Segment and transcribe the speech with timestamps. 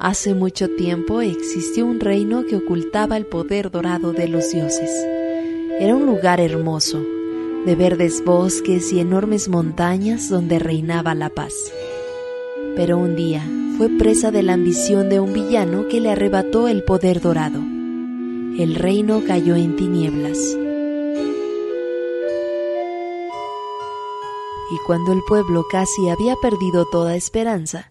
[0.00, 4.90] Hace mucho tiempo existió un reino que ocultaba el poder dorado de los dioses.
[5.80, 7.04] Era un lugar hermoso,
[7.66, 11.52] de verdes bosques y enormes montañas donde reinaba la paz.
[12.76, 13.42] Pero un día
[13.76, 17.58] fue presa de la ambición de un villano que le arrebató el poder dorado.
[17.58, 20.38] El reino cayó en tinieblas.
[24.70, 27.90] Y cuando el pueblo casi había perdido toda esperanza,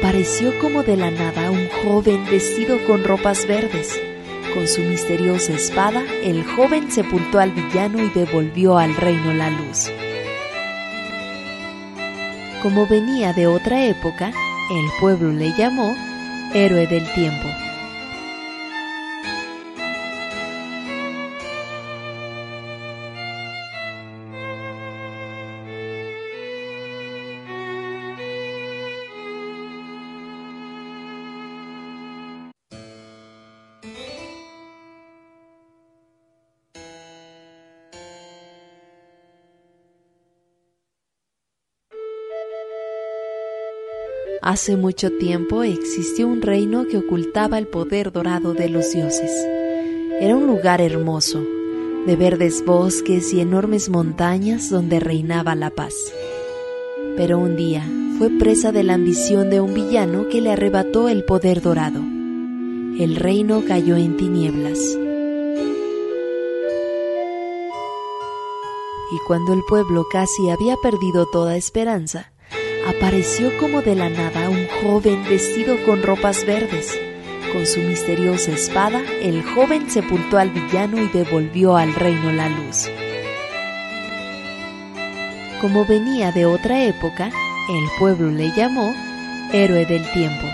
[0.00, 4.00] apareció como de la nada un joven vestido con ropas verdes.
[4.54, 9.90] Con su misteriosa espada, el joven sepultó al villano y devolvió al reino la luz.
[12.62, 15.94] Como venía de otra época, el pueblo le llamó
[16.54, 17.48] héroe del tiempo.
[44.50, 49.30] Hace mucho tiempo existió un reino que ocultaba el poder dorado de los dioses.
[50.20, 51.40] Era un lugar hermoso,
[52.04, 55.94] de verdes bosques y enormes montañas donde reinaba la paz.
[57.16, 61.24] Pero un día fue presa de la ambición de un villano que le arrebató el
[61.24, 62.00] poder dorado.
[62.00, 64.80] El reino cayó en tinieblas.
[69.12, 72.29] Y cuando el pueblo casi había perdido toda esperanza,
[73.00, 77.00] apareció como de la nada un joven vestido con ropas verdes.
[77.50, 82.90] Con su misteriosa espada, el joven sepultó al villano y devolvió al reino la luz.
[85.62, 88.94] Como venía de otra época, el pueblo le llamó
[89.50, 90.46] héroe del tiempo.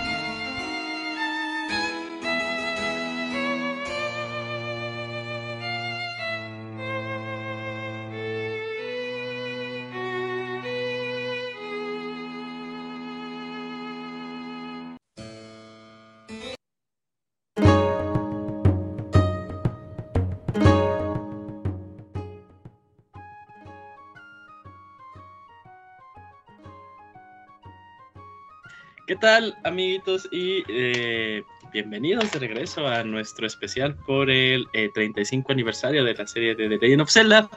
[29.19, 30.27] Tal, amiguitos?
[30.31, 31.41] Y eh,
[31.73, 36.69] bienvenidos de regreso a nuestro especial por el 35 eh, aniversario de la serie de
[36.69, 37.49] The Legend of Zelda.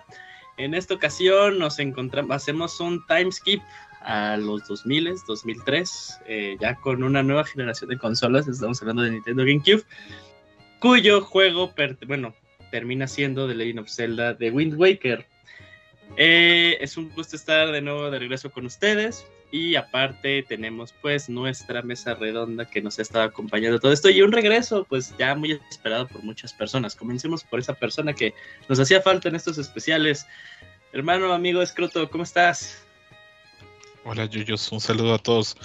[0.56, 3.60] En esta ocasión nos encontramos, hacemos un time skip
[4.00, 9.10] a los 2000, 2003, eh, ya con una nueva generación de consolas, estamos hablando de
[9.10, 9.84] Nintendo GameCube,
[10.78, 11.74] cuyo juego,
[12.06, 12.34] bueno,
[12.70, 15.26] termina siendo The Legend of Zelda de Wind Waker.
[16.16, 19.26] es un gusto estar de nuevo de regreso con ustedes.
[19.52, 24.22] Y aparte tenemos pues nuestra mesa redonda que nos ha estado acompañando todo esto y
[24.22, 26.94] un regreso pues ya muy esperado por muchas personas.
[26.94, 28.32] Comencemos por esa persona que
[28.68, 30.26] nos hacía falta en estos especiales.
[30.92, 32.84] Hermano, amigo Escroto, ¿cómo estás?
[34.04, 35.56] Hola Yuyos, un saludo a todos.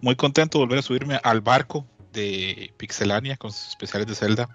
[0.00, 4.48] Muy contento de volver a subirme al barco de Pixelania con sus especiales de Zelda.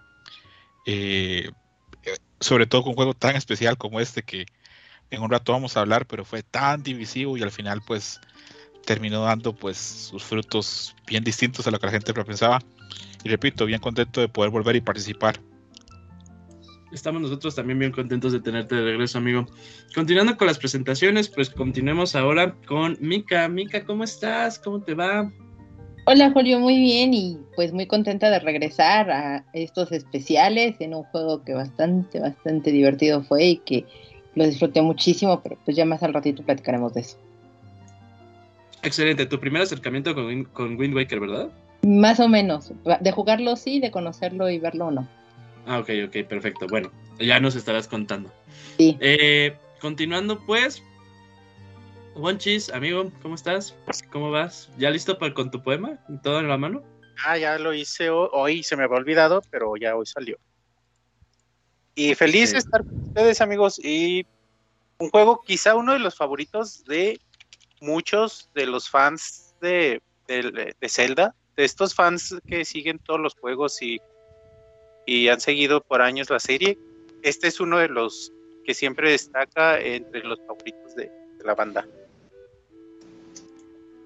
[0.86, 1.50] Eh,
[2.04, 4.46] eh, sobre todo con un juego tan especial como este que
[5.10, 8.20] en un rato vamos a hablar, pero fue tan divisivo y al final pues
[8.86, 12.60] terminó dando pues sus frutos bien distintos a lo que la gente pensaba.
[13.24, 15.40] Y repito, bien contento de poder volver y participar.
[16.92, 19.48] Estamos nosotros también bien contentos de tenerte de regreso, amigo.
[19.96, 23.48] Continuando con las presentaciones, pues continuemos ahora con Mika.
[23.48, 24.60] Mika, ¿cómo estás?
[24.60, 25.32] ¿Cómo te va?
[26.06, 31.04] Hola Julio, muy bien y pues muy contenta de regresar a estos especiales en un
[31.06, 33.86] juego que bastante, bastante divertido fue y que
[34.36, 37.18] lo disfruté muchísimo, pero pues ya más al ratito platicaremos de eso.
[38.84, 41.50] Excelente, tu primer acercamiento con, con Wind Waker, ¿verdad?
[41.84, 42.72] Más o menos.
[43.00, 45.08] De jugarlo sí, de conocerlo y verlo no.
[45.66, 46.68] Ah, ok, ok, perfecto.
[46.68, 48.32] Bueno, ya nos estarás contando.
[48.78, 48.98] Sí.
[49.00, 50.84] Eh, continuando, pues.
[52.16, 53.76] One Cheese, amigo, ¿cómo estás?
[54.12, 54.70] ¿Cómo vas?
[54.78, 55.98] ¿Ya listo para, con tu poema?
[56.22, 56.84] ¿Todo en la mano?
[57.26, 60.38] Ah, ya lo hice hoy, se me había olvidado, pero ya hoy salió.
[61.96, 63.80] Y feliz de estar con ustedes, amigos.
[63.84, 64.26] Y
[64.98, 67.20] un juego, quizá uno de los favoritos de
[67.84, 73.82] muchos de los fans de, de, Zelda, de estos fans que siguen todos los juegos
[73.82, 74.00] y,
[75.06, 76.78] y han seguido por años la serie,
[77.22, 78.32] este es uno de los
[78.66, 81.12] que siempre destaca entre los favoritos de,
[81.44, 81.86] la banda.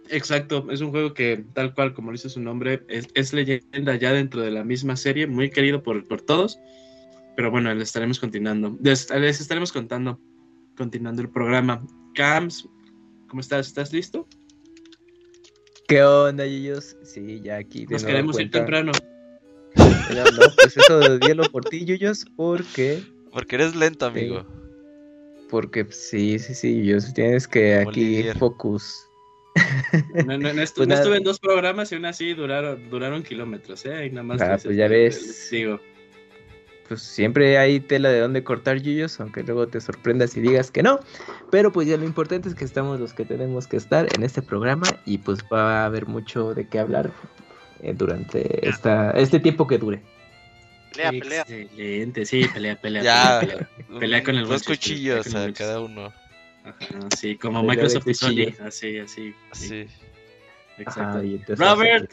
[0.10, 4.42] Exacto, es un juego que tal cual como dice su nombre, es, leyenda ya dentro
[4.42, 6.58] de la misma serie, muy querido por, por todos,
[7.36, 10.20] pero bueno, les estaremos continuando, les, les, estaremos contando,
[10.76, 11.86] continuando el programa.
[12.16, 12.68] Cams,
[13.28, 13.68] ¿Cómo estás?
[13.68, 14.28] ¿Estás listo?
[15.88, 16.98] ¿Qué onda, Yuyos?
[17.04, 17.86] Sí, ya aquí.
[17.88, 18.92] Nos queremos ir temprano.
[19.76, 23.04] No, no, pues eso dielo por ti, Yuyos, porque.
[23.32, 24.46] Porque eres lento, amigo.
[25.50, 29.08] Porque sí, sí, sí, Yuyos, tienes que aquí focus.
[30.26, 34.08] No, no, no, pues estuve en dos programas y aún así duraron, duraron kilómetros, ¿eh?
[34.08, 34.42] Y nada más.
[34.42, 35.50] Ah, pues ya ves.
[35.52, 35.80] Digo.
[36.88, 40.84] Pues siempre hay tela de dónde cortar yuyos, aunque luego te sorprendas y digas que
[40.84, 41.00] no.
[41.52, 44.42] Pero pues ya lo importante es que estamos los que tenemos que estar en este
[44.42, 47.12] programa y pues va a haber mucho de qué hablar
[47.82, 50.02] eh, durante esta, este tiempo que dure.
[50.94, 51.42] Pelea, pelea.
[51.42, 53.04] Excelente, sí, pelea, pelea.
[53.04, 53.70] ya, pelea,
[54.00, 56.14] pelea, con el Dos cuchillos a cada uno.
[56.64, 58.54] Ajá, sí, como Microsoft y Sony.
[58.66, 59.34] Así, así.
[59.54, 59.88] Sí.
[60.78, 61.22] Exacto.
[61.56, 62.12] Robert,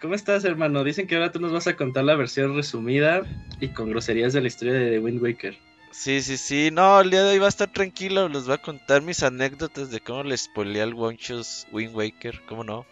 [0.00, 0.84] ¿cómo estás, hermano?
[0.84, 3.22] Dicen que ahora tú nos vas a contar la versión resumida
[3.60, 5.58] y con groserías de la historia de The Wind Waker.
[5.90, 6.70] Sí, sí, sí.
[6.72, 8.28] No, el día de hoy va a estar tranquilo.
[8.28, 12.42] Les voy a contar mis anécdotas de cómo les spoileé al Wonchos Wind Waker.
[12.46, 12.86] ¿Cómo no?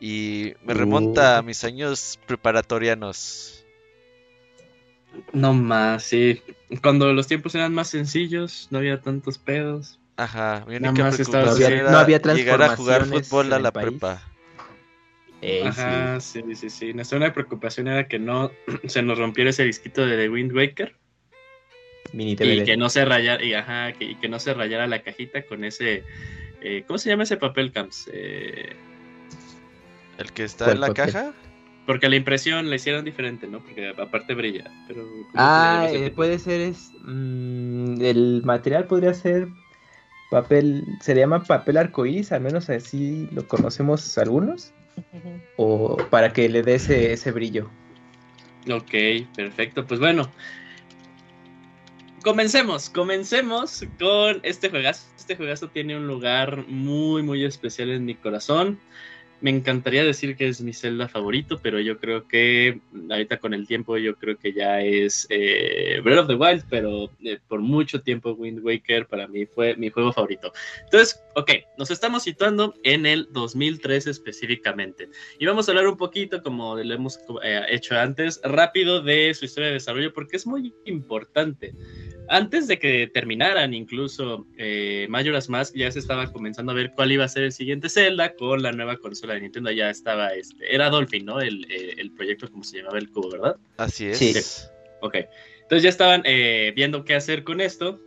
[0.00, 3.64] Y me remonta a mis años preparatorianos.
[5.32, 6.42] No más, sí.
[6.82, 9.98] Cuando los tiempos eran más sencillos, no había tantos pedos.
[10.16, 14.22] Ajá, mi única preocupación era no había llegar a jugar fútbol a la prepa.
[15.64, 16.42] Ajá, sí.
[16.54, 18.52] sí, sí, Nuestra única preocupación era que no
[18.86, 20.94] se nos rompiera ese disquito de The Wind Waker.
[22.12, 25.42] Mini Y que no se rayara, y, ajá, que, que no se rayara la cajita
[25.42, 26.04] con ese.
[26.60, 28.08] Eh, ¿Cómo se llama ese papel, Camps?
[28.12, 28.76] Eh,
[30.18, 31.32] ¿El que está en la caja?
[31.86, 33.60] Porque la impresión la hicieron diferente, ¿no?
[33.60, 34.70] Porque aparte brilla.
[34.86, 35.04] Pero
[35.34, 39.48] ah, eh, puede ser es mm, el material podría ser
[40.30, 44.72] papel, se llama papel arcoíris, al menos así lo conocemos algunos.
[45.56, 47.70] O para que le dé ese, ese brillo.
[48.70, 48.92] Ok,
[49.34, 49.86] perfecto.
[49.86, 50.30] Pues bueno,
[52.22, 55.06] comencemos, comencemos con este juegazo.
[55.18, 58.78] Este juegazo tiene un lugar muy, muy especial en mi corazón.
[59.42, 62.80] Me encantaría decir que es mi celda favorito, pero yo creo que
[63.10, 67.10] ahorita con el tiempo yo creo que ya es eh, Breath of the Wild, pero
[67.24, 70.52] eh, por mucho tiempo Wind Waker para mí fue mi juego favorito.
[70.84, 75.08] Entonces, ok, nos estamos situando en el 2013 específicamente.
[75.40, 79.46] Y vamos a hablar un poquito, como lo hemos eh, hecho antes, rápido de su
[79.46, 81.74] historia de desarrollo, porque es muy importante
[82.32, 87.12] antes de que terminaran incluso eh, Majora's Mask, ya se estaba comenzando a ver cuál
[87.12, 89.70] iba a ser el siguiente Zelda con la nueva consola de Nintendo.
[89.70, 91.40] Ya estaba, este, era Dolphin, ¿no?
[91.42, 93.56] El, eh, proyecto, como se llamaba el cubo, ¿verdad?
[93.76, 94.16] Así es.
[94.16, 94.34] Sí.
[95.02, 95.16] Ok.
[95.60, 98.00] Entonces ya estaban eh, viendo qué hacer con esto.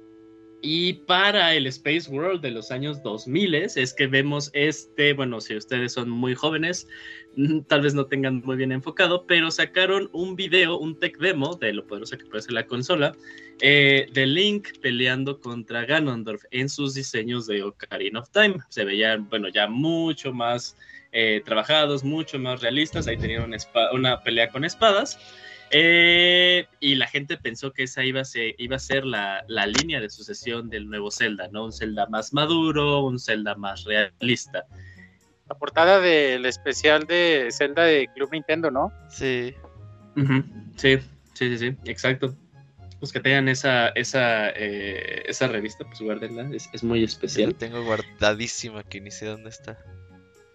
[0.62, 5.56] Y para el Space World de los años 2000 es que vemos este, bueno, si
[5.56, 6.88] ustedes son muy jóvenes,
[7.36, 11.56] mm, tal vez no tengan muy bien enfocado, pero sacaron un video, un tech demo
[11.56, 13.16] de lo poderosa que puede ser la consola,
[13.62, 18.58] eh, de Link peleando contra Ganondorf en sus diseños de Ocarina of Time.
[18.70, 20.76] Se veían, bueno, ya mucho más
[21.12, 23.08] eh, trabajados, mucho más realistas.
[23.08, 23.58] Ahí tenían una,
[23.94, 25.20] una pelea con espadas.
[25.72, 30.00] Eh, y la gente pensó que esa iba a ser, iba a ser la, línea
[30.00, 31.66] de sucesión del nuevo Zelda, ¿no?
[31.66, 34.66] Un Zelda más maduro, un Zelda más realista.
[35.50, 38.92] La portada del especial de Zelda de Club Nintendo, ¿no?
[39.10, 39.54] Sí.
[40.78, 40.98] Sí,
[41.34, 42.36] sí, sí, sí, exacto.
[43.00, 47.52] Pues que tengan esa, esa, eh, esa revista, pues guárdenla, es, muy especial.
[47.52, 49.78] La tengo guardadísima, que ni sé dónde está.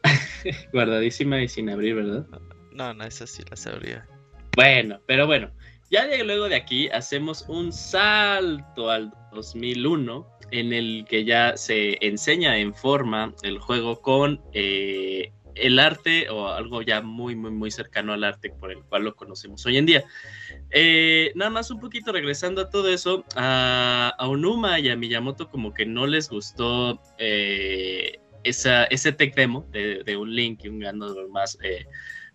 [0.73, 2.27] guardadísima y sin abrir, ¿verdad?
[2.73, 4.09] No, no, esa sí la sabría.
[4.57, 5.51] Bueno, pero bueno,
[5.91, 12.59] ya luego de aquí hacemos un salto al 2001 en el que ya se enseña
[12.59, 18.13] en forma el juego con eh, el arte o algo ya muy, muy, muy cercano
[18.13, 20.05] al arte por el cual lo conocemos hoy en día.
[20.71, 25.75] Eh, nada más un poquito regresando a todo eso, a, Onuma y a Miyamoto como
[25.75, 31.29] que no les gustó eh, esa, ese tech demo de, un Link y un Ganondorf
[31.31, 31.59] más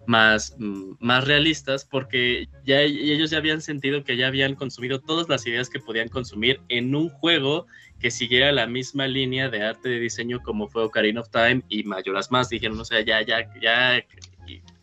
[0.07, 5.45] más, más realistas porque ya ellos ya habían sentido que ya habían consumido todas las
[5.47, 7.67] ideas que podían consumir en un juego
[8.00, 11.83] que siguiera la misma línea de arte de diseño como fue Ocarina of Time y
[11.83, 12.50] Mayoras más.
[12.50, 14.03] Dijeron, o sea, ya, ya, ya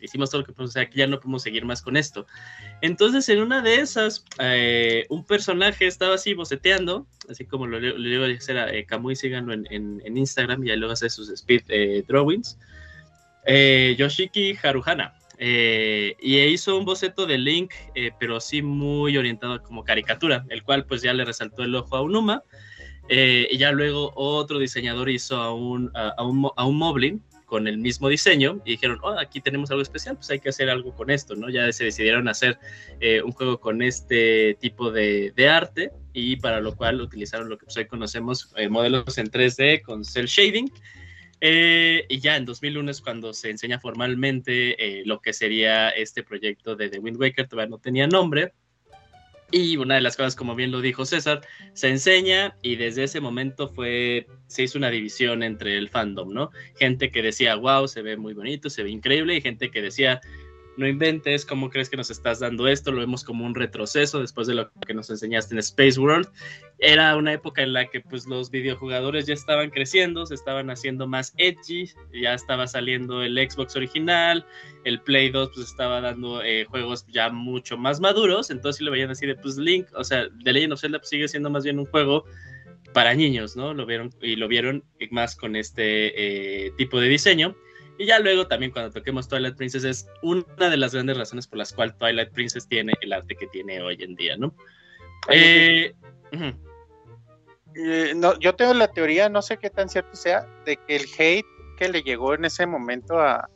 [0.01, 2.25] hicimos todo lo que podemos, o sea, ya no podemos seguir más con esto.
[2.81, 8.09] Entonces, en una de esas, eh, un personaje estaba así boceteando, así como lo, le
[8.09, 12.57] iba a eh, Kamui, síganlo en, en, Instagram, y luego hace sus speed eh, drawings
[13.45, 15.13] eh, Yoshiki Haruhana.
[15.37, 20.63] Eh, y hizo un boceto de Link, eh, pero sí muy orientado como caricatura, el
[20.63, 22.43] cual pues ya le resaltó el ojo a Unuma.
[23.09, 27.77] y ya luego otro diseñador hizo a un, a, un, a un Moblin con el
[27.77, 31.11] mismo diseño y dijeron, oh, aquí tenemos algo especial, pues hay que hacer algo con
[31.11, 31.49] esto, ¿no?
[31.49, 32.57] Ya se decidieron hacer
[33.25, 37.65] un juego con este tipo de, de, arte y para lo cual utilizaron lo que
[37.65, 40.71] pues, hoy conocemos modelos en 3D con cel shading
[41.45, 46.23] Eh, y ya en 2001 es cuando se enseña formalmente eh, lo que sería este
[46.23, 48.53] proyecto de The Wind Waker, todavía no tenía nombre.
[49.51, 51.41] Y una de las cosas, como bien lo dijo César,
[51.73, 56.49] se enseña y desde ese momento fue, se hizo una división entre el fandom, ¿no?
[56.79, 60.21] Gente que decía, wow, se ve muy bonito, se ve increíble, y gente que decía,
[60.77, 62.91] no inventes, ¿cómo crees que nos estás dando esto?
[62.91, 66.29] Lo vemos como un retroceso después de lo que nos enseñaste en Space World.
[66.79, 71.07] Era una época en la que pues los videojugadores ya estaban creciendo, se estaban haciendo
[71.07, 74.45] más edgy, ya estaba saliendo el Xbox original,
[74.83, 78.91] el Play 2 pues estaba dando eh, juegos ya mucho más maduros, entonces si lo
[78.91, 81.63] veían así de pues Link, o sea, The Legend of Zelda pues, sigue siendo más
[81.63, 82.25] bien un juego
[82.93, 83.73] para niños, ¿no?
[83.73, 87.55] Lo vieron y lo vieron más con este eh, tipo de diseño.
[87.97, 91.59] Y ya luego también cuando toquemos Twilight Princess es una de las grandes razones por
[91.59, 94.53] las cuales Twilight Princess tiene el arte que tiene hoy en día, ¿no?
[95.29, 95.93] Eh,
[97.75, 101.05] eh, no, yo tengo la teoría, no sé qué tan cierto sea, de que el
[101.17, 101.45] hate
[101.77, 103.49] que le llegó en ese momento a,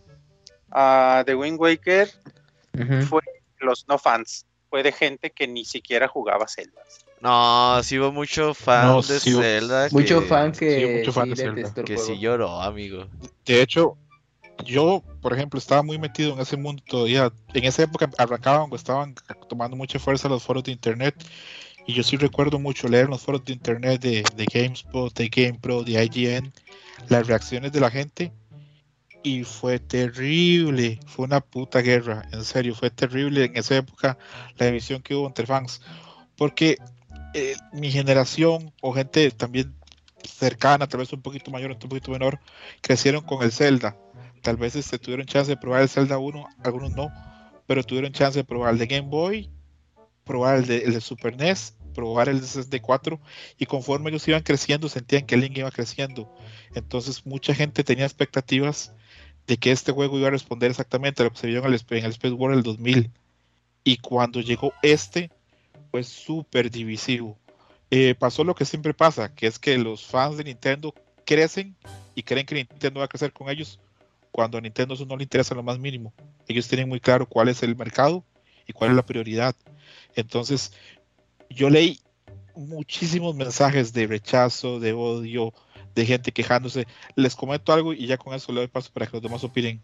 [0.71, 2.09] a The Wind Waker
[3.09, 3.21] fue
[3.59, 6.81] los no fans, fue de gente que ni siquiera jugaba Zelda.
[7.21, 9.87] No, sí hubo mucho fan de Zelda.
[9.91, 11.83] Mucho fan que, mucho fan de Zelda.
[11.83, 13.07] que sí lloró, amigo.
[13.43, 13.97] De hecho,
[14.65, 17.31] yo, por ejemplo, estaba muy metido en ese mundo todavía.
[17.53, 19.15] En esa época arrancaban estaban
[19.49, 21.15] tomando mucha fuerza los foros de internet.
[21.85, 25.83] Y yo sí recuerdo mucho leer los foros de internet de, de GameSpot, de GamePro,
[25.83, 26.51] de IGN,
[27.07, 28.33] las reacciones de la gente.
[29.23, 34.17] Y fue terrible, fue una puta guerra, en serio, fue terrible en esa época
[34.57, 35.81] la división que hubo entre fans.
[36.35, 36.77] Porque
[37.33, 39.73] eh, mi generación o gente también
[40.23, 42.39] cercana, tal vez un poquito mayor, un poquito menor,
[42.81, 43.95] crecieron con el Zelda
[44.41, 47.11] Tal vez este, tuvieron chance de probar el Zelda 1, algunos no,
[47.65, 49.49] pero tuvieron chance de probar el de Game Boy,
[50.23, 53.19] probar el de, Super NES, probar el de 64
[53.57, 56.31] y conforme ellos iban creciendo sentían que el Link iba creciendo.
[56.75, 58.93] Entonces mucha gente tenía expectativas
[59.47, 61.81] de que este juego iba a responder exactamente a lo que se vio en el,
[61.89, 63.11] en el Space World del 2000.
[63.83, 65.31] Y cuando llegó este,
[65.89, 67.37] fue súper divisivo.
[67.89, 70.93] Eh, pasó lo que siempre pasa, que es que los fans de Nintendo
[71.25, 71.75] crecen
[72.15, 73.79] y creen que Nintendo va a crecer con ellos,
[74.37, 76.13] cuando a Nintendo eso no le interesa lo más mínimo.
[76.47, 78.23] Ellos tienen muy claro cuál es el mercado
[78.67, 79.55] y cuál es la prioridad.
[80.15, 80.73] Entonces,
[81.49, 81.99] yo leí
[82.55, 85.55] muchísimos mensajes de rechazo, de odio,
[85.95, 86.85] de gente quejándose.
[87.15, 89.81] Les comento algo y ya con eso le doy paso para que los demás opinen.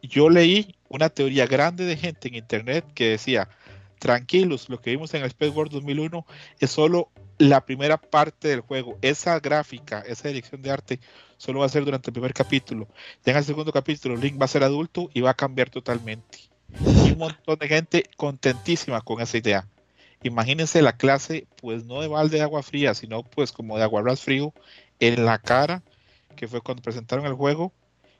[0.00, 3.50] Yo leí una teoría grande de gente en internet que decía,
[3.98, 6.24] tranquilos, lo que vimos en el Space World 2001
[6.60, 8.96] es solo la primera parte del juego.
[9.02, 11.00] Esa gráfica, esa dirección de arte
[11.40, 12.86] solo va a ser durante el primer capítulo.
[13.24, 16.50] Ya en el segundo capítulo, Link va a ser adulto y va a cambiar totalmente.
[17.06, 19.66] Y un montón de gente contentísima con esa idea.
[20.22, 24.20] Imagínense la clase, pues no de balde de agua fría, sino pues como de aguarrás
[24.20, 24.52] frío
[24.98, 25.82] en la cara,
[26.36, 27.72] que fue cuando presentaron el juego,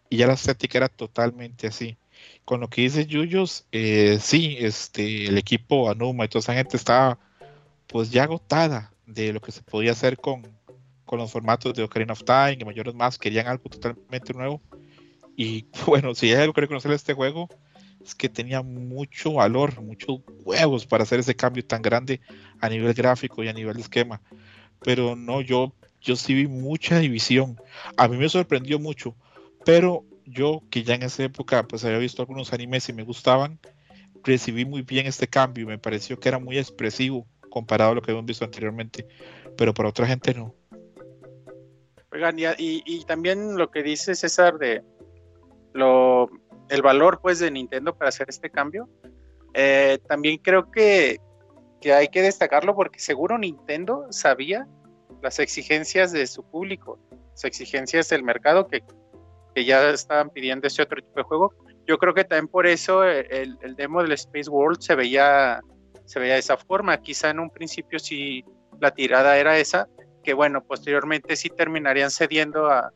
[0.08, 1.98] y ya la estética era totalmente así.
[2.46, 6.78] Con lo que dice Yuyos, eh, sí, este, el equipo Anuma y toda esa gente
[6.78, 7.18] estaba
[7.86, 10.42] pues ya agotada de lo que se podía hacer con,
[11.10, 14.62] con los formatos de Ocarina of Time y mayores más, querían algo totalmente nuevo.
[15.36, 17.48] Y bueno, si hay algo que reconocer este juego,
[18.00, 22.20] es que tenía mucho valor, muchos huevos para hacer ese cambio tan grande
[22.60, 24.22] a nivel gráfico y a nivel de esquema.
[24.84, 27.60] Pero no, yo, yo sí vi mucha división.
[27.96, 29.16] A mí me sorprendió mucho,
[29.64, 33.58] pero yo que ya en esa época pues había visto algunos animes y me gustaban,
[34.22, 35.66] recibí muy bien este cambio.
[35.66, 39.08] Me pareció que era muy expresivo comparado a lo que habíamos visto anteriormente,
[39.56, 40.59] pero para otra gente no.
[42.58, 44.82] Y, también lo que dice César de
[45.72, 46.28] lo,
[46.68, 48.88] el valor pues de Nintendo para hacer este cambio,
[49.54, 51.18] eh, también creo que,
[51.84, 54.66] hay que destacarlo porque seguro Nintendo sabía
[55.22, 56.98] las exigencias de su público,
[57.32, 58.82] las exigencias del mercado que,
[59.64, 61.54] ya estaban pidiendo ese otro tipo de juego.
[61.86, 65.60] Yo creo que también por eso el, el, demo del Space World se veía,
[66.06, 66.96] se veía de esa forma.
[67.02, 68.42] Quizá en un principio sí
[68.80, 69.86] la tirada era esa,
[70.22, 72.92] que bueno, posteriormente sí terminarían cediendo a,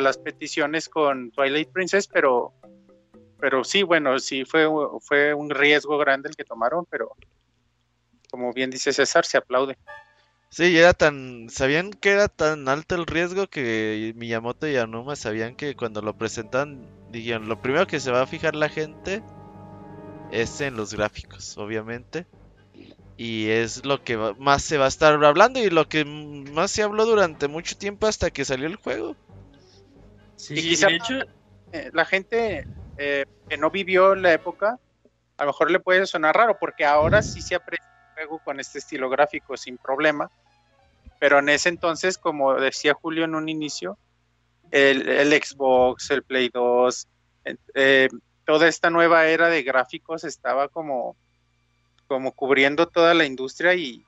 [0.00, 2.52] las peticiones con Twilight Princess, pero,
[3.38, 4.66] pero sí, bueno, sí fue,
[5.00, 7.12] fue un riesgo grande el que tomaron, pero
[8.28, 9.78] como bien dice César, se aplaude.
[10.48, 15.54] Sí, era tan, sabían que era tan alto el riesgo que Miyamoto y Anuma sabían
[15.54, 19.22] que cuando lo presentan, dijeron, lo primero que se va a fijar la gente
[20.32, 22.26] es en los gráficos, obviamente
[23.16, 26.82] y es lo que más se va a estar hablando y lo que más se
[26.82, 29.16] habló durante mucho tiempo hasta que salió el juego.
[30.36, 31.14] Sí, y de hecho,
[31.72, 32.66] eh, la gente
[32.96, 34.78] eh, que no vivió la época,
[35.36, 38.60] a lo mejor le puede sonar raro, porque ahora sí se aprecia el juego con
[38.60, 40.30] este estilo gráfico sin problema,
[41.20, 43.98] pero en ese entonces, como decía Julio en un inicio,
[44.70, 47.08] el, el Xbox, el Play 2,
[47.74, 48.08] eh,
[48.44, 51.16] toda esta nueva era de gráficos estaba como,
[52.14, 54.04] como cubriendo toda la industria y,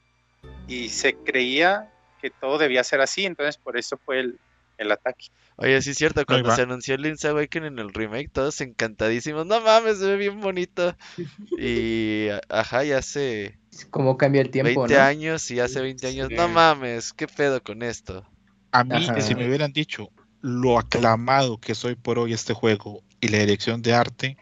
[0.69, 4.39] y se creía que todo debía ser así, entonces por eso fue el,
[4.79, 5.27] el ataque.
[5.57, 9.45] Oye, sí es cierto, cuando se anunció Link's Awakening en el remake, todos encantadísimos.
[9.45, 10.97] No mames, se ve bien bonito.
[11.59, 13.59] Y ajá, ya hace
[13.91, 15.01] Cómo cambia el tiempo, 20 ¿no?
[15.01, 16.29] años y hace 20 años.
[16.29, 16.37] Sí.
[16.37, 18.25] No mames, ¿qué pedo con esto?
[18.71, 19.21] A mí, Ajá.
[19.21, 20.11] si me hubieran dicho
[20.43, 24.37] lo aclamado que soy por hoy este juego y la dirección de arte,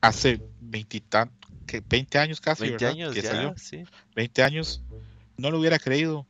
[0.00, 1.37] hace 20, tan-
[1.68, 2.90] que 20 años casi, 20 ¿verdad?
[2.96, 3.84] años que ya, salió, sí.
[4.16, 4.82] 20 años,
[5.36, 6.26] no lo hubiera creído,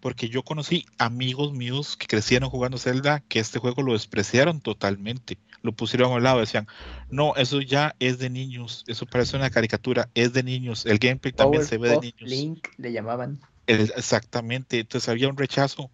[0.00, 5.38] porque yo conocí amigos míos que crecieron jugando Zelda, que este juego lo despreciaron totalmente,
[5.62, 6.66] lo pusieron a un lado, decían,
[7.10, 11.32] no, eso ya es de niños, eso parece una caricatura, es de niños, el gameplay
[11.32, 12.30] también se ve de niños.
[12.30, 13.38] Link le llamaban.
[13.66, 15.90] El- exactamente, entonces había un rechazo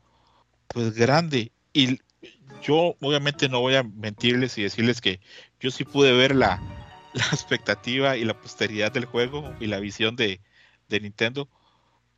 [0.68, 1.98] pues grande y
[2.62, 5.20] yo obviamente no voy a mentirles y decirles que
[5.60, 6.62] yo sí pude ver la,
[7.12, 10.40] la expectativa y la posteridad del juego y la visión de,
[10.88, 11.48] de Nintendo,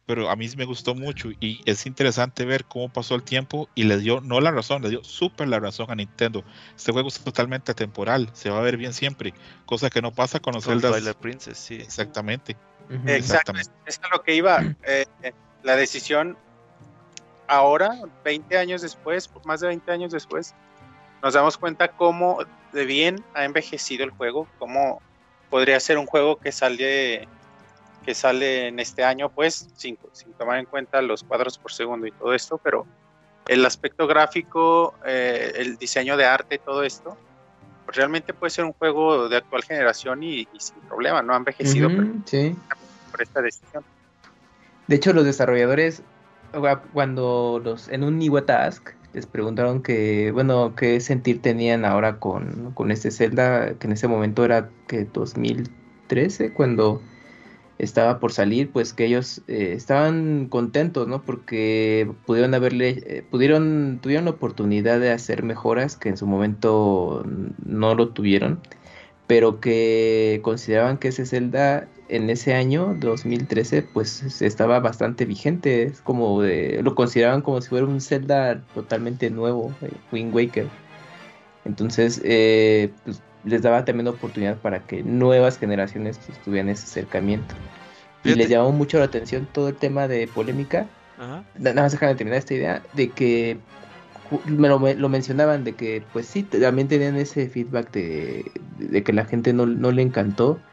[0.06, 3.84] pero a mí me gustó mucho y es interesante ver cómo pasó el tiempo y
[3.84, 6.44] le dio, no la razón, le dio súper la razón a Nintendo.
[6.74, 9.34] Este juego es totalmente atemporal, se va a ver bien siempre,
[9.66, 10.92] cosa que no pasa con los Con Zeldas.
[10.92, 11.74] Twilight Princess, sí.
[11.74, 12.56] Exactamente.
[12.88, 13.70] Exacto, Exactamente.
[13.84, 14.64] es a lo que iba.
[14.84, 15.04] Eh,
[15.62, 16.38] la decisión
[17.46, 17.90] ahora,
[18.24, 20.54] 20 años después, más de 20 años después,
[21.22, 22.38] nos damos cuenta cómo
[22.72, 25.02] de bien ha envejecido el juego, cómo
[25.50, 27.28] podría ser un juego que sale
[28.04, 32.06] que sale en este año, pues, sin, sin tomar en cuenta los cuadros por segundo
[32.06, 32.86] y todo esto, pero
[33.46, 37.18] el aspecto gráfico, eh, el diseño de arte, todo esto,
[37.84, 41.36] pues realmente puede ser un juego de actual generación y, y sin problema, no ha
[41.36, 42.56] envejecido Ujú, sí.
[43.10, 43.84] por esta decisión.
[44.86, 46.02] De hecho, los desarrolladores,
[46.94, 52.72] cuando los en un Iwata Ask les preguntaron que, bueno, qué sentir tenían ahora con,
[52.74, 57.00] con este Zelda, que en ese momento era que 2013, cuando
[57.78, 61.22] estaba por salir, pues que ellos eh, estaban contentos, ¿no?
[61.22, 67.24] Porque pudieron haberle, eh, pudieron, tuvieron la oportunidad de hacer mejoras que en su momento
[67.64, 68.60] no lo tuvieron,
[69.26, 76.02] pero que consideraban que ese Zelda en ese año, 2013, pues estaba bastante vigente, es
[76.02, 80.74] como de, lo consideraban como si fuera un Zelda totalmente nuevo, eh, Wind Waker.
[81.64, 87.56] Entonces, eh, pues, les daba también oportunidad para que nuevas generaciones pues, tuvieran ese acercamiento.
[88.22, 90.94] Y les llamó mucho la atención todo el tema de polémica.
[91.16, 91.44] Ajá.
[91.54, 93.66] Na- Nada más déjame terminar esta idea de que
[94.46, 99.02] me lo, me- lo mencionaban de que pues sí también tenían ese feedback de, de
[99.04, 100.64] que la gente no, no le encantó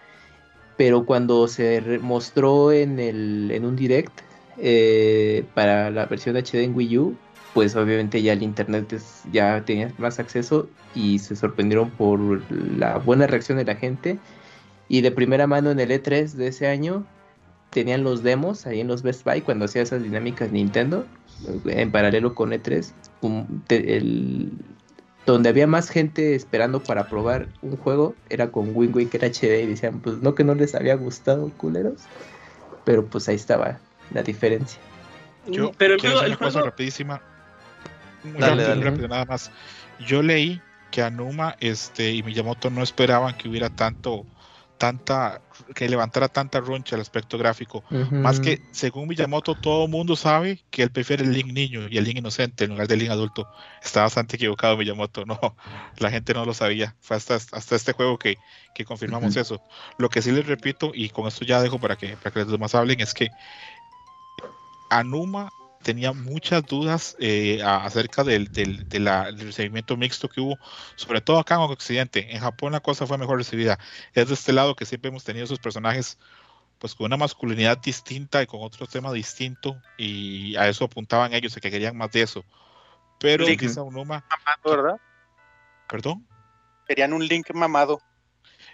[0.78, 4.12] pero cuando se mostró en el en un direct
[4.58, 7.16] eh, para la versión HD en Wii U
[7.54, 8.94] pues obviamente ya el internet
[9.32, 12.20] ya tenía más acceso y se sorprendieron por
[12.52, 14.18] la buena reacción de la gente.
[14.90, 17.06] Y de primera mano en el E3 de ese año
[17.72, 21.06] tenían los demos ahí en los Best Buy cuando hacía esas dinámicas Nintendo
[21.66, 24.52] en paralelo con E3 pum, te- el-
[25.26, 29.68] donde había más gente esperando para probar un juego era con Wind Waker HD y
[29.68, 32.02] decían pues no que no les había gustado culeros
[32.84, 33.80] pero pues ahí estaba
[34.14, 34.80] la diferencia
[35.48, 37.22] Yo pero el quiero el una cosa juego- rapidísima.
[38.24, 38.76] Muy Dale, rápido, dale.
[38.82, 39.52] muy rápido, nada más.
[40.00, 40.60] Yo leí
[40.92, 44.26] que Anuma este, y Miyamoto no esperaban que hubiera tanto,
[44.78, 45.42] tanta,
[45.74, 47.84] que levantara tanta roncha el aspecto gráfico.
[48.12, 51.98] Más que, según Miyamoto, todo el mundo sabe que él prefiere el Link niño y
[51.98, 53.48] el Link inocente en lugar del Link adulto.
[53.82, 55.40] Está bastante equivocado Miyamoto, no,
[55.98, 56.96] la gente no lo sabía.
[57.00, 58.38] Fue hasta, hasta este juego que,
[58.74, 59.62] que confirmamos eso.
[59.98, 62.52] Lo que sí les repito, y con esto ya dejo para que, para que los
[62.52, 63.30] demás hablen, es que
[64.90, 65.50] Anuma
[65.86, 70.58] tenía muchas dudas eh, acerca del, del, de la- del recibimiento mixto que hubo,
[70.96, 72.34] sobre todo acá en Occidente.
[72.36, 73.78] En Japón la cosa fue mejor recibida.
[74.14, 76.18] Es de este lado que siempre hemos tenido esos personajes
[76.80, 81.56] pues con una masculinidad distinta y con otro tema distinto y a eso apuntaban ellos,
[81.56, 82.44] a que querían más de eso.
[83.20, 83.62] Pero Link.
[83.62, 84.98] dice Anuma, Mamado, ¿verdad?
[85.88, 86.26] perdón,
[86.88, 88.02] Querían un link mamado.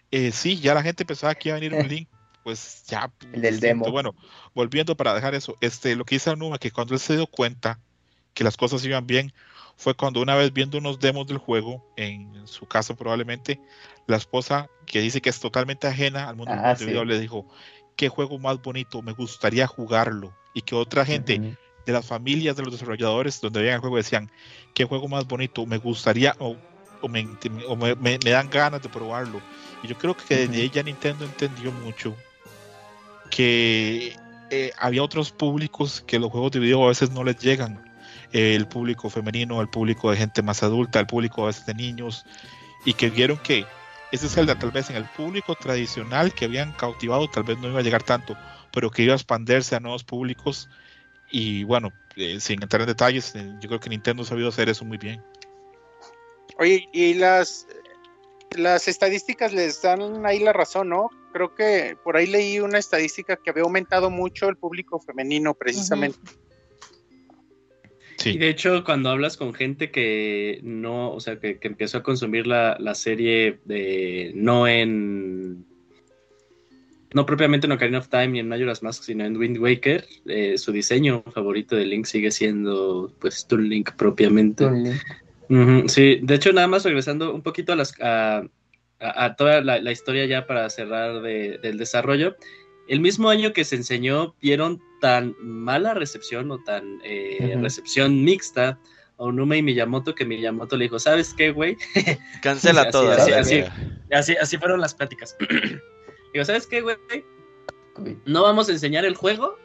[0.10, 2.08] eh, sí, ya la gente pensaba que iba a venir un link,
[2.43, 3.12] pues ya.
[3.21, 3.67] El del distinto.
[3.86, 3.91] demo.
[3.91, 4.15] Bueno,
[4.54, 7.80] volviendo para dejar eso, este, lo que dice Anuma, que cuando él se dio cuenta
[8.34, 9.32] que las cosas iban bien,
[9.77, 13.60] fue cuando una vez viendo unos demos del juego, en su casa probablemente,
[14.08, 16.86] la esposa, que dice que es totalmente ajena al mundo Ah, del sí.
[16.86, 17.45] video, le dijo,
[17.95, 20.32] qué juego más bonito, me gustaría jugarlo.
[20.54, 24.30] Y que otra gente de las familias de los desarrolladores donde veían el juego decían,
[24.73, 26.56] qué juego más bonito, me gustaría o,
[27.01, 27.27] o me,
[27.67, 29.39] o me- me- me dan ganas de probarlo.
[29.84, 30.62] Y yo creo que desde Ujú.
[30.62, 32.15] ahí ya Nintendo entendió mucho
[33.32, 34.15] que
[34.52, 37.89] eh, había otros públicos que los juegos de video a veces no les llegan.
[38.34, 42.26] el público femenino, el público de gente más adulta, el público a veces de niños,
[42.86, 43.65] y que vieron que
[44.12, 47.80] ese Zelda tal vez en el público tradicional que habían cautivado tal vez no iba
[47.80, 48.38] a llegar tanto,
[48.72, 50.70] pero que iba a expandirse a nuevos públicos
[51.32, 54.67] y bueno, eh, sin entrar en detalles, eh, yo creo que Nintendo ha sabido hacer
[54.70, 55.24] eso muy bien.
[56.58, 57.67] Oye, y las,
[58.52, 61.10] las estadísticas les dan ahí la razón, ¿no?
[61.32, 66.20] Creo que por ahí leí una estadística que había aumentado mucho el público femenino, precisamente.
[68.26, 72.48] Y de hecho, cuando hablas con gente que no, o sea, que, empezó a consumir
[72.48, 75.65] la, serie de no en
[77.13, 80.58] no propiamente en Ocarina of Time y en Majora's Mask, sino en Wind Waker, eh,
[80.58, 84.65] su diseño favorito de Link sigue siendo pues Toon Link propiamente.
[85.88, 88.44] sí, de hecho, nada más regresando un poquito a las a,
[89.37, 92.35] toda la, historia ya para cerrar del desarrollo.
[92.87, 98.79] El mismo año que se enseñó, vieron tan mala recepción o tan eh, recepción mixta
[99.17, 101.77] a Onuma y Miyamoto que Miyamoto le dijo, ¿sabes qué, güey?
[102.41, 103.11] Cancela todo.
[103.11, 103.63] Así,
[104.11, 105.35] así, así, fueron las pláticas.
[106.33, 106.97] Digo, ¿sabes qué, güey?
[108.25, 109.57] No vamos a enseñar el juego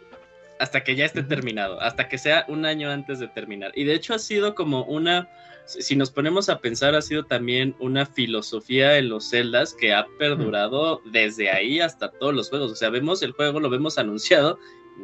[0.58, 3.72] hasta que ya esté terminado, hasta que sea un año antes de terminar.
[3.74, 5.28] Y de hecho ha sido como una,
[5.66, 10.06] si nos ponemos a pensar, ha sido también una filosofía en los celdas que ha
[10.18, 12.72] perdurado desde ahí hasta todos los juegos.
[12.72, 14.58] O sea, vemos el juego, lo vemos anunciado,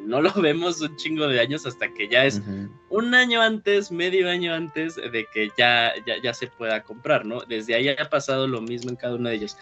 [0.06, 2.42] no lo vemos un chingo de años hasta que ya es
[2.88, 7.40] un año antes, medio año antes de que ya, ya, ya se pueda comprar, ¿no?
[7.42, 9.56] Desde ahí ha pasado lo mismo en cada uno de ellos.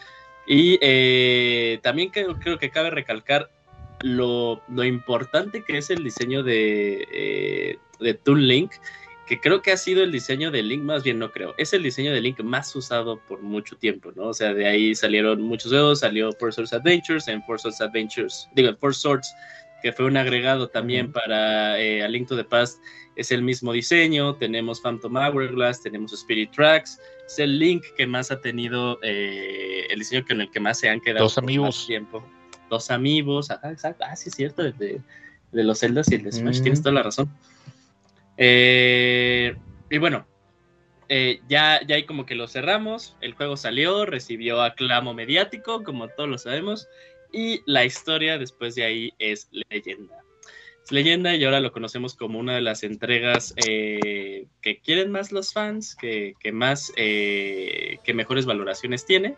[0.46, 3.50] Y eh, también creo, creo, que cabe recalcar
[4.03, 8.73] lo, importante que es el diseño de, eh, de Toon Link,
[9.31, 11.85] que creo que ha sido el diseño de Link, más bien no creo, es el
[11.85, 14.25] diseño de Link más usado por mucho tiempo, ¿no?
[14.25, 18.49] O sea, de ahí salieron muchos juegos, salió Four Swords Adventures, en Four Swords Adventures,
[18.57, 19.33] digo, Four Swords,
[19.83, 22.83] que fue un agregado también para eh, A Link to the Past,
[23.15, 28.33] es el mismo diseño, tenemos Phantom Hourglass, tenemos Spirit Tracks, es el Link que más
[28.33, 31.87] ha tenido, eh, el diseño con el que más se han quedado Dos amigos.
[31.87, 32.25] tiempo.
[32.70, 35.00] Dos amigos, ajá, exacto, ah, sí es cierto, de,
[35.52, 37.28] los Zeldas y el de Smash, tienes toda la razón.
[38.38, 39.54] Eh,
[39.90, 40.26] y bueno,
[41.09, 46.09] eh, ya, ya ahí como que lo cerramos, el juego salió, recibió aclamo mediático, como
[46.09, 46.88] todos lo sabemos,
[47.33, 50.22] y la historia después de ahí es leyenda.
[50.90, 55.52] Leyenda y ahora lo conocemos como una de las entregas eh, que quieren más los
[55.52, 59.37] fans, que, más, eh, que mejores valoraciones tiene.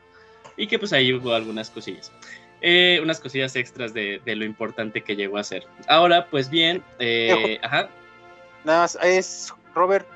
[0.57, 2.13] Y que pues ahí hubo algunas cosillas.
[2.63, 5.67] Eh, unas cosillas extras de, lo importante que llegó a ser.
[5.89, 6.83] Ahora, pues bien,
[7.63, 7.89] ajá.
[8.65, 10.07] Nada más, es Robert,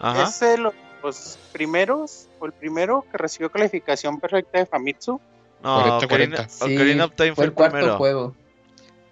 [0.00, 0.24] ajá.
[0.24, 0.68] ¿es el,
[1.02, 5.20] los primeros o el primero que recibió calificación perfecta de Famitsu?
[5.62, 6.40] No, Ocarina,
[7.04, 8.34] of Time fue, el, cuarto juego.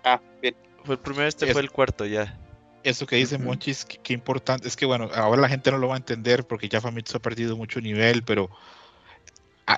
[0.03, 0.57] Ah, bien.
[0.85, 2.37] Fue el primero, este fue el cuarto ya.
[2.83, 4.67] Eso que dice Monchis, qué importante.
[4.67, 7.21] Es que bueno, ahora la gente no lo va a entender porque ya Famitsu ha
[7.21, 8.51] perdido mucho nivel, pero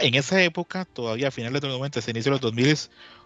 [0.00, 2.76] en esa época, todavía a finales de los 90, se inicio de los 2000,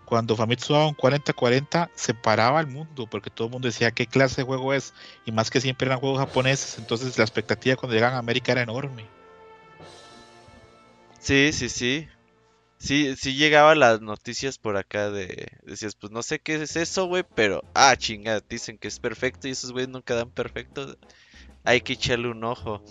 [0.04, 4.06] cuando Famitsu daba un 40-40, se paraba el mundo porque todo el mundo decía qué
[4.06, 7.94] clase de juego es, y más que siempre eran juegos japoneses, entonces la expectativa cuando
[7.94, 9.04] llegan a América era enorme.
[11.20, 12.08] Sí, sí, sí.
[12.78, 15.48] Sí, sí llegaban las noticias por acá de...
[15.62, 17.64] Decías, pues no sé qué es eso, güey, pero...
[17.74, 20.96] Ah, chinga, dicen que es perfecto y esos güeyes nunca dan perfecto.
[21.64, 22.82] Hay que echarle un ojo.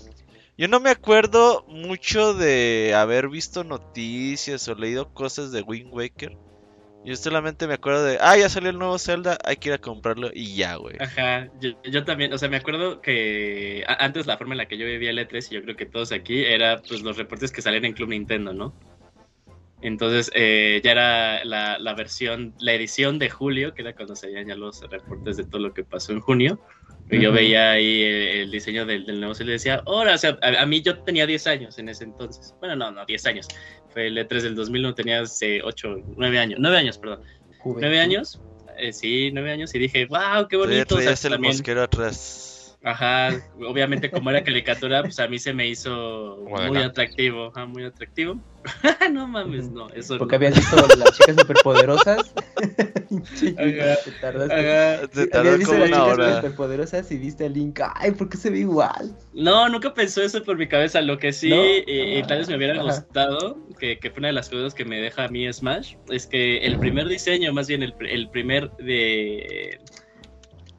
[0.57, 6.37] Yo no me acuerdo mucho de haber visto noticias o leído cosas de Wind Waker.
[7.03, 9.79] Yo solamente me acuerdo de, ah, ya salió el nuevo Zelda, hay que ir a
[9.79, 10.95] comprarlo y ya, güey.
[10.99, 14.87] Ajá, yo, también, o sea, me acuerdo que antes la forma en la que yo
[14.87, 17.85] vivía el E3 y yo creo que todos aquí era pues los reportes que salían
[17.85, 18.73] en Club Nintendo, ¿no?
[19.87, 24.55] Entonces eh, ya era la, versión, la edición de julio, que era cuando se ya
[24.55, 26.59] los reportes de todo lo que pasó en junio.
[27.11, 30.39] Y yo veía ahí el, diseño del, del, nuevo y le decía, ahora, o sea,
[30.41, 32.55] a, mí yo tenía 10 años en ese entonces.
[32.59, 33.47] Bueno, no, no, 10 años.
[33.89, 36.59] Fue el E3 del 2000, no tenía 8, 9 años.
[36.59, 37.21] 9 años, perdón.
[37.63, 38.41] 9 años.
[38.79, 39.75] Eh, sí, 9 años.
[39.75, 40.95] Y dije, wow, qué bonito.
[40.95, 42.54] O sea, el mosquero atrás.
[42.85, 43.29] Ajá,
[43.67, 48.39] obviamente como era caricatura, pues a mí se me hizo muy atractivo, ajá, muy atractivo.
[49.11, 52.33] no mames, no, eso Porque habías visto las chicas superpoderosas.
[53.15, 55.07] Ajá, te tardaste.
[55.13, 56.35] te tardó como una hora.
[56.37, 59.15] superpoderosas y viste a Link, ay, ¿por qué se ve igual?
[59.33, 61.51] No, nunca pensó eso por mi cabeza, lo que sí,
[61.87, 64.99] y, tal vez me hubiera gustado, que, que, fue una de las cosas que me
[64.99, 69.79] deja a mí Smash, es que el primer diseño, más bien el, el primer de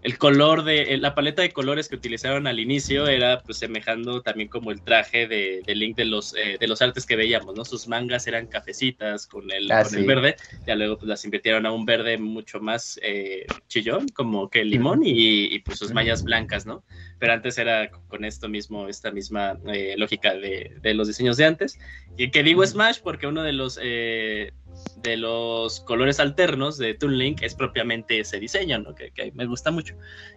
[0.07, 4.49] el color de la paleta de colores que utilizaron al inicio era pues semejando también
[4.49, 7.65] como el traje de, Link de los eh, de los artes que veíamos, ¿no?
[7.65, 9.97] Sus mangas eran cafecitas con el, Ah, con sí.
[9.99, 14.49] el verde, ya luego pues las invirtieron a un verde mucho más eh, chillón, como
[14.49, 16.85] que limón y, y, pues sus mallas blancas, ¿no?
[17.19, 21.47] Pero antes era con esto mismo, esta misma eh, lógica de, de los diseños de
[21.47, 21.81] antes.
[22.17, 24.53] Y que digo Smash porque uno de los eh,
[24.97, 28.95] de los colores alternos de Toon Link es propiamente ese diseño, ¿no?
[28.95, 29.95] Que, que me gusta mucho.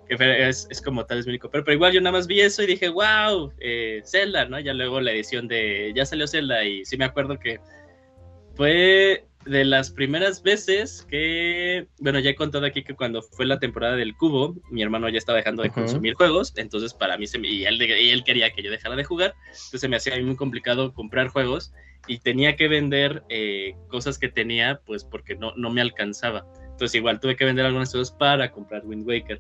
[0.08, 1.50] Que es, es como tal es mi único.
[1.50, 4.60] Pero, pero igual yo nada más vi eso y dije, wow, eh, Zelda, ¿no?
[4.60, 5.92] Ya luego la edición de.
[5.96, 7.60] Ya salió Zelda y sí me acuerdo que
[8.56, 13.58] fue de las primeras veces que, bueno, ya he contado aquí que cuando fue la
[13.58, 17.40] temporada del cubo, mi hermano ya estaba dejando de consumir juegos, entonces para mí, se
[17.40, 20.22] me- y, él, y él quería que yo dejara de jugar, entonces se me hacía
[20.22, 21.72] muy complicado comprar juegos
[22.10, 26.44] y tenía que vender eh, cosas que tenía, pues porque no, no me alcanzaba.
[26.72, 29.40] Entonces igual tuve que vender algunas cosas para comprar Wind Waker.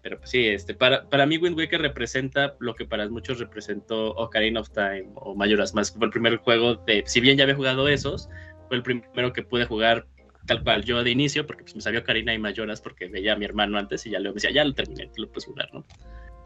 [0.00, 4.10] Pero pues sí, este, para, para mí Wind Waker representa lo que para muchos representó
[4.10, 5.96] Ocarina of Time o Majora's Mask.
[5.96, 8.28] Fue el primer juego de, si bien ya había jugado esos,
[8.68, 10.06] fue el primero que pude jugar
[10.46, 13.36] tal cual yo de inicio, porque pues me sabía Ocarina y Majora's porque veía a
[13.36, 15.84] mi hermano antes y ya luego me decía, ya lo terminé, lo puedes jugar, ¿no?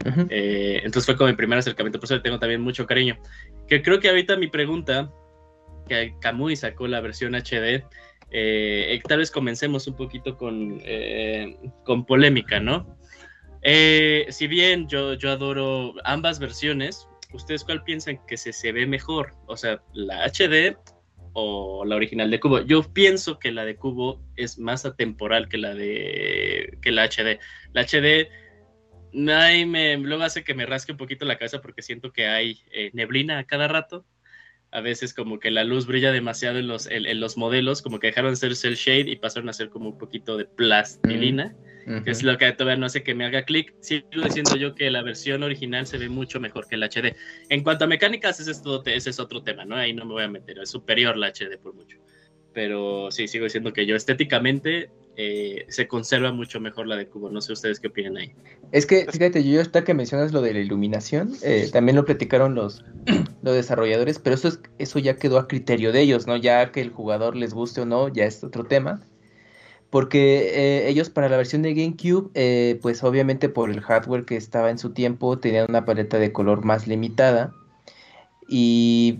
[0.05, 0.27] Ujú.
[0.29, 3.19] Eh, entonces fue como mi primer acercamiento, por eso le tengo también mucho cariño.
[3.67, 5.11] Que creo que ahorita mi pregunta,
[5.89, 7.83] que Kamui sacó la versión HD,
[8.31, 12.97] eh, tal vez comencemos un poquito con, eh, con polémica, ¿no?
[13.61, 18.85] Eh, si bien yo, yo adoro ambas versiones, ¿ustedes cuál piensan que se, se ve
[18.85, 19.33] mejor?
[19.47, 20.77] O sea, la HD
[21.33, 22.61] o la original de Cubo.
[22.61, 27.39] Yo pienso que la de Cubo es más atemporal que la de que la HD.
[27.73, 28.29] La HD
[29.31, 32.61] ay, me, luego hace que me rasque un poquito la cabeza porque siento que hay
[32.71, 34.05] eh, neblina a cada rato.
[34.71, 37.99] A veces como que la luz brilla demasiado en los, en, en los modelos, como
[37.99, 41.55] que dejaron de ser cel shade y pasaron a ser como un poquito de plastilina,
[42.03, 43.73] que es lo que todavía no hace que me haga clic.
[43.79, 47.15] Sigo diciendo yo que la versión original se ve mucho mejor que el HD.
[47.49, 49.75] En cuanto a mecánicas, ese es, todo, ese es otro tema, ¿no?
[49.75, 51.97] Ahí no me voy a meter, es superior la HD por mucho.
[52.53, 57.29] Pero sí, sigo diciendo que yo estéticamente eh, se conserva mucho mejor la de Cubo.
[57.29, 58.31] No sé ustedes qué opinan ahí.
[58.71, 62.55] Es que, fíjate, yo hasta que mencionas lo de la iluminación, eh, también lo platicaron
[62.55, 62.85] los,
[63.41, 66.37] los desarrolladores, pero eso, es, eso ya quedó a criterio de ellos, ¿no?
[66.37, 69.01] Ya que el jugador les guste o no, ya es otro tema.
[69.89, 74.69] Porque eh, ellos para la versión de GameCube, pues obviamente por el hardware que estaba
[74.69, 77.51] en su tiempo, tenían una paleta de color más limitada.
[78.47, 79.19] Y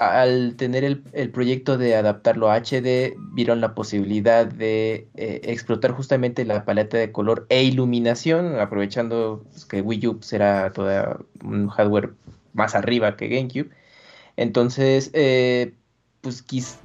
[0.00, 5.92] al tener el, el proyecto de adaptarlo a HD, vieron la posibilidad de eh, explotar
[5.92, 11.68] justamente la paleta de color e iluminación, aprovechando pues, que Wii U será toda un
[11.68, 12.12] hardware
[12.54, 13.70] más arriba que GameCube.
[14.36, 15.74] Entonces, eh,
[16.22, 16.78] pues, quiz-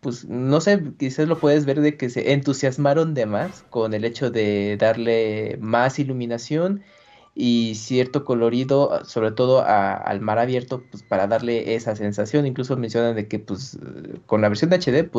[0.00, 4.04] pues no sé, quizás lo puedes ver de que se entusiasmaron de más con el
[4.04, 6.82] hecho de darle más iluminación
[7.36, 12.46] y cierto colorido, sobre todo a- al mar abierto, pues para darle esa sensación.
[12.46, 15.10] Incluso mencionan de que pues eh, con la versión de HD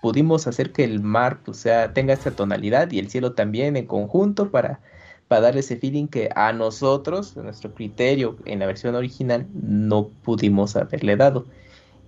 [0.00, 3.86] pudimos hacer que el mar pues sea, tenga esta tonalidad y el cielo también en
[3.86, 4.82] conjunto para,
[5.28, 10.10] para darle ese feeling que a nosotros, a nuestro criterio en la versión original, no
[10.22, 11.48] pudimos haberle dado.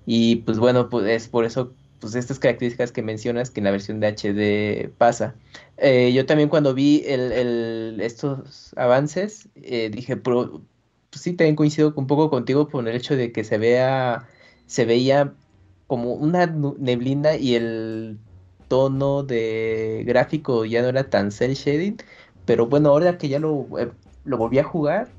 [0.05, 3.73] Y pues bueno, pues es por eso pues estas características que mencionas que en la
[3.73, 5.41] versión de HD pasa.
[5.79, 10.67] Eh, yo también cuando vi el, el- estos avances, eh, dije, pero
[11.11, 14.29] pues sí, también coincido un poco contigo con el hecho de que se vea,
[14.67, 15.37] se veía
[15.87, 18.21] como una neblina y el
[18.69, 21.99] tono de gráfico ya no era tan cel shading,
[22.45, 23.93] pero bueno, ahora que ya lo, eh,
[24.25, 25.17] lo volví a jugar,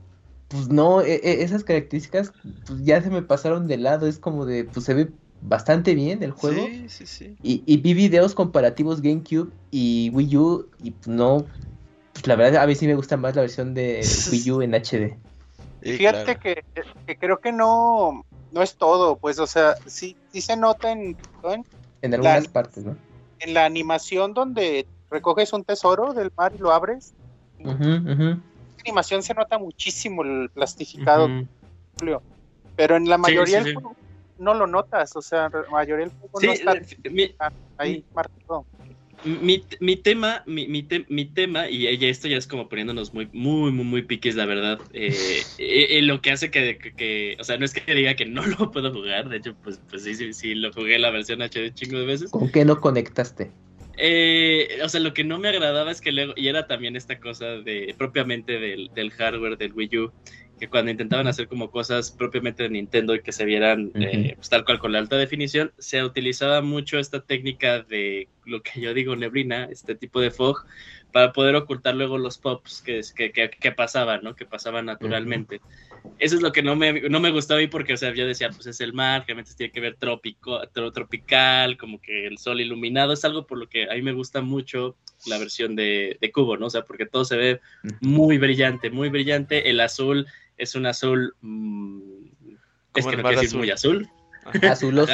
[0.48, 2.34] pues no, e- e- esas características
[2.66, 5.14] pues ya se me pasaron de lado, es como de, pues se ve
[5.48, 6.68] bastante bien el juego.
[6.68, 7.38] Sí, sí, sí.
[7.44, 11.46] Y, y vi videos comparativos GameCube y Wii U y pues no,
[12.14, 14.02] pues la verdad a mí sí me gusta más la versión de
[14.32, 15.18] Wii U en HD.
[15.84, 16.40] Sí, Fíjate claro.
[16.40, 16.64] que,
[17.06, 21.18] que creo que no, no es todo, pues, o sea, sí, sí se nota en,
[21.44, 21.66] en,
[22.02, 22.96] En algunas La- partes, ¿no?
[23.40, 27.14] en la animación donde recoges un tesoro del mar y lo abres.
[27.60, 27.84] Ujú.
[27.84, 28.40] La
[28.86, 31.30] animación se nota muchísimo el plastificado,
[32.76, 33.74] pero en la mayoría sí, del sí.
[33.82, 33.96] juego
[34.38, 37.36] no lo notas, o sea, la mayoría del juego Sí, no está eh, mi,
[37.78, 38.66] ahí marcado.
[39.24, 43.30] mi, mi tema, mi, mi, te- mi tema, y esto ya es como poniéndonos muy,
[43.32, 44.80] muy, muy, muy piques, la verdad.
[44.92, 48.16] eh, eh, eh, lo que hace que, que, que- o sea, no es que diga
[48.16, 51.12] que no lo puedo jugar, de hecho, pues, pues sí, sí, sí, lo jugué la
[51.12, 52.32] versión HD un chingo de veces.
[52.32, 53.52] ¿Con qué no conectaste?
[53.96, 57.20] Eh, o sea, lo que no me agradaba es que luego, y era también esta
[57.20, 60.12] cosa de propiamente del, del hardware del Wii U,
[60.64, 64.36] que cuando intentaban hacer como cosas propiamente de Nintendo y que se vieran eh, Ujú.
[64.38, 68.80] pues, tal cual con la alta definición, se utilizaba mucho esta técnica de lo que
[68.80, 70.64] yo digo neblina, este tipo de fog,
[71.12, 74.38] para poder ocultar luego los pops que, que, que, que pasaban, ¿no?
[74.38, 75.60] Que pasaban naturalmente.
[76.18, 78.50] Eso es lo que no me, no me gustaba a porque, o sea, yo decía,
[78.50, 80.62] pues es el mar, que tiene que ver trópico,
[80.94, 84.40] tropical, como que el sol iluminado, es algo por lo que a mí me gusta
[84.40, 84.96] mucho
[85.26, 86.68] la versión de, de Cubo, ¿no?
[86.68, 87.62] O sea, porque todo se ve
[88.00, 90.26] muy brillante, muy brillante, el azul
[90.58, 91.36] es un azul...
[91.42, 92.28] Mmm,
[92.96, 94.08] es que no quiero decir muy azul.
[94.70, 95.14] Azuloso.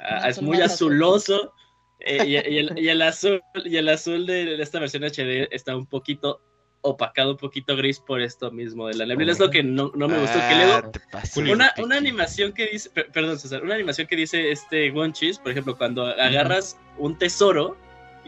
[0.00, 1.52] Ah, es muy azuloso.
[2.00, 5.76] Eh, y, y, el, y, el, azul, y el azul de esta versión HD está
[5.76, 6.40] un poquito
[6.82, 9.32] opacado, un poquito gris por esto mismo de la neblina.
[9.32, 10.38] Es lo que no, no me gustó.
[10.38, 15.38] que luego, una, una animación que dice, perdón César, una animación que dice este Wonchis,
[15.38, 17.76] por ejemplo, cuando agarras un tesoro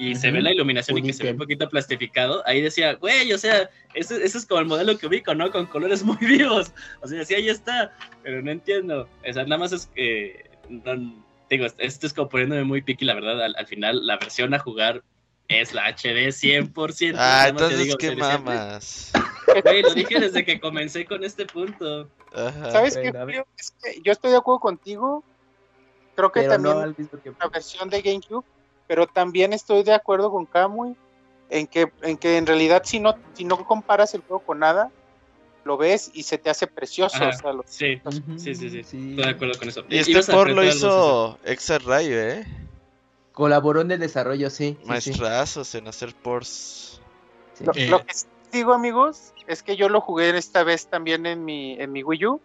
[0.01, 3.33] y se ve la iluminación y que se ve un poquito plastificado, ahí decía, güey,
[3.33, 5.51] o sea, ese, ese, es como el modelo que ubico, ¿no?
[5.51, 6.73] Con colores muy vivos.
[7.03, 9.09] O sea, sí, ahí está, pero no entiendo.
[9.29, 10.49] O sea, nada más es que...
[10.71, 14.55] No, digo, esto es como poniéndome muy piqui, la verdad, al, al, final la versión
[14.55, 15.03] a jugar
[15.49, 17.15] es la HD 100%.
[17.19, 19.13] Ah, entonces, digo, ¿qué mamas?
[19.65, 22.09] Güey, lo dije desde que comencé con este punto.
[22.33, 23.45] Ajá, ¿Sabes qué, Julio?
[23.59, 25.25] Es que yo estoy de acuerdo contigo.
[26.15, 28.45] Creo que pero también no la versión de GameCube,
[28.91, 30.97] pero también estoy de acuerdo con Kamui
[31.49, 34.91] en que, en que en realidad si no, si no comparas el juego con nada,
[35.63, 37.25] lo ves y se te hace precioso.
[37.25, 37.63] O sea, lo...
[37.69, 39.85] sí, sí, sí, sí, sí, Estoy de acuerdo con eso.
[39.89, 42.45] Y este por lo hizo Exa Rayo, ¿eh?
[43.31, 44.77] Colaboró en el desarrollo, sí.
[44.85, 45.79] Maestrazos sí, sí.
[45.79, 47.01] en hacer ports.
[47.55, 47.65] Sí.
[47.67, 47.87] Lo, eh.
[47.87, 48.13] lo, que
[48.51, 52.27] digo, amigos, es que yo lo jugué esta vez también en mi, en mi Wii
[52.27, 52.41] U.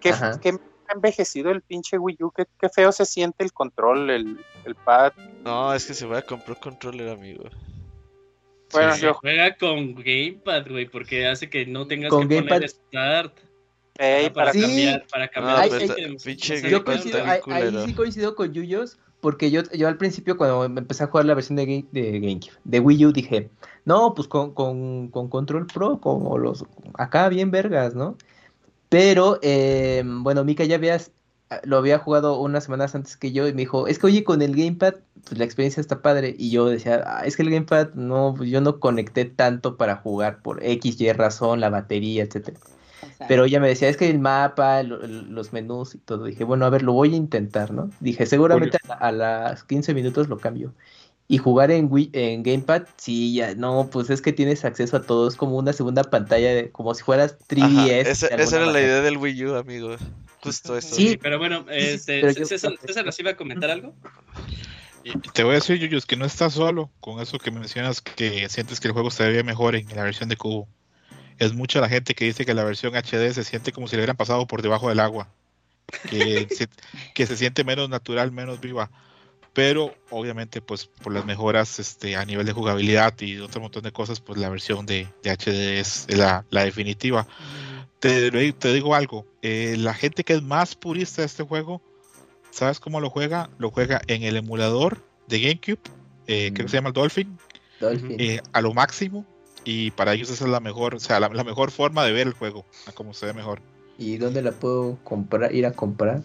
[0.00, 0.58] Que, que
[0.92, 2.30] envejecido el pinche Wii U.
[2.30, 5.12] Qué, qué feo se siente el control, el, el pad.
[5.44, 7.44] No, es que se va a comprar controller, amigo.
[8.72, 12.56] Bueno, sí, yo juega con Gamepad, güey, porque hace que no tengas con que gamepad.
[12.56, 13.38] poner Start.
[13.98, 14.62] Ey, para, sí.
[14.62, 15.58] cambiar, para cambiar.
[15.60, 19.98] Ay, ay, ay, yo coincido, ahí, ahí sí coincido con Yuyos, porque yo, yo al
[19.98, 23.50] principio cuando empecé a jugar la versión de, Game, de GameCube, de Wii U, dije,
[23.84, 28.16] no, pues con, con, con Control Pro, como los, acá bien vergas, ¿no?
[28.92, 31.12] Pero, eh, bueno, Mika ya habías,
[31.64, 34.42] lo había jugado unas semanas antes que yo y me dijo, es que oye, con
[34.42, 36.36] el Gamepad, pues la experiencia está padre.
[36.38, 39.96] Y yo decía, ah, es que el Gamepad, no, pues yo no conecté tanto para
[39.96, 42.60] jugar por X, Y razón, la batería, etcétera.
[43.28, 46.26] Pero ella me decía, es que el mapa, lo, los menús y todo.
[46.26, 47.88] Dije, bueno, a ver, lo voy a intentar, ¿no?
[48.00, 50.74] Dije, seguramente a, a, las 15 minutos lo cambio.
[51.32, 55.02] Y jugar en, Wii, en Gamepad, sí, ya, no, pues es que tienes acceso a
[55.02, 55.28] todo.
[55.28, 57.62] Es como una segunda pantalla, de, como si fueras 3DS.
[57.62, 59.96] Ajá, esa, esa era la idea del Wii U, amigo.
[60.42, 60.94] Justo eso.
[60.94, 62.44] Sí, pero bueno, este, pero yo...
[62.44, 63.94] César, César, ¿nos iba a comentar algo?
[65.04, 68.48] Y te voy a decir, Yuyos, que no estás solo con eso que mencionas que
[68.50, 70.68] sientes que el juego se ve mejor en la versión de cubo
[71.38, 74.02] es mucha la gente que dice que la versión HD se siente como si le
[74.02, 75.28] hubieran pasado por debajo del agua,
[76.08, 76.68] que, se,
[77.14, 78.90] que se siente menos natural, menos viva.
[79.52, 83.92] Pero obviamente, pues por las mejoras este, a nivel de jugabilidad y otro montón de
[83.92, 87.26] cosas, pues la versión de, de HD es la, la definitiva.
[88.00, 91.82] Te, te, digo algo, eh, la gente que es más purista de este juego,
[92.50, 93.50] ¿sabes cómo lo juega?
[93.58, 95.80] Lo juega en el emulador de GameCube,
[96.26, 96.54] eh, mm.
[96.54, 97.38] creo que se llama el Dolphin,
[97.78, 98.16] Dolphin.
[98.18, 99.26] Eh, a lo máximo
[99.64, 102.26] y para ellos esa es la mejor, o sea, la, la, mejor forma de ver
[102.26, 103.60] el juego, a como se ve mejor.
[103.98, 106.22] ¿Y dónde la puedo comprar, ir a comprar?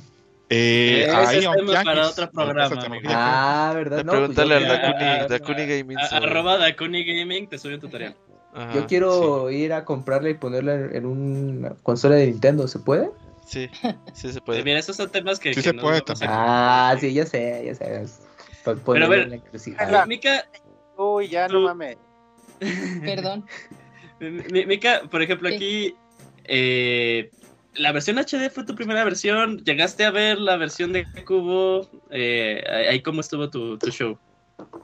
[0.50, 2.88] Eh, eh ahí es tema para otro programa.
[3.08, 4.06] Ah, ¿verdad?
[4.06, 5.98] No, pregúntale pues al Dakuni, Dakuni Gaming.
[5.98, 8.16] A, arroba Dakuni Gaming te sube un tutorial.
[8.54, 9.56] Ajá, yo quiero sí.
[9.56, 13.10] ir a comprarla y ponerla en una consola de Nintendo, ¿se puede?
[13.46, 13.70] Sí,
[14.14, 14.64] sí se puede.
[14.64, 15.54] Mira, esos son temas que.
[15.54, 18.06] Sí que se no, puede no Ah, sí, ya sé, ya sé.
[18.64, 19.42] Pero a ver,
[20.08, 20.46] Mica.
[20.98, 21.98] Uy, ya no mames.
[23.02, 23.46] Perdón.
[24.20, 25.96] Mika, por ejemplo, aquí
[26.46, 27.30] eh,
[27.78, 29.64] la versión HD fue tu primera versión.
[29.64, 31.88] ¿Llegaste a ver la versión de Cubo?
[32.12, 34.18] Eh, ahí cómo estuvo tu, tu, show.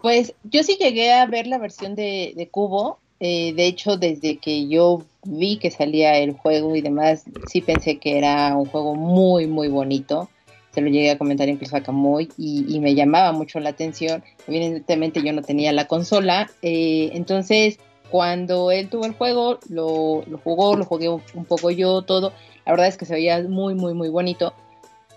[0.02, 3.00] Pues yo sí llegué a ver la versión de, de Cubo.
[3.20, 7.98] Eh, de hecho, desde que yo vi que salía el juego y demás, sí pensé
[7.98, 10.30] que era un juego muy, muy bonito.
[10.72, 14.24] Se lo llegué a comentar incluso a Camoy y, y me llamaba mucho la atención.
[14.48, 17.78] Evidentemente yo no tenía la consola, eh, entonces
[18.10, 22.32] cuando él tuvo el juego, lo, lo jugó, lo jugué un, un, poco yo, todo.
[22.66, 24.54] La verdad es que se veía muy, muy, muy bonito.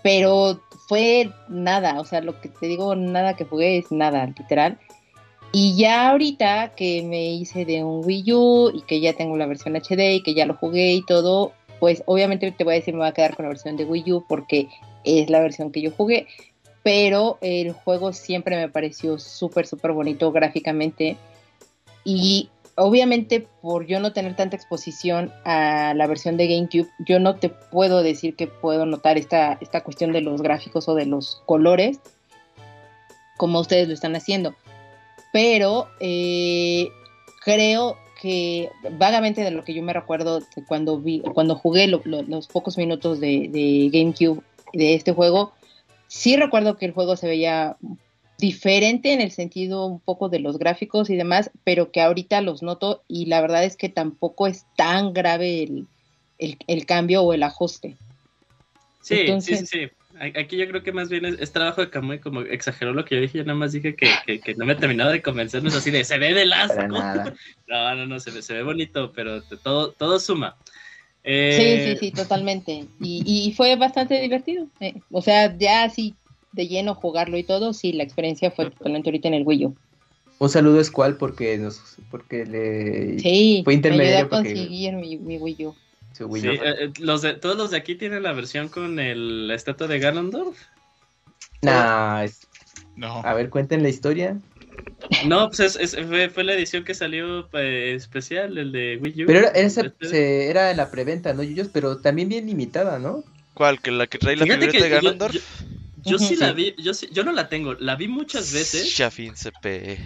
[0.03, 4.79] Pero fue nada, o sea, lo que te digo, nada que jugué es nada, literal.
[5.51, 9.45] Y ya ahorita que me hice de un Wii U y que ya tengo la
[9.45, 12.93] versión HD y que ya lo jugué y todo, pues obviamente te voy a decir
[12.93, 14.67] me voy a quedar con la versión de Wii U porque
[15.03, 16.27] es la versión que yo jugué,
[16.83, 21.17] pero el juego siempre me pareció súper, súper bonito gráficamente
[22.03, 27.35] y obviamente por yo no tener tanta exposición a la versión de GameCube, yo no
[27.35, 31.41] te puedo decir que puedo notar esta, esta cuestión de los gráficos o de los
[31.45, 31.99] colores
[33.37, 34.55] como ustedes lo están haciendo,
[35.33, 36.87] pero eh,
[37.43, 42.47] creo que vagamente de lo que yo me recuerdo cuando vi, cuando jugué lo- los
[42.47, 44.41] pocos minutos de, de GameCube
[44.73, 45.51] de este juego,
[46.07, 47.77] sí recuerdo que el juego se veía
[48.37, 52.61] diferente en el sentido un poco de los gráficos y demás, pero que ahorita los
[52.61, 55.87] noto y la verdad es que tampoco es tan grave el,
[56.37, 57.95] el- el cambio o el ajuste.
[59.01, 59.91] Sí, Entonces- sí, sí, sí.
[60.19, 63.13] Aquí yo creo que más bien es, es trabajo de Kamui, como exageró lo que
[63.15, 65.75] yo dije, yo nada más dije que, que, que no me he terminado de convencernos
[65.75, 66.81] así de se ve de asco.
[67.67, 70.55] No, no, no, se ve, se ve bonito, pero todo, todo suma.
[71.23, 72.85] Sí, Eh, sí, sí, totalmente.
[72.99, 74.67] Y, y fue bastante divertido.
[74.79, 76.15] eh, O sea, ya así
[76.57, 79.75] de lleno jugarlo y todo, sí, la experiencia fue totalmente ahorita en el Wii U.
[80.39, 81.81] Un saludo a Squall porque nos
[82.11, 85.75] porque le Sí, fue intermediario me porque- conseguir mi, mi Wii U.
[86.13, 86.51] su Wii sí, U.
[86.51, 89.87] eh, eh, los de, todos los de aquí tienen la versión con el, la estatua
[89.87, 90.57] de Ganondorf.
[91.61, 92.47] Nah, es-
[92.95, 93.21] No.
[93.23, 94.37] a ver, cuenten la historia.
[95.25, 99.23] No, pues es, es- fue, fue la edición que salió eh, especial, el de Wii
[99.23, 99.27] U.
[99.27, 101.69] Pero era, era, esa- Este- se- era la preventa, ¿no, Yuyos?
[101.71, 103.23] Pero también bien limitada, ¿no?
[103.53, 103.81] ¿Cuál?
[103.81, 105.33] ¿Que la que trae la Fíjate figurita de que Ganondorf?
[105.33, 105.76] Yo, yo
[106.17, 106.43] sí Ujú.
[106.43, 108.85] la vi, yo, sí- yo no la tengo, la vi muchas veces.
[108.89, 109.97] Shafin CP.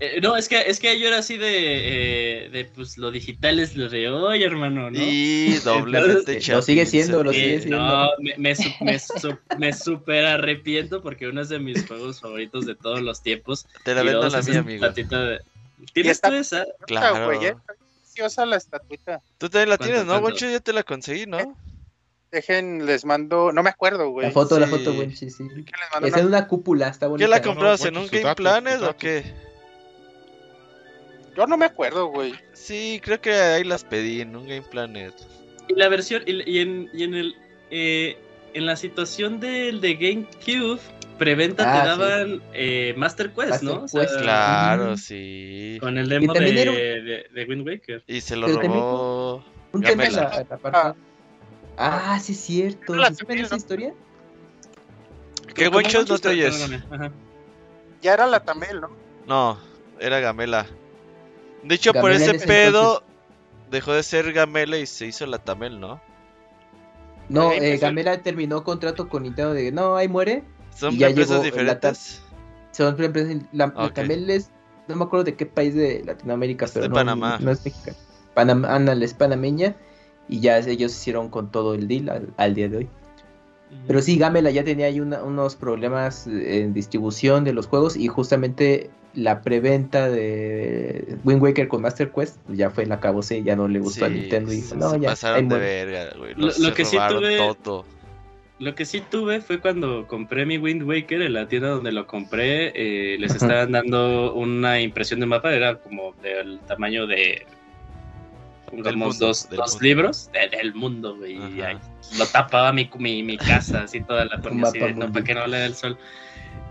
[0.00, 3.60] Eh, no, es que, es que yo era así de, eh, de pues lo digital
[3.60, 4.98] es lo de hoy, hermano, ¿no?
[4.98, 7.78] Y doblemente Entonces, Lo sigue siendo, lo sigue Eh, siendo.
[7.78, 12.20] no, me, me, su- me, su- me super arrepiento porque uno es de mis juegos
[12.20, 13.66] favoritos de todos los tiempos.
[13.84, 14.88] Te la vendo la mía, amigo.
[14.88, 15.40] de-
[15.92, 16.64] ¿Tienes está- tú esa?
[16.86, 17.26] Claro.
[17.26, 19.20] güey, eh, está preciosa la estatuita.
[19.38, 20.20] Tú también la ¿Cuánto, tienes, ¿no?
[20.20, 20.48] Boncho?
[20.50, 21.56] Ya te la conseguí, ¿no?
[22.30, 24.26] Dejen, les mando, no me acuerdo, güey.
[24.28, 24.72] La foto, la sí.
[24.72, 25.48] foto, buen sí, sí.
[25.48, 27.26] Que les mando Es una- en una cúpula, está bonita.
[27.26, 27.84] ¿Qué la no, comprabas?
[27.84, 29.24] ¿En un Game datos, Planet o qué?
[31.36, 32.34] Yo no me acuerdo, güey.
[32.52, 35.14] Sí, creo que ahí las pedí en un Game Planet.
[35.68, 37.34] Y la versión, y, y en, y en el
[37.70, 38.18] eh,
[38.54, 40.80] en la situación del de GameCube,
[41.18, 41.86] preventa Ah, te sí.
[42.00, 43.72] daban eh, Master Quest, ¿no?
[43.74, 45.78] O Master sea, Quest, Claro, sí.
[45.80, 48.02] Con el demo de, era un- de, de Wind Waker.
[48.06, 49.44] Y se lo Pero también- robó.
[49.72, 50.30] Un tema en Gamela.
[50.30, 50.78] la, la parte.
[50.82, 50.94] Ah,
[52.20, 52.94] sí, es cierto.
[52.94, 53.58] La ¿Sí saben sabía, esa ¿no?
[53.58, 53.94] historia?
[55.54, 56.68] ¿Qué ¿Cómo Bonchos no te oyes?
[58.02, 58.90] Ya era la Tamel, ¿no?
[59.26, 59.58] No,
[59.98, 60.66] era Gamela.
[61.62, 63.02] De hecho, por Gamela ese ese pedo
[63.70, 66.00] dejó de ser Gamela y se hizo la Tamel, ¿no?
[67.28, 67.76] No, eh.
[67.78, 70.44] Gamela terminó contrato con Nintendo de no, ahí muere.
[70.74, 72.22] Son Y ya empresas llegó diferentes.
[72.72, 73.36] Son empresas.
[73.52, 73.92] La, la.
[73.92, 74.50] Tamel es.
[74.88, 77.38] No me acuerdo de qué país de Latinoamérica, Es pero de no, Panamá.
[77.40, 77.96] no es mexicano.
[78.34, 79.76] Panam ándale, es panameña.
[80.30, 82.88] Y ya ellos hicieron con todo el deal al, al día de hoy.
[83.86, 87.96] Pero sí, Gamela ya tenía ahí una- unos problemas eh, en distribución de los juegos
[87.96, 93.42] y justamente la preventa de Wind Waker con Master Quest pues, ya fue la acabose,
[93.42, 95.84] ya no le gustó a Nintendo y dijo, no, se ya, pasaron de muere".
[95.84, 96.34] verga, güey.
[96.36, 97.36] Lo- que sí tuve-.
[98.60, 102.06] Lo que sí tuve fue cuando compré mi Wind Waker en la tienda donde lo
[102.06, 107.46] compré, eh, les estaban dando una impresión de mapa, era como del tamaño de
[108.70, 109.84] pongamos mundo, dos, del dos mundo.
[109.84, 111.36] libros de- del mundo, güey.
[111.56, 111.76] y ahí
[112.18, 115.34] lo tapaba mi, mi, mi casa, así toda la ponía así, de, no, para que
[115.34, 115.98] no le dé el sol.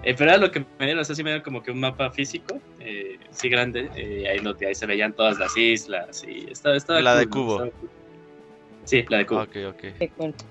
[0.04, 1.80] Eh, pero era lo que me dieron, o sea, sí me dieron como que un
[1.82, 6.50] mapa físico, eh, sí grande, eh, ahí, lo, ahí se veían todas las islas y
[6.52, 7.52] estaba, estaba La de cool, cubo.
[7.64, 7.90] estaba cool.
[8.86, 9.42] Sí, la de cubo.
[9.42, 9.82] Ok, ok.
[10.00, 10.46] Te cuento.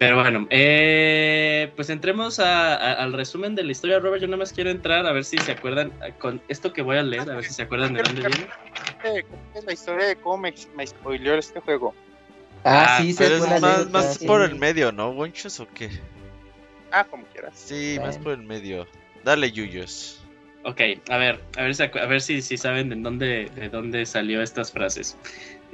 [0.00, 4.22] Pero bueno, eh, pues entremos a- a- al resumen de la historia, Robert.
[4.22, 6.96] Yo nada más quiero entrar a ver si se acuerdan eh, con esto que voy
[6.96, 8.46] a leer, a ver si se acuerdan de dónde viene.
[9.54, 11.94] Es la historia de cómo me, me spoileó este juego.
[12.64, 14.26] Ah, Ah, sí, se es más, más sí.
[14.26, 15.90] por el medio, ¿no, Bonchos, o qué?
[16.92, 17.52] Ah, como quieras.
[17.58, 18.24] Sí, más Bueno.
[18.24, 18.86] por el medio.
[19.22, 20.24] Dale, Yuyos.
[20.64, 20.80] Ok,
[21.10, 24.40] a ver, a ver, si a ver si, si saben de dónde, de dónde salió
[24.40, 25.18] estas frases.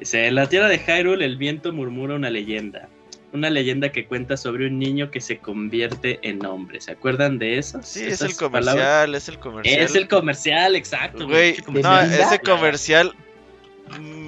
[0.01, 2.89] Dice, en la tierra de Hyrule el viento murmura una leyenda.
[3.33, 6.81] Una leyenda que cuenta sobre un niño que se convierte en hombre.
[6.81, 7.81] ¿Se acuerdan de eso?
[7.83, 9.81] Sí, es el comercial, es el comercial.
[9.81, 11.27] Es el comercial, exacto.
[11.27, 13.14] Güey, no, ese comercial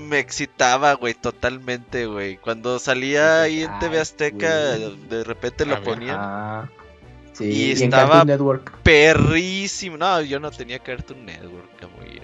[0.09, 2.37] me excitaba, güey, totalmente, güey.
[2.37, 5.85] Cuando salía ahí en TV Azteca, de repente lo ver.
[5.85, 6.17] ponían.
[6.19, 6.71] Ah,
[7.33, 8.25] sí, Y y, estaba-.
[8.83, 9.97] Perrísimo.
[9.97, 12.21] No, yo no tenía Cartoon Network, muy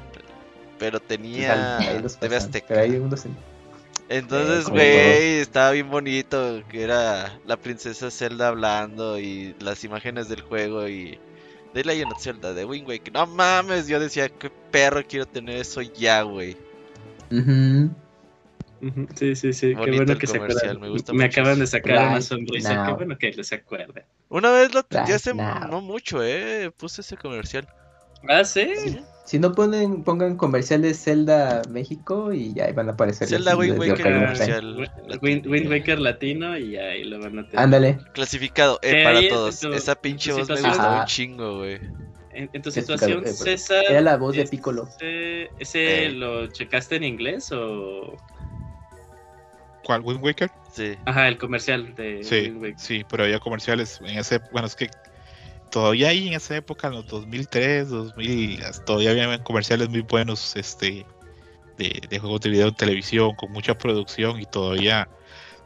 [0.79, 2.67] Pero tenía Ahí los TV Azteca.
[2.75, 2.83] Pero
[4.09, 10.29] Entonces, como güey, estaba bien bonito que era la princesa Zelda hablando y las imágenes
[10.29, 11.19] del juego y
[11.73, 13.13] de Legend of Zelda, de Wind Waker.
[13.13, 16.57] No mames, yo decía, qué perro quiero tener eso ya, güey.
[17.31, 17.91] Ujú.
[18.83, 19.75] Ujú, Sí, sí, sí.
[19.83, 20.81] Qué bueno que se acuerdan.
[20.81, 22.83] me gusta Me mucho acaban de sacar una Right sonrisa.
[22.87, 24.05] Qué bueno que les acuerden.
[24.29, 25.69] Una vez lo Right hace now.
[25.71, 27.67] no mucho, eh, puse ese comercial.
[28.29, 28.67] Ah, sí.
[29.25, 33.27] Si no ponen, pongan comerciales Zelda México y ya ahí van a aparecer.
[33.27, 34.89] Zelda Wind Waker comercial.
[35.23, 37.59] Wind, Waker latino y ahí lo van a tener.
[37.59, 37.99] Ándale.
[38.13, 39.61] Clasificado, eh, para todos.
[39.61, 41.01] tu- Esa pinche voz me Ajá.
[41.01, 41.81] un chingo, güey.
[42.37, 43.29] en, en tu situación, eh.
[43.29, 43.85] César.
[43.89, 44.89] Era la voz de ese- Piccolo.
[45.01, 46.11] ¿Ese Eh.
[46.11, 48.17] lo checaste en inglés o.?
[49.85, 50.01] ¿Cuál?
[50.03, 50.51] ¿Wind Waker?
[50.73, 50.97] Sí.
[51.05, 52.79] Ajá, el comercial de Sí, Wind Waker.
[52.79, 54.89] sí, pero había comerciales en ese, bueno, es que
[55.75, 61.05] todavía ahí en esa época, en los 2003, 2000, todavía había comerciales muy buenos, este,
[61.77, 65.09] de, de juegos de video en televisión, con mucha producción y todavía,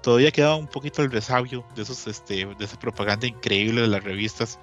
[0.02, 4.02] todavía quedaba un poquito el resabio de esos, este, de esa propaganda increíble de las
[4.02, 4.58] revistas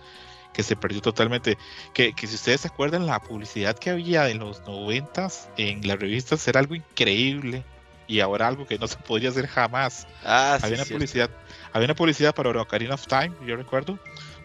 [0.51, 1.59] que se perdió totalmente.
[1.93, 5.99] Que, que si ustedes se acuerdan, la publicidad que había en los noventas en las
[5.99, 7.63] revistas era algo increíble
[8.07, 10.65] y ahora algo que no se podría hacer jamás Ah, sí.
[10.65, 10.93] había una cierto.
[10.95, 11.29] publicidad
[11.71, 13.99] había una publicidad para Ocarina of Time yo recuerdo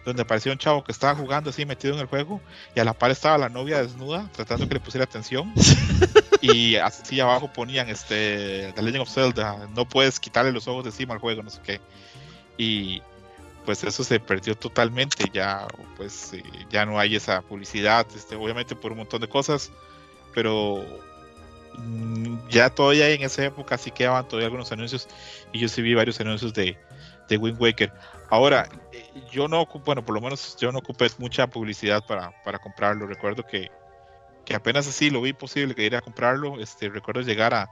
[0.05, 2.41] donde aparecía un chavo que estaba jugando así metido en el juego
[2.75, 5.53] y a la par estaba la novia desnuda tratando que le pusiera atención
[6.41, 10.89] y así abajo ponían este The Legend of Zelda no puedes quitarle los ojos de
[10.89, 11.81] encima al juego no sé qué
[12.57, 13.01] y
[13.65, 18.75] pues eso se perdió totalmente ya pues eh, ya no hay esa publicidad este obviamente
[18.75, 19.71] por un montón de cosas
[20.33, 20.83] pero
[21.77, 25.07] mm, ya todavía en esa época sí quedaban todavía algunos anuncios
[25.51, 26.77] y yo sí vi varios anuncios de,
[27.29, 27.91] de Wind Waker.
[28.31, 32.31] Ahora, eh, yo no ocupo, bueno, por lo menos yo no ocupé mucha publicidad para,
[32.43, 33.05] para comprarlo.
[33.05, 33.69] Recuerdo que,
[34.45, 36.57] que apenas así lo vi posible que ir a comprarlo.
[36.61, 37.69] Este, recuerdo llegar a,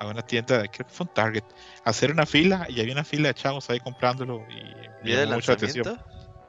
[0.00, 1.44] a una tienda, creo que fue un Target,
[1.84, 4.64] hacer una fila y había una fila de chavos ahí comprándolo y
[5.04, 6.00] me ¿Día de llamó mucha atención.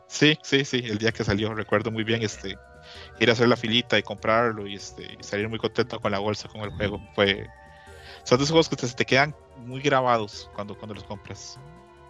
[0.08, 2.58] Sí, sí, sí, el día que salió, recuerdo muy bien este
[3.20, 6.20] ir a hacer la filita y comprarlo y este y salir muy contento con la
[6.20, 7.00] bolsa, con el juego.
[7.14, 7.48] Fue
[8.24, 11.60] son de esos juegos que te, te quedan muy grabados cuando, cuando los compras.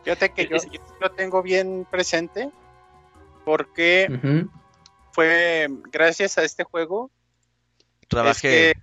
[0.05, 0.57] Fíjate que yo,
[1.01, 2.49] lo tengo bien presente
[3.43, 4.07] porque
[5.11, 7.09] fue gracias a este juego
[8.07, 8.69] Trabajé.
[8.69, 8.81] es que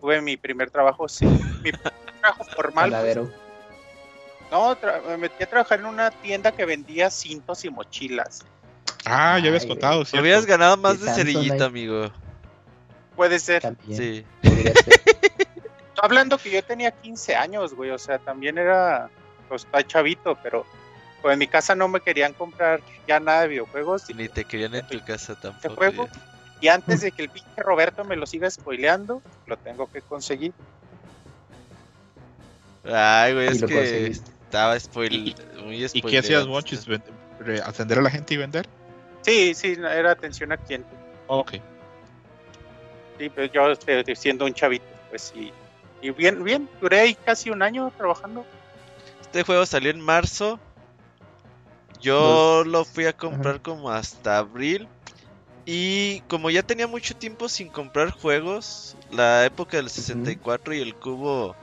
[0.00, 2.90] tuve mi primer trabajo, sí, mi primer trabajo formal.
[2.90, 3.16] pues,
[4.50, 4.76] no,
[5.08, 8.44] me metí a trabajar en una tienda que vendía cintos y mochilas.
[9.06, 10.22] Ah, ya habías Ay, contado, ¿cierto?
[10.22, 11.50] hubieras ganado más De ahí.
[11.62, 12.10] amigo.
[13.16, 13.62] Puede ser.
[13.62, 13.96] También.
[13.96, 14.26] Sí.
[14.42, 14.76] ser.
[14.76, 19.08] Estoy hablando que yo tenía 15 años, güey, o sea, también era,
[19.48, 20.64] pues, está chavito, pero
[21.22, 24.08] pues en mi casa no me querían comprar ya nada de videojuegos.
[24.10, 25.74] Y, Ni te querían en tu casa tampoco.
[25.76, 26.08] juego,
[26.60, 30.52] y antes de que el pinche Roberto me lo siga spoileando, lo tengo que conseguir.
[32.84, 34.30] Ay, güey, Y es lo que conseguiste.
[34.44, 35.34] estaba spoil...
[35.64, 36.46] muy ¿Y qué hacías.
[36.46, 36.86] Monchis?
[37.64, 38.66] ¿Atender a la gente y vender?
[39.22, 40.88] Sí, sí, era atención al cliente.
[41.26, 41.54] Ok.
[43.18, 45.52] Sí, pero yo este, siendo un chavito, pues sí.
[46.02, 48.44] Y bien, bien, duré ahí casi un año trabajando.
[49.34, 50.60] Este juego salió en marzo.
[52.00, 54.86] Yo lo fui a comprar como hasta abril.
[55.66, 60.94] Y como ya tenía mucho tiempo sin comprar juegos, la época del 64 y el
[60.94, 61.56] cubo,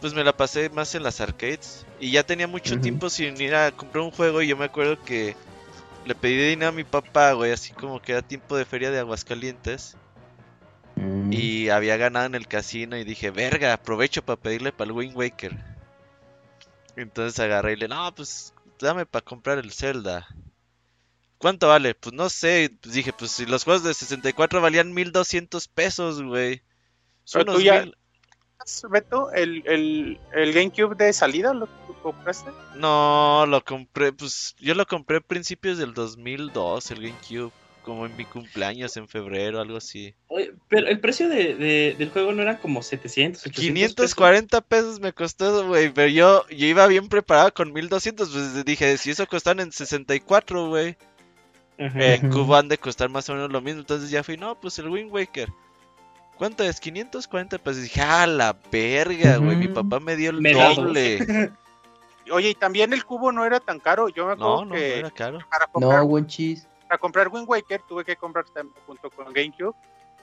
[0.00, 1.84] pues me la pasé más en las arcades.
[1.98, 4.40] Y ya tenía mucho tiempo sin ir a comprar un juego.
[4.40, 5.34] Y yo me acuerdo que
[6.06, 9.00] le pedí dinero a mi papá, güey, así como que era tiempo de feria de
[9.00, 9.96] Aguascalientes.
[10.94, 11.32] Mm.
[11.32, 15.16] Y había ganado en el casino y dije, verga, aprovecho para pedirle para el Wind
[15.16, 15.77] Waker.
[17.00, 20.26] Entonces agarré y le, no, pues dame para comprar el Zelda.
[21.38, 21.94] ¿Cuánto vale?
[21.94, 22.76] Pues no sé.
[22.80, 26.62] Pues dije, pues si los juegos de 64 valían 1200 pesos, güey.
[27.24, 27.94] Son Pero tú ya- mil-
[28.90, 31.68] Beto, el, el, el GameCube de salida lo
[32.02, 32.50] compraste.
[32.74, 37.52] No, lo compré, pues yo lo compré a principios del 2002, el GameCube.
[37.88, 40.14] Como en mi cumpleaños, en febrero, algo así.
[40.26, 43.74] Oye, pero el precio de, de- del juego no era como 700, 800 pesos.
[43.74, 48.98] 540 pesos me costó, güey, pero yo, yo iba bien preparado con 1200, pues dije,
[48.98, 50.96] si eso costaban en 64, güey,
[51.78, 52.28] en.
[52.30, 54.90] Cuba han de costar más o menos lo mismo, entonces ya fui, no, pues el
[54.90, 55.48] Wind Waker.
[56.36, 56.80] ¿Cuánto es?
[56.80, 57.82] 540 pesos.
[57.84, 61.50] Dije, ah, la verga, güey, mi papá me dio el Me doble.
[62.30, 64.10] Oye, y también el cubo no era tan caro.
[64.10, 65.38] Yo me acuerdo No, no, no que era caro.
[65.50, 66.06] para, comprar, No.
[66.88, 68.46] Para comprar Wind Waker tuve que comprar
[68.86, 69.76] junto con GameCube.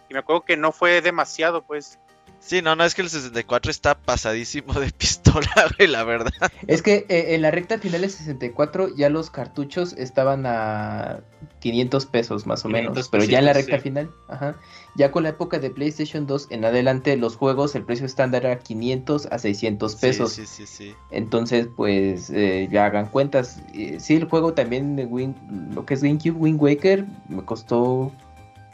[0.10, 2.00] Y me acuerdo que no fue demasiado, pues.
[2.40, 6.32] Sí, no, no, es que el 64 está pasadísimo de pistola, güey, la verdad.
[6.68, 11.22] Es que eh, en la recta final de 64 ya los cartuchos estaban a
[11.60, 13.82] 500 pesos más o 500 menos, pero ya en la recta sí.
[13.82, 14.56] final, ajá,
[14.96, 18.60] ya con la época de PlayStation 2 en adelante los juegos el precio estándar era
[18.60, 20.34] 500 a 600 pesos.
[20.34, 20.96] Sí, sí, sí, sí.
[21.12, 23.60] Entonces, pues eh, ya hagan cuentas.
[23.74, 25.36] Eh, sí, el juego también de Win,
[25.74, 28.12] lo que es GameCube Wind Waker me costó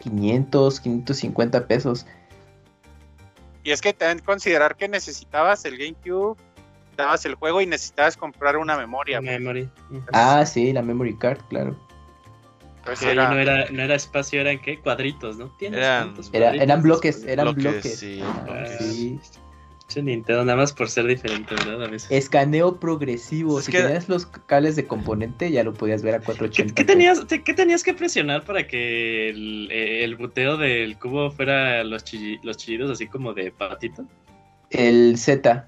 [0.01, 2.05] 500, 550 pesos.
[3.63, 6.35] Y es que también considerar que necesitabas el GameCube,
[6.97, 9.21] dabas el juego y necesitabas comprar una memoria.
[9.21, 9.69] Memory.
[10.13, 11.75] Ah, sí, la memory card, claro.
[12.83, 14.79] Pues era- no era, no era espacio, eran qué?
[14.79, 15.55] Cuadritos, ¿no?
[15.59, 17.99] ¿Tienes Eran- Era, eran bloques, eran Bloques, bloques.
[17.99, 18.79] sí, bloques.
[18.79, 19.19] sí.
[19.99, 21.83] Nintendo, nada más por ser diferente, ¿verdad?
[21.83, 22.09] A veces.
[22.11, 23.59] Escaneo progresivo.
[23.59, 26.73] Es si que- tenías los cables de componente, ya lo podías ver a ¿Qué, 480.
[26.75, 31.83] qué tenías, te- qué tenías que presionar para que el, el buteo del cubo fuera
[31.83, 34.05] los, chilli- los chillidos así como de patito?
[34.69, 35.67] El Z.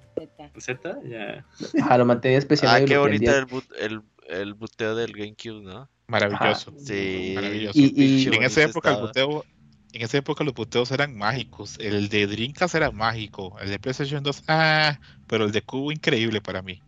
[0.59, 1.45] Z, ya.
[1.81, 5.61] Ajá, lo mantenías presionado Ah, y qué bonita el, but- el, el buteo del GameCube,
[5.61, 5.89] ¿no?
[6.07, 6.73] Maravilloso.
[6.77, 7.31] Sí.
[7.35, 7.77] Maravilloso.
[7.79, 9.45] Y- en esa época el buteo,
[9.93, 11.77] en esa época los buteos eran mágicos.
[11.79, 13.55] El de Dreamcast era mágico.
[13.61, 16.81] El de PlayStation 2, ah, pero el de Cubo increíble para mí.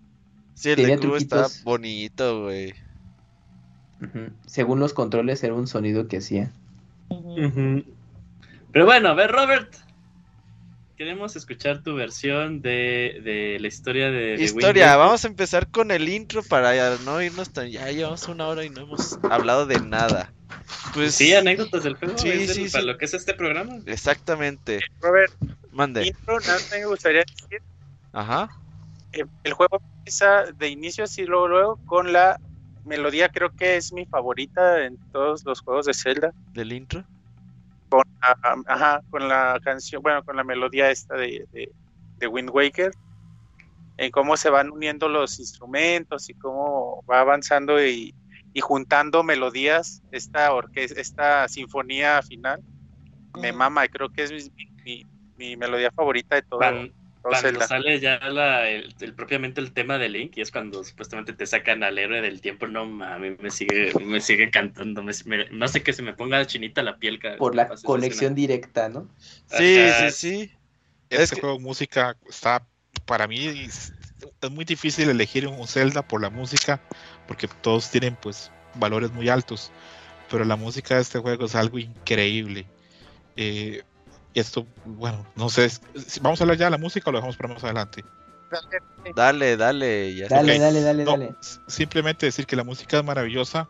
[0.56, 1.64] Sí, el de cubo estaba truquitos.
[1.64, 2.74] bonito, güey.
[4.46, 6.52] Según los controles, era un sonido que hacía.
[7.10, 9.74] Pero bueno, a ver, Robert.
[10.98, 14.38] Queremos escuchar tu versión de, de la historia de.
[14.38, 17.70] de Historia, vamos a empezar con el intro para ya no irnos tan...
[17.70, 20.32] Ya llevamos una hora y no hemos hablado de nada.
[20.94, 22.18] Pues Sí, anécdotas del juego.
[22.18, 23.74] Sí, es el- sí, para lo que es este programa.
[23.86, 24.80] Exactamente.
[25.02, 25.34] Robert,
[25.72, 26.08] Mande.
[26.08, 27.62] intro, nada me gustaría decir,
[28.14, 28.50] Ajá.
[29.12, 32.40] eh, el juego empieza de inicio así luego, luego con la
[32.84, 36.32] melodía, creo que es mi favorita en todos los juegos de Zelda.
[36.54, 37.04] Del intro.
[37.90, 38.38] con la,
[38.68, 41.72] ajá, con la canción, bueno, con la melodía esta de, de,
[42.18, 42.92] de Wind Waker,
[43.98, 48.14] en cómo se van uniendo los instrumentos y cómo va avanzando y,
[48.56, 52.62] y juntando melodías, esta orquesta, esta sinfonía final,
[53.38, 54.50] me mama, y creo que es mi,
[54.86, 56.88] mi- mi melodía favorita de todo, Cuando,
[57.22, 57.68] todo cuando Zelda.
[57.68, 61.46] sale ya la, el, el- propiamente el tema de Link, y es cuando supuestamente te
[61.46, 62.66] sacan al héroe del tiempo.
[62.66, 65.04] No mames, me sigue, me sigue cantando.
[65.04, 67.20] me- me- no sé que se me ponga chinita la piel.
[67.38, 69.10] Por la conexión directa, ¿no?
[69.48, 70.12] Sí, Ajá.
[70.12, 70.52] sí, sí.
[71.10, 72.66] Este Es que- juego de música está,
[73.06, 73.92] para mí, es
[74.50, 76.82] muy difícil elegir un Zelda por la música,
[77.26, 79.72] porque todos tienen pues valores muy altos,
[80.30, 82.66] pero la música de este juego es algo increíble.
[83.36, 83.84] Eh,
[84.34, 85.70] esto, bueno, no sé,
[86.22, 88.04] vamos a hablar ya de la música o lo dejamos para más adelante.
[89.16, 90.16] Dale, dale.
[90.16, 90.60] Ya Dale, Ok.
[90.60, 91.36] dale, dale, No, dale.
[91.68, 93.68] simplemente decir que la música es maravillosa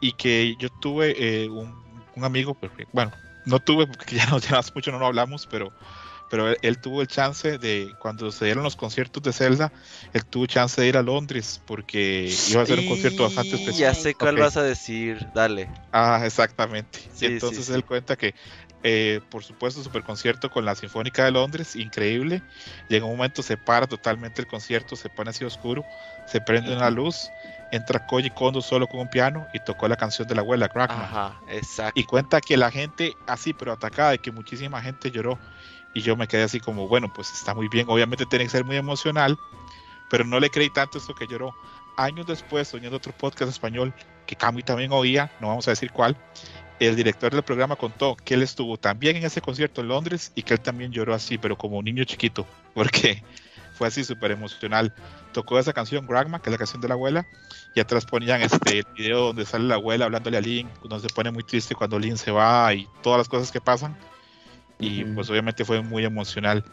[0.00, 1.74] y que yo tuve eh, un,
[2.14, 3.12] un amigo, porque, bueno,
[3.44, 5.72] no tuve porque ya, no, ya hace mucho no lo hablamos, pero,
[6.34, 9.70] pero él, él tuvo el chance de, cuando se dieron los conciertos de Zelda,
[10.12, 13.94] él tuvo chance de ir a Londres porque iba a ser un concierto bastante especial.
[13.94, 15.28] Ya sé cuál vas a decir.
[15.32, 15.70] Dale.
[15.92, 16.98] Ah, exactamente.
[17.14, 17.86] Sí, y entonces sí, él sí.
[17.86, 18.34] cuenta que,
[18.82, 22.42] eh, por supuesto, super concierto con la Sinfónica de Londres, increíble.
[22.88, 25.84] Y en un momento se para totalmente el concierto, se pone así oscuro,
[26.26, 27.30] se prende una luz,
[27.70, 31.00] entra Koji Kondo solo con un piano y tocó la canción de la abuela, Crackman.
[31.00, 32.00] Ajá, exacto.
[32.00, 35.38] Y cuenta que la gente, así, pero atacada, y que muchísima gente lloró.
[35.94, 37.86] Y yo me quedé así como, bueno, pues está muy bien.
[37.88, 39.38] Obviamente tiene que ser muy emocional,
[40.10, 41.54] pero no le creí tanto esto que lloró.
[41.96, 43.94] Años después, oyendo otro podcast español
[44.26, 46.16] que Cami también oía, no vamos a decir cuál,
[46.80, 50.42] el director del programa contó que él estuvo también en ese concierto en Londres y
[50.42, 53.22] que él también lloró así, pero como un niño chiquito, porque
[53.74, 54.94] fue así súper emocional.
[55.32, 57.26] Tocó esa canción Grandma, que es la canción de la abuela,
[57.74, 61.14] y atrás ponían este el video donde sale la abuela hablándole a Link, donde se
[61.14, 63.96] pone muy triste cuando Link se va y todas las cosas que pasan.
[64.78, 66.64] Y pues obviamente fue muy emocional.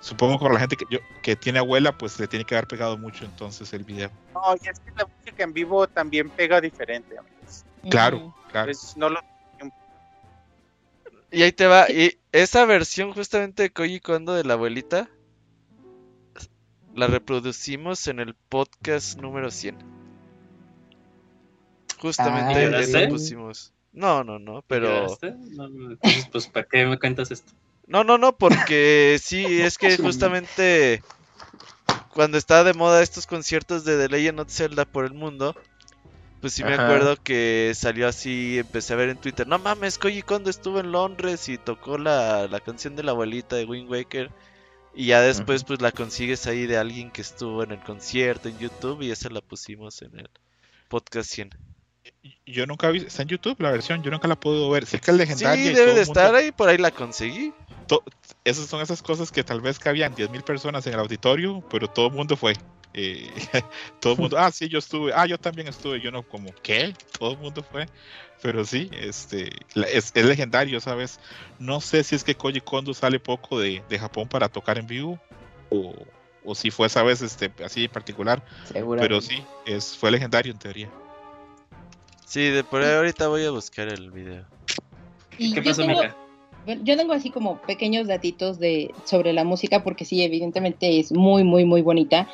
[0.00, 2.66] Supongo que para la gente que, yo- que tiene abuela, pues le tiene que haber
[2.66, 4.10] pegado mucho entonces el video.
[4.34, 7.64] No, y es que la música en vivo también pega diferente, amigos.
[7.88, 8.70] Claro, claro.
[8.70, 9.20] Es- no lo-
[11.30, 11.88] Y ahí te va.
[11.90, 15.08] Y esa versión justamente de Koji Kondo de la abuelita
[16.94, 19.78] la reproducimos en el podcast número 100.
[21.98, 23.08] Justamente Ah, ¿lloraste?
[23.08, 23.72] pusimos.
[23.92, 25.16] No, no, no, pero...
[25.50, 27.52] No, no, entonces, pues, ¿para qué me cuentas esto?
[27.86, 31.02] No, no, no, porque sí, es que justamente
[32.14, 35.54] cuando estaba de moda estos conciertos de The Legend of Zelda por el mundo,
[36.40, 36.86] pues sí me Ajá.
[36.86, 40.90] acuerdo que salió así, empecé a ver en Twitter, no mames, Koji Kondo estuvo en
[40.90, 44.30] Londres y tocó la, la canción de la abuelita de Wind Waker.
[44.94, 48.58] Y ya después pues la consigues ahí de alguien que estuvo en el concierto en
[48.58, 50.28] YouTube y esa la pusimos en el
[50.88, 51.50] podcast 100.
[52.46, 54.86] Yo nunca vi, está en YouTube la versión, yo nunca la puedo ver.
[54.86, 55.70] Sé que es Sí, legendaria.
[55.70, 57.52] y debe de el mundo- estar ahí, por ahí la conseguí.
[57.88, 58.02] to-
[58.44, 62.06] esas son esas cosas que tal vez cabían 10.000 personas en el auditorio, pero todo
[62.08, 62.54] el mundo fue.
[62.94, 63.30] Eh,
[64.00, 66.94] todo el mundo, ah, sí, yo estuve, ah, yo también estuve, yo no, como, ¿qué?
[67.18, 67.86] Todo el mundo fue.
[68.42, 71.18] Pero sí, este, es, es legendario, ¿sabes?
[71.58, 74.86] No sé si es que Koji Kondo sale poco de, de Japón para tocar en
[74.86, 75.18] vivo,
[75.70, 75.94] o,
[76.44, 78.42] o si fue esa vez este, así en particular,
[79.00, 80.90] pero sí, es, fue legendario en teoría.
[82.32, 84.46] Sí, de por ahí ahorita voy a buscar el video.
[85.36, 86.00] Y ¿Qué pasó, tengo-
[86.82, 91.44] Yo tengo así como pequeños datitos de sobre la música porque sí, evidentemente es muy,
[91.44, 92.26] muy, muy bonita.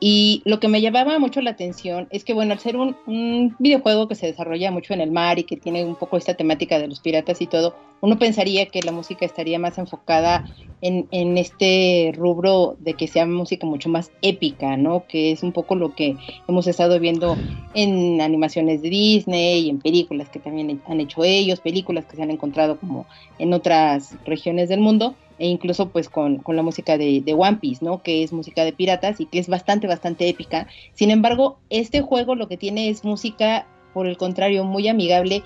[0.00, 3.56] Y lo que me llamaba mucho la atención es que, bueno, al ser un, un,
[3.58, 6.78] videojuego que se desarrolla mucho en el mar y que tiene un poco esta temática
[6.78, 10.44] de los piratas y todo, uno pensaría que la música estaría más enfocada
[10.82, 15.04] en, en este rubro de que sea música mucho más épica, ¿no?
[15.08, 17.36] Que es un poco lo que hemos estado viendo
[17.74, 22.22] en animaciones de Disney y en películas que también han hecho ellos, películas que se
[22.22, 23.06] han encontrado como
[23.40, 27.58] en otras regiones del mundo e incluso pues con, con la música de, de, One
[27.58, 28.02] Piece, ¿no?
[28.02, 30.66] Que es música de piratas y que es bastante, bastante épica.
[30.94, 35.42] Sin embargo, este juego lo que tiene es música, por el contrario, muy amigable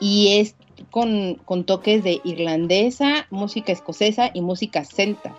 [0.00, 0.54] y es
[0.90, 5.34] con, con toques de irlandesa, música escocesa y música celta.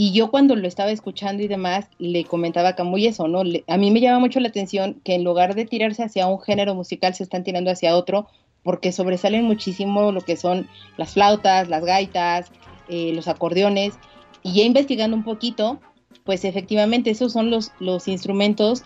[0.00, 3.42] Y yo cuando lo estaba escuchando y demás, le comentaba a Camuy eso, ¿no?
[3.66, 6.76] A mí me llama mucho la atención que en lugar de tirarse hacia un género
[6.76, 8.28] musical, se están tirando hacia otro,
[8.62, 12.52] porque sobresalen muchísimo lo que son las flautas, las gaitas,
[12.88, 13.94] eh, los acordeones,
[14.42, 15.80] y ya investigando un poquito,
[16.24, 18.84] pues efectivamente esos son los, los instrumentos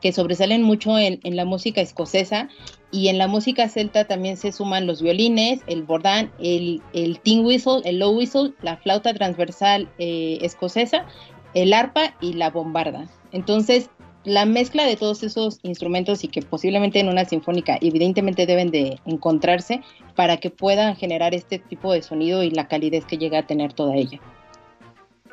[0.00, 2.48] que sobresalen mucho en, en, la música escocesa
[2.90, 7.44] y en la música celta también se suman los violines, el bordán, el, el tin
[7.44, 11.06] whistle, el low whistle, la flauta transversal eh, escocesa,
[11.54, 13.08] el arpa y la bombarda.
[13.32, 13.90] Entonces,
[14.24, 18.98] la mezcla de todos esos instrumentos y que posiblemente en una sinfónica evidentemente deben de
[19.06, 19.82] encontrarse
[20.14, 23.72] para que puedan generar este tipo de sonido y la calidez que llega a tener
[23.72, 24.20] toda ella.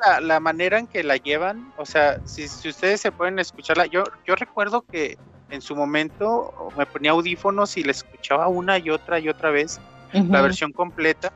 [0.04, 3.86] La, la manera en que la llevan, o sea, si, si, ustedes se pueden escucharla,
[3.86, 5.18] yo, yo recuerdo que
[5.50, 9.80] en su momento me ponía audífonos y la escuchaba una y otra y otra vez,
[10.14, 10.30] uh -huh.
[10.30, 11.32] la versión completa,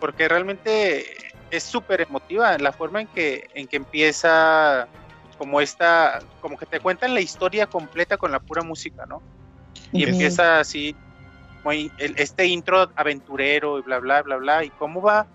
[0.00, 1.04] porque realmente
[1.50, 4.88] es súper emotiva la forma en que, en que empieza
[5.42, 9.20] como esta, como que te cuentan la historia completa con la pura música, ¿no?
[9.90, 10.12] Y uh -huh.
[10.12, 10.94] empieza así,
[11.64, 15.26] muy, el, este intro aventurero y bla, bla, bla, bla, y cómo va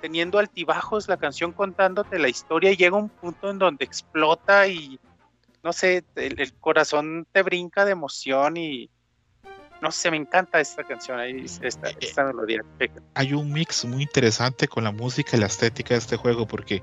[0.00, 4.98] teniendo altibajos la canción contándote la historia y llega un punto en donde explota y
[5.62, 8.90] no sé, el, el corazón te brinca de emoción y
[9.80, 12.62] no sé, me encanta esta canción, esta, esta melodía.
[13.14, 16.82] Hay un mix muy interesante con la música y la estética de este juego, porque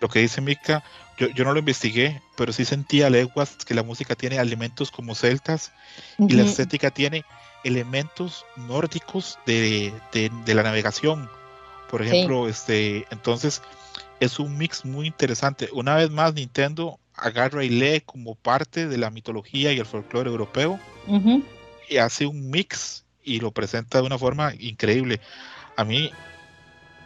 [0.00, 0.82] lo que dice Mika,
[1.18, 5.14] yo, yo no lo investigué, pero sí sentía leguas que la música tiene elementos como
[5.14, 5.72] celtas
[6.18, 6.32] uh -huh.
[6.32, 7.24] y la estética tiene
[7.62, 11.30] elementos nórdicos de, de, de la navegación.
[11.90, 12.50] Por ejemplo, sí.
[12.50, 13.62] este, entonces
[14.20, 15.68] es un mix muy interesante.
[15.72, 20.28] Una vez más, Nintendo agarra y lee como parte de la mitología y el folclore
[20.28, 21.44] europeo uh -huh.
[21.88, 25.20] y hace un mix y lo presenta de una forma increíble.
[25.76, 26.10] A mí,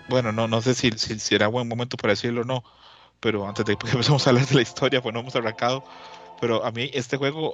[0.08, 2.64] bueno, no, no sé si, si, si era buen momento para decirlo o no,
[3.20, 5.84] pero antes de que empecemos a hablar de la historia, pues no hemos arrancado,
[6.40, 7.52] pero a mí este juego,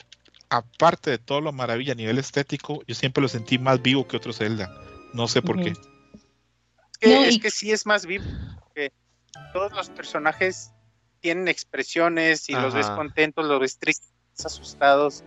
[0.48, 4.16] aparte de todo lo maravilla a nivel estético, yo siempre lo sentí más vivo que
[4.16, 4.70] otro Zelda.
[5.12, 5.64] No sé por uh -huh.
[5.64, 5.70] qué.
[5.70, 7.28] Es que, no, y...
[7.28, 8.24] es que sí es más vivo,
[8.74, 8.92] que
[9.52, 10.72] todos los personajes
[11.20, 12.62] tienen expresiones y Ajá.
[12.62, 14.12] los ves contentos, los ves tristes,
[14.44, 15.24] asustados,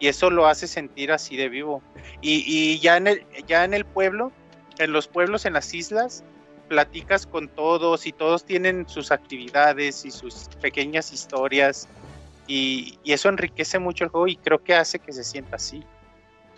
[0.00, 1.82] y eso lo hace sentir así de vivo.
[2.20, 4.32] Y, y ya, en el, ya en el pueblo,
[4.78, 6.24] en los pueblos, en las islas,
[6.68, 11.88] platicas con todos y todos tienen sus actividades y sus pequeñas historias
[12.46, 15.82] y, y, eso enriquece mucho el juego y creo que hace que se sienta así.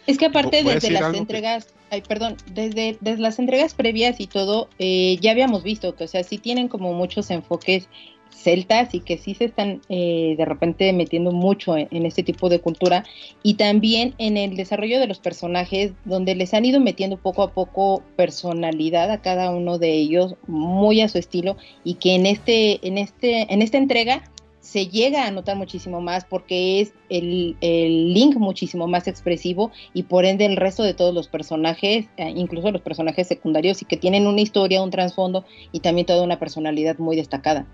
[0.06, 1.72] Es que aparte desde las entregas, que...
[1.90, 6.08] ay, perdón, desde, desde las entregas previas y todo, eh, ya habíamos visto que, o
[6.08, 7.88] sea, sí tienen como muchos enfoques
[8.36, 12.48] celtas y que sí se están eh, de repente metiendo mucho en, en, este tipo
[12.48, 13.04] de cultura.
[13.42, 17.52] Y también en el desarrollo de los personajes donde les han ido metiendo poco a
[17.52, 22.86] poco personalidad a cada uno de ellos muy a su estilo y que en este
[22.86, 24.22] en este en esta entrega
[24.60, 30.02] se llega a notar muchísimo más porque es el, el, link muchísimo más expresivo y
[30.02, 33.96] por ende el resto de todos los personajes, eh, incluso los personajes secundarios y que
[33.96, 37.64] tienen una historia, un trasfondo y también toda una personalidad muy destacada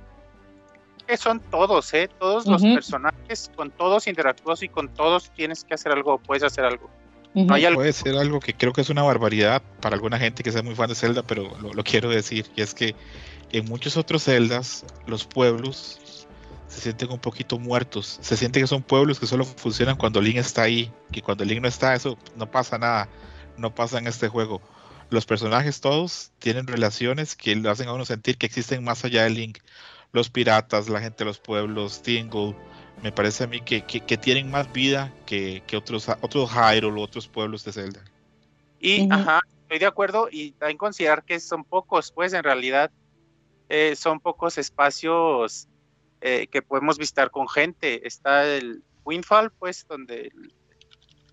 [1.03, 2.09] que son todos, ¿eh?
[2.19, 2.53] Todos uh -huh.
[2.53, 6.91] los personajes, con todos interactúas y con todos tienes que hacer algo, puedes hacer algo.
[7.35, 7.47] Uh -huh.
[7.47, 7.81] no algo...
[7.81, 10.75] Puede ser algo que creo que es una barbaridad para alguna gente que sea muy
[10.75, 12.95] fan de Zelda, pero lo, lo quiero decir, y es que
[13.53, 16.27] en muchos otros Zeldas, los pueblos
[16.73, 18.19] se sienten un poquito muertos.
[18.23, 21.61] Se siente que son pueblos que solo funcionan cuando Link está ahí, que cuando Link
[21.61, 23.09] no está, eso no pasa nada,
[23.59, 24.63] no pasa en este juego.
[25.11, 29.25] Los personajes todos tienen relaciones que lo hacen a uno sentir que existen más allá
[29.25, 29.59] de Link
[30.13, 32.55] los piratas, la gente de los pueblos, Tingle,
[33.03, 37.01] me parece a mí que, que, que tienen más vida que, que, otros, otros Hyrule
[37.01, 38.05] o otros pueblos de Zelda.
[38.79, 39.15] Y, uh -huh.
[39.15, 42.91] ajá, estoy de acuerdo, y también considerar que son pocos, pues en realidad
[43.69, 45.69] eh, son pocos espacios
[46.21, 48.07] eh, que podemos visitar con gente.
[48.07, 50.53] Está el Windfall, pues, donde el,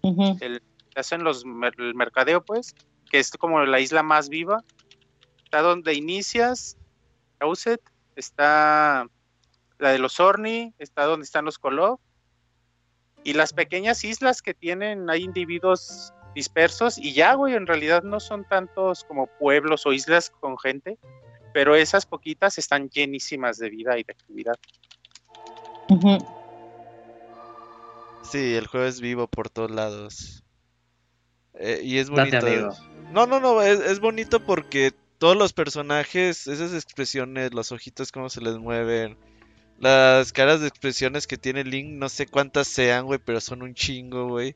[0.03, 0.37] uh -huh.
[0.41, 0.63] el,
[0.95, 1.43] hacen los,
[1.77, 2.73] el mercadeo, pues,
[3.11, 4.63] que es como la isla más viva.
[5.43, 6.77] Está donde inicias,
[7.39, 7.81] Auset,
[8.19, 9.07] está
[9.77, 11.99] la de los Orni, está donde están los Kolov,
[13.23, 18.19] y las pequeñas islas que tienen, hay individuos dispersos, y ya, güey, en realidad no
[18.19, 20.97] son tantos como pueblos o islas con gente,
[21.53, 24.55] pero esas poquitas están llenísimas de vida y de actividad.
[28.21, 30.43] Sí, el juego es vivo por todos lados.
[31.55, 32.47] Eh, y es Date, bonito.
[32.47, 32.73] amigo.
[33.11, 38.29] No, no, no, es, es bonito porque todos los personajes, esas expresiones, los ojitos cómo
[38.29, 39.17] se les mueven,
[39.79, 43.75] las caras de expresiones que tiene Link, no sé cuántas sean, güey, pero son un
[43.75, 44.55] chingo, güey.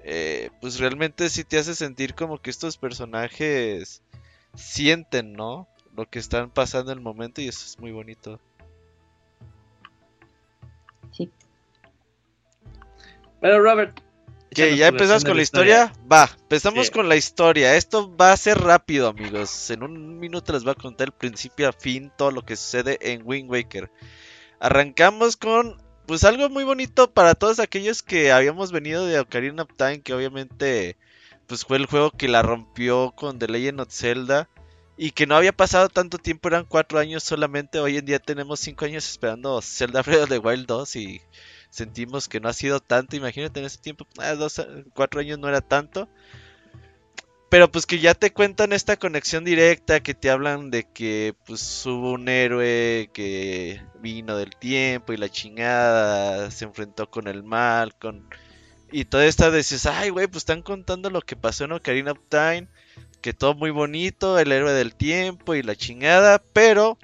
[0.00, 4.02] Eh, pues realmente sí te hace sentir como que estos personajes
[4.54, 5.68] sienten, ¿no?
[5.96, 8.40] Lo que están pasando en el momento y eso es muy bonito.
[11.12, 11.30] Sí.
[13.40, 14.05] Bueno, Robert.
[14.56, 15.92] ¿Ya empezamos con la historia?
[16.10, 16.92] Va, empezamos Sí.
[16.92, 17.76] con la historia.
[17.76, 19.70] Esto va a ser rápido, amigos.
[19.70, 22.98] En un minuto les voy a contar el principio a fin todo lo que sucede
[23.00, 23.90] en Wind Waker.
[24.58, 29.70] Arrancamos con, pues algo muy bonito para todos aquellos que habíamos venido de Ocarina of
[29.76, 30.96] Time, que obviamente,
[31.46, 34.48] pues fue el juego que la rompió con The Legend of Zelda.
[34.98, 37.78] Y que no había pasado tanto tiempo, eran cuatro años solamente.
[37.80, 41.20] Hoy en día tenemos cinco años esperando Zelda Breath of the Wild 2 y
[41.70, 43.16] sentimos que no ha sido tanto.
[43.16, 44.64] Imagínate en ese tiempo, ah, dos,
[44.94, 46.08] cuatro años no era tanto.
[47.48, 51.86] Pero pues que ya te cuentan esta conexión directa, que te hablan de que pues
[51.86, 57.94] hubo un héroe que vino del tiempo y la chingada, se enfrentó con el mal,
[57.96, 58.28] con...
[58.90, 62.18] Y toda esta dices, ay güey, pues están contando lo que pasó en Ocarina of
[62.28, 62.68] Time,
[63.20, 66.98] que todo muy bonito, el héroe del tiempo y la chingada, pero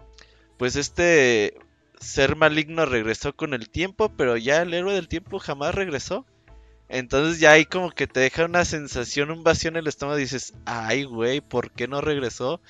[0.59, 1.55] pues este
[2.03, 6.27] ser maligno regresó con el tiempo, pero ya el héroe del tiempo jamás regresó.
[6.89, 10.19] Entonces ya ahí como que te deja una sensación, un vacío en el estómago.
[10.19, 12.61] Dices, ay, güey, ¿por qué no regresó?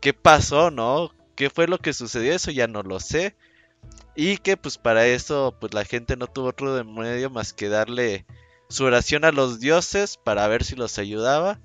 [0.00, 1.14] ¿Qué pasó, no?
[1.36, 2.34] ¿Qué fue lo que sucedió?
[2.34, 3.34] Eso ya no lo sé.
[4.14, 7.68] Y que pues para eso pues la gente no tuvo otro de medio más que
[7.68, 8.26] darle
[8.68, 11.60] su oración a los dioses para ver si los ayudaba.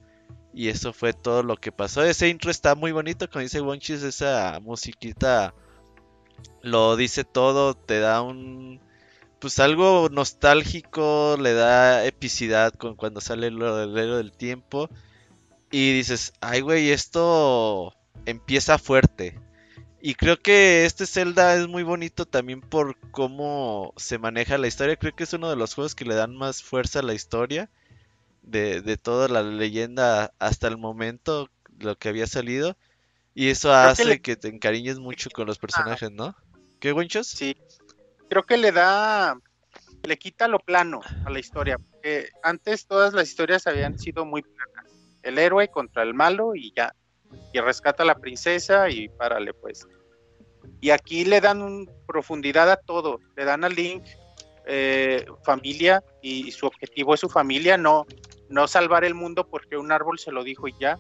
[0.53, 2.03] Y eso fue todo lo que pasó.
[2.03, 5.53] Ese intro está muy bonito, como dice Wonchis, esa musiquita
[6.61, 8.81] lo dice todo, te da un
[9.39, 13.61] pues algo nostálgico, le da epicidad con cuando sale del
[13.97, 14.89] héroe del tiempo
[15.71, 17.93] y dices, "Ay, güey, esto
[18.25, 19.39] empieza fuerte."
[20.01, 24.95] Y creo que este Zelda es muy bonito también por cómo se maneja la historia.
[24.95, 27.69] Creo que es uno de los juegos que le dan más fuerza a la historia
[28.43, 32.77] de, de toda la leyenda hasta el momento, lo que había salido.
[33.39, 36.35] Y eso hace le- que te encariñes mucho con los personajes, ¿no?
[36.79, 37.27] ¿Qué, Winchos?
[37.27, 37.55] Sí,
[38.31, 39.39] creo que le da,
[40.01, 44.41] le quita lo plano a la historia, porque antes todas las historias habían sido muy
[44.41, 44.91] planas.
[45.21, 46.91] El héroe contra el malo y ya,
[47.53, 49.85] y rescata a la princesa y párale pues.
[50.81, 54.03] Y aquí le dan un- profundidad a todo, le dan a Link
[54.65, 58.07] eh, familia y su objetivo es su familia, no,
[58.49, 60.97] no salvar el mundo porque un árbol se lo dijo y ya,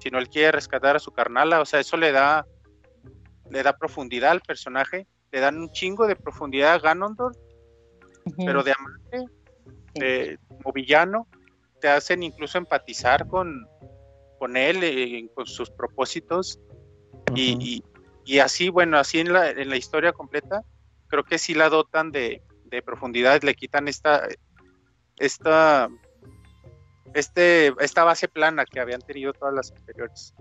[0.00, 2.46] sino él quiere rescatar a su carnala, o sea, eso le da,
[3.50, 7.36] le da profundidad al personaje, le dan un chingo de profundidad a Ganondorf,
[8.46, 9.32] pero de amante,
[9.94, 11.28] de- como villano,
[11.80, 13.66] te hacen incluso empatizar con,
[14.38, 16.58] con él, eh, con sus propósitos,
[17.60, 17.84] y-
[18.24, 20.62] y así, bueno, así en la, en la historia completa,
[21.08, 24.26] creo que sí la dotan de, de profundidad, le quitan esta,
[25.16, 25.88] esta,
[27.14, 30.34] este, esta base plana que habían tenido todas las anteriores.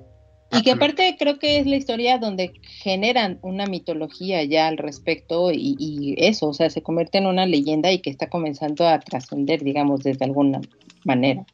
[0.51, 5.51] Y que aparte creo que es la historia donde generan una mitología ya al respecto
[5.51, 8.99] y, y eso, o sea, se convierte en una leyenda y que está comenzando a
[8.99, 10.59] trascender, digamos, desde alguna
[11.03, 11.45] manera.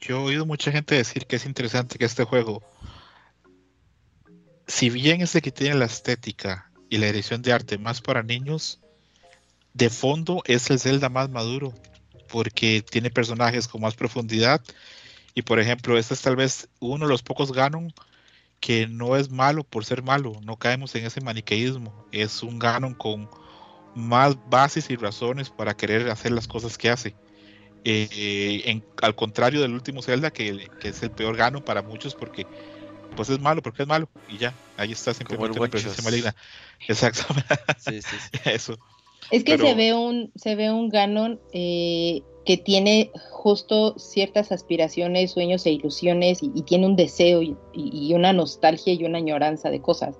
[0.00, 2.62] Yo he oído mucha gente decir que es interesante que este juego,
[4.68, 8.22] si bien es el que tiene la estética y la edición de arte más para
[8.22, 8.80] niños,
[9.74, 11.74] de fondo es el Zelda más maduro,
[12.32, 14.62] porque tiene personajes con más profundidad.
[15.34, 17.92] Y por ejemplo, este es tal vez uno de los pocos Ganon
[18.58, 22.94] que no es malo por ser malo, no caemos en ese maniqueísmo, es un Ganon
[22.94, 23.28] con
[23.94, 27.14] más bases y razones para querer hacer las cosas que hace.
[27.84, 32.14] Eh, en- al contrario del último Zelda, que, que es el peor gano para muchos
[32.14, 32.46] porque
[33.16, 35.82] pues es malo, porque es malo, y ya, ahí está simplemente Guachos.
[35.82, 36.34] presencia maligna.
[36.88, 37.22] Exacto,
[37.78, 38.38] Sí, sí, sí.
[38.50, 38.78] eso.
[39.30, 44.50] Es que Pero- se ve un, se ve un Ganon eh, que tiene justo ciertas
[44.52, 49.18] aspiraciones, sueños e ilusiones y, y tiene un deseo y, y- una nostalgia y una
[49.18, 50.18] añoranza de cosas.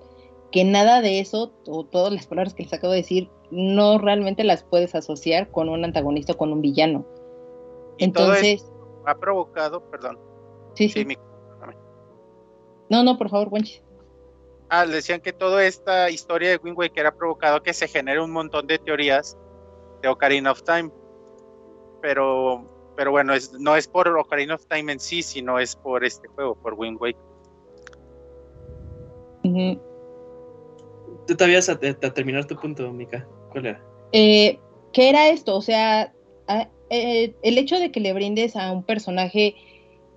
[0.50, 4.44] Que nada de eso, o todas las palabras que les acabo de decir, no realmente
[4.44, 7.04] las puedes asociar con un antagonista o con un villano.
[7.98, 8.70] Y todo Entonces,
[9.06, 10.18] Ha provocado, perdón,
[10.74, 11.04] sí, sí, sí.
[11.04, 11.16] mi-
[12.88, 13.82] No, no, por favor, Wenchis.
[14.74, 18.22] Ah, le decían que toda esta historia de Wind Waker ha provocado que se genere
[18.22, 19.36] un montón de teorías
[20.00, 20.90] de Ocarina of Time.
[22.00, 22.64] Pero,
[22.96, 26.26] pero bueno, es, no es por Ocarina of Time en sí, sino es por este
[26.28, 27.20] juego, por Wind Waker.
[31.26, 33.28] Tú te habías a, a terminar tu punto, Mika.
[33.50, 33.84] ¿Cuál era?
[34.12, 34.58] Eh,
[34.94, 35.54] ¿Qué era esto?
[35.54, 36.14] O sea,
[36.48, 39.54] a- eh, el hecho de que le brindes a un personaje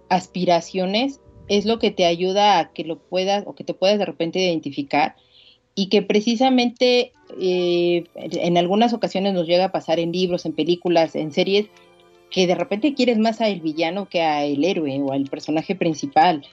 [0.08, 4.06] aspiraciones es lo que te ayuda a que lo puedas o que te puedas de
[4.06, 5.16] repente identificar
[5.76, 11.16] y que precisamente eh, en algunas ocasiones nos llega a pasar en libros, en películas,
[11.16, 11.68] en series,
[12.32, 16.46] que de repente quieres más al villano que al héroe o al personaje principal,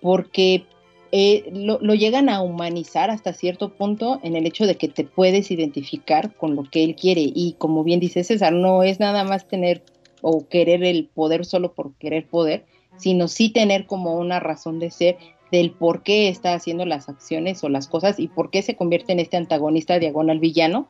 [0.00, 0.64] porque
[1.12, 5.04] eh, lo, lo llegan a humanizar hasta cierto punto en el hecho de que te
[5.04, 7.22] puedes identificar con lo que él quiere.
[7.22, 9.82] Y como bien dice César, no es nada más tener
[10.22, 12.64] o querer el poder solo por querer poder,
[12.96, 15.16] sino sí tener como una razón de ser
[15.52, 19.12] del por qué está haciendo las acciones o las cosas y por qué se convierte
[19.12, 20.88] en este antagonista diagonal villano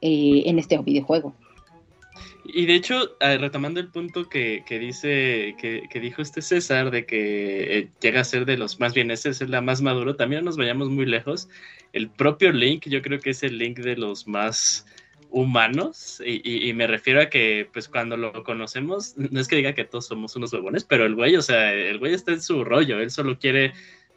[0.00, 1.34] eh, en este videojuego.
[2.44, 7.06] Y de hecho, retomando el punto que, que dice, que, que dijo este César, de
[7.06, 10.42] que eh, llega a ser de los más bien, ese es la más maduro, también
[10.42, 11.48] no nos vayamos muy lejos.
[11.92, 14.86] El propio Link, yo creo que es el Link de los más
[15.32, 19.56] humanos, y, y- y me refiero a que, pues cuando lo conocemos, no es que
[19.56, 22.42] diga que todos somos unos huevones, pero el güey, o sea, el güey está en
[22.42, 23.72] su rollo, él solo quiere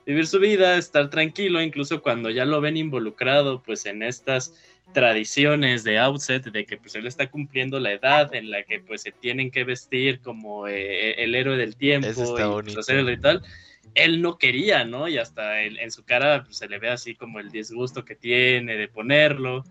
[0.05, 4.53] vivir su vida, estar tranquilo, incluso cuando ya lo ven involucrado, pues en estas
[4.93, 9.01] tradiciones de outset de que pues él está cumpliendo la edad en la que pues
[9.01, 12.07] se tienen que vestir como eh, el héroe del tiempo
[12.39, 12.41] y
[12.79, 13.41] hacer el ritual
[13.95, 17.15] él no quería no y hasta él- en su cara pues, se le ve así
[17.15, 19.63] como el disgusto que tiene de ponerlo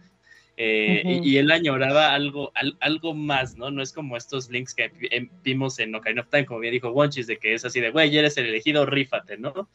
[0.57, 4.75] eh, y, y él añoraba algo al- algo más no no es como estos links
[4.75, 7.81] que em- vimos en Ocarina of Time como bien dijo Wonchis de que es así
[7.81, 9.69] de güey eres el elegido rífate no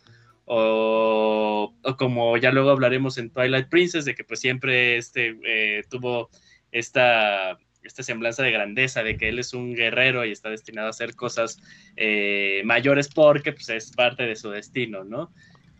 [0.51, 5.83] o, o como ya luego hablaremos en Twilight Princess, de que pues siempre este, eh,
[5.89, 6.31] tuvo
[6.71, 10.89] esta, esta semblanza de grandeza, de que él es un guerrero y está destinado a
[10.89, 11.59] hacer cosas
[11.95, 15.31] eh, mayores porque pues, es parte de su destino, ¿no?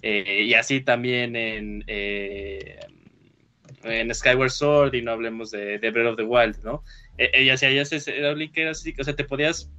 [0.01, 1.83] Y así también en,
[3.83, 6.83] en Skyward Sword, y no hablemos de, de Breath of the Wild, ¿no?
[7.17, 9.69] Y así, ya se- era era así, o sea, te podías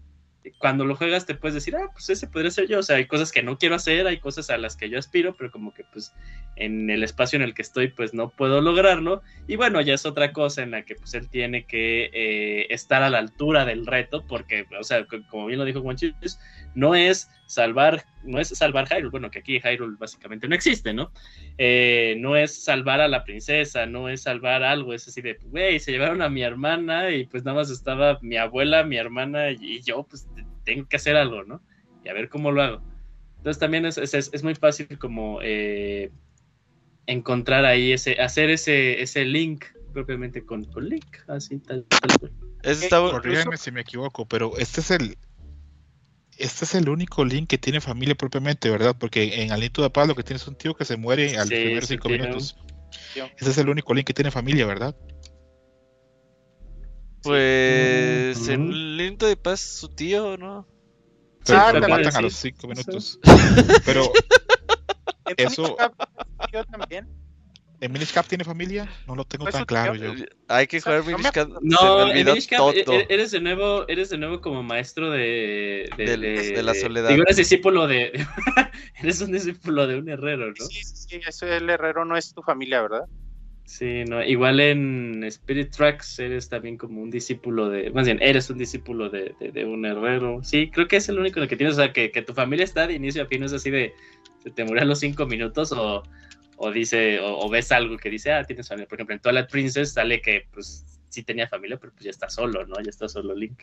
[0.59, 2.79] cuando lo juegas te puedes decir, ah, pues ese podría ser yo.
[2.79, 5.35] O sea, hay cosas que no quiero hacer, hay cosas a las que yo aspiro,
[5.35, 6.15] pero como que pues
[6.57, 9.23] en el espacio en el que estoy pues no puedo lograrlo.
[9.47, 13.03] Y bueno, ya es otra cosa en la que pues él tiene que eh, estar
[13.03, 16.15] a la altura del reto, porque, o sea, co- como bien lo dijo Juanchis,
[16.75, 21.11] no es salvar, no es salvar Hyrule, bueno, que aquí Hyrule básicamente no existe, ¿no?
[21.59, 25.81] Eh, no es salvar a la princesa, no es salvar algo, es así de, güey,
[25.81, 29.81] se llevaron a mi hermana y pues nada más estaba mi abuela, mi hermana y
[29.83, 30.29] yo, pues
[30.65, 31.61] tengo que hacer algo, ¿no?
[32.05, 32.83] Y a ver cómo lo hago.
[33.39, 36.13] Entonces también es, es, es muy fácil como eh,
[37.07, 42.31] encontrar ahí ese, hacer ese, ese link propiamente con, con Link, así tal, tal.
[42.63, 43.11] Eso
[43.57, 45.17] si me equivoco, pero este es el
[46.41, 48.97] este es el único Link que tiene familia propiamente, ¿verdad?
[48.99, 51.41] Porque en Aliento de Paz lo que tiene es un tío que se muere a
[51.41, 52.57] los Sí, primeros sí cinco tiene minutos.
[53.15, 53.29] tío.
[53.39, 54.95] Ese es el único Link que tiene familia, ¿verdad?
[57.23, 60.67] Pues en Lindo de Paz su tío, ¿no?
[61.45, 62.67] Pero Ah, lo matan a los cinco Sí.
[62.69, 63.19] minutos.
[63.85, 64.13] Pero
[65.37, 65.77] Eso-
[66.53, 67.09] yo también.
[67.81, 68.89] ¿En Minish Cap tiene familia?
[69.07, 70.15] No lo tengo Pues tan claro yo.
[70.49, 71.49] Hay que jugar Minish Cap.
[71.63, 72.99] No, en Minish Cap, todo.
[72.99, 77.11] e- e- eres de nuevo, eres de nuevo como maestro de, de, la soledad.
[77.11, 78.13] Digo, eres discípulo de,
[79.03, 80.55] eres un discípulo de un herrero, ¿no?
[80.67, 83.05] Sí, sí, sí, eso el herrero no es tu familia, ¿verdad?
[83.65, 88.51] Sí, no, igual en Spirit Tracks eres también como un discípulo de, más bien, eres
[88.51, 90.43] un discípulo de, de- de un herrero.
[90.43, 92.35] Sí, creo que es el único en el que tienes, o sea, que, que tu
[92.35, 93.95] familia está de inicio a fin, no es así de,
[94.43, 96.03] se te murió a los cinco minutos o,
[96.63, 98.87] o dice, o, ves algo que dice, ah, tienes familia.
[98.87, 102.29] Por ejemplo, en Twilight Princess sale que, pues, sí tenía familia, pero pues ya está
[102.29, 102.77] solo, ¿no?
[102.83, 103.63] Ya está solo Link.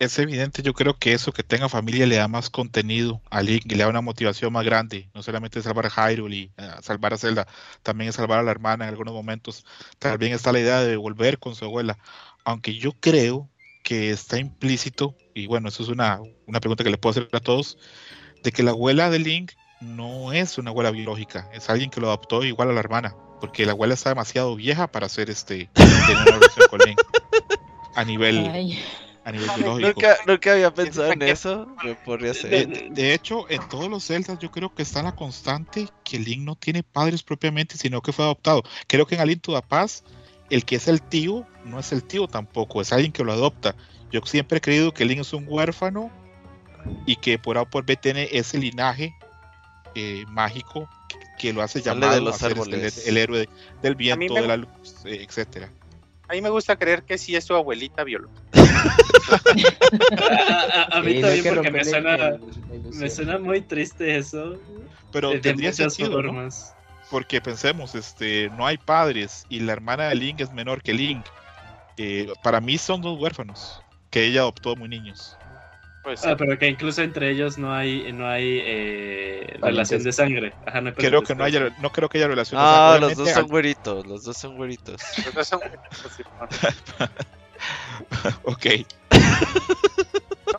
[0.00, 3.66] Es evidente, yo creo que eso que tenga familia le da más contenido a Link
[3.66, 5.08] y le da una motivación más grande.
[5.14, 7.46] No solamente salvar a Hyrule y eh, salvar a Zelda,
[7.84, 9.64] también es salvar a la hermana en algunos momentos.
[10.00, 11.96] También está la idea de volver con su abuela.
[12.42, 13.48] Aunque yo creo
[13.84, 16.18] que está implícito, y bueno, eso es una,
[16.48, 17.78] una pregunta que le puedo hacer a todos,
[18.42, 22.08] de que la abuela de Link no es una abuela biológica, es alguien que lo
[22.08, 26.16] adoptó igual a la hermana, porque la abuela está demasiado vieja para hacer este, tener
[26.16, 27.00] una relación con Link
[27.94, 28.82] a nivel, Ay,
[29.24, 29.88] a nivel biológico.
[29.88, 31.68] Nunca, nunca había pensado en eso.
[32.04, 32.68] Podría De, ser.
[32.68, 36.40] de- de hecho, en todos los Zeldas yo creo que está la constante que Link
[36.42, 38.62] no tiene padres propiamente, sino que fue adoptado.
[38.86, 40.04] Creo que en Aliento da Paz,
[40.50, 43.74] el que es el tío, no es el tío tampoco, es alguien que lo adopta.
[44.10, 46.10] Yo siempre he creído que Link es un huérfano
[47.06, 49.14] y que por A o por B tiene ese linaje
[49.94, 50.88] eh, mágico
[51.38, 53.48] que lo hace Sale llamado de los a ser este, el, el héroe
[53.82, 54.68] del viento, me de la luz,
[55.04, 55.70] eh, etcétera.
[56.28, 58.40] A mí me gusta creer que sí es su abuelita biológica.
[60.18, 62.38] A, a- a mí Sí, también que porque me suena,
[62.94, 64.58] me suena muy triste eso.
[65.10, 66.22] Pero de- tendría sentido.
[67.10, 71.24] Porque pensemos, este, no hay padres y la hermana de Link es menor que Link.
[71.98, 75.36] Eh, para mí son dos huérfanos que ella adoptó muy niños.
[76.02, 80.54] Pues, Ah, pero que incluso entre ellos no hay, no hay eh, relación de sangre.
[80.66, 82.60] Ajá, no Creo que no haya, no creo que haya relación.
[82.60, 85.00] No, o sea, los dos son güeritos, los dos son güeritos.
[85.24, 85.60] los dos son-
[86.16, 86.22] sí,
[88.42, 88.66] ok.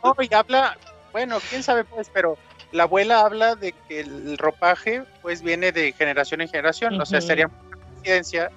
[0.02, 0.78] No, y habla,
[1.12, 2.38] bueno, quién sabe pues, pero
[2.72, 7.20] la abuela habla de que el ropaje pues viene de generación en generación, o sea,
[7.20, 8.50] sería una coincidencia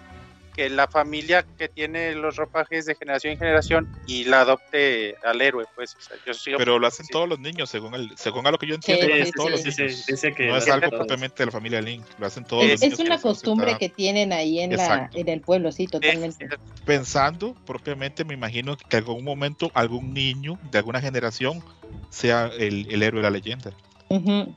[0.58, 5.40] que la familia que tiene los ropajes de generación en generación y la adopte al
[5.40, 7.12] héroe, pues, o sea, yo sí- Pero lo hacen sí.
[7.12, 9.26] todos los niños, según el, según a lo que yo entiendo, Sí, lo Sí, hacen
[9.28, 10.06] sí, todos sí, los sí, niños.
[10.08, 11.06] dice que No es algo todos.
[11.06, 13.00] propiamente de la familia Link, lo hacen todos Es- los Es niños.
[13.02, 16.50] una que costumbre que tienen ahí en, la, en el pueblo, sí, totalmente.
[16.86, 21.64] Pensando propiamente, me imagino que en algún momento algún niño de alguna generación
[22.10, 23.72] sea el, el héroe de la leyenda.
[24.10, 24.56] Ujú.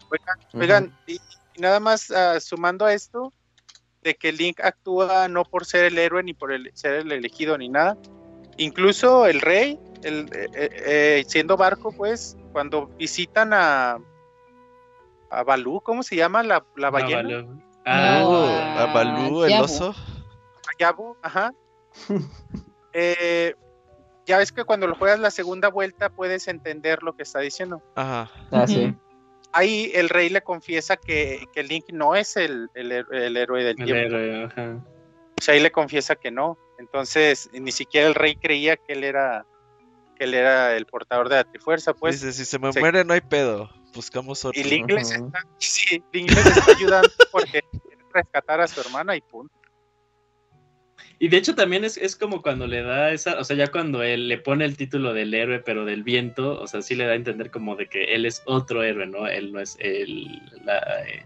[0.54, 1.16] Oigan, y,
[1.54, 3.34] y nada más ah, sumando a esto,
[4.02, 7.56] de que Link actúa no por ser el héroe ni por el, ser el elegido
[7.58, 7.96] ni nada.
[8.56, 13.98] Incluso el rey, el, eh, eh, eh, siendo barco, pues, cuando visitan a,
[15.30, 16.42] a Balú, ¿cómo se llama?
[16.42, 17.42] La, la Ah, ballena.
[17.42, 19.64] No, Ah, Uh, a Balú, el Yabu.
[19.64, 19.90] oso.
[19.90, 21.52] a Yabu, ajá.
[22.92, 23.54] Eh,
[24.26, 27.80] ya ves que cuando lo juegas la segunda vuelta puedes entender lo que está diciendo.
[27.94, 28.28] Ajá.
[28.50, 28.92] Ah, sí.
[29.52, 33.80] Ahí el rey le confiesa que, que Link no es el, el el héroe del
[33.80, 33.94] el tiempo.
[34.16, 34.76] héroe, ajá.
[35.38, 36.56] O sea, ahí le confiesa que no.
[36.78, 39.44] Entonces, ni siquiera el rey creía que él era
[40.16, 42.20] que él era el portador de la trifuerza, pues.
[42.20, 43.70] Dice, si se me se- muere no hay pedo.
[43.94, 44.60] Buscamos otro.
[44.60, 49.16] y Link les está, sí, Link les está ayudando porque quiere rescatar a su hermana
[49.16, 49.52] y punto.
[51.22, 54.02] Y de hecho también es, es como cuando le da esa, o sea, ya cuando
[54.02, 57.12] él le pone el título del héroe, pero del viento, o sea, sí le da
[57.12, 59.26] a entender como de que él es otro héroe, ¿no?
[59.26, 61.22] Él no es el, la, eh.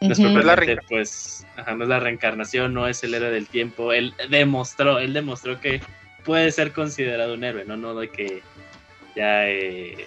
[0.00, 4.12] Es la pues, ajá, no es la reencarnación, no es el héroe del tiempo, él
[4.28, 5.80] demostró, él demostró que
[6.24, 7.76] puede ser considerado un héroe, ¿no?
[7.76, 8.42] No de que
[9.14, 10.04] ya, eh,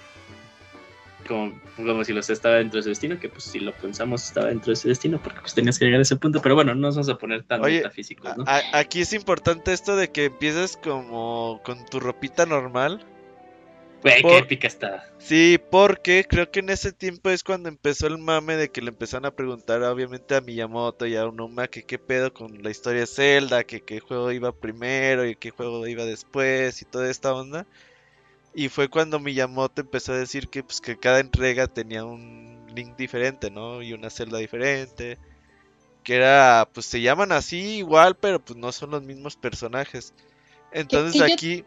[1.28, 4.48] como, como si los estaba dentro de su destino, que pues si lo pensamos estaba
[4.48, 6.82] dentro de su destino, porque pues tenías que llegar a ese punto, pero bueno, no
[6.82, 8.44] nos vamos a poner tan Oye, metafísicos, ¿no?
[8.48, 13.06] A- aquí es importante esto de que empieces como con tu ropita normal.
[14.02, 15.04] Güey, por- qué épica está.
[15.18, 18.90] Sí, porque creo que en ese tiempo es cuando empezó el mame de que le
[18.90, 23.02] empezaron a preguntar obviamente a Miyamoto y a Onuma que qué pedo con la historia
[23.02, 27.34] de Zelda, que qué juego iba primero y qué juego iba después y toda esta
[27.34, 27.66] onda.
[28.56, 32.96] Y fue cuando Miyamoto empezó a decir que pues que cada entrega tenía un Link
[32.96, 33.82] diferente, ¿no?
[33.82, 35.18] Y una Zelda diferente.
[36.04, 40.14] Que era, pues se llaman así igual, pero pues no son los mismos personajes.
[40.72, 41.66] Entonces aquí,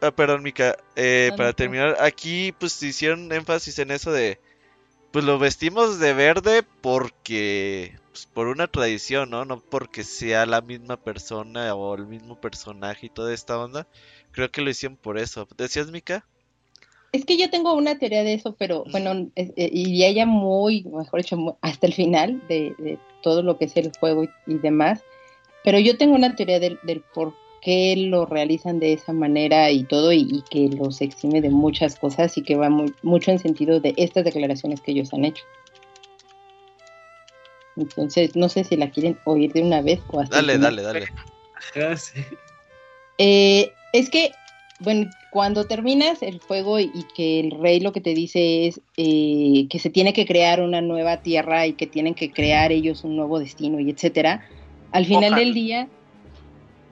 [0.00, 1.54] ah, perdón, Mika, eh, para no.
[1.54, 4.40] terminar, aquí pues hicieron énfasis en eso de,
[5.10, 9.44] pues lo vestimos de verde porque, pues por una tradición, ¿no?
[9.44, 13.88] No porque sea la misma persona o el mismo personaje y toda esta onda.
[14.32, 15.48] Creo que lo hicieron por eso.
[15.56, 16.24] ¿Decías, Mika?
[17.12, 21.20] Es que yo tengo una teoría de eso, pero bueno, eh, iría ya muy, mejor
[21.22, 25.02] dicho, hasta el final de, de todo lo que es el juego y, y demás.
[25.64, 29.84] Pero yo tengo una teoría del, del por qué lo realizan de esa manera y
[29.84, 33.38] todo, y, y que los exime de muchas cosas y que va muy- mucho en
[33.38, 35.44] sentido de estas declaraciones que ellos han hecho.
[37.76, 41.08] Entonces, no sé si la quieren oír de una vez o hasta Dale, dale, dale.
[41.76, 42.20] Ah, sí.
[43.18, 44.32] Eh, es que,
[44.80, 48.80] bueno, cuando terminas el juego y, y que el rey lo que te dice es
[48.96, 53.04] eh, que se tiene que crear una nueva tierra y que tienen que crear ellos
[53.04, 54.46] un nuevo destino y etcétera,
[54.90, 55.36] al final Ojalá.
[55.36, 55.88] del día,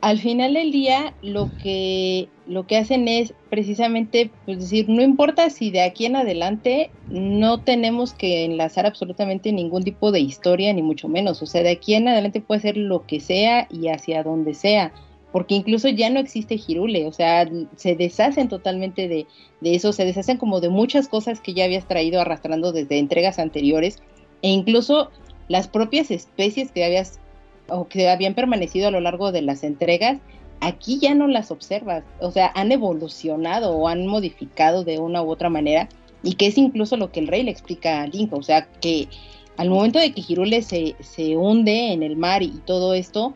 [0.00, 5.50] al final del día lo que lo que hacen es precisamente pues decir, no importa
[5.50, 10.82] si de aquí en adelante no tenemos que enlazar absolutamente ningún tipo de historia ni
[10.82, 14.22] mucho menos, o sea, de aquí en adelante puede ser lo que sea y hacia
[14.22, 14.92] donde sea
[15.32, 19.26] porque incluso ya no existe Hirule, o sea, se deshacen totalmente de,
[19.60, 23.38] de, eso, se deshacen como de muchas cosas que ya habías traído arrastrando desde entregas
[23.38, 23.98] anteriores,
[24.42, 25.10] e incluso
[25.48, 27.20] las propias especies que habías
[27.70, 30.18] o que habían permanecido a lo largo de las entregas,
[30.60, 35.30] aquí ya no las observas, o sea, han evolucionado o han modificado de una u
[35.30, 35.88] otra manera,
[36.22, 39.08] y que es incluso lo que el rey le explica a Link, o sea, que
[39.56, 43.34] al momento de que Hirule se, se hunde en el mar y, y todo esto,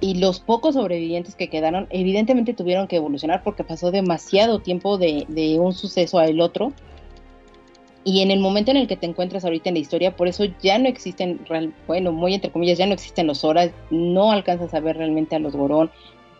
[0.00, 5.26] y los pocos sobrevivientes que quedaron evidentemente tuvieron que evolucionar porque pasó demasiado tiempo de,
[5.28, 6.72] de un suceso al otro
[8.02, 10.44] Y en el momento en el que te encuentras ahorita en la historia, por eso
[10.62, 11.40] ya no existen,
[11.86, 15.38] bueno, muy entre comillas, ya no existen los horas, no alcanzas a ver realmente a
[15.38, 15.90] los gorón,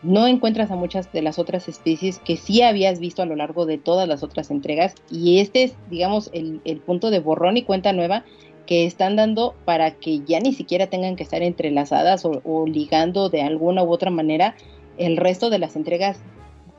[0.03, 3.67] no encuentras a muchas de las otras especies que sí habías visto a lo largo
[3.67, 4.95] de todas las otras entregas.
[5.11, 8.25] Y este es, digamos, el, el punto de borrón y cuenta nueva
[8.71, 13.43] que están dando para que ya ni siquiera tengan que estar entrelazadas o, ligando de
[13.43, 14.55] alguna u otra manera
[14.97, 16.21] el resto de las entregas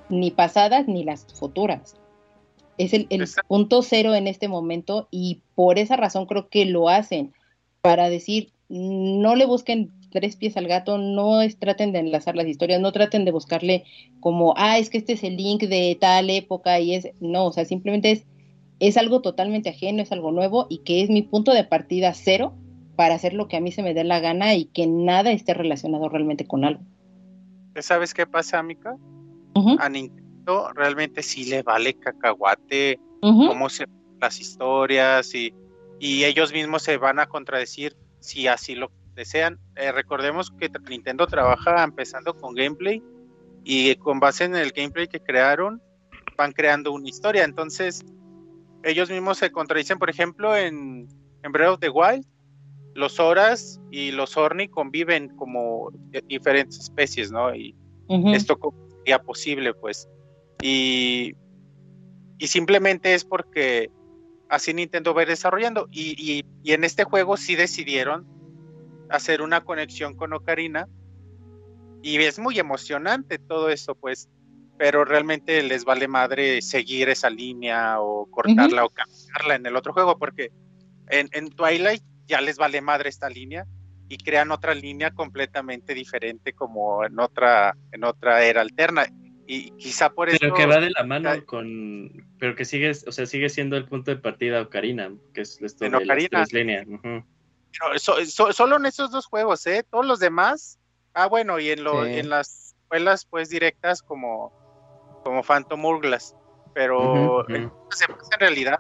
[0.07, 1.97] ni pasadas ni las futuras.
[2.83, 3.07] Es el,
[3.47, 7.33] punto cero en este momento y por esa razón creo que lo hacen
[7.81, 12.47] para decir no le busquen tres pies al gato, no es, traten de enlazar las
[12.47, 13.83] historias, no traten de buscarle
[14.21, 17.53] como, ah, es que este es el link de tal época y es, no, o
[17.53, 18.25] sea, simplemente es
[18.81, 22.55] es algo totalmente ajeno, es algo nuevo y que es mi punto de partida cero
[22.95, 25.53] para hacer lo que a mí se me dé la gana y que nada esté
[25.53, 26.81] relacionado realmente con algo.
[27.75, 28.97] ¿Sabes qué pasa, Mika?
[29.77, 30.20] A Nintendo
[30.75, 33.85] realmente sí le vale cacahuate cómo se
[34.19, 35.53] las historias y,
[35.99, 39.59] y, ellos mismos se van a contradecir si así lo desean.
[39.75, 43.01] Eh, recordemos que Nintendo trabaja empezando con gameplay
[43.63, 45.81] y con base en el gameplay que crearon
[46.37, 47.43] van creando una historia.
[47.43, 48.03] Entonces,
[48.83, 51.07] ellos mismos se contradicen, por ejemplo, en,
[51.43, 52.25] en Breath of the Wild,
[52.93, 55.91] los Horas y los Orni conviven como
[56.27, 57.53] diferentes especies, ¿no?
[57.55, 57.75] Y
[58.33, 58.59] esto
[58.97, 60.09] sería posible, pues.
[60.61, 61.35] Y,
[62.37, 63.89] y simplemente es porque
[64.49, 65.87] así Nintendo va desarrollando.
[65.91, 68.27] Y, y, en este juego sí decidieron
[69.09, 70.87] hacer una conexión con Ocarina.
[72.03, 74.29] Y es muy emocionante todo eso, pues
[74.81, 79.93] pero realmente les vale madre seguir esa línea o cortarla o cambiarla en el otro
[79.93, 80.49] juego, porque
[81.07, 83.67] en, Twilight ya les vale madre esta línea
[84.09, 89.05] y crean otra línea completamente diferente como en otra, en otra era alterna.
[89.53, 90.37] Y quizá por eso...
[90.39, 92.25] Pero que va de la mano con...
[92.39, 95.83] Pero que sigue, o sea, sigue siendo el punto de partida Ocarina, que es esto
[95.83, 96.39] en de Ocarina.
[96.39, 96.87] las líneas.
[97.97, 99.83] solo en esos dos juegos, ¿eh?
[99.89, 100.79] Todos los demás...
[101.13, 104.53] Ah, bueno, y en, lo, en las escuelas pues directas como
[105.25, 106.33] como Phantom Hourglass.
[106.73, 107.69] Pero en
[108.39, 108.79] realidad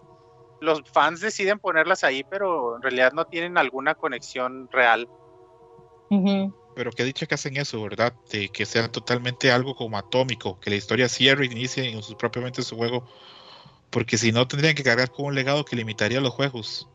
[0.61, 5.09] los fans deciden ponerlas ahí, pero en realidad no tienen alguna conexión real.
[6.75, 8.13] Pero qué dicha que hacen eso, ¿verdad?
[8.31, 12.17] De que sea totalmente algo como atómico, que la historia cierre y inicie en su,
[12.17, 13.07] propiamente su juego,
[13.89, 16.87] porque si no tendrían que cargar con un legado que limitaría los juegos.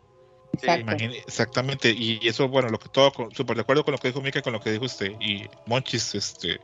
[1.27, 4.41] exactamente, y eso, bueno, lo que todo, súper de acuerdo con lo que dijo Mika,
[4.41, 6.59] con lo que dijo usted, y Monchis, este,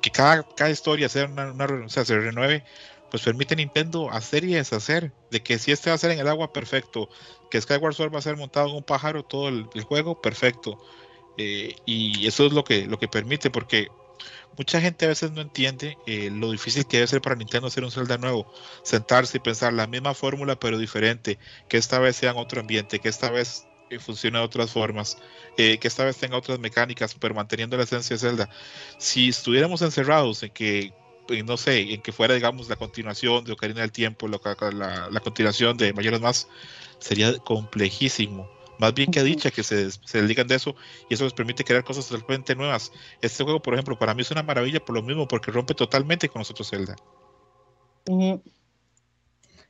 [0.00, 2.64] que cada, cada historia sea una, o sea, se renueve,
[3.12, 5.12] pues permite Nintendo hacer y deshacer.
[5.30, 7.10] De que si este va a ser en el agua, perfecto.
[7.50, 10.78] Que Skyward Sword va a ser montado en un pájaro todo el, juego, perfecto.
[11.38, 13.88] Eh, y eso es lo que, lo que permite, porque
[14.56, 17.84] mucha gente a veces no entiende eh, lo difícil que debe ser para Nintendo hacer
[17.84, 18.52] un Zelda nuevo.
[18.82, 21.38] Sentarse y pensar la misma fórmula, pero diferente.
[21.68, 25.18] Que esta vez sea en otro ambiente, que esta vez eh, funcione de otras formas,
[25.56, 28.50] eh, que esta vez tenga otras mecánicas, pero manteniendo la esencia de Zelda.
[28.98, 30.92] Si estuviéramos encerrados en que,
[31.44, 34.40] no sé, en que fuera, digamos, la continuación de Ocarina del Tiempo, la,
[35.10, 36.48] la, continuación de Mayores Más,
[36.98, 38.48] sería complejísimo.
[38.78, 40.74] Más bien que dicha que se, se dedican de eso
[41.08, 42.92] y eso les permite crear cosas totalmente nuevas.
[43.20, 46.28] Este juego, por ejemplo, para mí es una maravilla por lo mismo, porque rompe totalmente
[46.28, 46.96] con nosotros Zelda.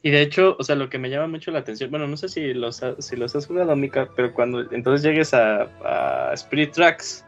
[0.02, 2.28] Y de hecho, o sea, lo que me llama mucho la atención, bueno, no sé
[2.28, 7.24] si los, si los has jugado, Mika, pero cuando entonces llegues a, Spirit Tracks,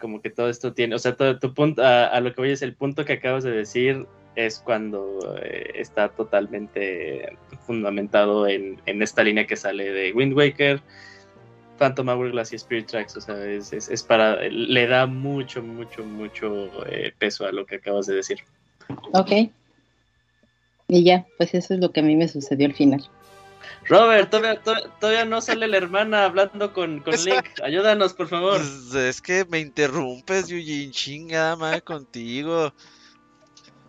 [0.00, 2.62] como que todo esto tiene, o sea, todo tu punto, a, lo que voy es
[2.62, 4.06] el punto que acabas de decir
[4.36, 7.36] es cuando eh, está totalmente
[7.66, 10.80] fundamentado en, esta línea que sale de Wind Waker,
[11.78, 16.68] Phantom Hourglass y Spirit Tracks, o sea, es, es, para, le da mucho, mucho, mucho
[16.86, 18.38] eh, peso a lo que acabas de decir.
[19.12, 19.50] Ok.
[20.88, 23.08] Y ya, pues eso es lo que a mí me sucedió al final.
[23.88, 24.30] Robert,
[25.00, 27.60] todavía, no sale la hermana hablando con, con Link.
[27.62, 28.58] Ayúdanos, por favor.
[28.58, 32.72] Pues, es que me interrumpes, Yujin, chinga, madre, contigo.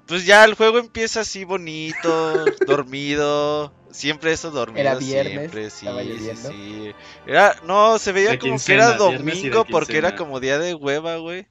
[0.08, 3.74] Pues ya el juego empieza así bonito, dormido.
[3.92, 4.82] Siempre eso dormido.
[4.82, 5.52] Era viernes.
[5.52, 5.88] Siempre, sí,
[6.20, 6.92] sí, sí.
[7.26, 11.48] Era, no, se veía como que era domingo porque era como día de hueva, güey.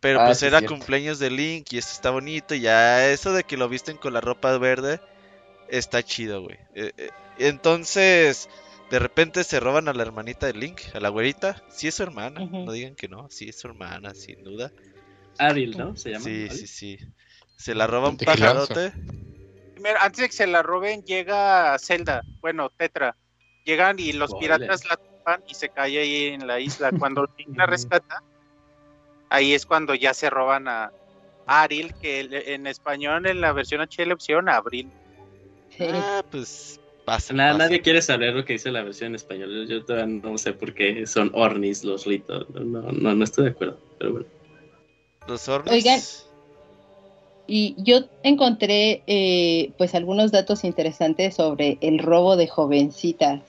[0.00, 2.54] Pero ah, pues era cumpleaños de Link y esto está bonito.
[2.54, 5.00] Y ya eso de que lo visten con la ropa verde
[5.68, 6.58] está chido, güey.
[6.74, 8.48] Eh, eh, entonces,
[8.90, 11.62] de repente se roban a la hermanita de Link, a la güerita.
[11.70, 13.28] Sí es su hermana, no digan que no.
[13.30, 14.70] Sí es su hermana, sin duda.
[15.38, 15.96] Ariel, ¿no?
[15.96, 16.24] Se llama.
[16.24, 16.98] Sí, sí, sí.
[17.56, 18.92] Se la roban un pajarote.
[19.74, 23.16] Primero, antes de que se la roben, llega Zelda, bueno, Tetra.
[23.64, 26.90] Llegan y los piratas la tapan y se cae ahí en la isla.
[26.98, 28.22] Cuando Link la rescata
[29.28, 30.92] ahí es cuando ya se roban a
[31.46, 34.90] Aril, que en español en la versión H le opción Abril.
[35.80, 37.32] Ah, pues pasa.
[37.34, 37.64] Nada, pasa.
[37.64, 39.66] nadie quiere saber lo que dice la versión en español.
[39.68, 42.48] Yo, yo todavía no sé por qué son ornis los ritos.
[42.50, 43.78] No, no, no estoy de acuerdo.
[43.98, 44.26] Pero bueno.
[45.26, 45.72] Los hornos.
[45.72, 46.00] Oigan.
[47.48, 53.42] Y yo encontré eh, pues algunos datos interesantes sobre el robo de jovencitas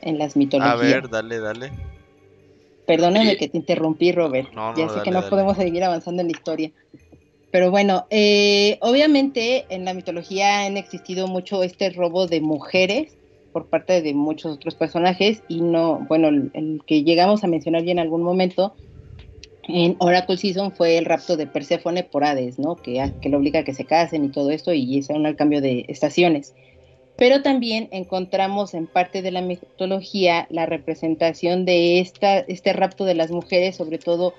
[0.00, 0.74] en las mitologías.
[0.74, 1.70] A ver, dale, dale.
[2.86, 4.52] Perdóname que te interrumpí, Robert.
[4.52, 5.30] No, no, ya sé dale, que no dale.
[5.30, 6.72] podemos seguir avanzando en la historia.
[7.52, 13.16] Pero bueno, eh, obviamente en la mitología han existido mucho este robo de mujeres
[13.52, 17.84] por parte de muchos otros personajes y no, bueno, el, el que llegamos a mencionar
[17.84, 18.74] ya en algún momento
[19.68, 22.76] en Oracle Season fue el rapto de Perséfone por Hades, ¿no?
[22.76, 25.60] Que, que le obliga a que se casen y todo esto y es un cambio
[25.60, 26.54] de estaciones.
[27.16, 33.14] Pero también encontramos en parte de la mitología la representación de esta, este rapto de
[33.14, 34.34] las mujeres, sobre todo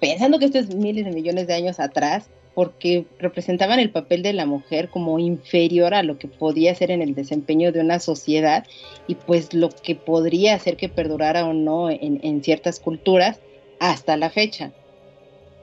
[0.00, 4.32] pensando que esto es miles de millones de años atrás, porque representaban el papel de
[4.32, 8.66] la mujer como inferior a lo que podía ser en el desempeño de una sociedad
[9.06, 13.38] y pues lo que podría hacer que perdurara o no en, en ciertas culturas
[13.80, 14.72] hasta la fecha.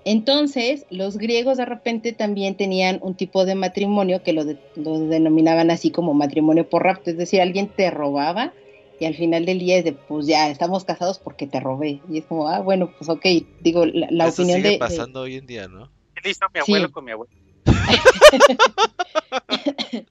[0.06, 5.00] Entonces, los griegos de repente también tenían un tipo de matrimonio que lo, de, lo,
[5.00, 8.54] denominaban así como matrimonio por rapto, es decir, alguien te robaba
[9.00, 12.02] y al final del día es de, pues ya, estamos casados porque te robé.
[12.10, 13.26] Y es como, ah, bueno, pues ok,
[13.62, 14.78] digo, la, la Eso opinión sigue de...
[14.78, 15.90] pasando hoy en día, ¿no?
[16.14, 16.94] ¿Qué listo mi abuelo Sí.
[16.94, 17.34] con mi abuelo?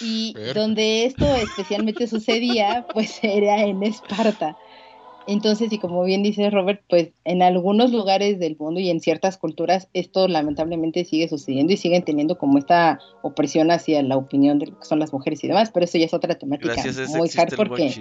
[0.00, 4.56] y donde esto especialmente sucedía, pues era en Esparta.
[5.28, 9.36] Entonces, y como bien dice Robert, pues en algunos lugares del mundo y en ciertas
[9.38, 14.66] culturas esto lamentablemente sigue sucediendo y siguen teniendo como esta opresión hacia la opinión de
[14.66, 17.28] lo que son las mujeres y demás, pero eso ya es otra temática Gracias muy
[17.28, 17.92] el hardcore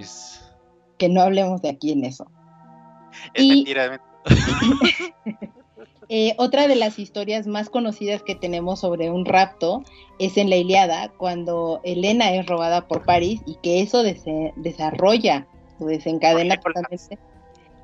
[0.97, 2.27] que, no hablemos de aquí en eso.
[3.33, 4.01] Es Y- mentira.
[6.07, 9.81] Eh, otra de las historias más conocidas que tenemos sobre un rapto
[10.19, 15.47] es en la Iliada, cuando Helena es robada por París y que eso dese- desarrolla
[15.79, 17.17] desencadena totalmente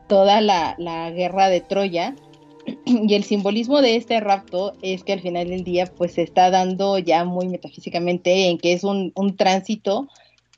[0.08, 2.16] toda la, la guerra de Troya.
[2.86, 6.52] Y el simbolismo de este rapto es que al final del día pues se está
[6.52, 10.08] dando ya muy metafísicamente en que es un, un tránsito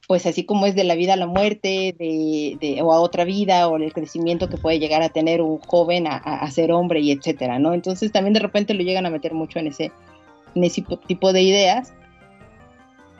[0.07, 3.23] pues así como es de la vida a la muerte, de, de- o a otra
[3.23, 6.99] vida, o el crecimiento que puede llegar a tener un joven a, a- ser hombre
[6.99, 7.73] y etcétera, ¿no?
[7.73, 9.91] Entonces también de repente lo llegan a meter mucho en ese,
[10.55, 11.93] en ese tipo de ideas.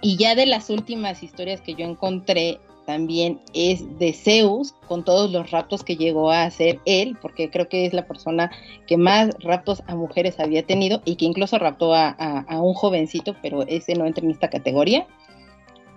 [0.01, 5.31] Y ya de las últimas historias que yo encontré también es de Zeus, con todos
[5.31, 8.51] los raptos que llegó a hacer él, porque creo que es la persona
[8.87, 13.63] que más raptos a mujeres había tenido y que incluso raptó a, un jovencito, pero
[13.63, 15.07] ese no entra en esta categoría.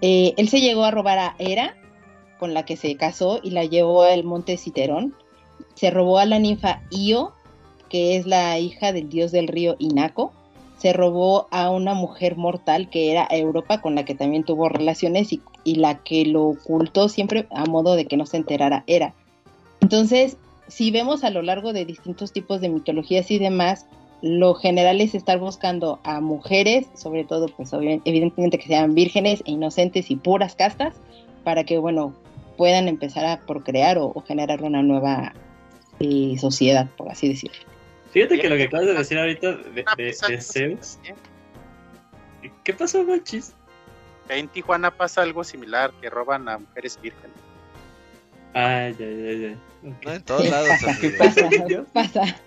[0.00, 1.76] Eh, él se llegó a robar a Hera,
[2.38, 5.14] con la que se casó y la llevó al monte Citerón.
[5.74, 7.32] Se robó a la ninfa Io,
[7.88, 10.32] que es la hija del dios del río Inaco.
[10.76, 15.32] Se robó a una mujer mortal que era Europa, con la que también tuvo relaciones
[15.32, 19.14] y, y la que lo ocultó siempre a modo de que no se enterara Hera.
[19.80, 20.36] Entonces,
[20.68, 23.86] si vemos a lo largo de distintos tipos de mitologías y demás,
[24.22, 29.52] lo general es estar buscando a mujeres, sobre todo, pues evidentemente que sean vírgenes e
[29.52, 30.94] inocentes y puras castas,
[31.44, 32.14] para que, bueno,
[32.56, 35.34] puedan empezar a procrear o, o generar una nueva
[36.00, 37.75] eh, sociedad, por así decirlo.
[38.16, 40.98] Fíjate que lo que acabas de decir ahorita de, Ah, de, pues, de Zeus.
[41.04, 41.14] ¿eh?
[42.64, 43.52] ¿Qué pasó, Monchis?
[44.30, 47.36] En Tijuana pasa algo similar, que roban a mujeres vírgenes.
[48.54, 49.90] Ay, ya, ya, ya.
[49.90, 50.04] Ok.
[50.06, 51.18] No en todos lados, ¿Qué amigo.
[51.18, 51.48] pasa?
[51.50, 52.40] ¿Qué pasa?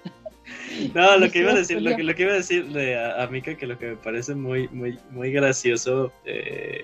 [0.95, 3.27] No, lo que iba a decir, lo que, lo que iba a decirle a, a
[3.27, 6.83] Mika, que lo que me parece muy, muy, muy gracioso eh,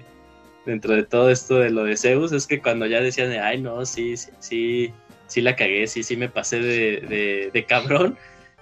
[0.67, 3.59] dentro de todo esto de lo de Zeus es que cuando ya decían, de, ay,
[3.59, 4.93] no, sí, sí, sí,
[5.25, 8.15] sí la cagué, sí, sí me pasé de, de, de cabrón,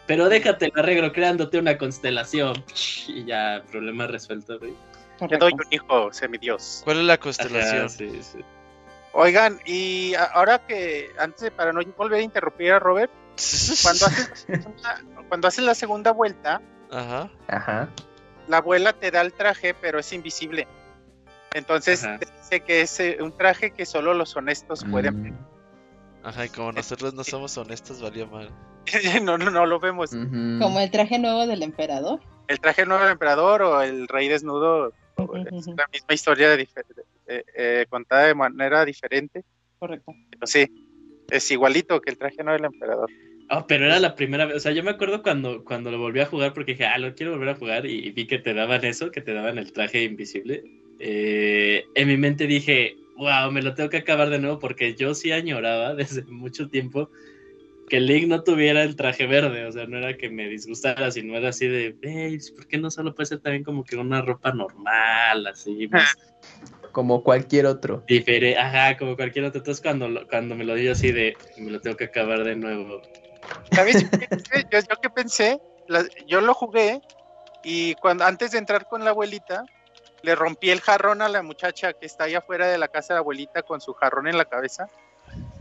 [0.07, 2.63] pero déjate lo arreglo creándote una constelación
[3.07, 4.73] y ya, problema resuelto, güey.
[5.29, 6.81] Te doy un hijo, semidios.
[6.83, 7.89] ¿Cuál es la Ajá, constelación?
[7.89, 8.39] sí, sí.
[9.13, 13.11] Oigan, y ahora que, antes de, para no volver a interrumpir a Robert,
[13.83, 16.61] cuando haces, la segunda- cuando haces la segunda vuelta,
[16.91, 17.29] Ajá.
[17.47, 17.89] Ajá.
[18.47, 20.67] la abuela te da el traje, pero es invisible.
[21.53, 22.17] Entonces Ajá.
[22.19, 25.37] te dice que es eh, un traje que solo los honestos pueden Mm,
[26.23, 28.49] Ajá, y como nosotros no somos honestos, valió mal.
[29.23, 30.11] no, no, no lo vemos.
[30.11, 32.19] Como el traje nuevo del emperador.
[32.47, 34.93] El traje nuevo del emperador o el rey desnudo
[35.45, 36.83] es la misma historia difer-
[37.27, 39.43] eh, eh, contada de manera diferente.
[39.79, 40.13] Correcto.
[40.29, 40.65] Pero sí,
[41.29, 43.09] es igualito que el traje nuevo del emperador.
[43.49, 46.21] Ah, pero era la primera vez, o sea, yo me acuerdo cuando, cuando lo volví
[46.21, 48.53] a jugar porque dije, ah, lo quiero volver a jugar y, y vi que te
[48.53, 50.63] daban eso, que te daban el traje invisible.
[50.99, 55.13] Eh, en mi mente dije, wow, me lo tengo que acabar de nuevo porque yo
[55.13, 57.09] sí añoraba desde mucho tiempo
[57.89, 61.35] que Link no tuviera el traje verde, o sea, no era que me disgustara, sino
[61.35, 64.53] era así de, "Ey, ¿por qué no solo puede ser también como que una ropa
[64.53, 66.15] normal, así, más,
[66.91, 68.03] como cualquier otro.
[68.07, 69.59] Difere, ajá, como cualquier otro.
[69.59, 72.55] Entonces cuando, lo- cuando me lo dio así de, me lo tengo que acabar de
[72.55, 73.01] nuevo.
[73.71, 73.95] ¿Sabes?
[74.11, 77.01] yo, pensé- yo, yo que pensé, La- yo lo jugué
[77.63, 79.65] y cuando antes de entrar con la abuelita,
[80.23, 83.17] le rompí el jarrón a la muchacha que está allá afuera de la casa de
[83.17, 84.87] la abuelita con su jarrón en la cabeza.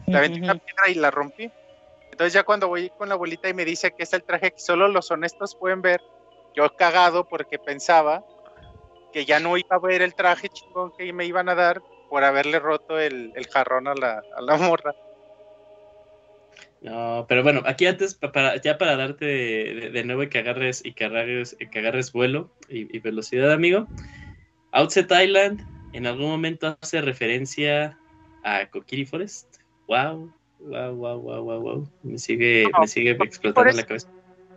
[0.06, 1.50] La aventé una piedra y la rompí.
[2.10, 4.60] Entonces ya cuando voy con la abuelita y me dice que es el traje que
[4.60, 6.00] solo los honestos pueden ver,
[6.54, 8.22] yo cagado porque pensaba
[9.12, 12.22] que ya no iba a ver el traje chingón que me iban a dar por
[12.24, 14.92] haberle roto el, el jarrón a la, a la morra.
[16.82, 20.28] No, pero bueno, aquí antes, pa- para, ya para darte de, de- de nuevo y
[20.28, 23.86] que agarres, y que agarres, y que agarres vuelo y, y velocidad, amigo.
[24.72, 25.60] Outset Island
[25.92, 27.98] en algún momento hace referencia
[28.44, 29.56] a Kokiri Forest.
[29.86, 31.88] Wow, wow, wow, wow, wow, wow.
[32.02, 34.08] Me sigue, No, me sigue Kokiri explotando Forest- la cabeza.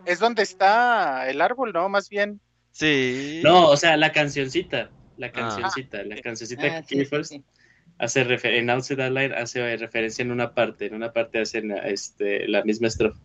[0.06, 1.90] Es donde está el árbol, ¿no?
[1.90, 2.40] Más bien.
[2.72, 3.42] Sí.
[3.44, 5.32] No, o sea, la cancioncita, la Ah.
[5.32, 7.32] cancioncita, la cancioncita de Ah, Kokiri sí, Forest.
[7.34, 7.44] sí.
[7.98, 12.46] hace refer- en Outset Island hace referencia en una parte, en una parte hacen este,
[12.46, 13.18] la misma estrofa.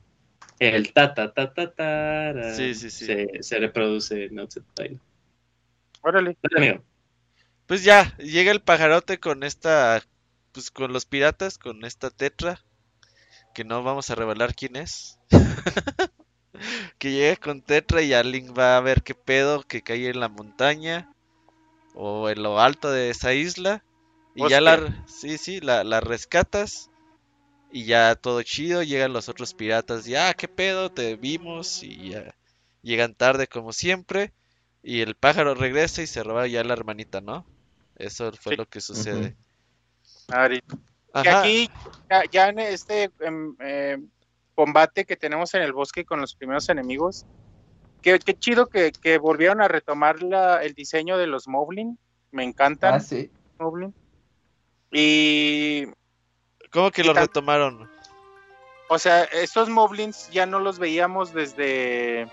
[0.60, 3.04] El ta ta ta ta ta ra, Sí, sí, sí.
[3.06, 5.00] Se, se reproduce en Outset Island.
[6.02, 6.36] Órale.
[6.42, 6.82] Dale.
[7.66, 10.02] Pues ya, llega el pajarote con esta,
[10.52, 12.60] pues con los piratas, con esta tetra,
[13.54, 15.18] que no vamos a revelar quién es.
[16.98, 20.28] que llega con tetra y Alin va a ver qué pedo, que cae en la
[20.28, 21.12] montaña
[21.94, 23.84] o en lo alto de esa isla.
[24.34, 26.90] Y ya la, sí, sí, la, la rescatas
[27.72, 32.34] y ya todo chido, llegan los otros piratas, ya, qué pedo, te vimos y ya
[32.82, 34.32] llegan tarde como siempre.
[34.82, 37.44] Y el pájaro regresa y se roba ya la hermanita, ¿no?
[37.96, 38.56] Eso fue Sí.
[38.56, 39.36] lo que sucede.
[40.28, 40.60] Ari.
[40.60, 41.40] Que Ajá.
[41.40, 41.68] aquí,
[42.08, 44.08] ya, ya en este em, em,
[44.54, 47.26] combate que tenemos en el bosque con los primeros enemigos,
[48.00, 51.98] qué, qué chido que, que volvieron a retomar la, el diseño de los Moblin.
[52.30, 53.30] Me encantan Ah, sí.
[53.58, 53.92] Moblin.
[54.92, 55.86] Y,
[56.72, 57.90] ¿Cómo que y lo tam- retomaron?
[58.88, 62.26] o sea, estos Moblins ya no los veíamos desde.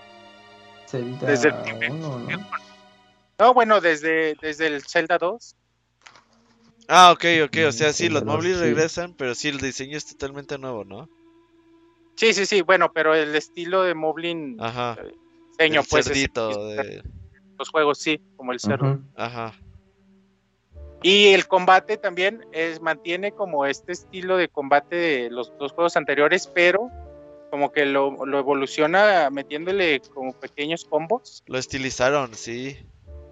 [0.90, 2.48] Zelda Desde el primer- 1, ¿no?
[3.38, 5.54] No, bueno, desde, desde el Zelda 2.
[6.88, 8.22] Ah, ok, ok, o sea, sí, los
[8.58, 8.64] Sí.
[8.64, 11.08] regresan, pero sí, el diseño es totalmente nuevo, ¿no?
[12.16, 14.96] Sí, sí, sí, bueno, pero el estilo de Moblin Ajá.
[15.50, 17.02] diseño, el pues, es- cerdito, es- de-
[17.58, 18.98] los juegos, sí, como el cerdo.
[19.16, 19.52] Ajá.
[21.02, 25.96] Y el combate también es, mantiene como este estilo de combate de los dos juegos
[25.96, 26.90] anteriores, pero
[27.50, 31.42] como que lo, lo evoluciona metiéndole como pequeños combos.
[31.46, 32.76] Lo estilizaron, sí.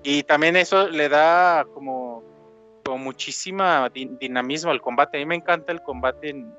[0.03, 2.23] Y también eso le da como,
[2.85, 5.17] como muchísima di- dinamismo al combate.
[5.19, 6.53] A mí me encanta el combate en,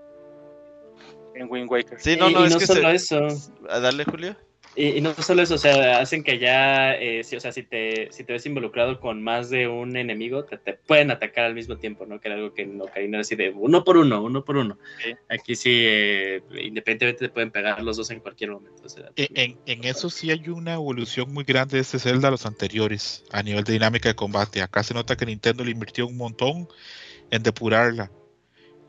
[1.35, 1.99] en Wind Waker.
[1.99, 2.95] Sí, no, no, y es no que solo se...
[2.95, 3.27] eso.
[3.69, 4.35] Ah, Dale, Julio.
[4.77, 7.63] Y, y no solo eso, o sea, hacen que ya, eh, sí, o sea, si
[7.63, 11.55] te, si te ves involucrado con más de un enemigo, te, te pueden atacar al
[11.55, 12.19] mismo tiempo, ¿no?
[12.19, 14.77] Que era algo que en Ocarina era así de uno por uno, uno por uno.
[15.03, 15.15] Sí.
[15.29, 18.83] Aquí sí, eh, independientemente te pueden pegar los dos en cualquier momento.
[18.85, 22.27] o sea, E- En, en eso sí hay una evolución muy grande de este Zelda
[22.27, 24.61] a los anteriores, a nivel de dinámica de combate.
[24.61, 26.67] Acá se nota que Nintendo le invirtió un montón
[27.31, 28.11] en depurarla.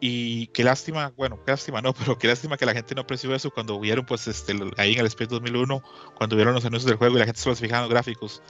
[0.00, 3.34] Y qué lástima, bueno, qué lástima no, pero qué lástima que la gente no apreció
[3.34, 5.82] eso cuando vieron, pues, este, ahí en el Space 2001,
[6.14, 8.42] cuando vieron los anuncios del juego y la gente solo se fijaba en los gráficos.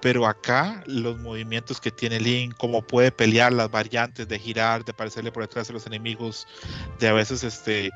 [0.00, 4.92] Pero acá los movimientos que tiene Link, cómo puede pelear, las variantes de girar, de
[4.92, 6.46] aparecerle por detrás de los enemigos,
[6.98, 7.90] de a veces este,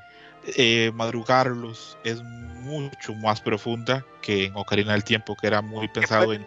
[0.56, 6.32] eh, madrugarlos, es mucho más profunda que en Ocarina del Tiempo, que era muy pensado
[6.32, 6.44] en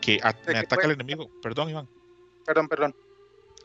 [0.00, 1.30] que a- ¿De me ataca el enemigo.
[1.42, 1.88] Perdón, Iván.
[2.46, 2.94] Perdón, perdón.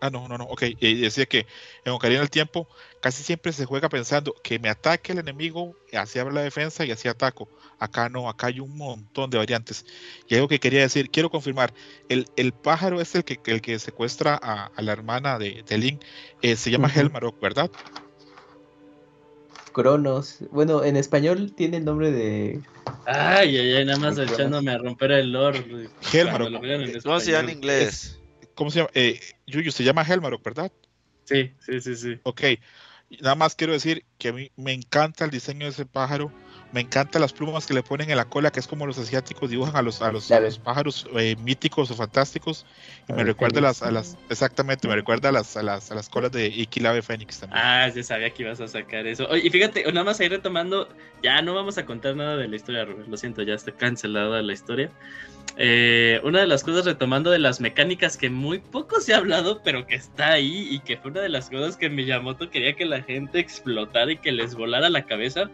[0.02, 0.64] Ah, no, no, no, ok.
[0.64, 1.46] Eh, decía que
[1.86, 2.68] en Ocarina del Tiempo
[3.02, 6.92] casi siempre se juega pensando que me ataque el enemigo, así abre la defensa y
[6.92, 7.48] así ataco.
[7.80, 9.86] Acá no, acá hay un montón de variantes.
[10.28, 11.74] Y algo que quería decir, quiero confirmar,
[12.10, 15.78] el, el pájaro es el que, el que secuestra a, a la hermana de, de
[15.78, 16.02] Link,
[16.42, 17.00] eh, se llama Ujú.
[17.00, 17.72] Helmarok, ¿verdad?
[19.72, 20.38] Cronos.
[20.52, 22.62] Bueno, en español tiene el nombre de.
[23.06, 25.90] Ay, ay, ay, nada más echándome a romper el lore.
[26.14, 26.50] Helmarok.
[26.50, 27.52] Lo vean en ¿Cómo se llama en español.
[27.52, 28.20] inglés?
[28.56, 28.92] ¿Cómo se llama?
[28.94, 30.72] Eh, Yuyu, se llama Helmarok, ¿verdad?
[31.26, 32.20] Sí, sí, sí, sí.
[32.24, 32.42] Ok,
[33.22, 36.32] nada más quiero decir que a mí me encanta el diseño de ese pájaro,
[36.76, 39.50] me encantan las plumas que le ponen en la cola, que es como los asiáticos
[39.50, 40.46] dibujan a los, a los, a Claro.
[40.46, 42.66] los pájaros eh, míticos o fantásticos,
[43.08, 45.90] y A me recuerda a las, a las, exactamente, me recuerda a las, a las,
[45.90, 47.62] a las colas de Ikilave Fénix también.
[47.64, 49.26] Ah, ya sabía que ibas a sacar eso.
[49.30, 50.90] Oye, y fíjate, nada más ahí retomando,
[51.24, 53.08] ya no vamos a contar nada de la historia, Robert.
[53.08, 54.92] Lo siento, ya está cancelada la historia.
[55.58, 59.62] Eh, una de las cosas retomando de las mecánicas que muy poco se ha hablado,
[59.64, 62.84] pero que está ahí y que fue una de las cosas que Miyamoto quería que
[62.84, 65.50] la gente explotara y que les volara la cabeza,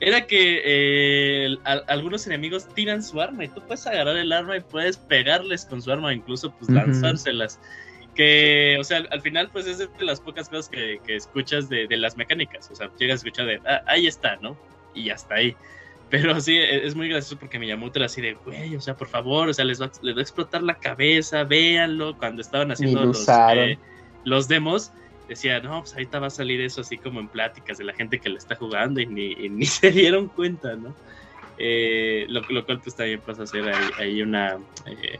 [0.00, 4.56] era que eh, a- algunos enemigos tiran su arma y tú puedes agarrar el arma
[4.56, 7.60] y puedes pegarles con su arma, incluso pues lanzárselas.
[8.14, 11.68] Que, o sea, al, al final, pues es de las pocas cosas que, que escuchas
[11.68, 12.70] de, de las mecánicas.
[12.70, 14.56] O sea, llegas a escuchar de, "Ah, ahí está, ¿no?
[14.94, 15.56] Y hasta ahí.
[16.10, 19.08] Pero sí, e- es muy gracioso porque Miyamoto era así de, güey, o sea, por
[19.08, 22.16] favor, o sea, les va, les va a explotar la cabeza, véanlo.
[22.16, 23.24] Cuando estaban haciendo lo los,
[23.58, 23.78] eh,
[24.24, 24.92] los demos,
[25.28, 28.20] decía, no, pues ahorita va a salir eso así como en pláticas de la gente
[28.20, 30.94] que le está jugando y ni, y ni se dieron cuenta, ¿no?
[31.56, 35.18] Eh, lo, lo cual pues también pasa a ser ahí, ahí una, eh,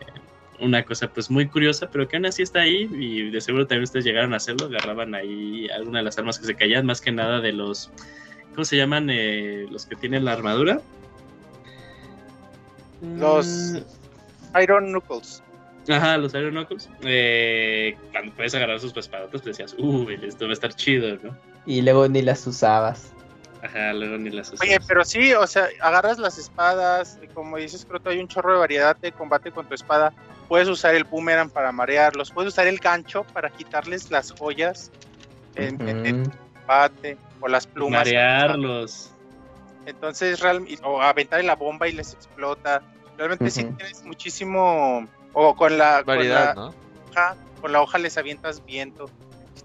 [0.60, 3.84] una cosa pues muy curiosa, pero que aún así está ahí y de seguro también
[3.84, 7.12] ustedes llegaron a hacerlo, agarraban ahí alguna de las armas que se caían, más que
[7.12, 7.90] nada de los,
[8.54, 9.08] ¿cómo se llaman?
[9.10, 10.80] Eh, los que tienen la armadura.
[13.00, 15.42] Los Mm, Iron Knuckles.
[15.88, 16.88] Ajá, los Iron Knuckles.
[17.02, 21.36] Eh, cuando puedes agarrar sus espadotas, pues decías, uy, esto va a estar chido, ¿no?
[21.66, 23.12] Y luego ni las usabas.
[23.62, 24.86] Ajá, luego ni las Oye, usas.
[24.86, 28.52] pero sí, o sea, agarras las espadas, y como dices, creo que hay un chorro
[28.52, 30.12] de variedad de combate con tu espada.
[30.48, 34.90] Puedes usar el boomerang para marearlos, puedes usar el gancho para quitarles las joyas
[35.54, 36.30] en, en el Ujú.
[36.60, 38.06] combate o las plumas.
[38.06, 39.10] Marearlos.
[39.86, 42.82] Entonces, realmente, o aventar en la bomba y les explota.
[43.16, 46.74] Realmente sí tienes muchísimo, o con la, con Variedad, la ¿no?
[47.10, 49.10] hoja, con la hoja les avientas viento.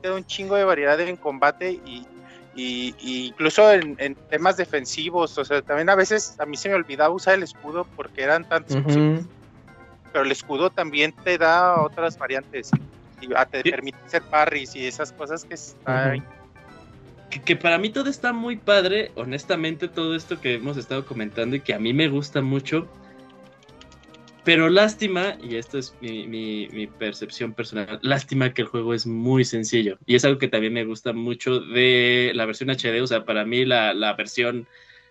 [0.02, 2.06] Te da un chingo de variedad en combate y,
[2.54, 5.38] y- y incluso en, en temas defensivos.
[5.38, 8.48] O sea, también a veces a mí se me olvidaba usar el escudo porque eran
[8.48, 9.26] tantos, Ujú.
[10.12, 12.72] pero el escudo también te da otras variantes.
[13.22, 13.72] Y te Sí.
[13.72, 16.24] permite hacer parries y esas cosas que está Ujú.
[17.30, 21.56] que, que para mí todo está muy padre, honestamente, todo esto que hemos estado comentando
[21.58, 22.88] y que a mí me gusta mucho.
[24.44, 29.06] Pero lástima, y esto es mi, mi- mi percepción personal, lástima que el juego es
[29.06, 29.98] muy sencillo.
[30.06, 33.02] Y es algo que también me gusta mucho de la versión HD.
[33.02, 34.66] O sea, para mí la, la versión,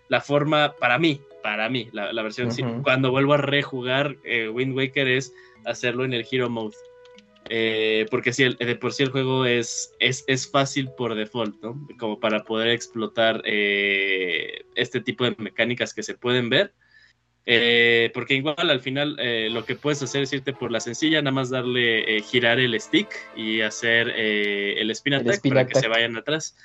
[0.09, 2.49] la forma, para mí, para mí, la, la versión,
[2.83, 5.31] cuando vuelvo a rejugar eh, Wind Waker es
[5.65, 6.75] hacerlo en el Hero Mode.
[7.51, 11.55] Eh, porque sí, el- de por sí el juego es, es, es fácil por default,
[11.63, 11.79] ¿no?
[11.97, 16.73] Como para poder explotar eh, este tipo de mecánicas que se pueden ver.
[17.51, 21.19] Eh, porque igual al final eh, lo que puedes hacer es irte por la sencilla,
[21.21, 25.53] nada más darle, eh, girar el stick y hacer eh, el spin El attack spin
[25.53, 26.55] para que se vayan atrás.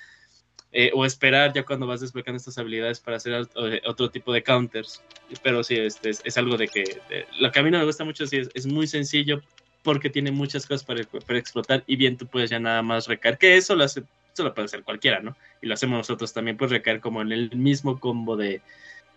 [0.72, 4.42] Eh, o esperar ya cuando vas desbloqueando estas habilidades para hacer ot- otro tipo de
[4.42, 5.00] counters.
[5.42, 7.84] Pero sí, este es, es algo de que de- lo que a mí no me
[7.84, 9.40] gusta mucho sí, es, es muy sencillo
[9.84, 13.38] porque tiene muchas cosas para, para explotar y bien tú puedes ya nada más recaer,
[13.38, 14.02] que eso lo hace,
[14.32, 15.36] eso lo puede hacer cualquiera, ¿no?
[15.62, 18.60] Y lo hacemos nosotros también, pues recaer como en el mismo combo de,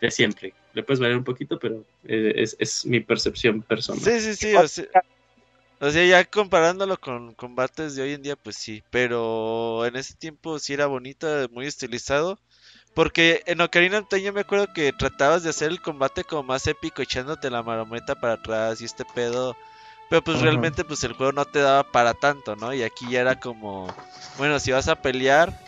[0.01, 0.53] de siempre.
[0.73, 4.03] Le puedes variar un poquito, pero eh, es, es mi percepción personal.
[4.03, 4.55] Sí, sí, sí.
[4.55, 4.85] O sea,
[5.79, 8.83] o sea, ya comparándolo con combates de hoy en día, pues sí.
[8.89, 12.39] Pero en ese tiempo sí era bonito, muy estilizado.
[12.95, 16.41] Porque en Ocarina of Time yo me acuerdo que tratabas de hacer el combate como
[16.41, 19.55] más épico, echándote la marometa para atrás y este pedo.
[20.09, 22.73] Pero pues realmente pues el juego no te daba para tanto, ¿no?
[22.73, 23.93] Y aquí ya era como,
[24.39, 25.59] bueno, si vas a pelear,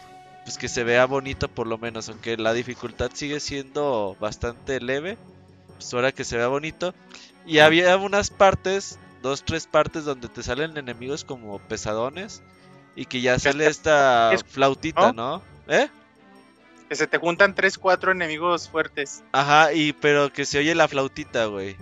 [0.49, 5.15] pues que se vea bonito por lo menos, aunque la dificultad sigue siendo bastante leve,
[5.75, 6.95] pues ahora que se vea bonito.
[7.45, 12.41] Y había unas partes, dos, tres partes donde te salen enemigos como pesadones
[12.95, 15.43] y que ya sale esta es- flautita, ¿no?
[15.67, 15.87] ¿Eh?
[16.89, 19.21] que se te juntan 3, 4 enemigos fuertes.
[19.31, 21.75] Ajá, y pero que se oye la flautita, güey.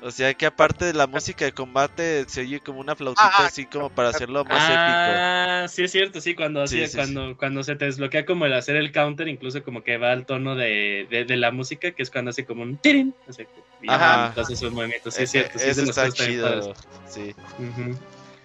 [0.00, 3.46] O sea que aparte de la música de combate se oye como una flautita Ah,
[3.46, 5.18] así como para hacerlo más épico.
[5.20, 8.46] Ah, sí es cierto, sí, cuando, Sí, así- sí, cuando, cuando se te desbloquea como
[8.46, 11.90] el hacer el counter, incluso como que va al tono de, de, de la música,
[11.90, 13.44] que es cuando hace como un tirin, o sea,
[13.82, 14.28] y Ajá.
[14.28, 16.74] entonces esos movimientos, sí Eh, es cierto, sí eh, es de Eso las está chido.
[17.08, 17.34] Sí.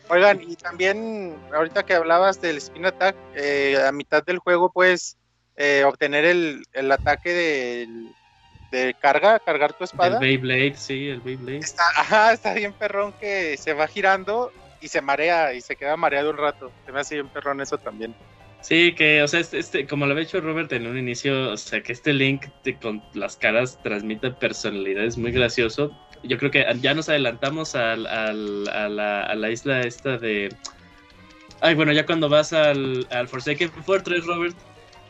[0.10, 5.18] Oigan, y también ahorita que hablabas del Spin Attack, eh, a mitad del juego puedes
[5.56, 8.10] eh, obtener el, el ataque del-
[8.74, 10.20] de carga, cargar tu El espada.
[10.20, 11.60] Beyblade, sí, el Beyblade.
[11.60, 14.52] Está, ajá, está bien perrón que se va girando
[14.82, 16.72] y se marea y se queda mareado un rato.
[16.86, 18.16] Se me hace bien perrón eso también.
[18.62, 21.58] Sí, que, o sea, este, este- como lo había hecho Robert en un inicio, o
[21.58, 22.45] sea, que este link
[22.82, 25.91] con las caras transmite personalidad, es muy gracioso.
[26.24, 30.50] Yo creo que ya nos adelantamos al, al- a, la, a la isla esta de...
[31.62, 34.56] Ay, bueno, ya cuando vas al, al Forsaken Fortress, Robert,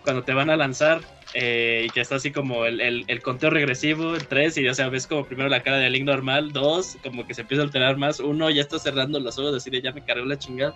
[0.03, 1.02] cuando te van a lanzar
[1.34, 4.73] eh, y que está así como el, el- el conteo regresivo, el 3, y ya
[4.73, 7.65] sea, ves como primero la cara de Link normal, 2, como que se empieza a
[7.65, 10.76] alterar más, 1, ya está cerrando los ojos, así de ya me cargó la chingada.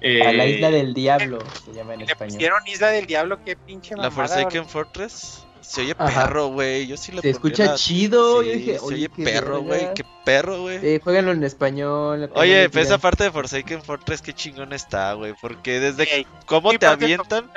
[0.00, 2.34] A la Eh, isla del diablo se llama en Le español.
[2.34, 4.28] pusieron Isla del Diablo, qué pinche La mamada.
[4.28, 5.44] Forsaken Fortress.
[5.60, 6.24] Se oye Ajá.
[6.26, 6.86] perro, güey.
[6.86, 8.42] Yo sí le Se escucha la- chido.
[8.44, 9.92] yo dije, se oye, perro, güey.
[9.94, 10.78] Qué perro, güey.
[10.82, 12.30] Eh, jueguenlo en español.
[12.36, 15.34] Oye, pero esa parte de Forsaken Fortress, qué chingón está, güey.
[15.42, 17.50] Porque desde Ey, cómo te avientan,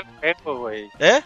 [0.43, 0.89] güey.
[0.99, 1.21] ¿eh?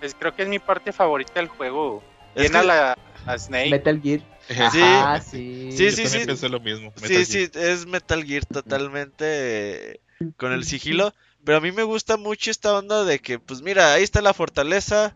[0.00, 2.02] Pues creo que es mi parte favorita del juego.
[2.34, 3.70] Tiene a la a Snake.
[3.70, 4.20] Metal Gear.
[4.48, 4.80] Sí.
[4.82, 5.68] Ah, sí.
[5.72, 6.26] Sí, Yo sí, sí.
[6.26, 6.92] pensé lo mismo.
[7.00, 7.50] Metal Sí, Gear.
[7.52, 10.00] sí, es Metal Gear totalmente
[10.36, 11.12] con el sigilo.
[11.44, 14.34] Pero a mí me gusta mucho esta onda de que, pues mira, ahí está la
[14.34, 15.14] fortaleza.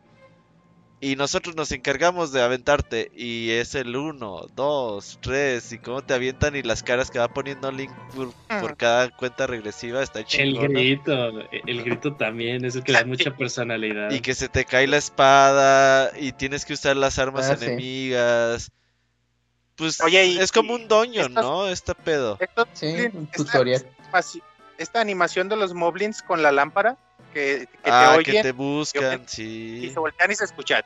[1.05, 3.11] Y nosotros nos encargamos de aventarte.
[3.15, 5.73] Y es el 1, 2, 3.
[5.73, 9.47] Y cómo te avientan y las caras que va poniendo Link por, por cada cuenta
[9.47, 10.03] regresiva.
[10.03, 10.73] Está El chingón.
[10.73, 11.13] grito,
[11.53, 14.11] el grito también es el que le da mucha personalidad.
[14.13, 16.13] Y que se te cae la espada.
[16.19, 17.65] Y tienes que usar las armas Ah, sí.
[17.67, 18.71] enemigas.
[19.77, 21.69] Pues Oye, y- es como un doño, ¿no?
[21.69, 22.39] Esta pedo.
[22.41, 23.85] Esto- Sí, un tutorial.
[24.79, 26.97] Esta animación de los moblins con la lámpara
[27.33, 29.91] que, que ah, te que oyen te buscan, y sí.
[29.93, 30.85] se voltean y se escucha.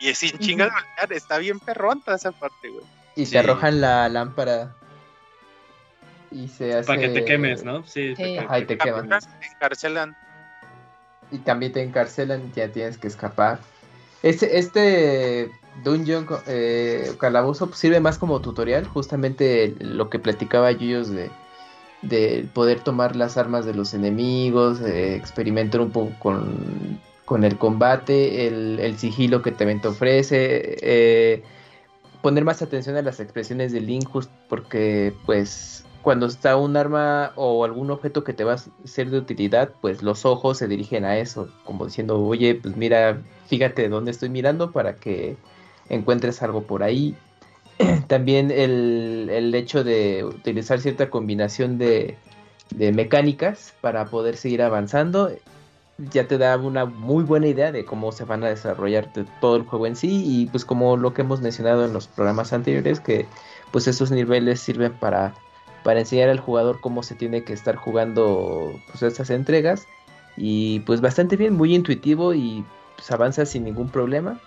[0.00, 1.12] Y es sin chingas voltear.
[1.12, 2.84] Está bien perrón toda esa parte, güey.
[3.16, 3.32] Y Sí.
[3.32, 4.74] te arrojan la lámpara.
[6.30, 6.86] Y se hace.
[6.86, 7.84] Para que te quemes, ¿no?
[7.86, 8.22] Sí, Sí.
[8.22, 9.08] para que- Ajá, y te queman.
[9.08, 10.16] Te encarcelan.
[11.30, 13.58] Y también te encarcelan, ya tienes que escapar.
[14.22, 15.50] Este, este
[15.82, 21.30] dungeon eh, calabozo pues, sirve más como tutorial, justamente lo que platicaba Yuyos de,
[22.08, 27.58] de poder tomar las armas de los enemigos, eh, experimentar un poco con, con el
[27.58, 31.42] combate, el, el sigilo que también te ofrece, eh,
[32.22, 37.32] poner más atención a las expresiones de Link, just porque pues cuando está un arma
[37.34, 41.04] o algún objeto que te va a ser de utilidad, pues los ojos se dirigen
[41.04, 45.36] a eso, como diciendo, oye, pues mira, fíjate dónde estoy mirando para que
[45.88, 47.16] encuentres algo por ahí.
[48.08, 52.16] También el, el hecho de utilizar cierta combinación de,
[52.74, 55.30] de mecánicas para poder seguir avanzando,
[56.12, 59.56] ya te da una muy buena idea de cómo se van a desarrollar de todo
[59.56, 63.00] el juego en sí y pues como lo que hemos mencionado en los programas anteriores,
[63.00, 63.26] que
[63.70, 65.34] pues esos niveles sirven para
[65.86, 69.86] para enseñar al jugador cómo se tiene que estar jugando pues, estas entregas.
[70.36, 72.64] Y pues bastante bien, muy intuitivo y
[72.96, 74.40] pues avanza sin ningún problema.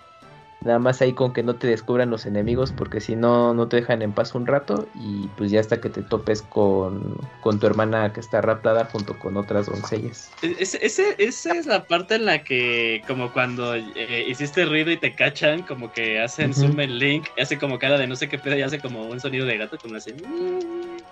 [0.62, 3.76] Nada más ahí con que no te descubran los enemigos porque si no, no te
[3.76, 7.66] dejan en paz un rato y pues ya hasta que te topes con, con tu
[7.66, 10.30] hermana que está raptada junto con otras doncellas.
[10.42, 14.98] Ese, ese- esa es la parte en la que, como cuando eh, hiciste ruido y
[14.98, 16.54] te cachan, como que hacen Ujú.
[16.54, 19.06] zoom en Link, y hace como cara de no sé qué pedo y hace como
[19.08, 20.12] un sonido de gato, como así.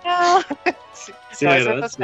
[0.91, 1.85] Sí, Sí, no, eso ¿verdad?
[1.87, 2.03] Sí.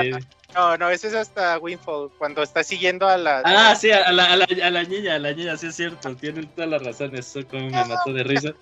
[0.53, 3.41] No, no, ese es hasta Windfall, cuando está siguiendo a la...
[3.43, 6.15] Ah, sí, a la, a, la, a la niña, a la niña, sí es cierto,
[6.15, 8.53] tienen toda la razón, eso como me mató de risa.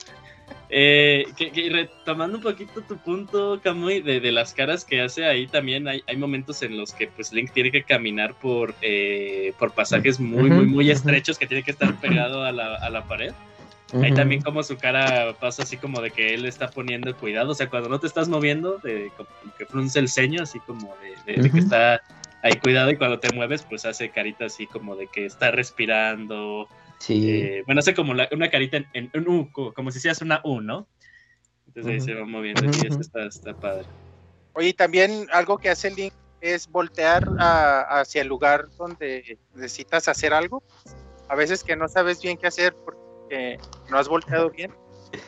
[0.70, 5.26] Eh, que, que retomando un poquito tu punto, Kamui, de, de las caras que hace
[5.26, 9.54] ahí también hay, hay momentos en los que pues Link tiene que caminar por, eh,
[9.60, 13.04] por pasajes muy, muy, muy estrechos que tiene que estar pegado a la, a la
[13.04, 13.34] pared.
[14.02, 14.16] Ahí Ujú.
[14.16, 17.70] también como su cara pasa así como de que él está poniendo cuidado, o sea,
[17.70, 21.42] cuando no te estás moviendo, de, como que frunce el ceño, así como de, de-
[21.44, 22.02] de que está
[22.42, 26.68] ahí cuidado y cuando te mueves, pues hace carita así como de que está respirando.
[27.00, 27.30] Sí.
[27.30, 30.22] eh, bueno, hace como la- una carita en, en un U, co- como si hicieras
[30.22, 30.88] una U, ¿no?
[31.68, 32.06] Entonces ahí Ujú.
[32.06, 33.88] se va moviendo y eso está, está padre.
[34.54, 40.34] Oye, también algo que hace Link es voltear a- hacia el lugar donde necesitas hacer
[40.34, 40.64] algo.
[41.30, 43.03] A veces que no sabes bien qué hacer porque
[43.90, 44.74] no has volteado bien.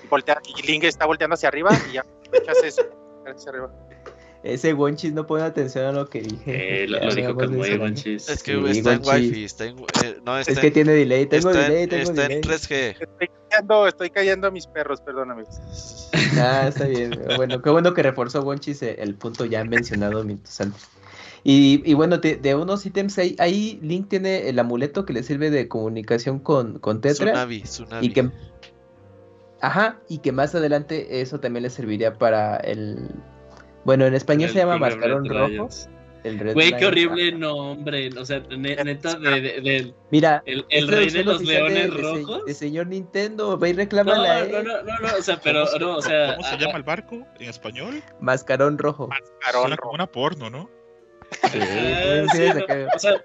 [0.03, 2.81] Y, voltea, y Link está volteando hacia arriba y ya echas eso
[3.25, 3.71] hacia arriba.
[4.45, 6.83] Ese Wonchis no pone atención a lo que dije.
[6.83, 7.79] Eh, lo, lo dijo como mencionado.
[7.79, 8.29] Gonchis.
[8.29, 10.91] Es que Sí, está en wifi, está en, eh, no, está Es que en, tiene
[10.93, 12.37] delay, tengo está delay, tengo está delay.
[12.37, 12.95] en 3G.
[13.01, 16.11] Estoy callando, estoy callando a mis perros, perdón amigos.
[16.37, 17.19] Ah, está bien.
[17.37, 20.87] Bueno, qué bueno que reforzó Wonchis el punto ya mencionado minutos antes.
[21.47, 25.21] Y, y bueno, de, de unos ítems ahí, ahí Link tiene el amuleto que le
[25.21, 27.27] sirve de comunicación con, con Tetra.
[27.33, 28.05] Tsunavi, Tsunavi.
[28.07, 28.29] Y que.
[29.61, 33.09] Ajá, y que más adelante eso también le serviría para el.
[33.83, 35.69] Bueno, en español El- se llama el Mascarón Red Rojo.
[36.23, 37.37] El Güey, qué horrible ajá.
[37.37, 38.09] nombre.
[38.17, 41.93] O sea, ne- neta, de, de- del- Mira, el, el es rey de los leones
[41.93, 42.43] rojos.
[42.45, 44.49] De señor Nintendo, ve y No, reclámala, no, eh.
[44.51, 46.77] no, no, no, no, o sea, pero ¿Cómo se- no, o sea, ¿Cómo se llama
[46.77, 48.01] el barco en español?
[48.19, 49.07] Mascarón Rojo.
[49.45, 50.67] Carón Suena como una porno, ¿no?
[51.43, 53.23] Sí, Ah, sí, sí, se no, o sea,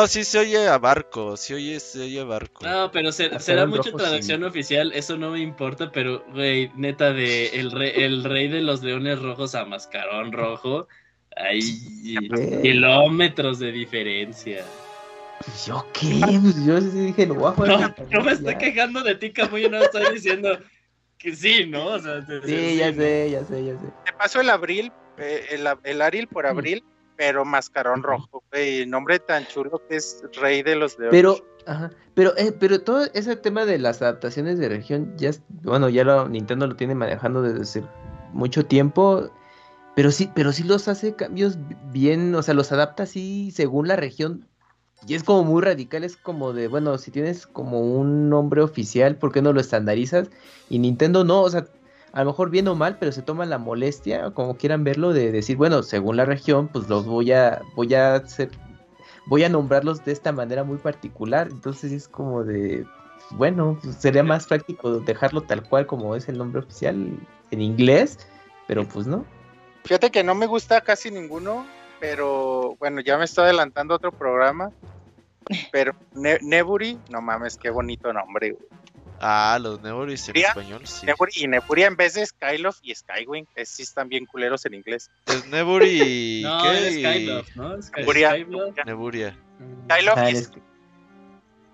[0.00, 2.66] No, sí se oye a barco, sí oye, se oye a barco.
[2.66, 7.12] no, pero se- será mucha rojo, traducción oficial, eso no me importa, pero, güey, neta,
[7.12, 10.88] de el rey, el rey de los leones rojos a mascarón rojo,
[11.36, 11.60] hay
[12.62, 14.64] kilómetros de diferencia.
[15.66, 16.38] ¿Yo qué?
[16.42, 17.70] Pues yo sí dije, lo voy a jugar.
[17.80, 20.58] No, no me estoy quejando de ti, Camuy, no estoy diciendo
[21.18, 21.86] que sí, ¿no?
[21.86, 22.96] O sea, de- de- Sí, ya ¿no?
[22.96, 23.86] sé, ya sé, ya sé.
[24.04, 26.84] Te paso el abril, eh, el, el Aril por abril,
[27.16, 28.86] pero mascarón rojo, güey.
[28.86, 31.12] Nombre tan chulo que es rey de los leones.
[31.12, 31.36] Pero,
[31.66, 36.04] ajá, pero, eh, pero todo ese tema de las adaptaciones de región, ya, bueno, ya
[36.04, 37.88] lo, Nintendo lo tiene manejando desde hace
[38.32, 39.30] mucho tiempo,
[39.94, 41.56] pero sí, pero sí los hace cambios
[41.92, 44.48] bien, o sea, los adapta así según la región
[45.06, 49.16] y es como muy radical, es como de, bueno, si tienes como un nombre oficial,
[49.16, 50.30] ¿por qué no lo estandarizas?
[50.70, 51.66] Y Nintendo no, o sea,
[52.14, 55.32] a lo mejor bien o mal, pero se toma la molestia, como quieran verlo, de
[55.32, 58.50] decir, bueno, según la región, pues los voy a, voy a hacer,
[59.26, 61.48] voy a nombrarlos de esta manera muy particular.
[61.50, 62.86] Entonces es como de,
[63.30, 67.18] bueno, pues, sería más práctico dejarlo tal cual como es el nombre oficial
[67.50, 68.18] en inglés,
[68.68, 69.24] pero pues no.
[69.84, 71.66] Fíjate que no me gusta casi ninguno,
[72.00, 74.70] pero bueno, ya me estoy adelantando a otro programa.
[75.72, 78.52] Pero Ne- Neburi, no mames, qué bonito nombre.
[78.52, 78.83] güey.
[79.26, 81.06] Ah, los Neburis en español, sí.
[81.06, 84.74] Neburi y Neburia en vez de Skyloft y Skywing, es, sí están bien culeros en
[84.74, 85.10] inglés.
[85.26, 86.42] Es Neburi.
[86.44, 86.88] No, ¿qué?
[86.88, 87.80] es Skyloft, ¿no?
[87.82, 88.78] Sky- Neburia, Skyloft.
[88.84, 89.38] Neburia.
[89.86, 90.50] Skyloft Ah, es-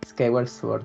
[0.06, 0.84] Skyward Sword.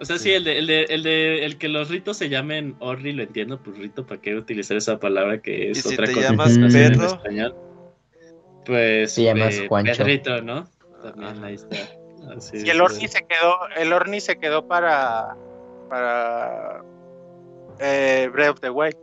[0.00, 2.74] O sea, sí, el de, el de, el de, el que los ritos se llamen
[2.78, 6.06] Orri, lo entiendo, pues rito, ¿para qué utilizar esa palabra que es ¿Y si otra
[6.06, 6.30] te cosa?
[6.30, 6.64] llamas Ujú.
[6.64, 7.06] en perro?
[7.06, 7.54] español?
[8.64, 9.92] Pues, Te llamas eh, Juancho.
[9.98, 10.66] Pedrito, ¿no?
[11.02, 11.76] También ahí está.
[12.34, 12.80] Así Y el.
[12.80, 15.36] Orni se quedó, el Orni se quedó para
[15.90, 16.82] para
[17.80, 18.96] eh, Breath of the Wild.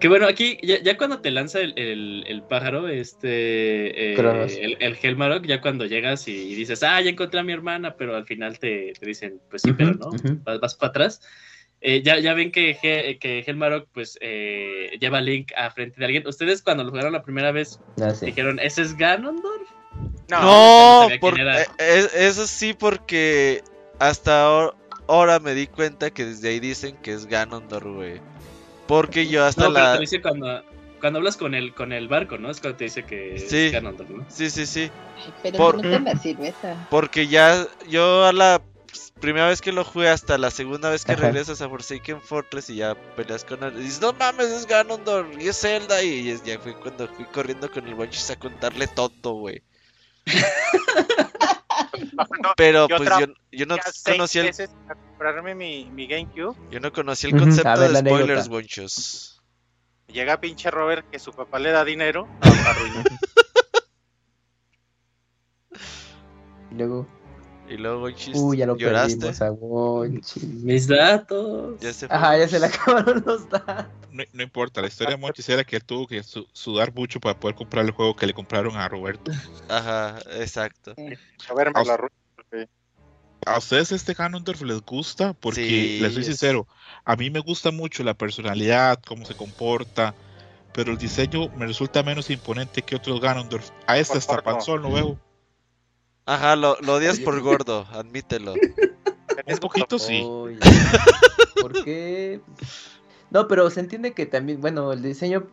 [0.00, 4.14] Que bueno, aquí ya, ya cuando te lanza el, el- el pájaro, este, eh,
[4.60, 8.16] el, el Helmarok, ya cuando llegas y, dices, ah, ya encontré a mi hermana, pero
[8.16, 10.10] al final te, te dicen, pues sí, pero no,
[10.44, 11.20] vas, vas para atrás.
[11.80, 15.98] Eh, ya, ya ven que, He- que Helmarok, pues, eh, lleva a Link a frente
[16.00, 16.26] de alguien.
[16.26, 18.26] ¿Ustedes cuando lo jugaron la primera vez Ah, sí.
[18.26, 19.68] dijeron, ese es Ganondorf?
[20.28, 21.38] No, por-
[21.78, 23.62] eso sí, porque
[23.98, 24.74] hasta ahor-
[25.08, 28.20] ahora me di cuenta que desde ahí dicen que es Ganondorf, güey.
[28.86, 29.94] Porque yo hasta No, pero te la.
[29.94, 30.62] lo dice cuando,
[31.00, 32.50] cuando hablas con el, con el barco, ¿no?
[32.50, 33.66] Es cuando te dice que Sí.
[33.66, 34.24] es Ganondorf, ¿no?
[34.28, 34.90] Sí, sí, sí.
[35.24, 36.86] Ay, pero Por- no te la cerveza.
[36.90, 38.60] Porque ya yo a la
[39.20, 41.22] primera vez que lo jugué hasta la segunda vez que Ajá.
[41.22, 43.72] regresas a Forsaken Fortress y ya peleas con él.
[43.78, 46.02] Y dices, no mames, es Ganondorf y es Zelda.
[46.02, 49.62] Y es- ya fue cuando fui corriendo con el Banchis a contarle tonto, güey.
[52.56, 56.56] Pero Yo pues yo, yo no conocía el, veces para comprarme mi, mi GameCube.
[56.70, 58.48] yo no conocía el concepto de spoilers.
[58.48, 59.42] Bonchos.
[60.08, 62.28] Llega pinche Robert que su papá le da dinero
[66.70, 67.06] luego,
[67.68, 69.16] Y luego uy, ya lo lloraste.
[69.16, 70.40] perdimos a Wonchi.
[70.40, 71.80] Mis datos.
[71.80, 72.16] Ya se fue.
[72.16, 73.86] Ajá, ya se le acabaron los datos.
[74.12, 77.18] No, no importa, la historia de Monchis era que él tuvo que su- sudar mucho
[77.18, 79.32] para poder comprar el juego que le compraron a Roberto.
[79.68, 80.94] Ajá, exacto.
[81.48, 81.72] A ver,
[82.52, 82.68] me.
[83.46, 85.32] ¿A ustedes este Ganondorf les gusta?
[85.34, 86.66] Porque Sí, les soy es- sincero,
[87.04, 90.14] a mí me gusta mucho la personalidad, cómo se comporta,
[90.72, 93.68] pero el diseño me resulta menos imponente que otros Ganondorf.
[93.86, 94.42] A este hasta no.
[94.42, 95.18] panzón lo veo.
[96.26, 98.54] Ajá, lo, lo odias por gordo, admítelo.
[99.46, 100.22] Un poquito sí.
[101.60, 102.40] ¿Por qué?
[103.30, 105.46] No, pero se entiende que también, bueno, el diseño,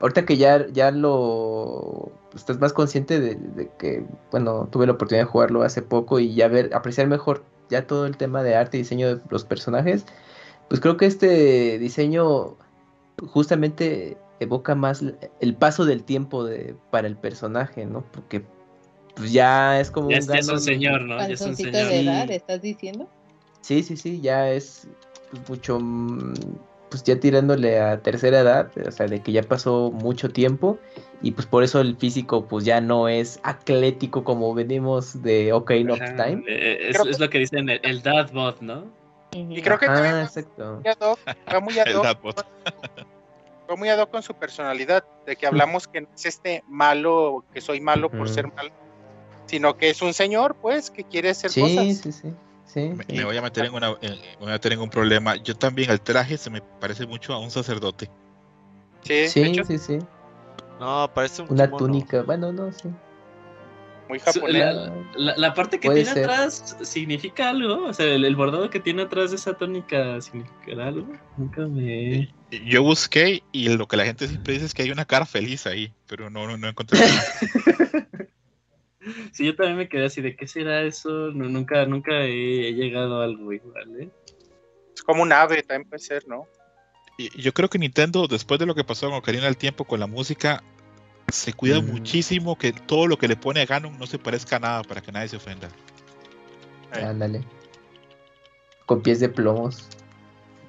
[0.00, 5.24] ahorita que ya, ya lo estás más consciente de, de que, bueno, tuve la oportunidad
[5.24, 8.76] de jugarlo hace poco y ya ver, apreciar mejor ya todo el tema de arte
[8.76, 10.04] y diseño de los personajes,
[10.68, 12.56] pues creo que este diseño
[13.28, 15.02] justamente evoca más
[15.40, 18.04] el paso del tiempo de, para el personaje, ¿no?
[18.12, 18.44] Porque
[19.16, 21.18] pues ya es como Ya un es, ya es un señor, ¿no?
[21.18, 21.72] Ya es un señor.
[21.72, 22.06] de Sí.
[22.08, 23.08] edad, ¿estás diciendo?
[23.60, 24.88] Sí, sí, sí, ya es
[25.30, 26.34] pues, mucho, mm,
[26.90, 30.78] pues ya tirándole a tercera edad, o sea, de que ya pasó mucho tiempo
[31.22, 35.64] y pues por eso el físico pues ya no es atlético como venimos de of
[35.70, 36.44] Ajá, Time.
[36.46, 38.84] eh, es, Creo es lo que dicen el, el dad bot, ¿no?
[39.32, 40.76] Y creo que Ah, también exacto.
[40.82, 41.18] muy ad hoc,
[41.52, 42.46] va muy ad hoc
[43.76, 47.60] muy ad hoc con su personalidad, de que hablamos que no es este malo, que
[47.60, 48.70] soy malo por ser malo,
[49.46, 51.96] sino que es un señor, pues, que quiere hacer Sí, cosas.
[51.98, 52.32] sí, sí.
[52.66, 53.12] Sí, Me, sí.
[53.12, 55.36] me voy a meter en una, en- me voy a meter en un problema.
[55.36, 58.10] Yo también el traje se me parece mucho a un sacerdote.
[59.02, 59.98] Sí, Sí, sí, sí.
[60.80, 61.86] No, parece un Una kimono.
[61.86, 62.88] túnica, bueno, no, sí.
[64.08, 64.52] muy japonés.
[64.74, 66.24] la, la- la parte que Puede tiene ser.
[66.24, 67.86] atrás significa algo.
[67.86, 71.12] O sea, el, el bordado que tiene atrás de esa tónica significará algo.
[71.36, 72.28] Nunca me.
[72.66, 75.66] Yo busqué y lo que la gente siempre dice es que hay una cara feliz
[75.66, 77.22] ahí, pero no, no, no encontré nada.
[79.32, 81.10] Sí, yo también me quedé así de qué será eso.
[81.32, 84.08] No, nunca, nunca he, he llegado a algo igual, ¿eh?
[84.94, 86.46] Es como un ave, también puede ser, ¿no?
[87.18, 90.00] Y yo creo que Nintendo, después de lo que pasó con Ocarina del Tiempo con
[90.00, 90.62] la música,
[91.28, 91.86] se cuida Mm.
[91.86, 95.00] muchísimo que todo lo que le pone a Ganon no se parezca a nada para
[95.00, 95.68] que nadie se ofenda.
[96.94, 97.02] Eh.
[97.04, 97.44] Ándale.
[98.86, 99.88] Con pies de plomos.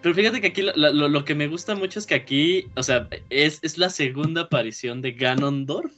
[0.01, 2.83] Pero fíjate que aquí lo, lo- lo que me gusta mucho es que aquí, o
[2.83, 5.91] sea, es, es la segunda aparición de Ganondorf.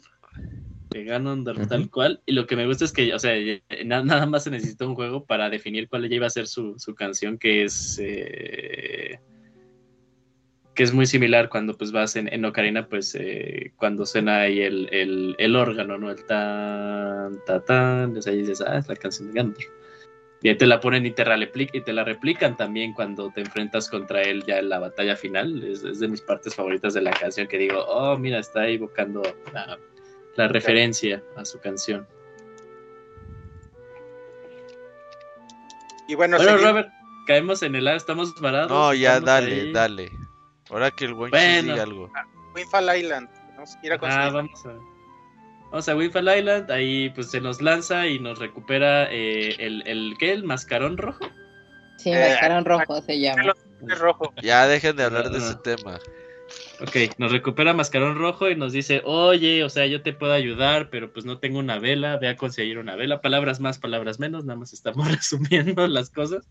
[0.92, 2.22] De Ganondorf tal cual.
[2.26, 3.34] Y lo que me gusta es que, o sea,
[3.86, 6.76] na- nada más se necesita un juego para definir cuál ya iba a ser su,
[6.78, 8.00] su canción, que es.
[8.02, 9.20] eh,
[10.78, 14.62] que es muy similar cuando pues vas en, en Ocarina, pues eh, cuando suena ahí
[14.62, 16.12] el, el, el órgano, ¿no?
[16.12, 19.66] El tan, ta, tan, entonces ahí dices, ah, es la canción de Ganondorf.
[20.44, 21.24] Y ahí te la ponen y te,
[21.74, 25.64] y te la replican también cuando te enfrentas contra él ya en la batalla final.
[25.64, 29.24] Es, es de mis partes favoritas de la canción que digo, oh, mira, está evocando
[29.52, 29.80] la,
[30.38, 32.08] la referencia a su canción.
[36.08, 36.90] Y bueno, Robert,
[37.26, 38.70] caemos en el ar, estamos varados.
[38.70, 39.72] No, ya, dale, ahí.
[39.74, 40.10] dale.
[40.70, 41.74] Ahora que el buen Bueno.
[41.74, 42.10] diga algo.
[42.56, 43.30] Windfall Island.
[43.56, 44.34] Vamos a ir a Ah, conseguir.
[44.34, 44.74] vamos a
[45.70, 50.16] Vamos a Windfall Island, ahí pues se nos lanza y nos recupera eh, el, el,
[50.18, 50.32] ¿qué?
[50.32, 51.28] ¿El mascarón rojo?
[51.98, 53.54] Sí, Eh, mascarón rojo se llama.
[54.00, 54.34] Rojo.
[54.42, 55.42] Ya dejen de hablar de Ah.
[55.42, 56.00] ese tema.
[56.80, 60.90] Ok, nos recupera mascarón rojo y nos dice, oye, o sea, yo te puedo ayudar,
[60.90, 63.22] pero pues no tengo una vela, ve a conseguir una vela.
[63.22, 66.46] Palabras más, palabras menos, nada más estamos resumiendo las cosas.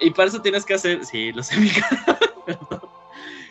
[0.00, 1.56] Y para eso tienes que hacer, sí, lo sé.
[2.46, 2.80] Perdón.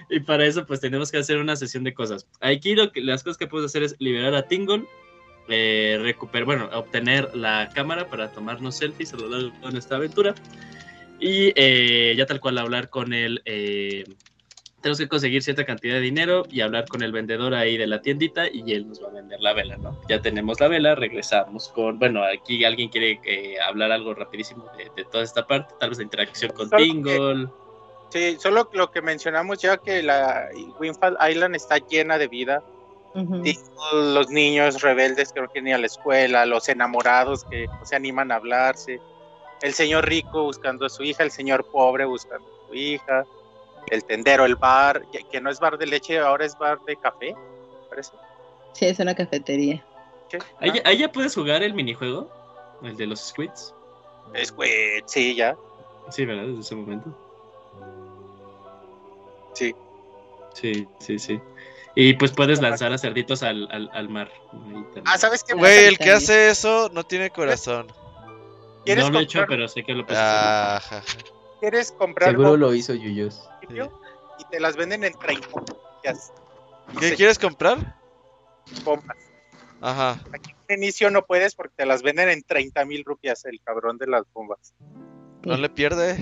[0.09, 2.27] y para eso pues tenemos que hacer una sesión de cosas.
[2.39, 4.85] Aquí lo que, las cosas que puedes hacer es liberar a Tingle,
[5.49, 10.35] eh, recuperar, bueno, obtener la cámara para tomarnos selfies a lo largo de nuestra aventura.
[11.19, 13.41] Y eh, ya tal cual hablar con el...
[13.45, 14.03] eh,
[14.85, 18.03] tenemos que conseguir cierta cantidad de dinero y hablar con el vendedor ahí de la
[18.03, 19.99] tiendita y él nos va a vender la vela, ¿no?
[20.07, 24.91] Ya tenemos la vela, regresamos con, bueno, aquí alguien quiere eh, hablar algo rapidísimo de,
[24.95, 27.47] de toda esta parte, tal vez la interacción con Solo que- Tingle.
[28.09, 30.49] Sí, solo lo que mencionamos ya que la
[30.79, 32.63] Windfall Island está llena de vida.
[33.43, 33.57] Y
[33.91, 37.95] los niños rebeldes que no quieren ir a la escuela, los enamorados que no se
[37.95, 38.99] animan a hablarse,
[39.63, 43.25] el señor rico buscando a su hija, el señor pobre buscando a su hija,
[43.91, 46.95] el tendero, el bar, que, que no es bar de leche, ahora es bar de
[46.97, 47.35] café,
[47.89, 48.11] parece.
[48.73, 49.83] Sí, es una cafetería.
[50.29, 50.39] ¿Qué?
[50.59, 52.29] Ahí, Ah, ahí ya puedes jugar el minijuego,
[52.83, 53.73] el de los squids.
[54.33, 55.55] es güey, sí, ya.
[56.09, 56.43] Sí, ¿verdad?
[56.45, 57.09] Desde ese momento.
[59.53, 59.73] Sí.
[60.53, 61.39] Sí, sí, sí.
[61.95, 64.29] Y pues puedes lanzar a cerditos al, al, al mar.
[65.05, 65.53] Ah, ¿sabes qué?
[65.53, 67.87] Güey, el que hace eso no tiene corazón.
[68.83, 70.99] ¿Quieres no lo he hecho, comprar- pero sé que lo puedes hacer.
[70.99, 71.01] Ah.
[71.61, 73.47] ¿Quieres comprar Seguro lo hizo Yuyos.
[73.69, 73.89] Al
[74.39, 76.31] y te las venden en 30 rupias.
[76.99, 77.97] ¿Qué Sí, quieres comprar?
[78.83, 79.17] bombas.
[79.81, 80.19] Ajá.
[80.33, 83.97] Aquí en inicio no puedes porque te las venden en 30 mil rupias, el cabrón
[83.97, 84.73] de las bombas.
[85.43, 86.17] No le pierde.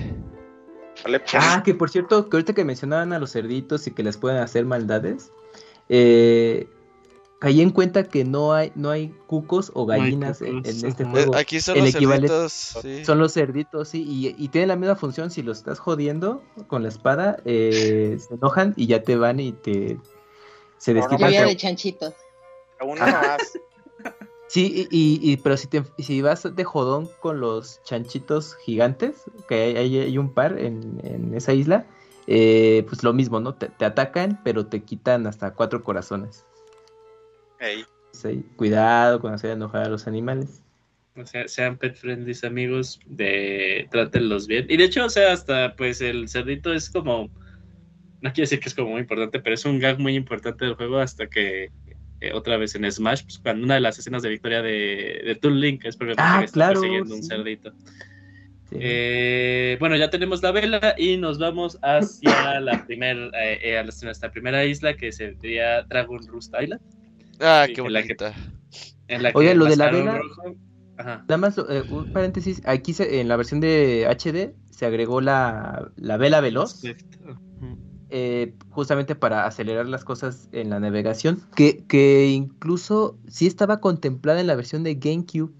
[1.02, 1.20] ¿Vale?
[1.20, 4.16] Pues, Ah, que por cierto, que ahorita que mencionaban a los cerditos y que les
[4.16, 5.32] pueden hacer maldades,
[5.88, 6.68] eh,
[7.44, 10.88] caí en cuenta que no hay, no hay cucos o No gallinas en, cucos, en
[10.88, 11.10] este ajá.
[11.12, 11.36] Eh, juego.
[11.36, 12.52] Aquí son El los cerditos.
[12.80, 13.04] Sí.
[13.04, 15.30] Son los cerditos, sí, y, y tienen la misma función.
[15.30, 19.52] Si los estás jodiendo con la espada, eh, se enojan y ya te van y
[19.52, 19.98] te
[20.78, 21.30] se No, no, desquitan.
[21.32, 22.14] Pero- de chanchitos.
[22.80, 23.52] uno más.
[24.46, 29.24] Sí, y, y- y- pero si, te, si vas de jodón con los chanchitos gigantes,
[29.48, 31.86] que hay, hay- hay un par en, en esa isla,
[32.28, 33.54] eh, pues lo mismo, ¿no?
[33.54, 36.44] Te, te atacan, pero te quitan hasta cuatro corazones.
[38.56, 40.62] Cuidado cuando se enojar a los animales.
[41.16, 44.66] O sea, sean pet friendly amigos, de trátenlos bien.
[44.68, 47.30] Y de hecho, o sea, hasta pues el cerdito es como,
[48.20, 50.74] no quiero decir que es como muy importante, pero es un gag muy importante del
[50.74, 51.70] juego hasta que
[52.20, 55.34] eh, otra vez en Smash, pues, cuando una de las escenas de victoria de, de
[55.36, 57.72] Toon Link es porque Ah, está claro, persiguiendo un cerdito.
[58.70, 58.76] Sí.
[58.80, 64.64] Eh, bueno, ya tenemos la vela y nos vamos hacia la primer, eh, eh, primera
[64.64, 66.80] isla que sería Dragon Roost Island.
[67.40, 68.34] Ah, Sí, qué que la que- bonita.
[69.08, 70.56] En la Oye, lo de la vela- rojo-
[70.96, 71.24] Ajá.
[71.28, 75.90] Nada más, eh, un paréntesis, aquí se- en la versión de HD se agregó la,
[75.96, 76.82] la vela veloz.
[78.10, 84.40] Eh, justamente para acelerar las cosas en la navegación, que, que incluso sí estaba contemplada
[84.40, 85.52] en la versión de GameCube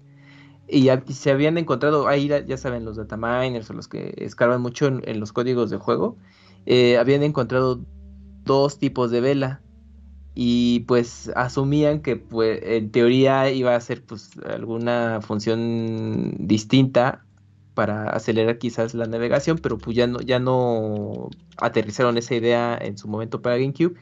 [0.69, 4.85] y se habían encontrado, ahí ya ya saben, los dataminers o los que escarban mucho
[4.87, 6.17] en, en los códigos de juego,
[6.65, 7.81] eh, habían encontrado
[8.45, 9.61] dos tipos de vela
[10.35, 17.25] y pues asumían que pues en teoría iba a ser pues alguna función distinta
[17.73, 22.97] para acelerar quizás la navegación, pero pues ya no, ya no aterrizaron esa idea en
[22.97, 23.95] su momento para GameCube.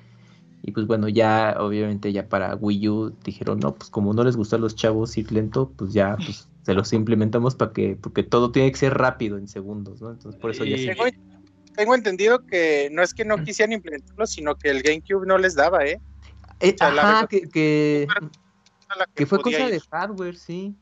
[0.64, 4.36] Y pues bueno, ya obviamente ya para Wii U dijeron, no, pues como no les
[4.36, 8.24] gusta a los chavos ir lento, pues ya pues, se los implementamos para que, porque
[8.24, 10.12] todo tiene que ser rápido en segundos, ¿no?
[10.12, 10.96] Entonces por eso ya Y- se...
[10.96, 11.04] Tengo,
[11.76, 15.56] tengo entendido que no es que no quisieran implementarlo, sino que el GameCube no les
[15.56, 16.00] daba, ¿eh?
[16.60, 18.08] Eh, sea, ajá, que, que,
[19.16, 19.72] que fue cosa ir.
[19.72, 20.76] de hardware, sí.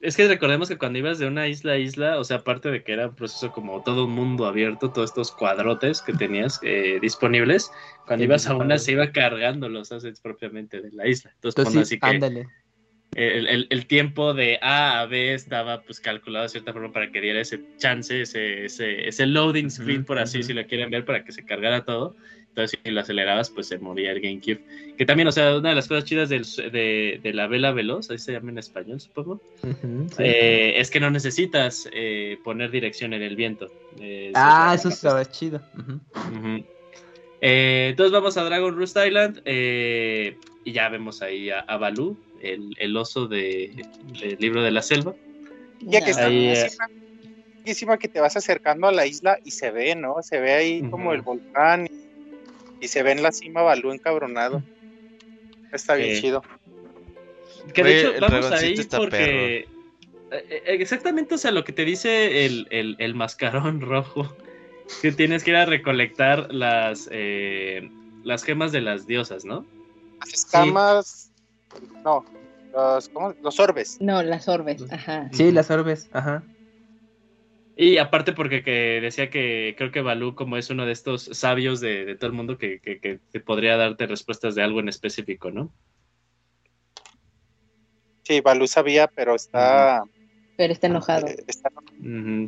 [0.00, 2.84] Es que recordemos que cuando ibas de una isla a isla, o sea, aparte de
[2.84, 6.98] que era un proceso como todo un mundo abierto, todos estos cuadrotes que tenías eh,
[7.00, 7.70] disponibles,
[8.06, 8.78] cuando Sí, ibas a una padre.
[8.78, 11.32] se iba cargando los assets propiamente de la isla.
[11.34, 12.46] Entonces, Entonces así que ándale.
[13.14, 17.10] el, el- el tiempo de A a B estaba pues calculado de cierta forma para
[17.10, 20.46] que diera ese chance, ese, ese, ese loading screen, por así ujú.
[20.48, 22.14] si lo quieren ver, para que se cargara todo.
[22.56, 24.62] Entonces, si lo acelerabas, pues se movía el GameCube.
[24.96, 28.10] Que también, o sea, una de las cosas chidas del- de, de la vela veloz,
[28.10, 30.22] ahí se llama en español, supongo, sí.
[30.24, 33.70] eh, es que no necesitas eh, poner dirección en el viento.
[34.00, 35.60] Eh, ah, es eso estaba chido.
[37.42, 42.16] Eh, entonces vamos a Dragon Roost Island eh, y ya vemos ahí a, a Balú,
[42.40, 43.84] el, el oso de-
[44.18, 45.14] del libro de la selva.
[45.80, 46.84] Ya que está Ahí, encima,
[47.66, 50.22] encima que te vas acercando a la isla y se ve, ¿no?
[50.22, 52.05] Se ve ahí como el volcán y,
[52.80, 54.62] y se ve en la cima Balú encabronado.
[55.72, 56.42] Está bien chido.
[57.74, 59.58] Que de Oye, hecho vamos ahí porque...
[59.58, 59.66] eh,
[60.30, 64.36] eh, Exactamente, o sea, lo que te dice el, el- el mascarón rojo,
[65.02, 67.90] que tienes que ir a recolectar las, eh,
[68.24, 69.66] las gemas de las diosas, ¿no?
[70.20, 71.30] Las escamas.
[72.04, 72.24] No,
[72.72, 73.34] los, ¿cómo?
[73.42, 73.96] los orbes.
[74.00, 75.28] No, las orbes, ajá.
[75.32, 76.42] Sí, las orbes, ajá.
[77.78, 81.78] Y aparte porque que decía que creo que Balú como es uno de estos sabios
[81.80, 84.88] de, de todo el mundo que, que- que te podría darte respuestas de algo en
[84.88, 85.74] específico, ¿no?
[88.22, 90.04] Sí, Balú sabía, pero está.
[90.56, 91.28] Pero está enojado.
[91.28, 91.68] eh, está-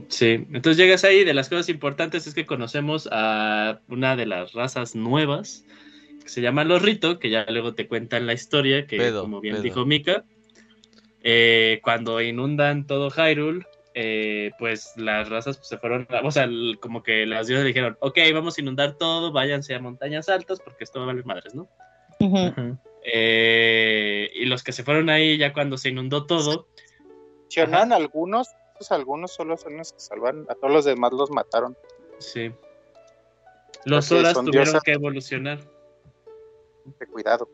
[0.09, 4.55] sí, entonces llegas ahí, de las cosas importantes es que conocemos a una de las
[4.55, 5.67] razas nuevas
[6.23, 9.41] que se llama los Rito, que ya luego te cuentan la historia, que Pedo, como
[9.43, 9.63] bien pedo.
[9.63, 10.25] dijo Mika,
[11.21, 13.67] eh, cuando inundan todo Hyrule,
[14.01, 17.97] eh, pues las razas pues, se fueron, o sea, el- como que las diosas dijeron,
[18.01, 21.53] ok, vamos a inundar todo, váyanse a montañas altas porque esto va a valer madres,
[21.57, 21.69] ¿no?
[23.03, 26.69] Eh, y los que se fueron ahí ya cuando se inundó todo,
[27.43, 31.77] Mencionan algunos, pues algunos solo son los que salvan, a todos los demás los mataron.
[32.19, 32.53] sí.
[33.85, 34.83] Los Porque horas tuvieron diosas.
[34.83, 35.59] que evolucionar.
[37.01, 37.49] De cuidado.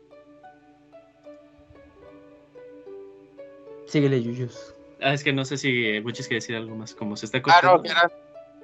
[3.87, 4.74] Síguele, Yuyus.
[5.05, 7.37] Ah, es que no sé si eh, muchos quiere decir algo más, como se está
[7.37, 7.83] Ah, no, cortando.
[7.83, 8.09] que eran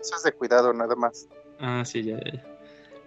[0.02, 1.28] esas de cuidado, nada más.
[1.60, 2.46] Ah, sí, ya, ya, ya.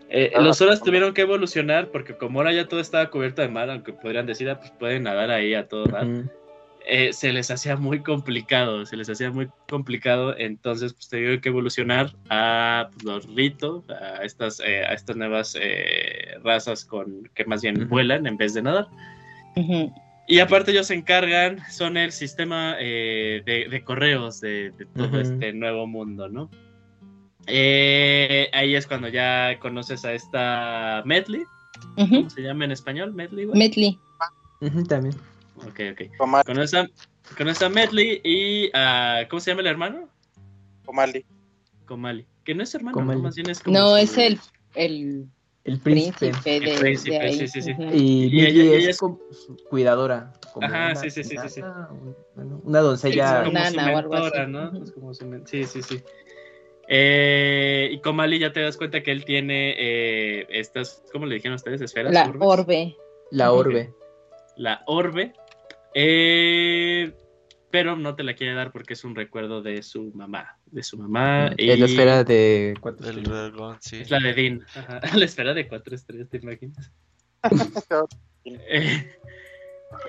[0.09, 0.85] Eh, los horas no.
[0.85, 4.49] tuvieron que evolucionar porque como ahora ya todo estaba cubierto de mar, aunque podrían decir,
[4.49, 6.31] ah, pues pueden nadar ahí a todo dar, Ujú.
[6.87, 11.49] eh, se les hacía muy complicado, se les hacía muy complicado, entonces pues tuvieron que
[11.49, 17.45] evolucionar a pues, los Rito, a estas, eh, a estas nuevas eh, razas con que
[17.47, 18.87] más bien vuelan en vez de nadar.
[19.57, 19.93] Ujú.
[20.27, 25.21] Y aparte ellos se encargan, son el sistema eh, de, de correos de, de todo
[25.21, 26.51] este nuevo mundo, ¿no?
[27.47, 31.43] Eh, ahí es cuando ya conoces a esta Medley.
[31.97, 33.13] ¿cómo se llama en español?
[33.13, 33.59] Medley, güey.
[33.59, 33.99] Medley.
[34.89, 35.15] También.
[35.57, 36.17] Ok, ok.
[36.47, 36.89] Conoces a,
[37.37, 40.09] conoces a Medley y a, ¿cómo se llama el hermano?
[40.87, 41.25] Comali.
[41.85, 42.27] Comali.
[42.45, 43.19] Que no es hermano, Comali.
[43.19, 43.25] ¿no?
[43.25, 44.41] más bien es como No, su- es el,
[44.75, 45.27] el
[45.65, 46.19] El príncipe.
[46.31, 47.33] príncipe de, El príncipe, de ahí.
[47.39, 47.73] sí, sí, sí.
[47.93, 50.33] Y, ella- ella es, es- como su cuidadora.
[50.53, 51.61] como Ajá, una sí, sí, sí, sí,
[52.65, 53.25] una doncella.
[53.25, 54.53] es como su Nana o algo mentora, así.
[54.53, 54.69] ¿no?
[54.69, 54.83] Ujú.
[54.85, 56.03] Es como su men- Sí, sí, sí.
[56.87, 61.55] Eh, y Comali ya te das cuenta que él tiene eh, estas, ¿cómo le dijeron
[61.57, 61.81] ustedes?
[61.81, 62.13] Esferas.
[62.13, 62.43] La orbes?
[62.47, 62.97] orbe.
[63.31, 63.95] La orbe.
[64.57, 65.33] La orbe.
[65.95, 67.15] Eh,
[67.71, 70.59] pero no te la quiere dar porque es un recuerdo de su mamá.
[70.75, 71.53] De su mamá.
[71.57, 73.53] y Es la esfera de cuatro El estrellas.
[73.53, 73.97] dragón, sí.
[74.01, 74.67] Es la de Dean.
[74.75, 76.91] Ajá, La esfera de cuatro estrellas, ¿te imaginas?
[78.47, 79.11] Eh,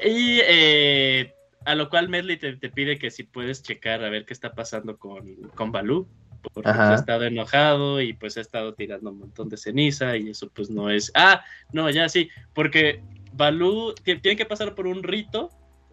[0.04, 1.34] y eh,
[1.64, 4.54] a lo cual Medley te, te pide que si puedes checar a ver qué está
[4.54, 6.06] pasando con, con Balú.
[6.54, 6.80] Porque Ajá.
[6.80, 10.50] pues, ha estado enojado y pues ha estado tirando un montón de ceniza y eso
[10.50, 11.12] pues no es...
[11.16, 13.02] Ah, no, ya sí, porque
[13.34, 15.50] Balú ti- tiene que pasar por un rito,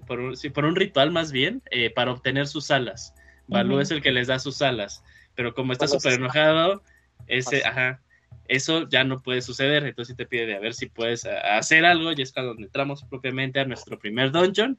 [0.07, 3.15] por un, sí, por un ritual más bien, eh, para obtener sus alas.
[3.47, 5.03] Balú es el que les da sus alas,
[5.35, 6.83] pero como está súper enojado,
[7.27, 7.69] ese, Así.
[7.69, 8.01] ajá,
[8.49, 11.85] eso ya no puede suceder, entonces te pide de a ver si puedes a- hacer
[11.85, 14.79] algo y es cuando entramos propiamente a nuestro primer dungeon.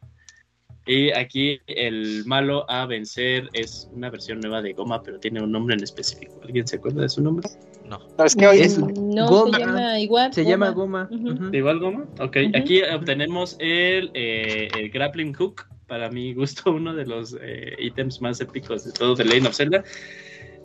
[0.86, 5.52] Y aquí el malo a vencer es una versión nueva de Goma, pero tiene un
[5.52, 6.40] nombre en específico.
[6.44, 7.48] ¿Alguien se acuerda de su nombre?
[7.90, 8.00] No.
[8.18, 9.58] No, es que hoy Es- No, Goma.
[9.58, 10.34] se llama igual.
[10.34, 11.10] Se llama Goma.
[11.10, 12.06] ¿De igual Goma?
[12.20, 17.76] Ok, aquí obtenemos el, eh, el Grappling Hook, para mi gusto uno de los eh,
[17.80, 19.84] ítems más épicos de todo de Lane of Zelda.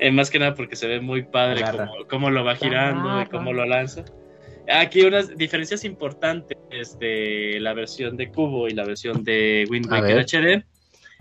[0.01, 3.27] Eh, más que nada porque se ve muy padre cómo, cómo lo va girando y
[3.27, 4.05] cómo lo lanza.
[4.69, 10.25] Aquí unas diferencias importantes de la versión de Cubo y la versión de Wind Waker.
[10.25, 10.65] HD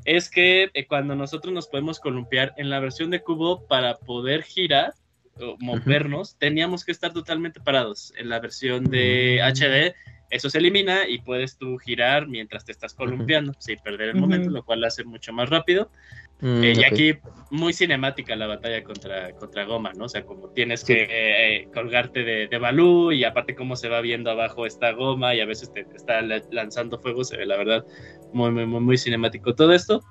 [0.06, 4.44] es que eh, cuando nosotros nos podemos columpiar en la versión de Cubo para poder
[4.44, 4.94] girar
[5.40, 8.14] o movernos, teníamos que estar totalmente parados.
[8.18, 9.48] En la versión de Mm.
[9.48, 9.96] HD
[10.30, 14.50] eso se elimina y puedes tú girar mientras te estás columpiando sin perder el momento,
[14.50, 15.90] lo cual lo hace mucho más rápido.
[16.40, 16.86] Mm, Eh, y ok.
[16.92, 17.14] aquí
[17.50, 20.06] muy cinemática la batalla contra, contra Goma, ¿no?
[20.06, 24.02] O sea, como tienes que eh, colgarte de, de Balú y aparte cómo se va
[24.02, 27.46] viendo abajo esta Goma y a veces te, te está la- lanzando fuego, se ve
[27.46, 27.86] la verdad
[28.34, 30.02] muy, muy, muy, muy cinemático todo esto.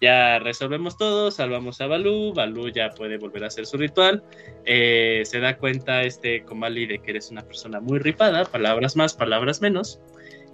[0.00, 4.22] Ya resolvemos todo, salvamos a Balú, Balú ya puede volver a hacer su ritual.
[4.64, 9.14] Eh, se da cuenta este Komali de que eres una persona muy ripada, palabras más,
[9.14, 10.00] palabras menos.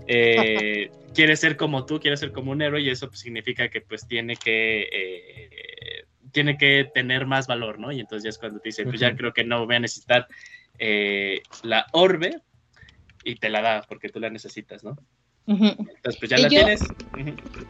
[0.06, 3.80] Eh, quiere ser como tú, quiere ser como un héroe y eso pues, significa que
[3.80, 7.92] pues tiene que eh, tiene que tener más valor, ¿no?
[7.92, 10.26] Y entonces ya es cuando te dice, pues ya creo que no voy a necesitar
[10.78, 12.40] eh, la orbe
[13.22, 14.96] y te la da porque tú la necesitas, ¿no?
[15.46, 16.92] Entonces pues ya la yo- tienes.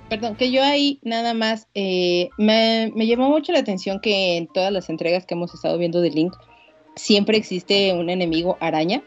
[0.09, 4.46] Perdón, que yo ahí nada más eh, me, me llamó mucho la atención que en
[4.46, 6.34] todas las entregas que hemos estado viendo de Link
[6.96, 9.02] siempre existe un enemigo araña.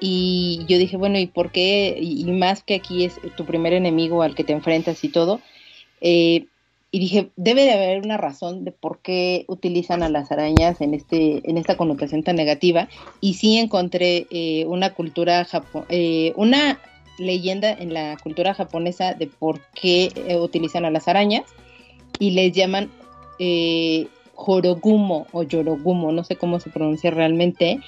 [0.00, 1.96] Y yo dije, bueno, ¿y por qué?
[2.00, 5.40] Y, más que aquí es tu primer enemigo al que te enfrentas y todo.
[6.00, 6.46] eh,
[6.92, 10.94] y dije, debe de haber una razón de por qué utilizan a las arañas en,
[10.94, 12.88] este, en esta connotación tan negativa.
[13.20, 15.46] Y sí encontré eh, una cultura
[15.90, 16.78] eh, una
[17.18, 21.44] leyenda en la cultura japonesa de por qué eh, utilizan a las arañas
[22.18, 22.90] y les llaman
[23.38, 27.80] eh, Horogumo o Yorogumo, no sé cómo se pronuncia realmente,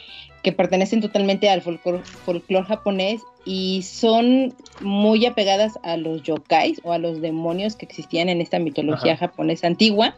[0.43, 6.93] que pertenecen totalmente al folclore folclor japonés y son muy apegadas a los yokais o
[6.93, 10.15] a los demonios que existían en esta mitología japonesa antigua.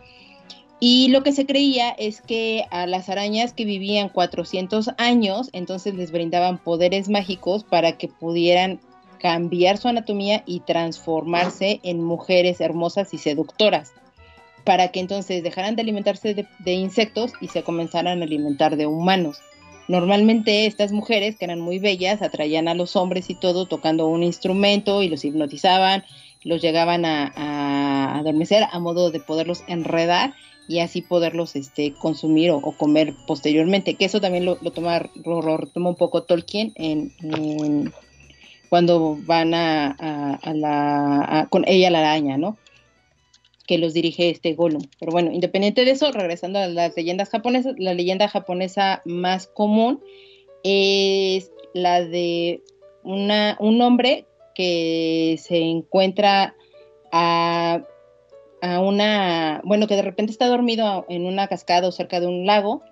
[0.83, 5.95] Y lo que se creía es que a las arañas que vivían 400 años, entonces
[5.95, 8.81] les brindaban poderes mágicos para que pudieran
[9.21, 13.93] cambiar su anatomía y transformarse en mujeres hermosas y seductoras,
[14.65, 18.87] para que entonces dejaran de alimentarse de, de insectos y se comenzaran a alimentar de
[18.87, 19.37] humanos.
[19.91, 24.23] Normalmente estas mujeres, que eran muy bellas, atraían a los hombres y todo tocando un
[24.23, 26.05] instrumento y los hipnotizaban,
[26.45, 30.33] los llegaban a, adormecer a modo de poderlos enredar
[30.69, 35.41] y así poderlos este, consumir o, comer posteriormente, que eso también lo, lo toma, lo,
[35.75, 37.93] un poco Tolkien en,
[38.69, 42.57] cuando van a, a, a la, con ella la araña, ¿no?
[43.71, 44.83] Que los dirige este Gollum.
[44.99, 50.03] Pero bueno, independiente de eso, regresando a las leyendas japonesas, la leyenda japonesa más común
[50.65, 52.65] es la de
[53.05, 54.27] una, un hombre
[54.57, 56.57] que se encuentra
[57.13, 57.85] a,
[58.61, 62.47] a una, bueno, que de repente está dormido en una cascada o cerca de un
[62.47, 62.83] lago,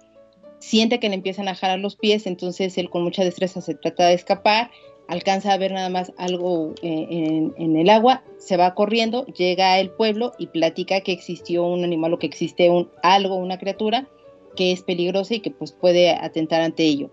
[0.61, 4.07] siente que le empiezan a jalar los pies, entonces él con mucha destreza se trata
[4.07, 4.71] de escapar,
[5.09, 9.75] alcanza a ver nada más algo eh, en, en el agua, se va corriendo, llega
[9.75, 14.07] al pueblo y platica que existió un animal o que existe un algo, una criatura
[14.55, 17.11] que es peligrosa y que pues puede atentar ante ello.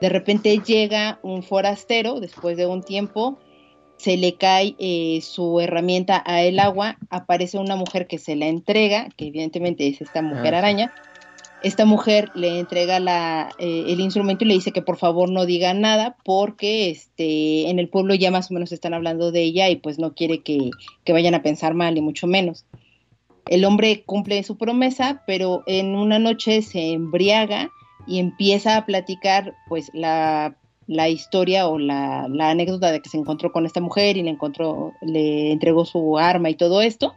[0.00, 3.38] De repente llega un forastero después de un tiempo,
[3.96, 8.46] se le cae eh, su herramienta a el agua, aparece una mujer que se la
[8.46, 10.94] entrega, que evidentemente es esta mujer Ah, araña.
[11.62, 12.98] Esta mujer le entrega
[13.58, 17.78] eh, el instrumento y le dice que por favor no diga nada porque este, en
[17.78, 20.70] el pueblo ya más o menos están hablando de ella y pues no quiere que,
[21.08, 22.66] vayan a pensar mal y mucho menos.
[23.46, 27.70] El hombre cumple su promesa, pero en una noche se embriaga
[28.06, 30.56] y empieza a platicar pues la,
[30.86, 34.30] la historia o la, la anécdota de que se encontró con esta mujer y le
[34.30, 37.14] encontró, le entregó su arma y todo esto.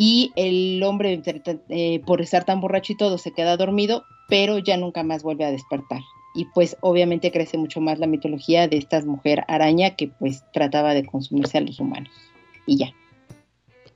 [0.00, 1.20] Y el hombre,
[1.68, 5.44] eh, por estar tan borracho y todo, se queda dormido, pero ya nunca más vuelve
[5.44, 6.00] a despertar.
[6.36, 10.94] Y pues obviamente crece mucho más la mitología de esta mujer araña que pues trataba
[10.94, 12.12] de consumirse a los humanos.
[12.64, 12.94] Y ya.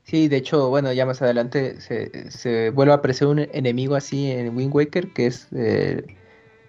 [0.02, 4.28] Sí, de hecho, bueno, ya más adelante se, se vuelve a aparecer un enemigo así
[4.28, 6.04] en Wind Waker, que es eh,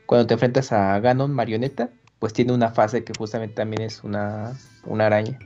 [0.05, 1.89] cuando te enfrentas a Ganon marioneta,
[2.19, 4.53] pues tiene una fase que justamente también es una,
[4.85, 5.39] una araña.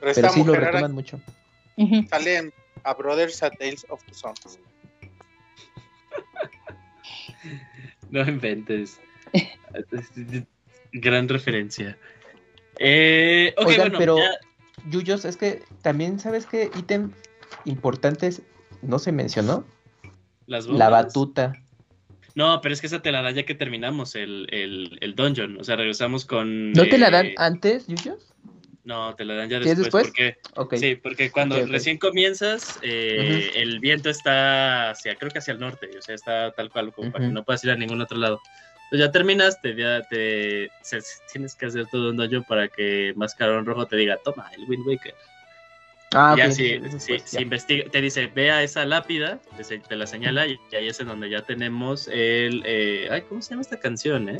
[0.00, 1.20] Pero sí lo retoman mucho.
[2.08, 4.58] Sale en A Brothers a Tales of the Sons.
[8.10, 9.00] No inventes.
[10.92, 11.98] Gran referencia.
[12.78, 14.38] Eh, Oigan, bueno, pero ya-
[14.88, 17.10] Yuyos, es que también sabes qué ítem
[17.64, 18.42] importantes
[18.82, 19.64] no se mencionó.
[20.46, 21.54] las La batuta.
[22.36, 25.58] No, pero es que esa te la da ya que terminamos el, el, el dungeon.
[25.60, 26.72] O sea, regresamos con.
[26.72, 28.32] ¿No te la dan eh, antes, Yuyos?
[28.84, 29.92] No, te la dan ya ¿Sí es después.
[29.92, 30.06] después?
[30.06, 30.74] Porque, Ok.
[30.76, 31.70] Sí, porque cuando Ok, ok.
[31.70, 36.52] recién comienzas, eh, el viento está hacia, creo que hacia el norte, o sea, está
[36.52, 38.42] tal cual, como para que no puedas ir a ningún otro lado.
[38.84, 41.00] Entonces ya terminas, te, ya te, se-
[41.32, 44.86] tienes que hacer todo un dojo para que Mascarón Rojo te diga, toma, el Wind
[44.86, 45.14] Waker.
[46.12, 49.96] Ah, ya si, sí, si- si investiga, te dice, ve a esa lápida, te, te
[49.96, 53.50] la señala y, y ahí es en donde ya tenemos el, eh, ay, ¿cómo se
[53.50, 54.36] llama esta canción, eh?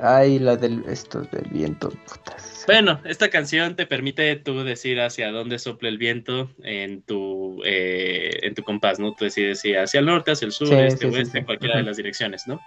[0.00, 1.90] Ay, la del esto del viento.
[1.90, 2.64] putas.
[2.66, 8.40] Bueno, esta canción te permite tú decir hacia dónde sopla el viento en tu eh,
[8.42, 9.14] en tu compás, ¿no?
[9.14, 11.44] Tú decides si hacia el norte, hacia el sur, Sí, este, sí, oeste, sí.
[11.44, 12.60] cualquiera de las direcciones, ¿no?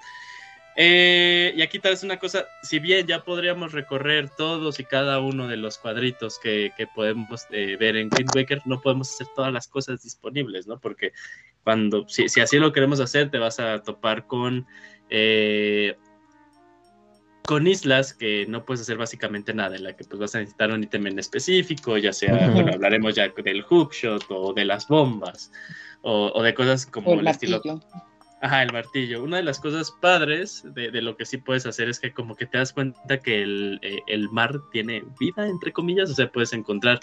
[0.78, 5.20] Eh, y aquí tal vez una cosa, si bien ya podríamos recorrer todos y cada
[5.20, 9.28] uno de los cuadritos que, que podemos eh, ver en Wind Waker, no podemos hacer
[9.36, 10.80] todas las cosas disponibles, ¿no?
[10.80, 11.12] Porque
[11.64, 14.66] cuando, si, si así lo queremos hacer, te vas a topar con,
[15.10, 15.98] eh,
[17.46, 20.72] con islas que no puedes hacer básicamente nada, en la que pues vas a necesitar
[20.72, 25.52] un ítem en específico, ya sea, bueno, hablaremos ya del hookshot o de las bombas,
[26.02, 27.82] o, o de cosas como el el estilo martillo.
[28.44, 29.24] Ajá, el martillo.
[29.24, 32.36] Una de las cosas padres de, de lo que sí puedes hacer es que como
[32.36, 36.32] que te das cuenta que el, eh, el mar tiene vida, entre comillas, o sea,
[36.32, 37.00] puedes encontrar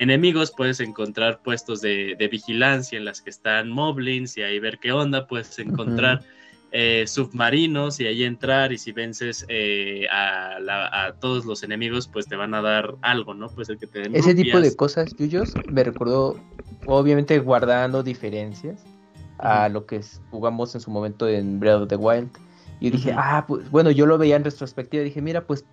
[0.00, 4.78] enemigos, puedes encontrar puestos de, de vigilancia en las que están moblins y ahí ver
[4.80, 6.22] qué onda, puedes encontrar
[6.72, 12.08] eh, submarinos y ahí entrar y si vences eh, a, la- a todos los enemigos,
[12.08, 13.48] pues te van a dar algo, ¿no?
[13.48, 16.36] Pues el que te den Ese tipo de cosas, Yuyos, me recordó,
[16.86, 18.82] obviamente guardando diferencias
[19.38, 20.00] a lo que
[20.30, 22.30] jugamos en su momento en Breath of the Wild.
[22.80, 25.64] Y dije, ah, pues bueno, yo lo veía en retrospectiva, dije, mira, pues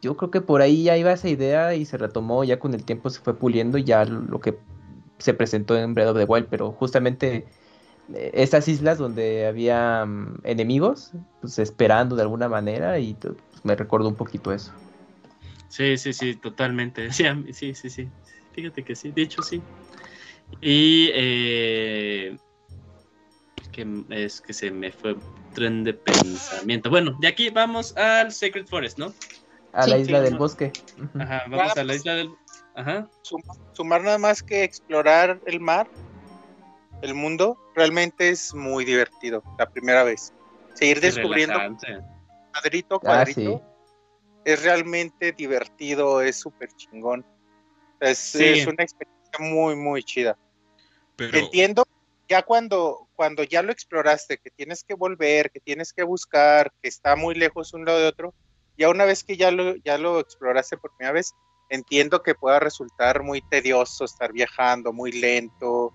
[0.00, 2.84] yo creo que por ahí ya iba esa idea y se retomó, ya con el
[2.84, 4.58] tiempo se fue puliendo y ya lo que
[5.18, 7.46] se presentó en Breath of the Wild, pero justamente
[8.14, 13.34] estas islas donde había mm, enemigos, pues esperando de alguna manera y pues,
[13.64, 14.72] me recordó un poquito eso.
[15.68, 17.08] Sí, sí, sí, totalmente.
[17.12, 18.08] Sí, sí, sí, sí.
[18.52, 19.62] Fíjate que sí, de hecho sí.
[20.60, 22.36] Y eh,
[23.72, 25.22] que es que se me fue un
[25.54, 26.90] tren de pensamiento.
[26.90, 29.14] Bueno, de aquí vamos al Sacred Forest, ¿no?
[29.72, 30.38] A Sí, la isla sí, del no.
[30.38, 30.72] bosque.
[31.18, 32.30] Ajá, vamos Ah, a la isla del.
[32.74, 33.08] Ajá.
[33.22, 35.88] Sum- sumar nada más que explorar el mar,
[37.02, 40.32] el mundo, realmente es muy divertido la primera vez.
[40.74, 41.98] Seguir descubriendo relajante.
[42.52, 43.90] cuadrito a Ah, cuadrito sí.
[44.44, 47.24] es realmente divertido, es súper chingón.
[48.00, 48.44] Es, Sí.
[48.44, 50.36] es una experiencia muy, muy chida.
[51.16, 51.84] Pero Entiendo
[52.28, 56.88] ya cuando, cuando ya lo exploraste, que tienes que volver, que tienes que buscar, que
[56.88, 58.34] está muy lejos un lado de otro,
[58.78, 61.32] ya una vez que ya lo, ya lo exploraste por primera vez,
[61.68, 65.92] entiendo que pueda resultar muy tedioso estar viajando, muy lento,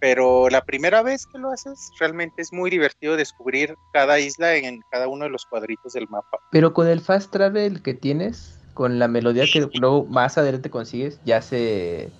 [0.00, 4.82] pero la primera vez que lo haces, realmente es muy divertido descubrir cada isla en
[4.90, 6.38] cada uno de los cuadritos del mapa.
[6.50, 11.20] Pero con el fast travel que tienes, con la melodía que luego más adelante consigues,
[11.24, 12.10] ya se,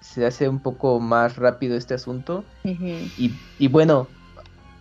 [0.00, 2.44] se hace un poco más rápido este asunto.
[2.64, 4.08] Y, y bueno,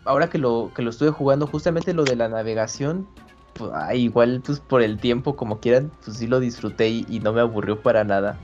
[0.06, 3.08] ahora que lo, que lo estuve jugando, justamente lo de la navegación,
[3.54, 7.20] pues, ah, igual pues por el tiempo como quieran, pues sí lo disfruté y, y
[7.20, 8.38] no me aburrió para nada.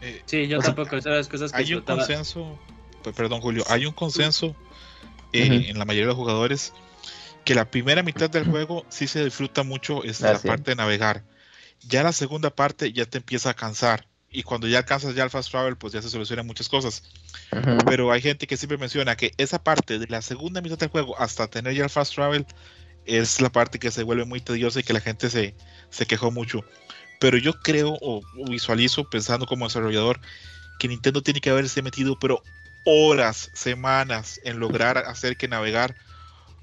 [0.00, 2.58] Eh, Sí, yo sea, tampoco, esas las cosas que hay un consenso,
[3.02, 4.56] pe- perdón Julio, hay un consenso
[5.32, 6.72] eh, en la mayoría de los jugadores
[7.44, 10.48] que la primera mitad del juego sí se disfruta mucho es Ah, la sí.
[10.48, 11.24] parte de navegar.
[11.88, 15.30] Ya la segunda parte ya te empieza a cansar y cuando ya alcanzas ya el
[15.30, 17.02] fast travel pues ya se solucionan muchas cosas.
[17.86, 21.18] Pero hay gente que siempre menciona que esa parte de la segunda mitad del juego
[21.18, 22.46] hasta tener ya el fast travel
[23.06, 25.54] es la parte que se vuelve muy tediosa y que la gente se,
[25.90, 26.64] se quejó mucho.
[27.20, 30.20] Pero yo creo o visualizo pensando como desarrollador
[30.78, 32.42] que Nintendo tiene que haberse metido pero
[32.84, 35.94] horas, semanas en lograr hacer que navegar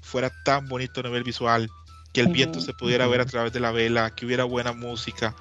[0.00, 1.70] fuera tan bonito a nivel visual,
[2.12, 5.34] que el viento se pudiera ver a través de la vela, que hubiera buena música.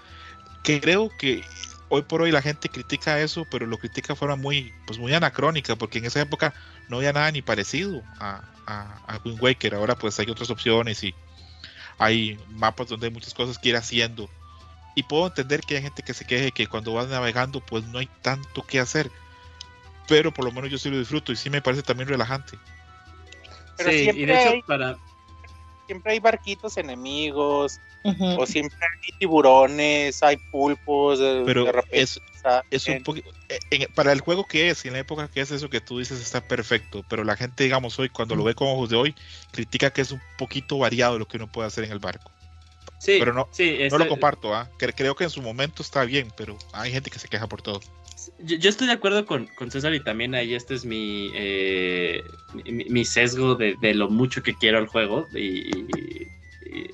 [0.64, 1.44] Que creo que
[1.90, 5.14] hoy por hoy la gente critica eso, pero lo critica de forma muy, pues muy
[5.14, 6.54] anacrónica, porque en esa época
[6.90, 9.76] no había nada ni parecido a, a, a Wind Waker.
[9.76, 11.16] Ahora pues hay otras opciones y
[11.98, 14.30] hay mapas donde hay muchas cosas que ir haciendo.
[14.96, 18.00] Y puedo entender que hay gente que se queje que cuando vas navegando pues no
[18.00, 19.12] hay tanto que hacer.
[20.08, 22.58] Pero por lo menos yo sí lo disfruto y sí me parece también relajante.
[23.78, 24.98] Pero sí, y siempre de hecho, hay- para.
[25.86, 32.22] Siempre hay barquitos enemigos, o siempre hay tiburones, hay pulpos, de, Pero de repente es,
[32.70, 33.30] es un poquito
[33.96, 36.22] para el juego que es y en la época que es eso que tú dices
[36.22, 39.16] está perfecto pero la gente digamos hoy cuando lo ve con ojos de hoy
[39.52, 42.32] critica que es un poquito variado lo que uno puede hacer en el barco
[42.98, 44.52] Sí, pero no- sí, no lo comparto.
[44.80, 47.62] Cre- creo que en su momento está bien pero hay gente que se queja por
[47.62, 47.80] todo
[48.40, 52.24] Yo, yo estoy de acuerdo con, con César y también ahí este es mi, eh,
[52.54, 56.28] mi, mi sesgo de, de lo mucho que quiero el juego y,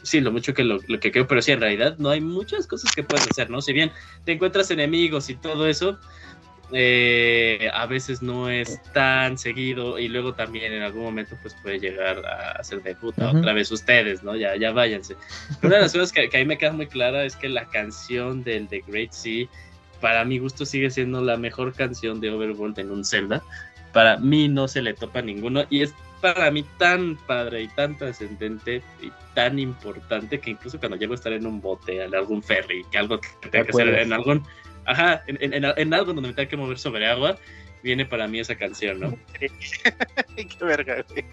[0.04, 2.68] sí, lo mucho que lo, lo que quiero, pero sí, en realidad no hay muchas
[2.68, 3.62] cosas que puedes hacer, ¿no?
[3.62, 3.92] Si bien
[4.26, 5.98] te encuentras enemigos y todo eso,
[6.74, 11.80] eh, a veces no es tan seguido y luego también en algún momento pues puede
[11.80, 13.40] llegar a hacer de puta Ujú.
[13.40, 14.36] otra vez ustedes, ¿no?
[14.36, 15.16] Ya, ya váyanse.
[15.64, 17.66] Una de las cosas que, que a mí me queda muy clara es que la
[17.66, 19.48] canción del The Great Sea
[20.02, 23.42] para mi gusto sigue siendo la mejor canción de Overworld en un Zelda.
[23.94, 27.98] Para mí no se le topa ninguno y es para mí tan padre y tan
[27.98, 32.44] trascendente y tan importante que incluso cuando llego a estar en un bote, en algún
[32.44, 34.44] ferry, que algo que tenga que hacer en algún,
[34.86, 37.38] ajá, en, en, en, algo donde me tenga que mover sobre agua,
[37.84, 39.18] viene para mí esa canción, ¿no?
[40.36, 41.26] Qué verga, güey.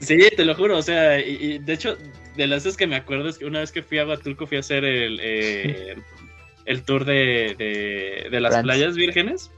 [0.00, 1.96] Sí, te lo juro, o sea, y, y, de hecho,
[2.36, 4.56] de las veces que me acuerdo es que una vez que fui a Huatulco fui
[4.58, 5.96] a hacer el, eh,
[6.66, 8.62] el tour de, de, de las France.
[8.64, 9.50] playas vírgenes.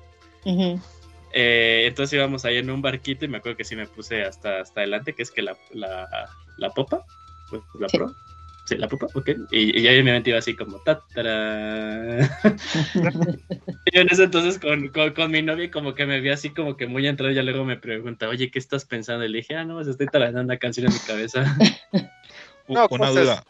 [1.32, 4.60] Eh, entonces íbamos ahí en un barquito y me acuerdo que sí me puse hasta,
[4.60, 6.08] hasta adelante, que es que la, la,
[6.56, 7.04] la popa,
[7.50, 7.98] pues, la Sí.
[7.98, 8.14] pro.
[8.66, 9.28] Sí, la popa, ok.
[9.52, 12.18] Y, y ya en mi mente iba así como tatara.
[13.84, 16.50] y yo en ese entonces con, con, con mi novia como que me vi así
[16.50, 19.24] como que muy entrado y ya luego me pregunta, oye, ¿qué estás pensando?
[19.24, 21.44] Y le dije, ah, no, pues estoy tarareando una canción en mi cabeza.
[22.68, 23.44] No, una cosas- duda.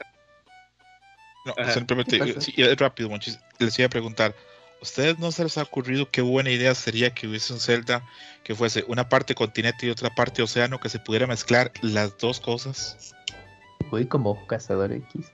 [1.46, 1.72] No, Ajá.
[1.72, 4.34] simplemente, sí, rápido, Monchis, les iba a preguntar,
[4.82, 8.02] ¿ustedes no se les ha ocurrido qué buena idea sería que hubiese un Zelda
[8.44, 12.40] que fuese una parte continente y otra parte océano, que se pudiera mezclar las dos
[12.40, 13.15] cosas?
[13.90, 15.12] Voy como cazador X.
[15.12, 15.30] Pues,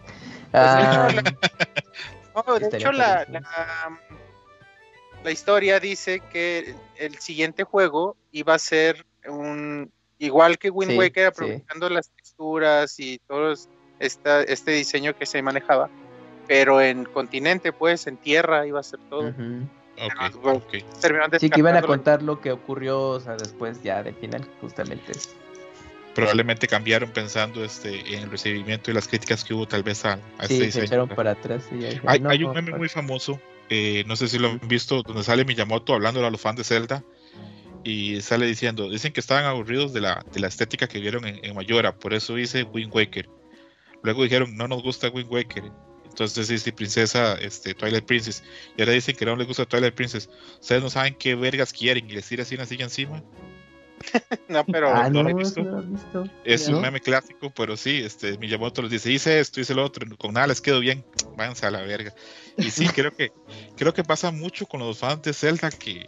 [0.53, 1.33] Ah, de hecho,
[2.35, 4.01] No, de Estaría hecho, la, la,
[5.23, 10.99] la historia dice que el siguiente juego iba a ser un igual que Wind Sí,
[10.99, 11.29] Waker, sí.
[11.29, 13.55] aprovechando las texturas y todo
[13.99, 15.91] esta, este diseño que se manejaba,
[16.47, 19.33] pero en continente, pues, en tierra iba a ser todo.
[21.01, 24.49] Terminaron Sí, que iban a contar lo que ocurrió, o sea, después ya del final,
[24.61, 25.13] justamente.
[26.15, 30.15] Probablemente cambiaron pensando este, en el recibimiento y las críticas que hubo tal vez a,
[30.39, 30.85] a este Sí, se diseño.
[30.85, 32.77] echaron para atrás y Hay, "No, hay un meme no".
[32.79, 33.41] muy famoso,
[33.71, 36.65] eh, no sé si lo han visto, donde sale Miyamoto hablando a los fans de
[36.65, 37.03] Zelda
[37.85, 41.43] y sale diciendo, dicen que estaban aburridos de la, de la estética que vieron en,
[41.45, 43.29] en Mayora, por eso hice Wind Waker.
[44.03, 45.65] Luego dijeron, no nos gusta Wind Waker.
[46.05, 48.45] Entonces dice Princesa, este, Twilight Princess.
[48.77, 50.29] Y ahora dicen que no les gusta Twilight Princess.
[50.61, 53.23] Ustedes no saben qué vergas quieren y les tira así una silla encima.
[54.49, 55.63] No, pero Ah, ¿no no, lo he no visto?
[55.63, 56.25] lo he visto.
[56.45, 60.07] Es un meme clásico, pero sí, este, Miyamoto les dice, hice esto, hice lo otro,
[60.19, 61.05] con nada les quedó bien,
[61.37, 62.13] váyanse a la verga.
[62.59, 63.31] Y sí, creo que,
[63.77, 66.07] creo que pasa mucho con los fans de Zelda que,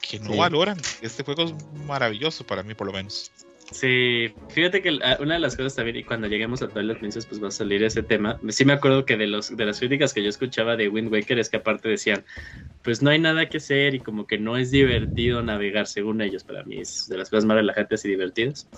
[0.00, 0.38] que no Sí.
[0.38, 0.78] valoran.
[1.02, 1.54] Este juego es
[1.86, 3.30] maravilloso para mí, por lo menos.
[3.70, 7.26] Sí, fíjate que ah, una de las cosas también, y cuando lleguemos a Twilight Princess,
[7.26, 8.38] pues va a salir ese tema.
[8.48, 11.38] Sí me acuerdo que de los de las críticas que yo escuchaba de Wind Waker
[11.38, 12.24] es que aparte decían,
[12.82, 16.44] pues no hay nada que hacer y como que no es divertido navegar, según ellos,
[16.44, 18.68] para mí es de las cosas más relajantes y divertidas.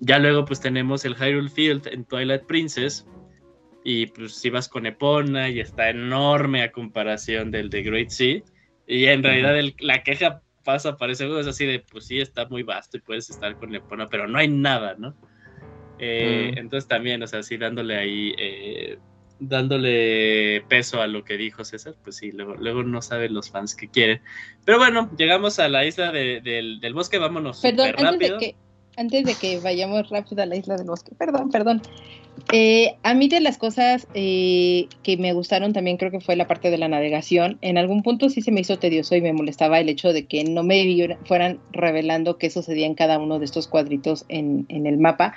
[0.00, 3.06] Ya luego pues tenemos el Hyrule Field en Twilight Princess
[3.84, 8.42] y pues si vas con Epona y está enorme a comparación del de Great Sea
[8.86, 12.20] y en realidad el- la queja pasa para ese juego es así de pues sí
[12.20, 15.16] está muy vasto y puedes estar con Epona pero no hay nada, ¿no?
[15.98, 16.58] Eh, Mm.
[16.58, 18.98] Entonces también, o sea, sí dándole ahí, eh,
[19.38, 23.74] dándole peso a lo que dijo César, pues sí, luego, luego no saben los fans
[23.74, 24.20] que quieren.
[24.64, 28.38] Pero bueno, llegamos a la isla de- del, del bosque, vámonos Perdón, antes de rápido.
[28.38, 28.56] que
[29.00, 31.82] antes de que vayamos rápido a la isla del bosque, perdón, perdón.
[32.52, 36.46] Eh, a mí de las cosas eh, que me gustaron también creo que fue la
[36.46, 37.58] parte de la navegación.
[37.60, 40.44] En algún punto sí se me hizo tedioso y me molestaba el hecho de que
[40.44, 44.98] no me fueran revelando qué sucedía en cada uno de estos cuadritos en, en el
[44.98, 45.34] mapa.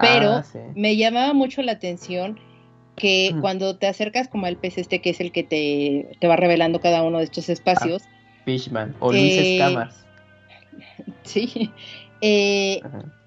[0.00, 0.58] Pero Ah, sí.
[0.74, 2.38] me llamaba mucho la atención
[2.96, 3.40] que Mm.
[3.40, 6.80] cuando te acercas como al pez este que es el que te, te va revelando
[6.80, 8.02] cada uno de estos espacios,
[8.44, 10.04] Fishman o Luis Eh, Escamas.
[11.24, 11.70] sí,
[12.20, 12.80] eh,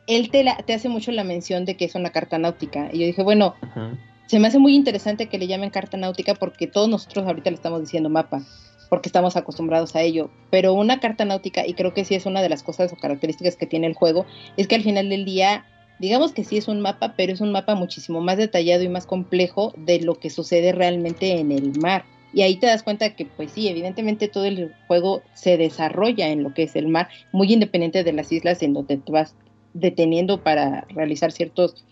[0.07, 2.89] él te, la- te hace mucho la mención de que es una carta náutica.
[2.91, 3.91] Y yo dije, bueno, ajá.
[4.27, 7.55] se me hace muy interesante que le llamen carta náutica porque todos nosotros ahorita le
[7.55, 8.41] estamos diciendo mapa,
[8.89, 10.31] porque estamos acostumbrados a ello.
[10.49, 13.55] Pero una carta náutica, y creo que sí es una de las cosas o características
[13.55, 14.25] que tiene el juego,
[14.57, 15.65] es que al final del día,
[15.99, 19.05] digamos que sí es un mapa, pero es un mapa muchísimo más detallado y más
[19.05, 22.03] complejo de lo que sucede realmente en el mar.
[22.34, 26.43] Y ahí te das cuenta que, pues sí, evidentemente todo el juego se desarrolla en
[26.43, 29.35] lo que es el mar, muy independiente de las islas en donde te vas
[29.73, 31.85] deteniendo para realizar ciertos,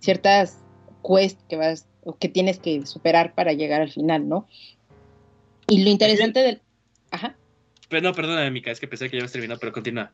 [0.00, 0.58] ciertas
[1.02, 4.48] quests que vas o que tienes que superar para llegar al final, ¿no?
[5.68, 6.60] Y lo interesante del...
[7.10, 7.36] Ajá.
[7.88, 10.12] Pero no, perdóname, Mica, es que pensé que ya habías terminado, pero continúa.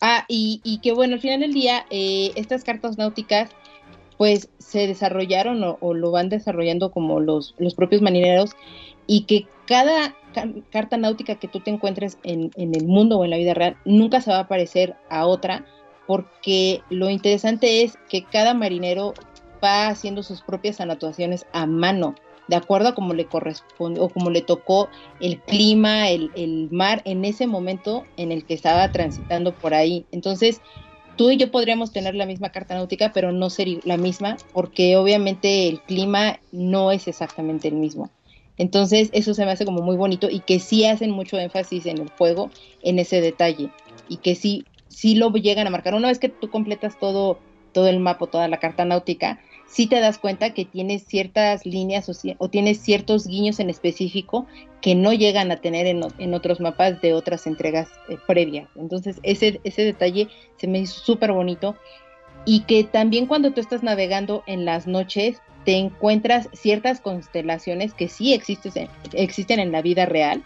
[0.00, 3.50] Ah, y, y que bueno, al final del día, eh, estas cartas náuticas,
[4.16, 8.50] pues se desarrollaron o, o lo van desarrollando como los, los propios marineros,
[9.08, 13.24] y que cada ca- carta náutica que tú te encuentres en, en el mundo o
[13.24, 15.66] en la vida real nunca se va a parecer a otra,
[16.06, 19.14] porque lo interesante es que cada marinero
[19.62, 22.14] va haciendo sus propias anotaciones a mano,
[22.46, 24.88] de acuerdo a cómo le corresponde o como le tocó
[25.20, 30.06] el clima, el, el mar en ese momento en el que estaba transitando por ahí.
[30.12, 30.62] Entonces,
[31.16, 34.96] tú y yo podríamos tener la misma carta náutica, pero no ser la misma, porque
[34.96, 38.10] obviamente el clima no es exactamente el mismo.
[38.58, 41.98] Entonces, eso se me hace como muy bonito y que sí hacen mucho énfasis en
[41.98, 42.50] el juego,
[42.82, 43.70] en ese detalle.
[44.08, 45.94] Y que sí, sí lo llegan a marcar.
[45.94, 47.38] Una vez que tú completas todo,
[47.72, 52.08] todo el mapa, toda la carta náutica, sí te das cuenta que tienes ciertas líneas
[52.38, 54.46] o, tienes ciertos guiños en específico
[54.80, 58.68] que no llegan a tener en, otros mapas de otras entregas eh, previas.
[58.74, 61.76] Entonces, ese, ese detalle se me hizo súper bonito.
[62.44, 68.08] Y que también cuando tú estás navegando en las noches, te encuentras ciertas constelaciones que
[68.08, 70.42] sí existen, existen en la vida real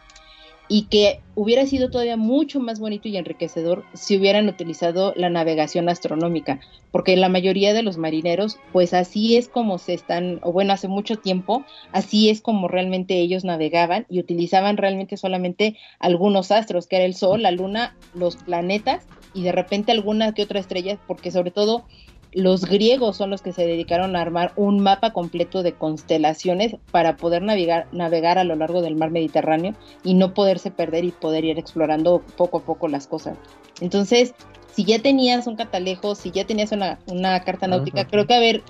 [0.67, 5.89] y que hubiera sido todavía mucho más bonito y enriquecedor si hubieran utilizado la navegación
[5.89, 6.59] astronómica,
[6.91, 10.89] porque la mayoría de los marineros, pues así es como se están, o bueno, hace
[10.89, 16.97] mucho tiempo, así es como realmente ellos navegaban y utilizaban realmente solamente algunos astros, que
[16.97, 21.31] era el Sol, la Luna, los planetas y de repente alguna que otra estrella, porque
[21.31, 21.85] sobre todo
[22.33, 27.17] los griegos son los que se dedicaron a armar un mapa completo de constelaciones para
[27.17, 31.45] poder navegar, navegar a lo largo del mar Mediterráneo y no poderse perder y poder
[31.45, 33.37] ir explorando poco a poco las cosas.
[33.81, 34.35] Entonces,
[34.73, 36.99] si ya tenías un catalejo, si ya tenías una,
[37.45, 38.63] carta náutica, creo que haber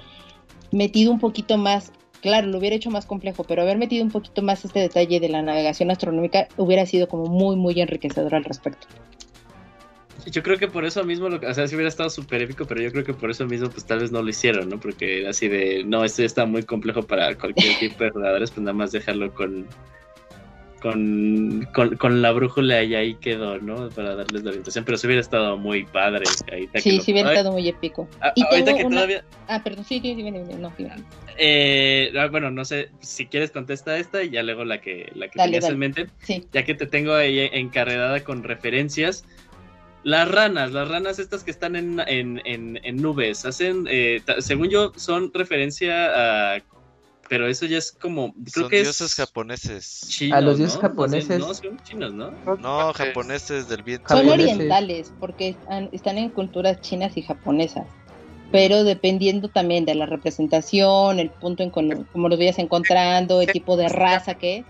[0.72, 4.42] metido un poquito más, claro, lo hubiera hecho más complejo, pero haber metido un poquito
[4.42, 8.88] más este detalle de la navegación astronómica hubiera sido como muy, muy enriquecedor al respecto.
[10.26, 12.80] Yo creo que por eso mismo, lo, o sea, si hubiera estado súper épico, pero
[12.80, 14.78] yo creo que por eso mismo, pues tal vez no lo hicieron, ¿no?
[14.78, 18.74] Porque así de, no, esto está muy complejo para cualquier tipo de jugadores, pues nada
[18.74, 19.66] más dejarlo con,
[20.82, 23.88] con, con, la brújula y ahí quedó, ¿no?
[23.90, 26.24] Para darles la orientación, pero si hubiera estado muy padre.
[26.52, 28.08] Ahí sí, sí hubiera estado muy épico.
[28.20, 29.24] Ah, y ahorita que todavía...
[29.46, 30.86] Ah, perdón, sí, sí, sí, no, sí,
[31.38, 35.28] eh, ah, bueno, no sé, si quieres contesta esta y ya luego la que, la
[35.28, 36.06] que tenías en mente,
[36.52, 39.24] ya que te tengo ahí encarregada con referencias.
[40.04, 42.00] Las ranas, las ranas estas que están en,
[42.44, 46.62] en, nubes, hacen, eh, según yo, son referencia a...
[47.28, 48.34] Pero eso ya es como...
[48.34, 50.20] Creo son que dioses japoneses.
[50.32, 51.38] a los dioses japoneses.
[51.38, 52.32] No, son chinos, ¿no?
[52.58, 54.08] No, japoneses del viento.
[54.08, 55.56] Son orientales, porque
[55.92, 57.86] están, en culturas chinas y japonesas.
[58.50, 63.78] Pero dependiendo también de la representación, el punto en cómo los vayas encontrando, el tipo
[63.78, 64.64] de raza que es.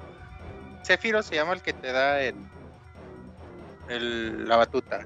[0.85, 2.37] Céfiro se llama el que te da el,
[3.89, 5.05] el, la batuta.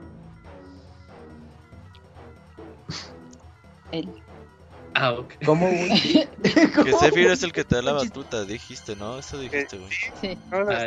[4.94, 5.34] Ah, ok.
[5.44, 9.18] ¿Cómo, Que Zephyr es el que te da la batuta, dijiste, ¿no?
[9.18, 9.90] Eso dijiste, güey.
[10.20, 10.38] Sí.
[10.50, 10.86] Ah,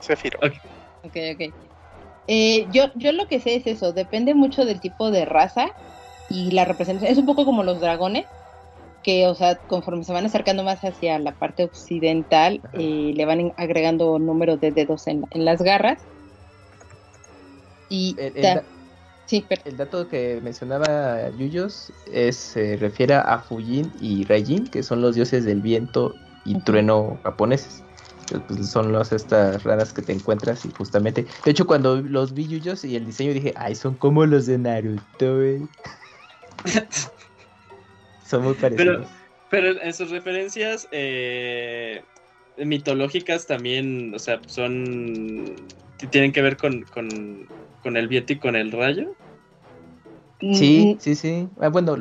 [0.00, 0.36] Zephyr.
[0.36, 1.54] Ok, ok.
[2.28, 5.68] Eh, yo, yo lo que sé es eso, depende mucho del tipo de raza
[6.30, 7.10] y la representación.
[7.10, 8.26] Es un poco como los dragones,
[9.02, 13.52] que, o sea, conforme se van acercando más hacia la parte occidental, eh, le van
[13.56, 15.98] agregando números de dedos en, en las garras.
[17.88, 18.62] Y el
[19.76, 25.44] dato que mencionaba Yuyos es, se refiere a Fujin y Raijin, que son los dioses
[25.44, 26.14] del viento
[26.44, 27.82] y trueno japoneses.
[28.46, 31.26] Pues, son las estas raras que te encuentras y justamente...
[31.44, 34.58] De hecho, cuando los vi Yuyos y el diseño dije, ay, son como los de
[34.58, 35.40] Naruto,
[38.26, 39.06] son muy parecidos.
[39.50, 42.02] Pero, en sus referencias eh,
[42.58, 45.56] mitológicas también, o sea, son...
[46.10, 47.48] Tienen que ver con con
[47.84, 49.14] el viento y con el rayo.
[50.40, 51.00] Sí, mm.
[51.00, 51.48] sí, sí.
[51.60, 51.96] Ah, bueno,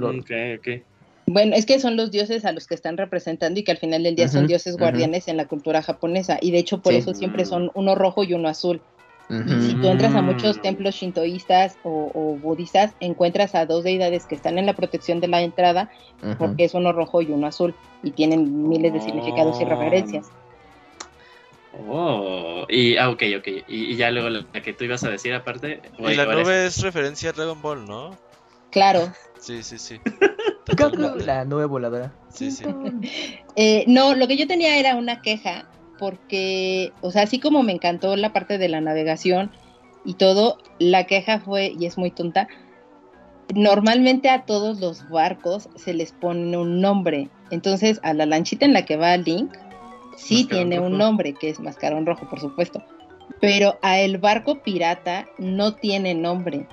[1.26, 4.04] Bueno, es que son los dioses a los que están representando y que al final
[4.04, 6.38] del día son dioses guardianes en la cultura japonesa.
[6.42, 8.82] Y de hecho, por eso siempre son uno rojo y uno azul.
[9.30, 14.36] Y si tú entras a muchos templos shintoístas o, budistas, encuentras a dos deidades que
[14.36, 15.90] están en la protección de la entrada,
[16.38, 19.70] porque es uno rojo y uno azul, y tienen miles de significados y oh.
[19.70, 20.32] referencias.
[21.88, 23.48] Oh, y, ah, ok, ok.
[23.68, 25.82] Y, ya luego la que tú ibas a decir aparte.
[26.00, 28.18] Y la nube es referencia a Dragon Ball, ¿no?
[28.72, 29.12] Claro.
[29.40, 30.00] Sí, sí, sí.
[31.26, 32.14] la nube voladora.
[32.30, 32.66] Sí, sí.
[33.60, 35.68] Eh, no, lo que yo tenía era una queja,
[35.98, 39.50] porque, o sea, así como me encantó la parte de la navegación
[40.06, 42.48] y todo, la queja fue, y es muy tonta,
[43.56, 47.30] normalmente a todos los barcos se les pone un nombre.
[47.50, 49.56] Entonces, a la lanchita en la que va Link,
[50.18, 52.84] Sí tiene un nombre, que es Mascarón Rojo, por supuesto.
[53.40, 56.68] Pero a el barco pirata no tiene nombre.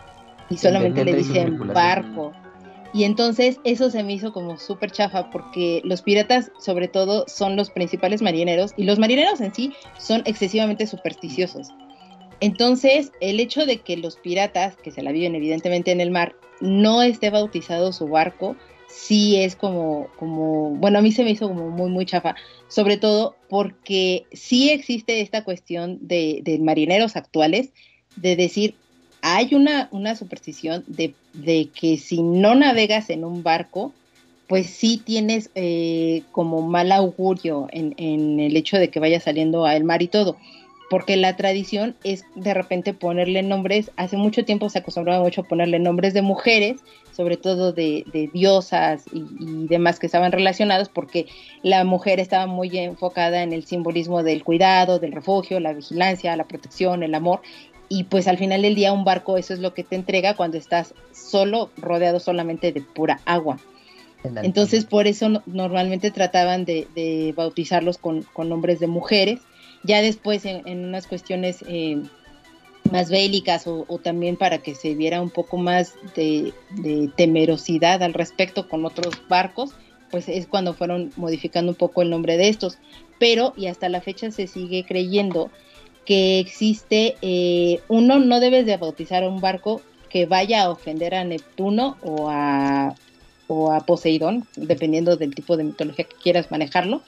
[0.51, 2.33] Y solamente le dicen barco.
[2.95, 7.57] Y entonces eso se me hizo como súper chafa porque los piratas sobre todo son
[7.57, 11.69] los principales marineros y los marineros en sí son excesivamente supersticiosos.
[12.41, 16.37] Entonces el hecho de que los piratas, que se la viven evidentemente en el mar,
[16.61, 18.55] no esté bautizado su barco,
[18.95, 22.37] sí es como, como, bueno, a mí se me hizo como muy, muy chafa,
[22.69, 27.71] sobre todo porque sí existe esta cuestión de, marineros actuales,
[28.17, 28.77] de decir,
[29.21, 31.15] hay una, una superstición de,
[31.75, 33.93] que si no navegas en un barco,
[34.47, 39.65] pues sí tienes eh, como mal augurio en, en, el hecho de que vayas saliendo
[39.65, 40.37] al mar y todo
[40.95, 45.45] porque la tradición es de repente ponerle nombres, hace mucho tiempo se acostumbraba mucho a
[45.49, 50.89] ponerle nombres de mujeres, sobre todo de, de diosas y, y, demás que estaban relacionados,
[50.89, 51.27] porque
[51.65, 56.47] la mujer estaba muy enfocada en el simbolismo del cuidado, del refugio, la vigilancia, la
[56.47, 57.41] protección, el amor,
[57.89, 60.59] y pues al final del día un barco eso es lo que te entrega cuando
[60.59, 63.59] estás solo, rodeado solamente de pura agua.
[64.45, 69.41] Entonces por eso no, normalmente trataban de, de bautizarlos con, con, nombres de mujeres.
[69.85, 72.03] Ya después en, unas cuestiones eh,
[72.91, 78.15] más bélicas o, también para que se viera un poco más de, de, temerosidad al
[78.15, 79.75] respecto con otros barcos,
[80.11, 82.79] pues es cuando fueron modificando un poco el nombre de estos.
[83.19, 85.51] Pero y hasta la fecha se sigue creyendo
[86.05, 91.15] que existe, eh, uno no debes de bautizar a un barco que vaya a ofender
[91.15, 92.95] a Neptuno o a,
[93.49, 97.03] o a Poseidón, dependiendo del tipo de mitología que quieras manejarlo.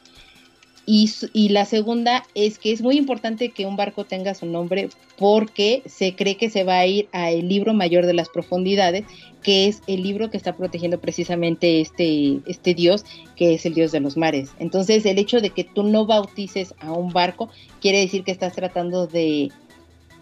[0.88, 4.88] Y, la segunda es que es muy importante que un barco tenga su nombre
[5.18, 9.04] porque se cree que se va a ir a el libro mayor de las profundidades,
[9.42, 13.04] que es el libro que está protegiendo precisamente este, este dios,
[13.34, 14.50] que es el dios de los mares.
[14.60, 17.48] Entonces el hecho de que tú no bautices a un barco
[17.80, 19.50] quiere decir que estás tratando de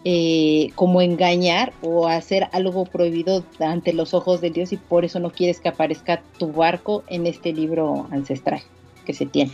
[0.03, 5.19] eh, como engañar o hacer algo prohibido ante los ojos del dios y por eso
[5.19, 8.63] no quieres que aparezca tu barco en este libro ancestral
[9.05, 9.51] que se tiene.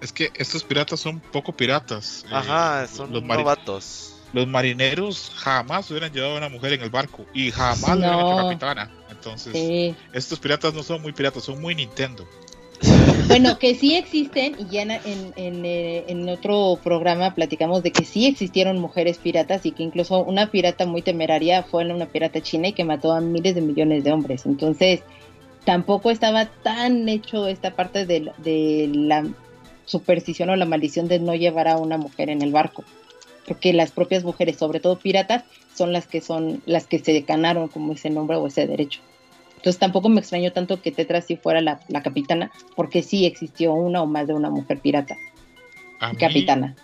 [0.00, 2.24] Es que estos piratas son poco piratas.
[2.30, 4.16] Ajá, eh, son los novatos.
[4.32, 7.96] Los marineros jamás hubieran llevado a una mujer en el barco y jamás no.
[7.96, 8.90] hubieran hecho capitana.
[9.10, 9.94] Entonces, sí.
[10.12, 12.26] estos piratas no son muy piratas, son muy Nintendo.
[13.26, 17.92] Bueno, que sí existen, y ya en, en, en, eh, en, otro programa platicamos de
[17.92, 22.40] que sí existieron mujeres piratas y que incluso una pirata muy temeraria fue una pirata
[22.40, 24.46] china y que mató a miles de millones de hombres.
[24.46, 25.02] Entonces,
[25.64, 29.24] tampoco estaba tan hecho esta parte de, de la
[29.90, 32.84] superstición o la maldición de no llevar a una mujer en el barco.
[33.46, 35.42] Porque las propias mujeres, sobre todo piratas,
[35.74, 39.00] son las que son las que se ganaron como ese nombre o ese derecho.
[39.56, 43.72] Entonces tampoco me extrañó tanto que Tetra sí fuera la, la capitana, porque sí existió
[43.72, 45.16] una o más de una mujer pirata.
[45.98, 46.76] A capitana.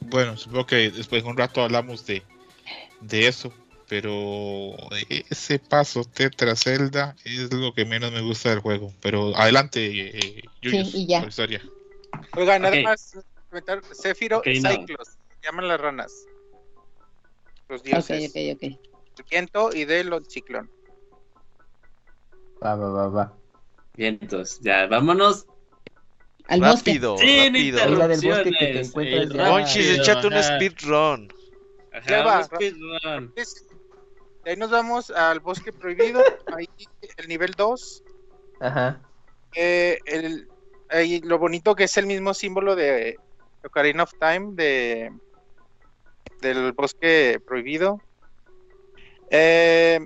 [0.00, 2.22] Mí, bueno, supongo que después de un rato hablamos de,
[3.00, 3.52] de eso,
[3.86, 4.74] pero
[5.28, 8.94] ese paso Tetra Zelda es lo que menos me gusta del juego.
[9.00, 11.24] Pero adelante, eh, Yuyos, sí, y ya.
[11.24, 11.60] historia.
[12.36, 12.84] Oiga, nada okay.
[12.84, 13.18] más
[13.48, 15.40] comentar, Céfiro okay, y Cyclos, no.
[15.42, 16.26] llaman las ranas.
[17.68, 18.30] Los dioses.
[18.30, 18.78] Okay, okay,
[19.18, 20.70] El viento y del ciclón.
[22.62, 23.36] Va, va, va, va.
[23.94, 25.46] Vientos, ya, vámonos.
[26.48, 27.46] Al rápido, bosque.
[27.46, 27.78] rápido.
[27.78, 29.50] Es la del bosque que te encuentras ya.
[29.50, 31.32] Monchis, échate un speedrun.
[32.06, 32.44] Ya va.
[32.44, 33.32] Speedrun.
[34.44, 36.22] De ahí nos vamos al bosque prohibido,
[36.56, 36.68] ahí
[37.18, 38.02] el nivel 2.
[38.60, 39.00] Ajá.
[39.54, 40.48] Eh, el,
[41.04, 43.18] y lo bonito que es el mismo símbolo de
[43.64, 45.12] Ocarina of Time de
[46.40, 48.00] del bosque prohibido.
[49.30, 50.00] Eh,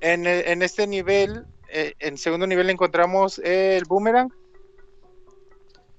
[0.00, 4.32] en, en, este nivel eh, en segundo nivel encontramos el boomerang.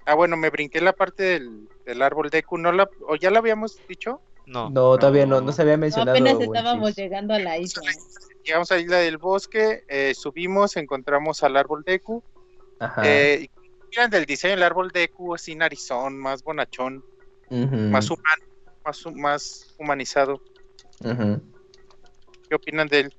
[0.05, 3.39] Ah bueno me brinqué la parte del, del árbol Deku no la o ya la
[3.39, 4.69] habíamos dicho no.
[4.69, 7.83] No todavía no no se había mencionado no, apenas estábamos llegando a la isla.
[8.43, 12.23] Llegamos a la isla del bosque eh, subimos encontramos al árbol Deku
[12.79, 13.03] Ajá.
[13.05, 13.49] Eh,
[13.89, 17.03] miran del diseño del árbol de Q así narizón, más bonachón,
[17.49, 17.89] uh -huh.
[17.89, 18.43] más humano,
[18.85, 20.41] más, más humanizado.
[21.01, 21.41] Uh -huh.
[22.49, 23.15] ¿Qué opinan de él?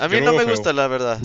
[0.00, 0.50] A mí Yo no me feo.
[0.50, 1.18] gusta, la verdad.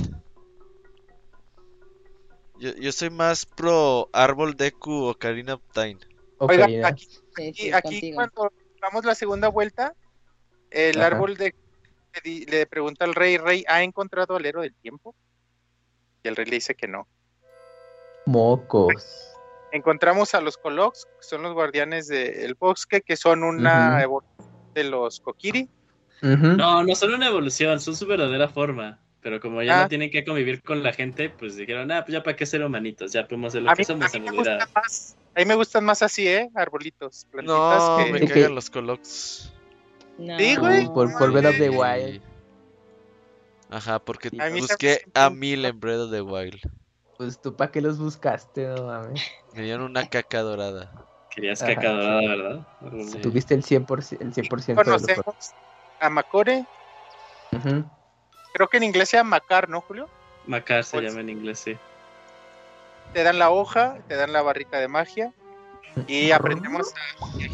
[2.59, 5.97] Yo, yo soy más pro árbol Deku o Karina of Time.
[6.37, 6.87] Oiga, Ocarina.
[6.87, 7.07] aquí,
[7.37, 8.15] aquí, sí, aquí contigo.
[8.15, 9.93] cuando damos la segunda vuelta,
[10.69, 11.07] el Ajá.
[11.07, 11.55] árbol de
[12.23, 15.15] le, le pregunta al rey, rey, ¿ha encontrado al héroe del tiempo?
[16.23, 17.07] Y el rey le dice que no.
[18.25, 19.27] Mocos.
[19.71, 24.83] Encontramos a los Colox, que son los guardianes del bosque, que son una evolución de
[24.83, 25.69] los Kokiri.
[26.21, 28.99] No, no son una evolución, son su verdadera forma.
[29.21, 29.83] Pero como ya Ah.
[29.83, 32.63] no tienen que convivir con la gente, pues dijeron, ah, pues ya para qué ser
[32.63, 34.65] humanitos, ya podemos hacer lo A que mí, somos a en mí me realidad.
[34.65, 36.49] gustan más, a mí me gustan más así, ¿eh?
[36.55, 37.57] Arbolitos, plantitas
[37.89, 38.11] No, que...
[38.13, 38.53] me cagan sí.
[38.55, 39.53] los Colox.
[40.17, 40.37] No.
[40.39, 40.85] Sí, güey.
[40.87, 41.69] Por, por Breath of the.
[41.69, 42.21] Wild.
[43.69, 46.59] Ajá, porque A busqué a mil en Breath of the Wild.
[47.21, 49.21] Pues tú para qué los buscaste, no mames.
[49.53, 50.91] Me dieron una caca dorada.
[51.29, 51.75] Querías Ajá.
[51.75, 52.67] caca dorada, ¿verdad?
[53.11, 53.21] Sí.
[53.21, 55.53] Tuviste el 100%, el 100 de los Conocemos
[55.99, 56.65] a Macore,
[58.53, 60.09] creo que en inglés se llama Macar, ¿no, Julio?
[60.47, 61.77] Macar se Pues- llama en inglés, sí.
[63.13, 65.31] Te dan la hoja, te dan la barrita de magia
[66.07, 66.91] y aprendemos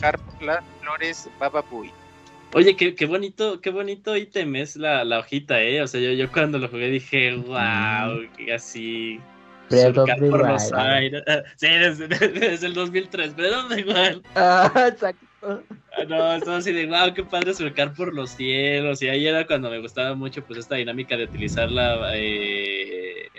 [0.02, 1.92] a las flores Bababui.
[2.54, 5.82] Oye, qué, qué bonito, qué bonito ítem es la, la hojita, eh.
[5.82, 9.20] O sea, yo, yo cuando lo jugué dije, wow, que así.
[9.70, 11.24] Surcar los aires.
[11.28, 14.22] Ah, Sí, desde, desde el 2003, pero da igual.
[14.36, 15.26] Ah, exacto.
[15.44, 15.60] Ah,
[16.08, 19.02] No, estaba así de wow, qué padre surcar por los cielos.
[19.02, 23.30] Y ahí era cuando me gustaba mucho pues esta dinámica de utilizar la, eh,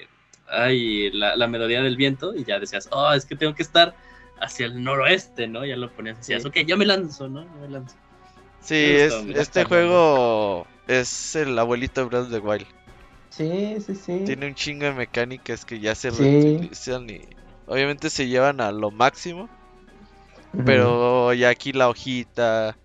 [0.49, 2.35] ay, la, la melodía del viento.
[2.35, 3.95] Y ya decías, oh, es que tengo que estar
[4.41, 5.65] hacia el noroeste, ¿no?
[5.65, 6.49] Ya lo ponías, decías, Sí.
[6.49, 7.45] ok, ya me lanzo, ¿no?
[7.45, 7.97] Ya me lanzo.
[8.61, 12.67] Sí, Me es, gustó, este juego es el abuelito de Breath of the Wild.
[13.31, 14.23] Sí, sí, sí.
[14.25, 16.17] Tiene un chingo de mecánicas que ya se Sí.
[16.19, 17.21] reutilizan y
[17.67, 19.49] obviamente se llevan a lo máximo.
[20.65, 22.77] Pero ya aquí la hojita,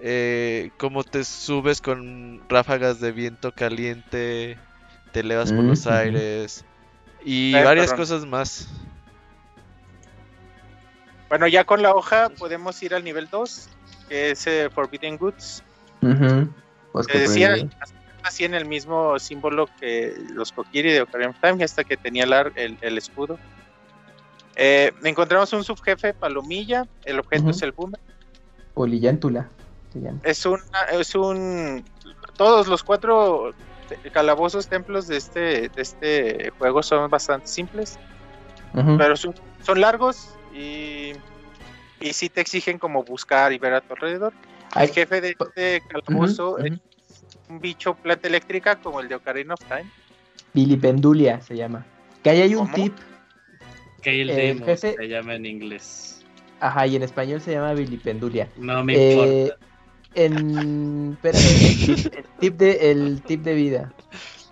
[0.00, 4.58] eh, cómo te subes con ráfagas de viento caliente,
[5.12, 6.64] te elevas por los aires
[7.24, 7.96] y Eh, varias perdón.
[7.96, 8.68] cosas más.
[11.28, 13.68] Bueno, ya con la hoja podemos ir al nivel 2,
[14.08, 15.64] que es eh, Forbidden Goods.
[16.92, 17.56] Bosque Te decía.
[18.26, 22.24] Así en el mismo símbolo que los Kokiri de Ocarina of Time, hasta que tenía
[22.24, 23.38] el, el, el escudo.
[24.56, 27.50] Eh, encontramos un subjefe palomilla, el objeto Ujú.
[27.50, 28.00] es el boomer.
[30.00, 30.20] Llama.
[30.24, 30.60] Es un,
[30.92, 31.84] es un,
[32.36, 33.54] todos los cuatro
[34.12, 37.98] calabozos templos de este, de este juego son bastante simples,
[38.74, 38.96] Ujú.
[38.98, 41.12] pero son, son largos y,
[42.00, 44.32] y sí te exigen como buscar y ver a tu alrededor.
[44.74, 46.80] El jefe de este calabozo ujú, es ujú.
[47.48, 49.90] Un bicho planta eléctrica como el de Ocarina of Time.
[50.54, 51.84] Vilipendulia se llama.
[52.22, 52.74] Que ahí hay un ¿Cómo?
[52.74, 52.94] tip.
[54.02, 54.28] Kale El
[54.58, 56.24] Demos jefe- se llama en inglés.
[56.60, 58.48] Ajá, y en español se llama vilipendulia.
[58.56, 59.66] No me Eh, importa.
[60.14, 61.18] En.
[61.22, 63.92] Espérame, el tip de, el tip de vida.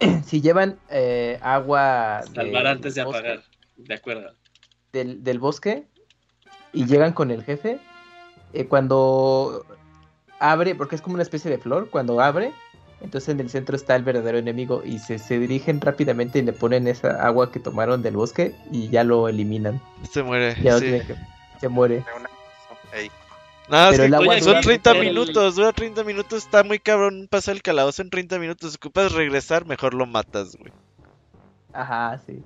[0.27, 2.21] Si llevan eh, agua.
[2.35, 3.43] Salvar del antes de bosque- apagar.
[3.77, 4.35] De acuerdo.
[4.93, 5.85] Del, del bosque
[6.73, 7.79] y llegan con el jefe,
[8.53, 9.65] eh, cuando
[10.41, 12.53] abre, porque es como una especie de flor, cuando abre,
[13.05, 16.53] entonces en el centro está el verdadero enemigo y se, se dirigen rápidamente y le
[16.53, 19.81] ponen esa agua que tomaron del bosque y ya lo eliminan.
[20.11, 20.57] Se muere.
[20.63, 20.85] Ya no sí.
[20.87, 21.17] tiene que-
[21.61, 21.97] se muere.
[21.97, 22.31] de una-
[22.93, 23.11] Ey.
[23.69, 26.43] Nada, es Pero que el agua Oye, son dura- 30 el- minutos, dura 30 minutos,
[26.45, 28.75] está muy cabrón pasar el calabozo en 30 minutos.
[28.75, 30.73] Ocupas regresar, mejor lo matas, güey.
[31.73, 32.43] Ajá, sí.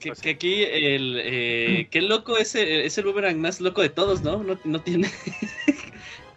[0.00, 3.80] Que, Pues que aquí el eh, qué loco es el, es el boomerang más loco
[3.82, 4.42] de todos, ¿no?
[4.42, 5.08] No, no tiene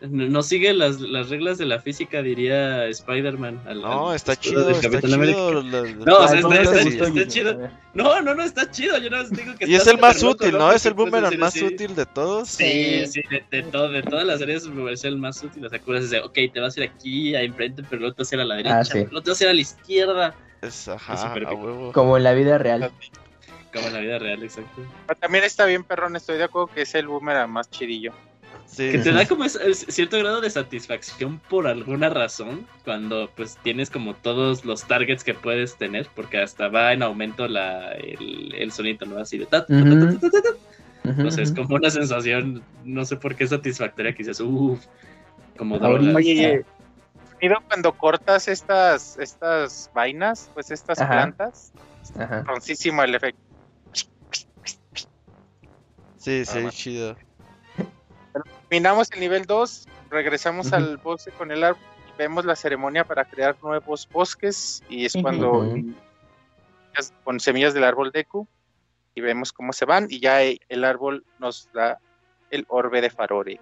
[0.02, 3.62] no, no sigue las, las reglas de la física, diría Spider-Man.
[3.82, 5.62] No, al está chido, del está chido.
[5.62, 7.72] la- la- No, o sea, Ah.
[7.94, 8.98] No, no, no, está chido.
[8.98, 10.72] Yo no digo que Y es el más loco, útil, ¿no?
[10.72, 12.50] Es el boomerang más así, útil de todos.
[12.50, 15.66] Sí, sí, de, de todo, de todas las series es el más útil.
[15.66, 18.22] O sea, acuerdas de, ok, te vas a ir aquí, a enfrente, pero luego te
[18.24, 19.00] vas a ir a la derecha, Ah, sí.
[19.00, 20.36] luego te vas a ir a la izquierda.
[20.62, 21.92] Es, ajá, a huevo.
[21.92, 22.92] Como en la vida real.
[23.74, 24.82] Como en la vida real, exacto.
[25.08, 28.14] Pero también está bien, perrón, estoy de acuerdo que es el boomerang más chidillo.
[28.70, 33.30] Sí, Que te da como es- es cierto grado de satisfacción por alguna razón cuando
[33.36, 37.92] pues tienes como todos los targets que puedes tener, porque hasta va en aumento la,
[37.94, 39.18] el, el sonido, ¿no?
[39.18, 39.48] Así de...
[39.48, 39.90] ta, ta, ta, Ujú.
[40.00, 41.10] ta, ta, ta, ta.
[41.10, 44.86] Ujú, No sé, es como una sensación, no sé por qué satisfactoria que dices, uff,
[45.58, 46.14] como droga.
[46.16, 46.64] Oye,
[47.42, 51.14] Mira, cuando cortas estas, estas vainas, pues estas Ajá.
[51.14, 51.72] plantas,
[52.18, 52.44] Ajá.
[52.46, 53.40] roncísimo el efecto.
[56.18, 57.18] sí, sí, Ah, chido.
[58.70, 63.26] Terminamos el nivel 2, regresamos al bosque con el árbol y vemos la ceremonia para
[63.26, 65.64] crear nuevos bosques y es cuando
[67.24, 68.48] con semillas del árbol Deku
[69.16, 71.98] y vemos cómo se van y ya el árbol nos da
[72.52, 73.60] el orbe de Farore.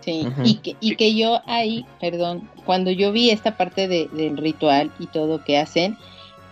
[0.00, 4.36] Sí, y, que, y que yo ahí, perdón, cuando yo vi esta parte de- del
[4.36, 5.96] ritual y todo que hacen,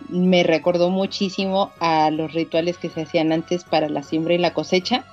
[0.07, 4.53] me recordó muchísimo a los rituales que se hacían antes para la siembra y la
[4.53, 5.03] cosecha.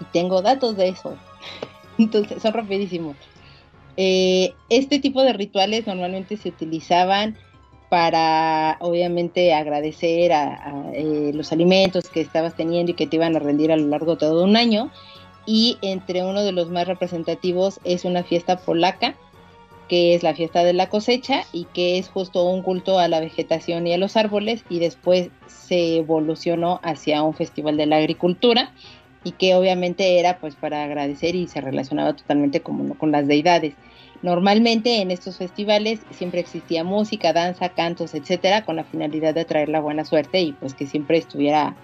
[0.00, 1.16] Y tengo datos de eso.
[1.98, 3.16] Entonces, son rapidísimos.
[3.96, 7.36] Eh, este tipo de rituales normalmente se utilizaban
[7.90, 13.38] para, obviamente, agradecer a, eh, los alimentos que estabas teniendo y que te iban a
[13.38, 14.90] rendir a lo largo de todo un año
[15.44, 19.14] y entre uno de los más representativos es una fiesta polaca,
[19.88, 23.20] que es la fiesta de la cosecha y que es justo un culto a la
[23.20, 28.72] vegetación y a los árboles y después se evolucionó hacia un festival de la agricultura
[29.24, 33.74] y que obviamente era pues para agradecer y se relacionaba totalmente como con las deidades.
[34.22, 39.68] Normalmente en estos festivales siempre existía música, danza, cantos, etcétera, con la finalidad de traer
[39.68, 41.76] la buena suerte y pues que siempre estuviera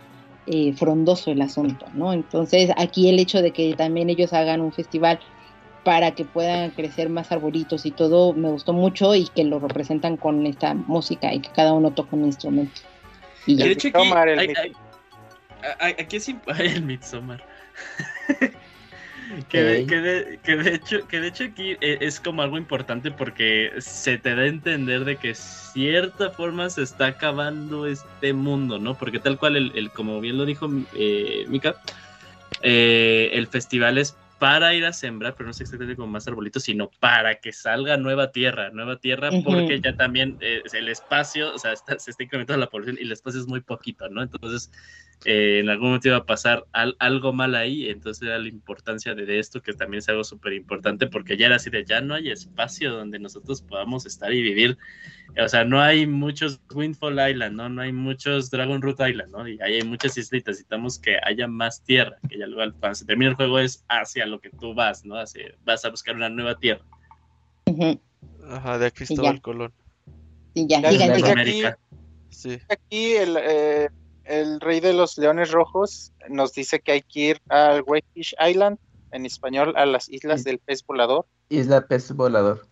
[0.47, 2.12] eh, frondoso el asunto, ¿no?
[2.12, 5.20] Entonces aquí el hecho de que también ellos hagan un festival
[5.84, 10.17] para que puedan crecer más arbolitos y todo me gustó mucho y que lo representan
[10.17, 12.81] con esta música y que cada uno toca un instrumento.
[13.47, 13.99] Y Y de hecho aquí,
[14.39, 14.73] hay- hay-
[15.81, 17.43] aquí es el Midsommar.
[19.49, 22.57] que, de, que, de, que de hecho, que de hecho aquí e- es como algo
[22.59, 28.33] importante porque se te da a entender de que cierta forma se está acabando este
[28.33, 28.97] mundo, ¿no?
[28.97, 31.75] Porque tal cual, el, el- como bien lo dijo eh, Mika,
[32.62, 36.62] eh, el festival es para ir a sembrar, pero no sé exactamente como más arbolitos,
[36.62, 41.59] sino para que salga nueva tierra, nueva tierra, porque ya también eh, el espacio, o
[41.59, 44.23] sea, está- se está incrementando la población y el espacio es muy poquito, ¿no?
[44.23, 44.70] Entonces,
[45.25, 49.15] eh, en algún momento iba a pasar al- algo mal ahí, entonces era la importancia
[49.15, 52.01] de, de esto, que también es algo súper importante, porque ya era así de, ya
[52.01, 54.79] no hay espacio donde nosotros podamos estar y vivir,
[55.43, 57.69] o sea, no hay muchos Windfall Island, ¿no?
[57.69, 59.47] No hay muchos Dragon Root Island, ¿no?
[59.49, 63.05] Y ahí hay muchas islitas, necesitamos que haya más tierra, que ya luego cuando se
[63.05, 65.17] termine el juego es hacia lo que tú vas, ¿no?
[65.17, 66.85] Hacia- vas a buscar una nueva tierra.
[68.49, 69.41] Ajá, de Cristóbal ya.
[69.43, 69.73] Colón.
[70.55, 70.67] Sí,
[70.99, 71.09] ya,
[71.43, 71.63] aquí-.
[72.31, 72.59] Sí.
[72.69, 73.89] Aquí el, eh,
[74.28, 78.34] el rey de los leones rojos nos dice que hay que ir al Great Fish
[78.40, 78.78] Island,
[79.10, 82.66] en español a las islas del pez volador, Isla Pez Volador.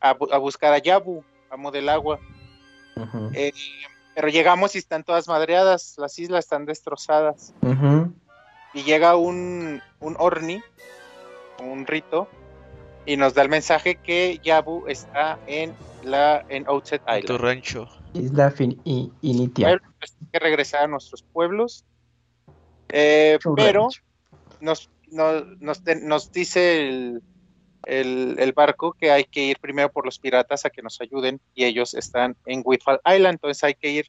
[0.00, 2.18] a, bu- a buscar a Yabu, amo del agua.
[3.34, 3.52] Eh,
[4.14, 7.54] pero llegamos y están todas madreadas, las islas están destrozadas.
[8.74, 10.60] Y llega un, un Orni,
[11.62, 12.28] un rito,
[13.06, 17.40] y nos da el mensaje que Yabu está en la en Outset En tu Island.
[17.44, 17.88] rancho.
[18.18, 19.68] Isla fin y Initia.
[19.68, 19.78] Hay
[20.32, 21.84] que regresar a nuestros pueblos.
[22.88, 23.88] Eh, pero
[24.60, 27.22] nos, nos, nos, dice el,
[27.84, 31.40] el, el barco que hay que ir primero por los piratas a que nos ayuden
[31.54, 34.06] y ellos están en Windfall Island, entonces hay que ir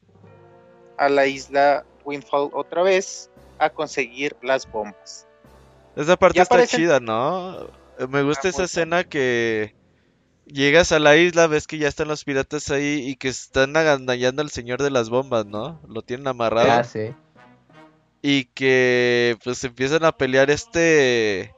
[0.97, 3.29] a la isla Windfall otra vez
[3.59, 5.27] a conseguir las bombas.
[5.95, 7.67] Esa parte Ya está aparecen- chida, ¿no?
[8.09, 9.73] Me gusta Ah, esa escena que
[10.47, 14.41] llegas a la isla, ves que ya están los piratas ahí y que están agandallando
[14.41, 15.79] al señor de las bombas, ¿no?
[15.87, 16.71] Lo tienen amarrado.
[16.71, 17.13] Ah, sí.
[18.21, 21.53] Y que pues empiezan a pelear este...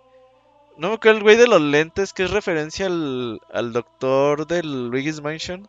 [0.78, 4.90] No me acuerdo el güey de los lentes, que es referencia al, al doctor del
[4.90, 5.68] Luigi's Mansion.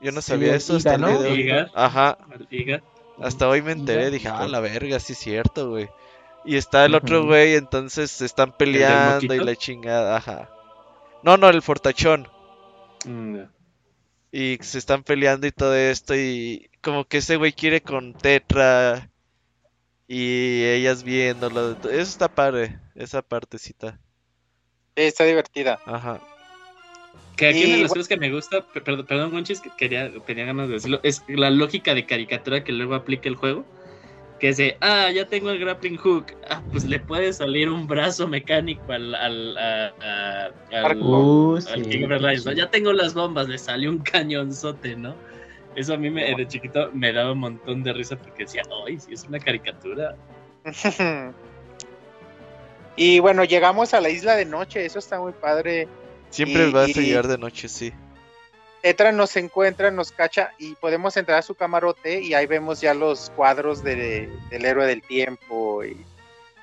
[0.00, 0.96] Yo no Sí, sabía eso hasta
[1.28, 1.70] Iga, el.
[1.74, 2.18] Ajá,
[2.50, 2.82] Iga.
[3.20, 4.10] hasta hoy me enteré, Iga.
[4.10, 5.88] dije, ah, la verga, sí es cierto, güey.
[6.44, 10.50] Y está el otro güey, entonces se están peleando y la chingada, ajá.
[11.22, 12.28] No, no, el fortachón.
[13.06, 13.50] Mm, ya.
[14.32, 19.08] Y se están peleando y todo esto y como que ese güey quiere con Tetra
[20.08, 21.72] y ellas viéndolo.
[21.72, 23.98] Eso está padre, esa partecita.
[24.94, 25.78] Está divertida.
[25.86, 26.20] Ajá.
[27.36, 29.70] Que aquí Y una de las cosas que me gusta, per- perdón, perdón Gonchis, que
[29.76, 33.64] quería, tenía ganas de decirlo, es la lógica de caricatura que luego aplica el juego.
[34.40, 36.26] Que de, ah, ya tengo el grappling hook.
[36.50, 40.50] Ah, pues le puede salir un brazo mecánico al, al, a- a-
[40.84, 41.90] al, Uh, al sí.
[41.90, 42.52] King of Lions, ¿no?
[42.52, 45.14] Ya tengo las bombas, le salió un cañonzote, ¿no?
[45.74, 48.98] Eso a mí me, de chiquito me daba un montón de risa porque decía, ay,
[49.00, 50.14] sí, es una caricatura.
[52.96, 55.86] y bueno, llegamos a la isla de noche, eso está muy padre.
[56.30, 57.92] Siempre Y- vas a y- llegar de noche, sí.
[58.86, 62.94] Tetra nos encuentra, nos cacha y podemos entrar a su camarote y ahí vemos ya
[62.94, 66.06] los cuadros de- del héroe del tiempo y,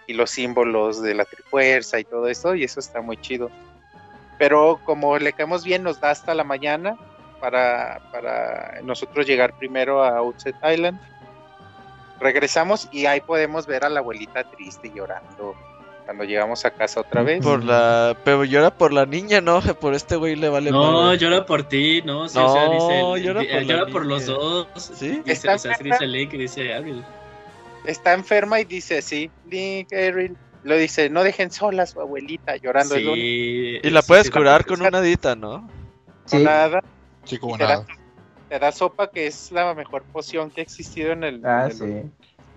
[0.08, 3.52] los símbolos de la trifuerza y todo eso y eso está muy chido.
[4.38, 6.96] Pero como le caemos bien nos da hasta la mañana
[7.42, 10.98] para, para nosotros llegar primero a Outset Island.
[12.22, 15.56] Regresamos y ahí podemos ver a la abuelita triste llorando
[16.06, 17.42] cuando llegamos a casa otra vez.
[17.44, 18.16] Por la...
[18.24, 19.62] Pero llora por la niña, ¿no?
[19.80, 21.18] Por este güey le vale no, madre.
[21.18, 24.68] llora por ti, no, sí, No, o sea, dice, llora por llora por los dos.
[24.76, 25.10] ¿Sí?
[25.26, 27.04] Dice, Está o sea, sí dice Link dice Ariel.
[27.86, 32.56] está enferma y dice, sí, Link, Erin, lo dice, no dejen sola a su abuelita
[32.58, 32.96] llorando.
[32.96, 35.68] Sí, Y la puedes sí, curar la- con una dita, ¿no?
[36.26, 36.38] Sí.
[36.38, 36.82] nada,
[37.26, 37.86] Sí, como da, nada.
[38.50, 41.46] te da sopa que es la mejor poción que ha existido en el...
[41.46, 42.12] Ah, en el- sí.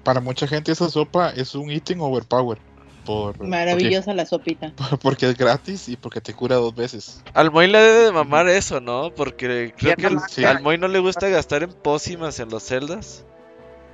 [0.04, 2.58] Para mucha gente esa sopa es un ítem overpower.
[3.06, 4.72] Por, Maravillosa la sopita.
[4.76, 7.22] Porque, porque es gratis y porque te cura dos veces.
[7.34, 9.12] Al Moy le debe de mamar eso, ¿no?
[9.14, 10.44] Porque creo que al- Sí.
[10.44, 13.24] al Moy no le gusta gastar en pócimas en los celdas.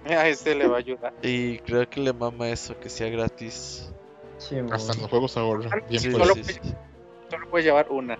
[0.08, 1.12] A este le va a ayudar.
[1.23, 3.92] Y creo que le mama eso, que sea gratis.
[4.39, 5.70] Sí, Hasta en los juegos ahorra.
[5.89, 6.34] Bien Sí, por solo
[7.50, 8.18] puedes llevar una.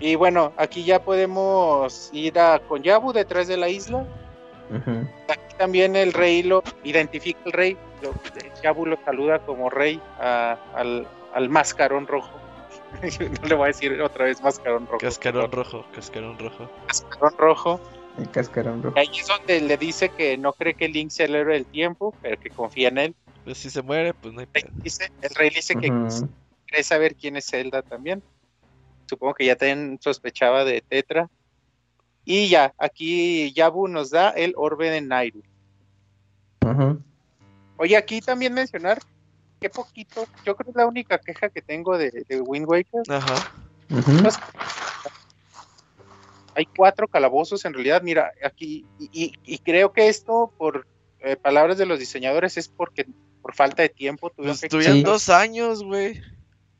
[0.00, 4.04] Y bueno, aquí ya podemos ir a Konyabu detrás de la isla.
[5.28, 7.76] Aquí también el rey lo identifica el rey.
[8.02, 8.12] Lo,
[8.62, 12.30] Yabu lo saluda como rey a- al, al mascarón rojo.
[13.42, 14.98] no le voy a decir otra vez mascarón rojo.
[14.98, 16.70] Cascarón rojo, cascarón rojo.
[16.86, 17.80] Mascarón rojo.
[18.18, 18.96] El cascarón rojo.
[18.96, 21.66] Y ahí es donde le dice que no cree que Link sea el héroe del
[21.66, 23.14] tiempo, pero que confía en él.
[23.44, 24.82] Pues si se muere, pues no hay El rey pedo.
[24.82, 26.28] dice, el rey dice que Ujú.
[26.66, 28.22] quiere saber quién es Zelda también.
[29.08, 31.28] Supongo que ya también sospechaba de Tetra.
[32.24, 35.42] Y ya, aquí Yabu nos da el orbe de Nairu.
[36.64, 37.02] Ujú.
[37.76, 38.98] Oye, aquí también mencionar
[39.60, 43.02] que poquito, yo creo que es la única queja que tengo de, de Wind Waker.
[43.08, 43.34] Ajá.
[44.22, 44.36] Pues,
[46.54, 50.86] hay cuatro calabozos en realidad, mira, aquí, y, y- y creo que esto, por
[51.20, 53.06] eh, palabras de los diseñadores, es porque
[53.42, 56.22] por falta de tiempo tuvieron Pues que tuvieron dos años, güey.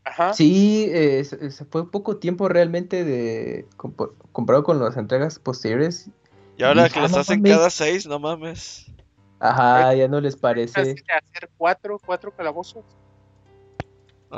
[0.04, 0.34] Ajá.
[0.34, 6.08] Sí, eh, se- se fue poco tiempo realmente de compa- comparado con las entregas posteriores.
[6.56, 7.56] Y ahora Y- que ah, los no hacen mames.
[7.56, 8.86] cada seis, no mames.
[9.40, 12.84] Ajá, ya no les parece hacer cuatro, cuatro calabozos.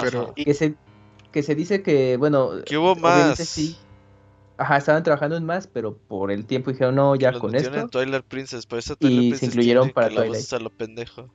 [0.00, 0.34] Pero- Ajá.
[0.34, 0.74] que se
[1.32, 3.36] que se dice que bueno, Que hubo más.
[3.38, 3.76] sí.
[4.58, 7.74] Ajá, estaban trabajando en más, pero por el tiempo dijeron, no, ya con esto.
[7.76, 10.52] en Twilight Princess, por eso Y Twilight se Princess incluyeron tiene para Twilight.
[10.52, 11.28] a lo pendejo.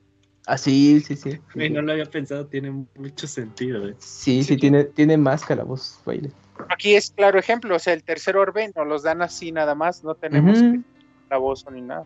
[0.46, 1.40] Ah, sí, sí, sí.
[1.54, 3.94] No lo había pensado, tiene mucho sentido, eh.
[3.98, 6.32] Sí, sí, tiene, tiene más calabozos, baile.
[6.68, 10.02] Aquí es claro ejemplo, o sea, el tercer orbe nos los dan así nada más,
[10.02, 10.82] no tenemos Ujú,
[11.28, 12.04] calabozo ni nada.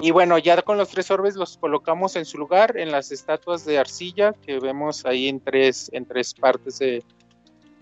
[0.00, 3.64] Y bueno, ya con los tres orbes los colocamos en su lugar, en las estatuas
[3.64, 7.04] de arcilla que vemos ahí en tres, en tres partes de,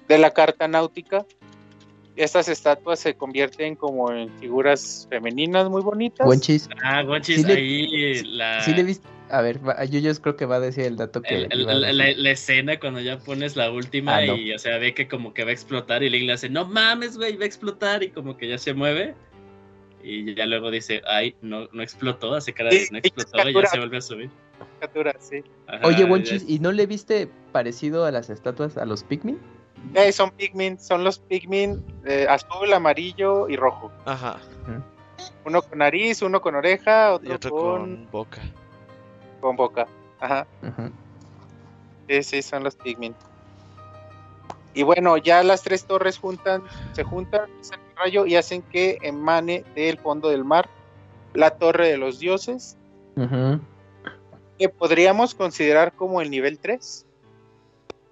[0.08, 1.24] de la carta náutica.
[2.18, 6.26] Estas estatuas se convierten como en figuras femeninas muy bonitas.
[6.26, 6.68] Buen chis.
[6.82, 9.06] Ah, Gonchis, Sí le- ahí la, Sí le viste.
[9.30, 11.34] A ver, yo, yo creo que va a decir el dato que.
[11.34, 11.94] el- el- la, decir.
[11.94, 14.36] la- la escena cuando ya pones la última Ah, no.
[14.36, 16.64] y, o sea, ve que como que va a explotar y Link le hace, no
[16.64, 19.14] mames, güey, va a explotar y como que ya se mueve.
[20.02, 23.36] Y ya luego dice, ay, no, no explotó, hace cara de Sí, no explotó y
[23.38, 23.68] ya captura.
[23.68, 24.30] se vuelve a subir.
[24.80, 25.36] caricaturas, sí.
[25.68, 29.38] Ajá, Oye, ya- Wonchis, ¿y no le viste parecido a las estatuas a los Pikmin?
[29.94, 33.90] Eh, son Pikmin, son los Pikmin eh, azul, amarillo y rojo.
[34.04, 34.38] Ajá.
[35.44, 38.42] Uno con nariz, uno con oreja, Y otro, con, con boca.
[39.40, 39.86] con boca.
[40.20, 40.46] Ajá.
[42.08, 43.14] Sí, sí, son los Pikmin.
[44.74, 48.98] Y bueno, ya las tres torres juntan, se juntan, hacen un rayo y hacen que
[49.02, 50.68] emane del fondo del mar
[51.34, 52.76] la torre de los dioses,
[53.16, 53.60] Ujú,
[54.58, 57.06] que podríamos considerar como el nivel 3.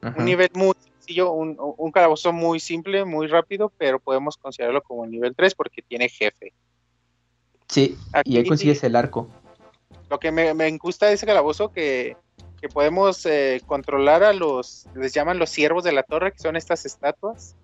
[0.03, 0.19] ujú.
[0.19, 0.73] Un nivel muy
[1.07, 5.55] sencillo, un, un calabozo muy simple, muy rápido, pero podemos considerarlo como el nivel 3
[5.55, 6.53] porque tiene jefe.
[7.69, 9.29] Sí, y ahí consigues el arco.
[10.11, 12.17] Lo que me, me gusta de ese calabozo que,
[12.61, 16.57] que podemos eh, controlar a los, les llaman los siervos de la torre, que son
[16.57, 17.57] estas estatuas.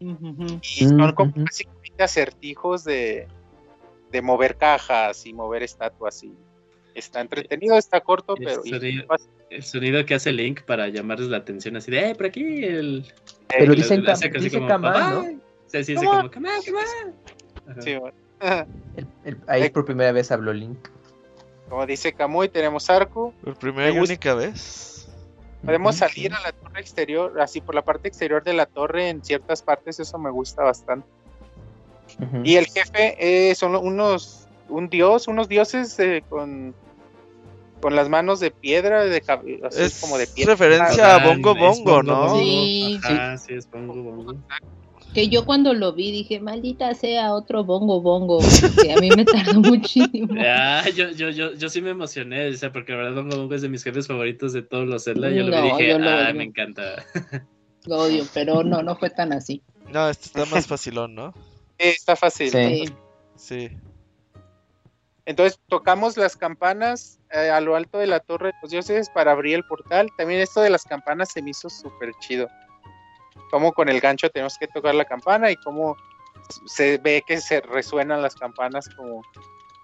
[0.00, 1.44] Y son como Ujú.
[1.44, 3.26] básicamente acertijos de,
[4.12, 6.22] de mover cajas y mover estatuas.
[6.22, 6.32] Y
[6.98, 9.04] está entretenido, está corto, El pero sonido,
[9.50, 13.06] el sonido que hace Link para llamarles la atención, así de, eh, por aquí el...
[13.48, 15.22] Pero y dicen le- le cam- hace así dice como, ¿no?
[15.22, 15.38] "Bye".
[15.66, 16.28] Sí, sí, dice como.
[18.96, 20.78] El- el- ahí por primera vez habló Link.
[21.68, 23.34] como dice Camuy, tenemos arco.
[23.42, 25.08] Por primera y única vez.
[25.64, 29.24] Podemos salir a la torre exterior, así por la parte exterior de la torre en
[29.24, 31.06] ciertas partes, eso me gusta bastante.
[32.44, 33.16] Y el jefe
[33.50, 36.74] eh, son unos, un dios, unos dioses eh, con,
[37.80, 40.54] con las manos de piedra, de, cab- así Es como de piedra.
[40.54, 42.38] referencia a Bongo Bongo, Bongo ¿no?
[42.38, 42.98] Sí.
[43.04, 44.34] Ajá, sí, es bongo, bongo.
[45.14, 48.40] Que yo cuando lo vi dije, maldita sea otro bongo bongo,
[48.82, 50.34] que a mí me tardó muchísimo.
[50.38, 53.54] Ah, yo, yo, yo, yo sí me emocioné, o sea, porque la verdad Bongo Bongo
[53.54, 55.30] es de mis jefes favoritos de todos los Zelda.
[55.30, 56.34] Yo lo No, vi y dije, yo lo ah, odio.
[56.34, 57.04] me encanta.
[57.86, 59.62] Lo odio, pero no, no fue tan así.
[59.90, 61.32] No, este está más facilón, ¿no?
[61.78, 62.50] Eh, está fácil.
[62.50, 62.84] Sí.
[62.86, 63.68] Sí.
[63.68, 63.70] Sí.
[65.28, 69.32] Entonces tocamos las campanas eh, a lo alto de la torre de los dioses para
[69.32, 70.08] abrir el portal.
[70.16, 72.48] También esto de las campanas se me hizo súper chido.
[73.50, 75.96] Como con el gancho tenemos que tocar la campana y cómo
[76.64, 79.22] se ve que se resuenan las campanas como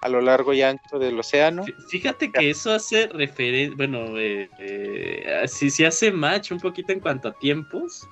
[0.00, 1.62] a lo largo y ancho del océano.
[1.64, 6.92] Fí- Fíjate que eso hace referencia, bueno, eh, eh, si se hace match un poquito
[6.92, 8.08] en cuanto a tiempos,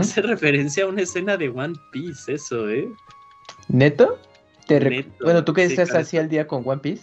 [0.00, 2.92] hace referencia a una escena de One Piece, eso, ¿eh?
[3.68, 4.18] ¿Neto?
[4.70, 6.02] Te re- Neto, Bueno, tú que sí, estás claro.
[6.02, 7.02] así al día con One Piece.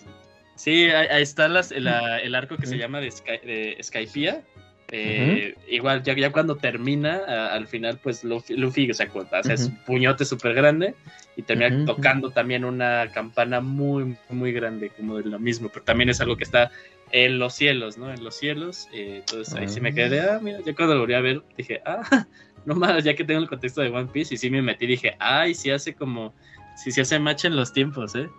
[0.56, 4.42] Sí, ahí, ahí está las- la- el arco que se llama de, Sky, de Skypiea.
[4.90, 9.54] Eh, Igual, ya, ya cuando termina, a- al final, pues Luffy, Luffy o sea, hace
[9.56, 9.64] Ujú.
[9.64, 10.96] su puñote súper grande
[11.36, 16.10] y termina tocando también una campana muy, muy grande, como de lo mismo, pero también
[16.10, 16.72] es algo que está
[17.12, 18.12] en los cielos, ¿no?
[18.14, 18.88] En los cielos.
[18.94, 21.42] eh, entonces ahí sí me quedé, de, ah, mira, ya cuando lo volví a ver,
[21.58, 22.02] dije, ah,
[22.66, 25.16] no más, ya que tengo el contexto de One Piece, y sí me metí, dije,
[25.20, 26.34] ay, sí hace como,
[26.78, 28.30] sí se hace match en los tiempos, ¿eh?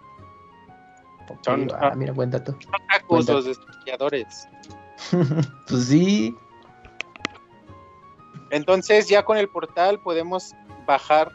[1.44, 2.54] Son- Ah, mira, buen dato.
[2.88, 3.32] Tacos, Cuenta.
[3.34, 4.48] los desarrolladores.
[5.68, 6.34] pues sí.
[8.50, 10.54] Entonces ya con el portal podemos
[10.86, 11.30] bajar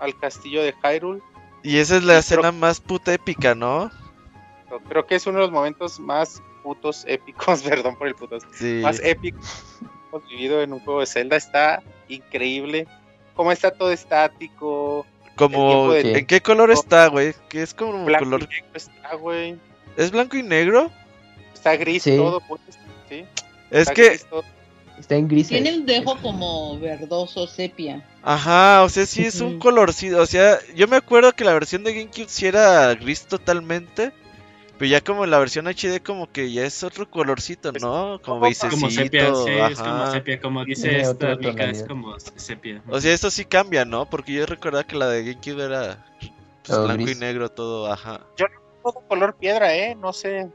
[0.00, 1.20] al castillo de Hyrule.
[1.62, 3.90] Y esa es la creo- escena más puta épica, ¿no?
[4.88, 8.80] Creo que es uno de los momentos más putos épicos, perdón por el putos, Sí.
[8.82, 11.36] más épicos que hemos vivido en un juego de Zelda.
[11.36, 12.88] Está increíble.
[13.34, 15.04] Como está todo estático,
[15.36, 17.34] Como, de- ¿en qué color está, güey?
[17.48, 18.42] Que es como blanco color...
[18.42, 19.56] y negro está, güey.
[19.96, 20.90] ¿Es blanco y negro?
[21.52, 22.16] Está gris Sí.
[22.16, 22.60] todo, pues.
[23.08, 23.24] Sí,
[23.70, 24.26] Es está que, gris.
[24.98, 25.48] Está en grises.
[25.48, 28.06] Tiene un dejo como verdoso sepia.
[28.22, 31.82] ajá, o sea, sí es un colorcito, o sea, yo me acuerdo que la versión
[31.82, 34.12] de GameCube sí era gris totalmente,
[34.78, 38.20] Pero ya como la versión HD como que ya es otro colorcito, Es ¿no?
[38.22, 40.10] Como beisecito, Como sepia, sí, es como ajá.
[40.12, 41.32] sepia, como dice Tiene esta
[41.70, 42.82] es como sepia.
[42.88, 44.04] O sea, esto sí cambia, ¿no?
[44.06, 46.04] Porque yo recordaba que la de GameCube era
[46.64, 47.16] pues, blanco gris.
[47.16, 48.20] y negro todo, ajá.
[48.82, 49.94] Todo color piedra, ¿eh?
[49.94, 50.50] No sé.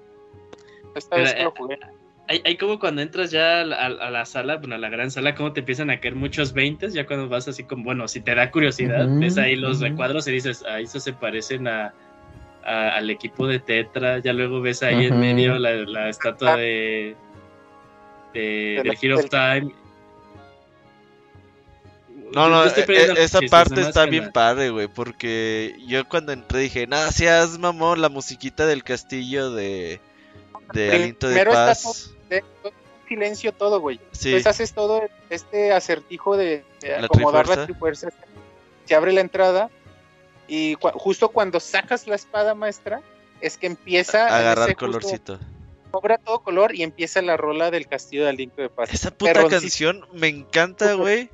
[0.95, 1.79] Esta Pero, vez que eh, lo jugué.
[2.27, 5.09] Hay, hay como cuando entras ya a la, a la sala, bueno, a la gran
[5.09, 8.21] sala, como te empiezan a caer muchos 20, ya cuando vas así como, bueno, si
[8.21, 11.91] te da curiosidad, Ujú, ves ahí los recuadros y dices, ah, eso se parecen a,
[12.63, 17.15] a- al equipo de Tetra, ya luego ves ahí en medio la, la estatua de,
[18.33, 19.71] de, la- del Hero of Time.
[22.33, 26.31] No, no, e- perdiendo e- esa parte está bien la- padre, güey, porque yo cuando
[26.31, 29.99] entré dije, nada, seas mamón, la musiquita del castillo de,
[30.73, 32.11] de Aliento de Primero está Paz.
[32.29, 32.43] De-
[33.07, 33.99] silencio todo, güey.
[34.11, 38.09] Sí, Entonces haces todo este acertijo de, de La acomodar la trifuerza.
[38.09, 38.29] trifuerza.
[38.85, 39.71] Se abre la entrada
[40.49, 43.01] y justo cuando sacas la espada maestra
[43.39, 45.39] es que empieza en agarrar colorcito.
[45.91, 48.93] cobra todo color y empieza la rola del castillo de Aliento de Paz.
[48.93, 51.29] Esa puta canción me encanta, güey.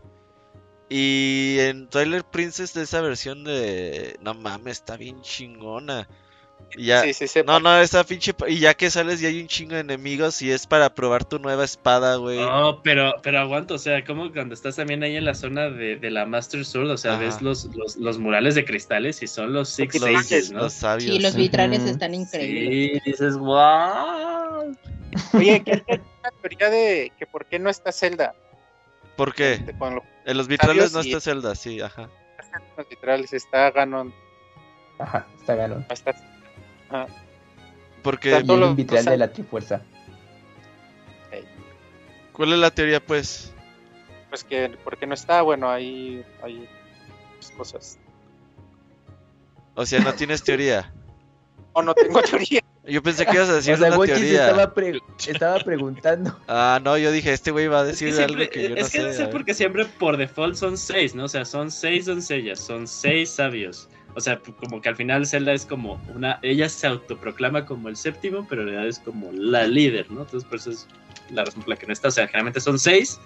[0.90, 4.18] Y en Twilight Princess de esa versión de...
[4.22, 6.08] No mames, está bien chingona.
[6.78, 7.02] Y ya...
[7.02, 7.40] Sí, sí, sí.
[7.46, 8.34] No, no, esa pinche...
[8.48, 11.40] Y ya que sales y hay un chingo de enemigos y es para probar tu
[11.40, 12.40] nueva espada, güey.
[12.40, 15.96] No, pero, pero aguanto, o sea, como cuando estás también ahí en la zona de,
[15.96, 17.22] de la Master Sword, o sea, Ajá.
[17.22, 20.60] ves los, los, los murales de cristales y son los Six Los- Sages, ¿no?
[20.60, 21.12] Los sabios.
[21.16, 23.02] Sí, los vitrales están increíbles.
[23.04, 24.76] Sí, dices, wow.
[25.34, 28.36] Oye, ¿qué hay una teoría de que por qué no está Zelda?
[29.16, 29.64] ¿Por qué?
[29.80, 32.10] Los, En los vitrales no y- está Zelda, sí, ajá.
[32.78, 34.14] los vitrales está Ganon,
[35.00, 35.86] Ajá, está ganón.
[35.90, 35.94] no
[37.04, 37.22] está
[38.02, 38.44] Porque...
[38.46, 39.82] Y un vitral o sea- de la trifuerza.
[42.34, 43.54] ¿Cuál es la teoría, pues?
[44.30, 46.68] pues que por qué no está, bueno, ahí hay
[47.36, 48.00] muchas cosas.
[49.76, 50.92] O sea, no tienes teoría.
[51.72, 52.62] O no tengo teoría.
[52.84, 54.46] Yo pensé que ibas a decir o sea, una se teoría.
[54.50, 56.38] estaba, pre- estaba preguntando.
[56.48, 58.70] Ah, no, yo dije, este güey va a Es que decir siempre, algo que yo
[58.70, 59.04] no es que sé.
[59.08, 61.24] no sé porque siempre por default son seis, ¿no?
[61.24, 63.90] O sea, son seis doncellas, son seis sabios.
[64.16, 66.40] O sea, como que al final Zelda es como una.
[66.42, 70.22] Ella se autoproclama como el séptimo, pero en realidad es como la líder, ¿no?
[70.22, 70.88] Entonces, por eso es
[71.32, 72.08] la razón por la que no está.
[72.08, 73.20] O sea, generalmente son seis.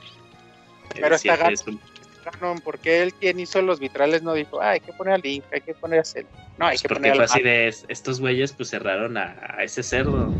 [0.95, 1.51] Eh, Pero está gato.
[1.51, 1.79] es un-
[2.25, 5.43] Ganon, porque él quien hizo los vitrales no dijo, ah, hay que poner a Link,
[5.53, 6.29] hay que poner a Zelda.
[6.57, 7.67] No, hay pues que porque poner fue así de.
[7.87, 10.33] Estos güeyes, pues cerraron a, a ese cerdo.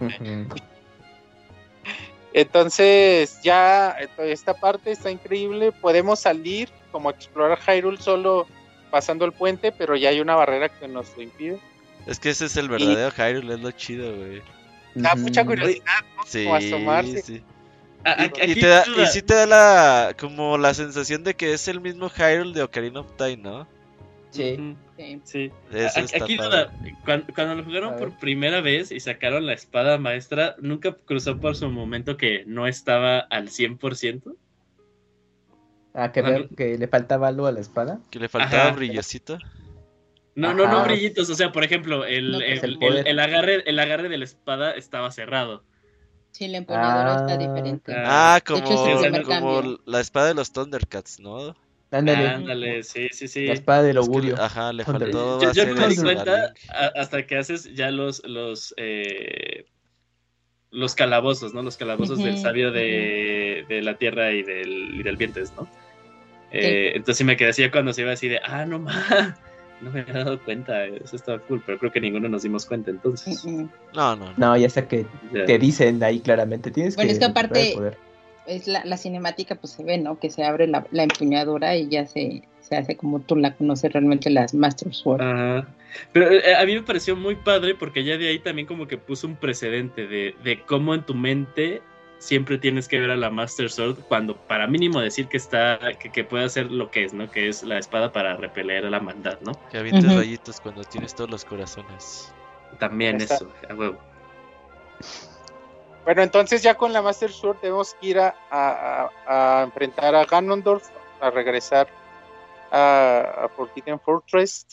[2.32, 5.70] Entonces, ya eh, esta parte está increíble.
[5.72, 8.46] Podemos salir como a explorar Hyrule solo
[8.94, 11.58] pasando el puente, pero ya hay una barrera que nos lo impide.
[12.06, 14.40] Es que ese es el verdadero Hyrule, es lo chido, güey.
[14.94, 15.84] Da mucha curiosidad,
[16.16, 16.22] ¿no?
[16.24, 17.22] Sí, Como asomarse.
[17.22, 17.42] sí.
[18.04, 21.54] A- Y, y te da, y sí te da la, como la sensación de que
[21.54, 23.66] es el mismo Hyrule de Ocarina of Time, ¿no?
[24.30, 24.76] Sí.
[25.24, 25.50] Sí.
[26.22, 26.72] Aquí duda,
[27.04, 31.56] cuando, cuando lo jugaron por primera vez y sacaron la espada maestra, ¿nunca cruzó por
[31.56, 34.36] su momento que no estaba al 100%?
[35.94, 38.00] Ah, que, ver, que le faltaba algo a la espada.
[38.10, 38.76] Que le faltaba Ajá.
[38.76, 39.38] brillosito.
[40.34, 42.98] No, no, no brillitos, o sea, por ejemplo, el, No, pues el, el poder.
[42.98, 45.64] el- el agarre, el agarre de la espada estaba cerrado.
[46.32, 47.92] Sí, la empuñadura Ah, está diferente.
[47.94, 51.54] Ah, Ah, como, hecho, como la espada de los Thundercats, ¿no?
[51.92, 53.46] Ándale, Ándale, sí, sí, sí.
[53.46, 54.42] la espada del Es que le- augurio.
[54.42, 58.74] ajá, le faltó Yo, no me di cuenta a- hasta que haces ya los los
[58.76, 59.66] eh,
[60.72, 61.62] los calabozos, ¿no?
[61.62, 65.68] Los calabozos del sabio de, de la tierra y del, y del vientes, ¿no?
[66.54, 68.94] Eh, entonces sí me quedé así ya cuando se iba así de, ah, no más,
[69.80, 72.90] no me había dado cuenta, eso estaba cool, pero creo que ninguno nos dimos cuenta
[72.90, 73.44] entonces.
[73.44, 73.70] Mm, mm.
[73.94, 74.34] No, no, no.
[74.36, 75.44] No, ya sé que Ya.
[75.44, 76.70] te dicen ahí claramente.
[76.70, 77.76] Tienes Bueno, que es que aparte-.
[78.46, 80.18] Es la, la cinemática, pues se ve, ¿no?
[80.18, 83.90] Que se abre la, la empuñadura y ya se, se hace como tú la conoces
[83.90, 85.22] realmente las Master Sword.
[85.22, 85.66] Ajá.
[86.12, 88.98] Pero eh, a mí me pareció muy padre porque ya de ahí también como que
[88.98, 91.80] puso un precedente de, de cómo en tu mente
[92.24, 96.10] siempre tienes que ver a la Master Sword cuando para mínimo decir que está que,
[96.10, 97.30] que puede hacer lo que es, ¿no?
[97.30, 99.52] Que es la espada para repeler a la maldad, ¿no?
[99.70, 100.16] Que avientes Ujú.
[100.18, 102.32] rayitos cuando tienes todos los corazones.
[102.78, 103.98] También Está- eso, a huevo.
[106.04, 110.84] Bueno, entonces ya con la Master Sword tenemos que ir a, a- enfrentar a Ganondorf,
[111.20, 111.88] a regresar
[112.70, 114.66] a, a Forbidden Fortress.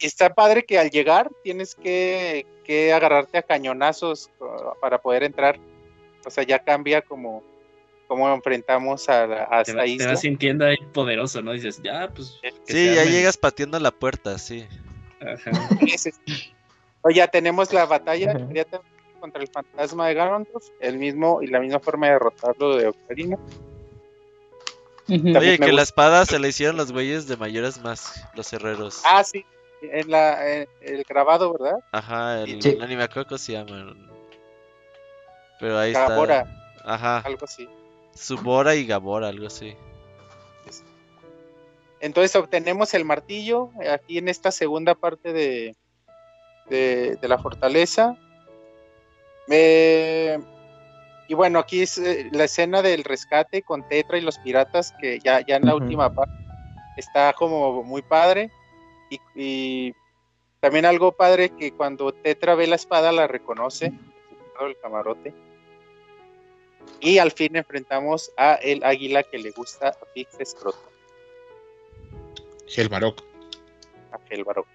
[0.00, 5.22] Y está padre que al llegar tienes que, que agarrarte a cañonazos uh, para poder
[5.24, 5.58] entrar.
[6.28, 7.42] O sea, ya cambia como,
[8.06, 10.06] como enfrentamos a, la- a Te, esta va- te isla.
[10.08, 11.52] vas sintiendo ahí poderoso, ¿no?
[11.52, 12.38] Dices, ya, pues.
[12.66, 13.12] Sí, ya armen.
[13.14, 14.66] llegas pateando la puerta, sí.
[15.20, 15.50] Ajá.
[17.02, 18.80] O ya tenemos la batalla Ajá.
[19.20, 23.36] contra el fantasma de Ganondorf, el mismo y la misma forma de derrotarlo de Ocarina.
[25.08, 29.00] Oye, que la espada se la hicieron los güeyes de mayores más, los herreros.
[29.06, 29.44] Ah, sí,
[29.80, 31.78] en la, en el grabado, ¿verdad?
[31.92, 32.76] Ajá, el Sí.
[32.80, 33.94] anime acuerdo cómo se llama.
[35.60, 36.94] Pero ahí Gabora, está.
[36.94, 37.68] Ajá, algo así.
[38.14, 39.76] Subora y Gabora, algo así.
[42.00, 45.74] Entonces obtenemos el martillo aquí en esta segunda parte de,
[46.70, 48.16] de, de la fortaleza.
[49.50, 50.38] Eh,
[51.26, 55.18] y bueno, aquí es eh, la escena del rescate con Tetra y los piratas, que
[55.18, 56.34] ya, ya en la última parte
[56.96, 58.50] está como muy padre.
[59.10, 59.94] Y, y
[60.60, 63.92] también algo padre que cuando Tetra ve la espada la reconoce,
[64.60, 65.34] el camarote.
[67.00, 70.78] Y al fin enfrentamos a el águila que le gusta a Pix Scroto.
[72.76, 73.22] El Maroc.
[74.12, 74.68] Ángel Barroco.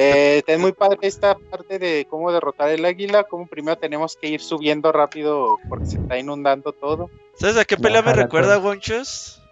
[0.00, 4.28] Eh, es muy padre esta parte de cómo derrotar el águila, como primero tenemos que
[4.28, 7.10] ir subiendo rápido porque se está inundando todo.
[7.34, 8.68] ¿Sabes a qué pelea me recuerda, todo.
[8.68, 9.42] Wonchos?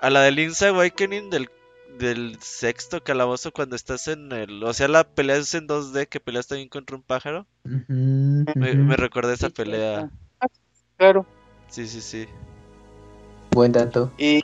[0.00, 1.50] A la de Link's Awakening del,
[1.98, 4.62] del sexto calabozo cuando estás en el...
[4.64, 7.46] O sea, la pelea es en 2D que peleas también contra un pájaro.
[7.64, 10.10] Me, me recuerda esa Sí, pelea.
[10.96, 11.26] Claro.
[11.68, 12.26] Sí, sí, sí.
[13.50, 14.10] Buen dato.
[14.18, 14.42] Y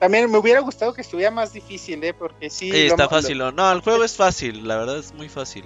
[0.00, 2.12] también me hubiera gustado que estuviera más difícil, ¿eh?
[2.12, 2.70] Porque sí.
[2.72, 3.38] Está lo- fácil.
[3.38, 5.64] No, el juego es fácil, la verdad es muy fácil.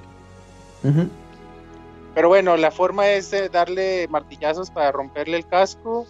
[2.14, 6.06] Pero bueno, la forma es de darle martillazos para romperle el casco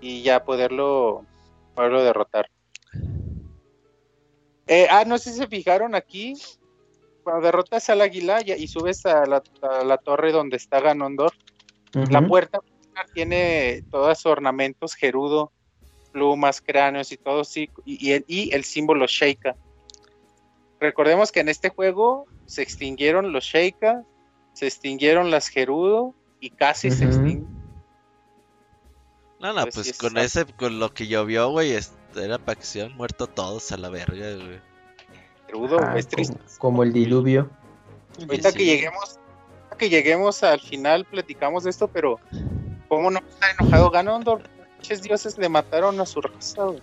[0.00, 1.24] y ya poderlo,
[1.74, 2.48] poderlo derrotar.
[4.68, 6.34] Eh, ah, no sé si se fijaron aquí.
[7.22, 11.34] Cuando derrotas al águila y subes a la, a la torre donde está Ganondorf,
[11.92, 12.60] la puerta
[13.12, 15.52] tiene todos ornamentos, gerudo,
[16.12, 19.56] plumas, cráneos y todo, sí, y, y el, y el símbolo Sheikah.
[20.80, 24.02] Recordemos que en este juego se extinguieron los Sheikah,
[24.54, 27.14] se extinguieron las gerudo y casi se Ujú.
[27.14, 27.58] extinguen.
[29.40, 31.72] No, no, Pues pues con ese, con lo que llovió, güey,
[32.18, 34.60] es- era para que se hubieran muerto todos a la verga, güey.
[35.80, 36.34] Ah, es triste.
[36.36, 37.48] como, como el diluvio.
[38.20, 39.18] Ahorita Sí, que lleguemos,
[39.64, 42.20] ahorita que lleguemos al final platicamos de esto, pero
[42.88, 44.44] ¿cómo no está enojado Ganondorf?
[44.76, 46.80] Muchos dioses le mataron a su raza, güey.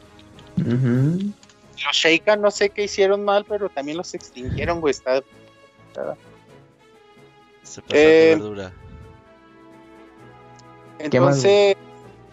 [0.57, 4.91] Los Sheikah no sé qué hicieron mal, pero también los extinguieron, güey.
[4.91, 5.21] Está...
[7.63, 8.71] Se pasó Eh, de verdura.
[11.09, 11.75] ¿Qué más, Entonces,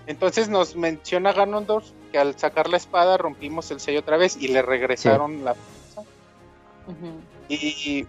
[0.07, 4.49] entonces nos menciona Ganondorf que al sacar la espada rompimos el sello otra vez y
[4.49, 6.11] le regresaron la fuerza.
[7.49, 8.07] Y,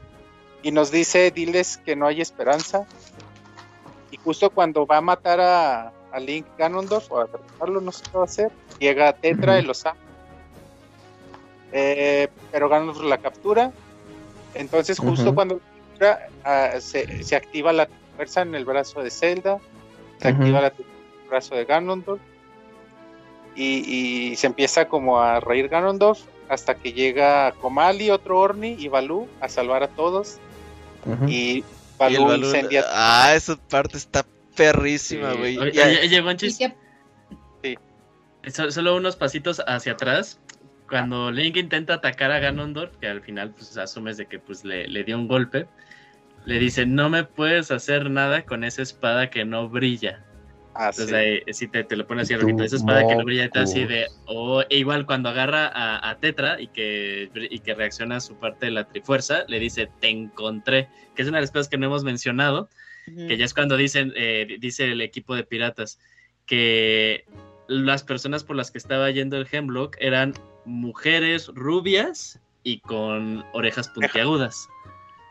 [0.62, 2.86] y nos dice, diles que no hay esperanza.
[4.12, 8.04] Y justo cuando va a matar a, a Link Ganondorf o a derrotarlo, no sé
[8.04, 9.98] qué va a hacer, llega Tetra y lo saca.
[11.72, 13.72] Eh, pero Ganondorf la captura.
[14.54, 19.60] Entonces justo cuando captura, ah, se, se activa la fuerza en el brazo de Zelda,
[20.20, 20.76] se activa la en
[21.24, 22.22] el brazo de Ganondorf
[23.56, 28.88] y, y se empieza como a reír Ganondorf hasta que llega Komali, otro Orni y
[28.88, 30.38] Balú a salvar a todos
[31.28, 31.64] y
[32.10, 34.26] Y el Balú incendia Ah, esa parte está
[34.56, 35.38] perrísima, Sí.
[35.38, 35.54] güey.
[35.56, 36.56] Y- oye, ¿Y
[37.62, 37.78] qué-
[38.52, 40.40] so- solo unos pasitos hacia atrás.
[40.90, 44.88] Cuando Link intenta atacar a Ganondorf, que al final pues asumes de que pues le,
[44.88, 45.66] le dio un golpe,
[46.46, 50.24] le dice, no me puedes hacer nada con esa espada que no brilla.
[50.74, 51.02] Así.
[51.02, 52.64] Entonces ahí sí te, te lo pone así rojito.
[52.64, 54.08] Esa espada que no brilla así de.
[54.26, 58.36] O e igual cuando agarra a, a Tetra y que, y que reacciona a su
[58.36, 60.90] parte de la trifuerza, le dice te encontré.
[61.16, 62.70] Que es una de las cosas que no hemos mencionado.
[63.06, 66.00] Que ya es cuando dicen, eh, dice el equipo de piratas,
[66.46, 67.26] que
[67.68, 70.34] las personas por las que estaba yendo el Hemlock eran
[70.66, 74.68] mujeres rubias y con orejas puntiagudas.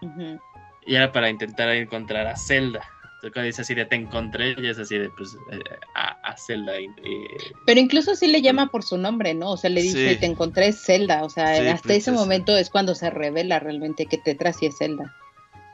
[0.03, 0.39] Ujú.
[0.87, 2.83] Y era para intentar encontrar a Zelda.
[3.31, 5.61] Cuando dice así de te encontré, ya es así de pues eh,
[5.95, 6.81] a, a Zelda.
[6.81, 7.27] y- y-
[7.65, 9.53] Pero incluso sí le llama por su nombre, ¿no?
[9.53, 10.17] O sea, le dice, Sí.
[10.21, 11.23] te encontré Zelda.
[11.25, 14.77] O sea, Sí, hasta ese momento es cuando se revela realmente que Tetra sí es
[14.79, 15.15] Zelda.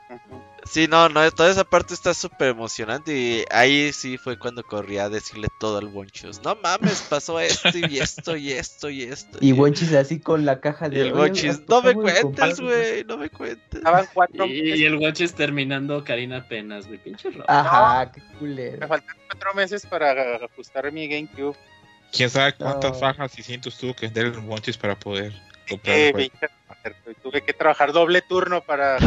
[0.09, 0.41] Ujú.
[0.69, 5.05] Sí, no, no, toda esa parte está súper emocionante y ahí sí fue cuando corría
[5.05, 6.43] a decirle todo al Wonchos.
[6.43, 9.39] No mames, pasó esto y esto y esto y esto.
[9.41, 11.01] Y Wonchis así con la caja Y de.
[11.01, 12.55] el "Oye, Wonchis, hasta no me cuentes, comprar".
[12.61, 13.73] güey, no me cuentes.
[13.73, 17.45] Estaban cuatro, y, y el Watches terminando Karina apenas, güey, pinche robo.
[17.47, 18.87] Ajá, qué me culero.
[18.87, 21.57] faltan cuatro meses para ajustar mi GameCube.
[22.11, 22.99] ¿Quién sabe cuántas No.
[22.99, 25.33] fajas y cintos tuvo que vender el Monchis para poder
[25.67, 26.11] comprar Eh,
[26.83, 28.97] el tuve que trabajar doble turno para,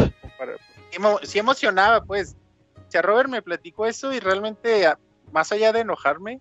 [0.93, 2.37] emo- sí emocionaba pues
[2.77, 4.87] o sea Robert me platicó eso y realmente
[5.33, 6.41] más allá de enojarme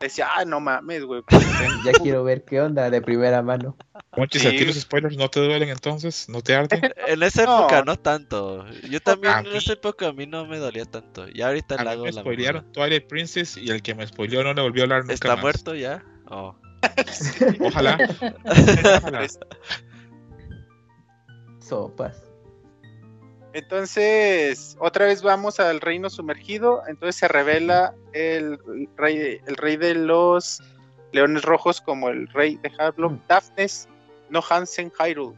[0.00, 1.44] decía ah no mames güey pues,
[1.84, 3.76] Ya quiero ver qué onda de primera mano.
[4.16, 4.64] Monchis, ¿a ti Sí.
[4.66, 6.28] los spoilers no te duelen entonces?
[6.28, 6.80] ¿No te arden?
[7.06, 7.60] En esa No.
[7.60, 8.66] época no tanto.
[8.90, 11.26] Yo también A en mí- esa época a mí no me dolía tanto.
[11.32, 12.72] Y ahorita A le mí hago me la spoilearon mamada.
[12.72, 15.40] Twilight Princess y el que me spoileó no le volvió a hablar nunca ¿Está más.
[15.42, 16.04] muerto ya?
[16.28, 16.54] Oh.
[17.60, 17.96] Ojalá.
[18.44, 19.28] Ojalá.
[21.60, 22.22] sopas.
[23.54, 26.82] Entonces, otra vez vamos al reino sumergido.
[26.88, 28.58] Entonces se revela el
[28.96, 30.62] rey, el rey de los
[31.12, 33.20] leones rojos como el rey de Harlem, Mm.
[33.28, 33.88] Daphnes,
[34.30, 35.36] no Hansen Hyrule.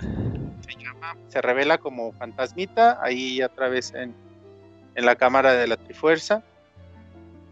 [0.00, 4.14] Se llama, se revela como fantasmita, ahí otra vez en,
[4.94, 6.42] en la cámara de la Trifuerza.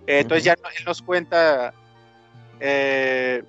[0.07, 1.75] Eh, entonces ya él nos cuenta
[2.61, 3.43] eh,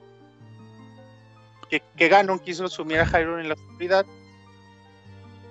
[1.69, 4.05] que, que Ganon quiso sumir a Hyrule en la oscuridad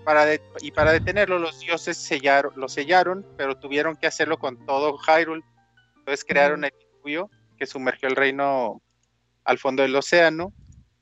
[0.07, 4.57] para de- y para detenerlo los dioses sellaron, lo sellaron, pero tuvieron que hacerlo con
[4.65, 5.43] todo Hyrule.
[5.97, 7.29] Entonces crearon el diluvio
[7.59, 8.81] que sumergió el reino
[9.45, 10.53] al fondo del océano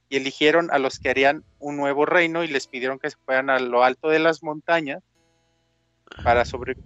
[0.09, 3.51] y eligieron a los que harían un nuevo reino y les pidieron que se fueran
[3.51, 5.03] a lo alto de las montañas
[6.25, 6.83] para sobrevivir.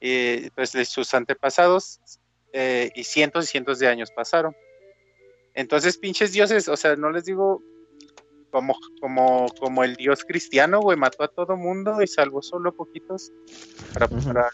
[0.00, 2.00] Y, pues sus antepasados
[2.54, 4.54] eh, y cientos y cientos de años pasaron.
[5.52, 7.62] Entonces, pinches dioses, o sea, no les digo
[8.50, 12.72] como, como, como el dios cristiano, güey, mató a todo mundo y salvó solo a
[12.72, 13.32] poquitos
[13.94, 14.50] para, para,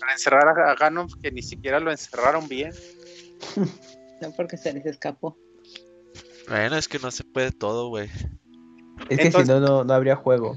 [0.00, 2.72] para encerrar a, a Ganon, que ni siquiera lo encerraron bien.
[4.18, 5.36] No porque se les escapó.
[6.48, 8.08] Bueno, es que no se puede todo, güey.
[9.10, 10.56] Es que Entonces- si no, no, no habría juego.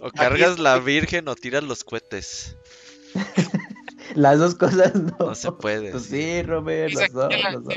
[0.00, 2.56] O cargas la virgen o tiras los cohetes.
[4.14, 5.16] Las dos cosas no.
[5.18, 5.90] No se puede.
[5.90, 6.22] Pues sí.
[6.22, 7.74] sí, Robert, los dos, los dos.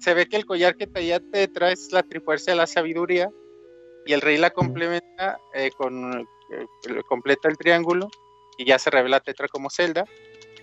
[0.00, 3.28] Se ve que el collar que traía te trae es la trifuerza de la sabiduría
[4.06, 8.08] y el rey la complementa eh, con eh, completa el triángulo
[8.56, 10.04] y ya se revela Tetra como Zelda.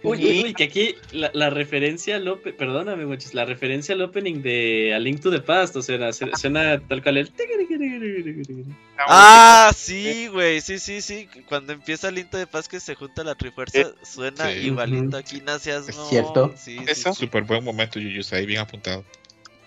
[0.03, 3.95] Uy, Y- uy, uy, que aquí la, la referencia al opening, perdóname, muchachos, la referencia
[3.95, 7.31] al opening de A Link to the Past, o sea, se- suena tal cual el...
[8.97, 11.27] Ah, sí, güey, sí, sí, sí.
[11.47, 14.59] Cuando empieza el Linto de Paz que se junta la Trifuerza, suena Sí.
[14.67, 15.63] igualito aquí, no Es
[16.09, 16.53] cierto.
[16.57, 17.13] Sí, Eso.
[17.13, 17.19] sí.
[17.21, 19.03] Súper buen momento, Yuyus, ahí bien apuntado.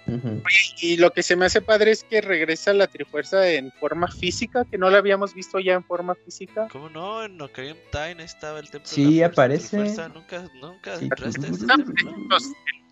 [0.09, 0.43] Ujú.
[0.81, 4.65] Y lo que se me hace padre es que regresa la trifuerza en forma física,
[4.65, 6.67] que no la habíamos visto ya en forma física.
[6.73, 7.23] ¿Cómo no?
[7.25, 8.89] En Ocarina of Time estaba el templo.
[8.89, 9.69] Sí, de la aparece.
[9.77, 10.09] Trifuerza.
[10.09, 11.09] Nunca, nunca Sí.
[11.09, 12.15] templo.
[12.31, 12.45] Los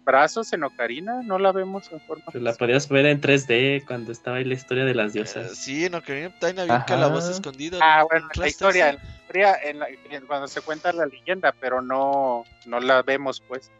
[0.04, 2.54] brazos en Ocarina, no la vemos en forma La física.
[2.58, 5.56] podías ver en 3D cuando estaba ahí la historia de las diosas.
[5.56, 7.80] sí, en Ocarina of Time había un calabozo escondido.
[7.82, 11.06] Ah, ¿no bueno, la historia, en la historia, en la- en- cuando se cuenta la
[11.06, 13.70] leyenda, pero no, no la vemos, pues.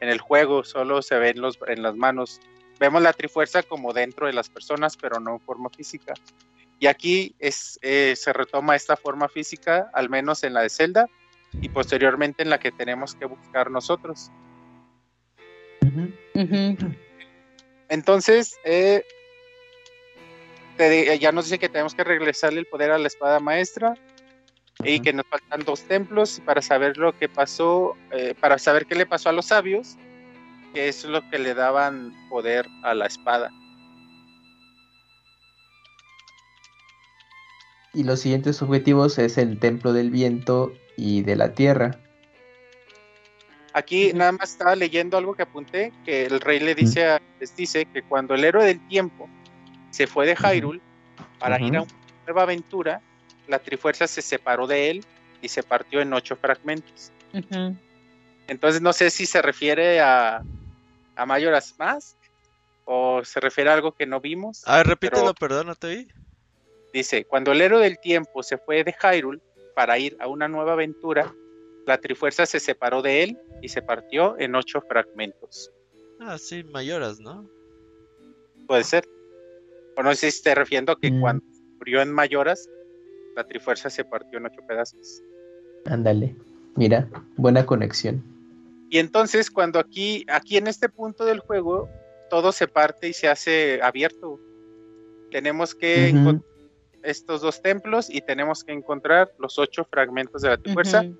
[0.00, 2.40] En el juego solo se ven los, en las manos.
[2.78, 6.14] Vemos la trifuerza como dentro de las personas, pero no en forma física.
[6.78, 11.06] Y aquí es, eh, se retoma esta forma física, al menos en la de Zelda,
[11.60, 14.30] y posteriormente en la que tenemos que buscar nosotros.
[17.88, 19.02] Entonces, eh,
[20.76, 23.94] te di- ya nos dice que tenemos que regresarle el poder a la espada maestra
[24.84, 25.02] y Ujú.
[25.02, 29.06] que nos faltan dos templos para saber lo que pasó, eh, para saber qué le
[29.06, 29.96] pasó a los sabios,
[30.78, 33.50] que es lo que le daban poder a la espada.
[37.92, 41.98] Y los siguientes objetivos es el templo del viento y de la tierra.
[43.72, 47.56] Aquí nada más estaba leyendo algo que apunté, que el rey le dice a- les
[47.56, 49.28] dice que cuando el héroe del tiempo
[49.90, 50.80] se fue de Hyrule
[51.40, 51.92] para ir a una
[52.24, 53.00] nueva aventura,
[53.48, 55.04] la Trifuerza se separó de él
[55.42, 57.10] y se partió en ocho fragmentos.
[58.46, 60.40] Entonces no sé si se refiere a,
[61.18, 62.16] a Majora's Mask
[62.84, 64.62] o se refiere a algo que no vimos.
[64.66, 66.08] A ver, repítelo, Pero- perdón, no te oí.
[66.92, 69.40] Dice, cuando el héroe del tiempo se fue de Hyrule
[69.74, 71.34] para ir a una nueva aventura,
[71.86, 75.70] la Trifuerza se separó de él y se partió en ocho fragmentos.
[76.20, 77.48] Ah, sí, mayoras, ¿no?
[78.66, 79.06] Puede ser.
[79.96, 81.20] O no sé si esté refiriendo que Mm.
[81.20, 81.44] cuando
[81.78, 82.68] murió en Mayoras,
[83.36, 85.22] la Trifuerza se partió en ocho pedazos.
[85.86, 86.34] Ándale.
[86.76, 88.22] Mira, buena conexión.
[88.90, 91.88] Y entonces cuando aquí, aquí en este punto del juego,
[92.30, 94.40] todo se parte y se hace abierto.
[95.30, 96.48] Tenemos que encontrar
[97.02, 101.02] estos dos templos y tenemos que encontrar los ocho fragmentos de la Trifuerza.
[101.02, 101.18] Ujú.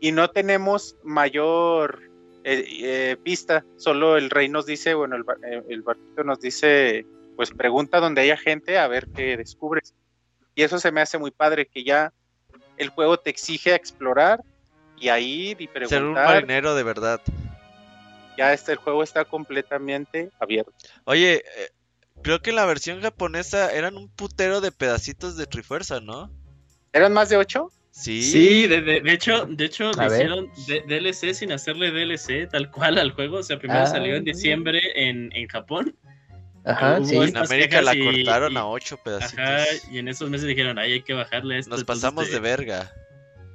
[0.00, 2.00] Y no tenemos mayor
[2.44, 7.06] eh, eh, pista, solo el rey nos dice, bueno, el, eh, el barquito nos dice,
[7.36, 9.94] pues pregunta donde haya gente a ver qué descubres.
[10.54, 12.12] Y eso se me hace muy padre, que ya
[12.76, 14.42] el juego te exige explorar
[15.02, 16.26] y ahí y Ser un preguntar.
[16.26, 17.20] marinero de verdad.
[18.38, 20.72] ya este el juego está completamente abierto.
[21.04, 21.68] Oye, eh,
[22.22, 26.30] creo que en la versión japonesa eran un putero de pedacitos de Trifuerza, ¿no?
[26.92, 27.70] ¿Eran más de ocho?
[27.90, 28.22] Sí.
[28.22, 30.50] Sí, de, de- de hecho, de hecho A hicieron
[30.88, 33.36] DLC sin hacerle DLC tal cual al juego.
[33.38, 33.86] O sea, primero Ah.
[33.86, 35.94] salió en diciembre en, en Japón.
[36.64, 37.16] Ajá, sí.
[37.16, 39.38] En América la y- cortaron y- a ocho pedacitos.
[39.44, 41.70] Ajá, y en esos meses dijeron, ay, hay que bajarle esto.
[41.70, 42.90] Nos entonces, pasamos de este, verga.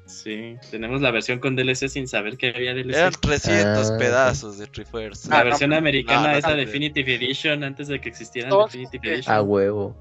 [0.08, 2.96] Sí, tenemos la versión con DLC sin saber que había DLC.
[2.96, 5.30] Eran 300 Ah, pedazos de Trifuerza.
[5.30, 6.56] La Ah, no, versión americana no, no, es la no.
[6.56, 9.36] Definitive Edition antes de que existiera Definitive Edition.
[9.36, 9.96] A huevo.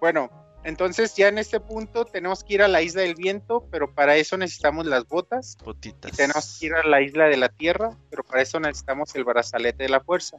[0.00, 0.30] Bueno,
[0.64, 4.16] entonces ya en este punto tenemos que ir a la isla del viento, pero para
[4.16, 5.56] eso necesitamos las botas.
[5.64, 6.12] Botitas.
[6.12, 9.24] Y tenemos que ir a la isla de la tierra, pero para eso necesitamos el
[9.24, 10.38] brazalete de la fuerza.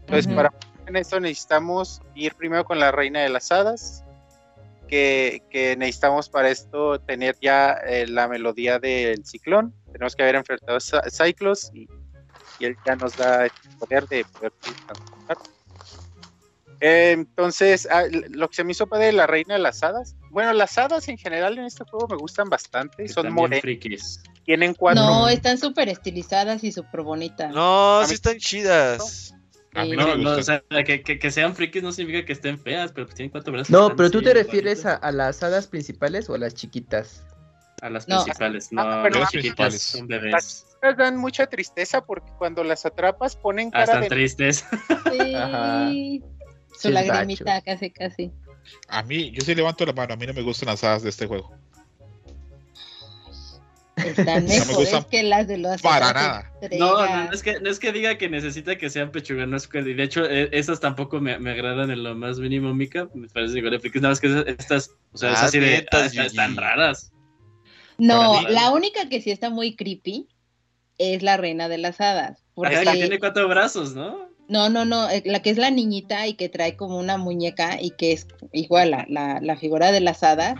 [0.00, 0.52] Entonces, para
[0.86, 4.04] en eso necesitamos ir primero con la reina de las hadas,
[4.92, 9.74] que, que necesitamos para esto tener ya eh, la melodía del ciclón.
[9.90, 11.88] Tenemos que haber enfrentado a Cy- Cyclos y,
[12.58, 14.52] y él ya nos da el poder de poder
[14.84, 15.38] transportar.
[16.80, 20.14] Eh, entonces, ah, lo que se me hizo padre de la reina de las hadas.
[20.30, 23.08] Bueno, las hadas en general en este juego me gustan bastante.
[23.08, 24.22] Son También morenas, frikis.
[24.44, 25.02] tienen cuatro.
[25.02, 27.50] No, están súper estilizadas y súper bonitas.
[27.50, 29.32] No, sí están chidas.
[29.74, 29.96] A mí Sí.
[29.96, 32.58] no No, me no, o sea, que, que, que sean frikis no significa que estén
[32.58, 33.70] feas, pero pues tienen cuatro brazos.
[33.70, 37.24] No, pero tú te refieres a, a las hadas principales o a las chiquitas.
[37.80, 38.22] A las No.
[38.22, 40.66] principales, no, Ah, pero las las chiquitas son Las bebés.
[40.74, 44.64] chicas dan mucha tristeza porque cuando las atrapas ponen Ah, cara de tristes.
[45.10, 45.34] Sí.
[45.34, 45.90] Ajá.
[46.78, 48.30] Su lagrimita, casi, casi.
[48.88, 51.08] A mí, yo sí levanto la mano, a mí no me gustan las hadas de
[51.10, 51.50] este juego.
[53.96, 56.52] Están No me mejores gustan que las de los para nada.
[56.78, 59.68] No, no, no es que, no es que diga que necesita que sean pechuganas.
[59.68, 63.08] que- De hecho, eh, esas tampoco me, me agradan en lo más mínimo, Mika.
[63.14, 63.90] Me parece igual de.
[63.96, 65.66] Nada más que esas- estas, o sea, Ah, así de.
[65.66, 67.12] mientas, ah, están- raras.
[67.98, 70.26] No, la única que sí está muy creepy
[70.98, 72.42] es la reina de las hadas.
[72.54, 72.74] Porque...
[72.76, 74.30] Ajá, que tiene cuatro brazos, ¿no?
[74.48, 77.80] No, no, no, eh, la que es la niñita y que trae como una muñeca
[77.80, 80.56] y que es igual la, la, la figura de las hadas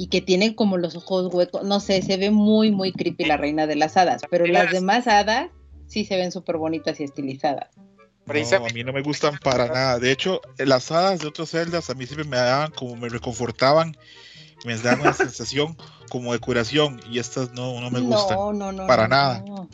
[0.00, 3.36] y que tiene como los ojos huecos, no sé, se ve muy, muy creepy la
[3.36, 5.50] reina de las hadas, pero las demás hadas
[5.88, 7.68] sí se ven súper bonitas y estilizadas.
[7.76, 9.98] No, a mí no me gustan para nada.
[9.98, 13.94] De hecho, las hadas de otras celdas a mí siempre me daban como me reconfortaban,
[14.64, 15.76] me daban una sensación
[16.08, 18.38] como de curación y estas no, no me gustan.
[18.38, 18.86] No, no, no.
[18.86, 19.44] para no, nada.
[19.46, 19.68] no.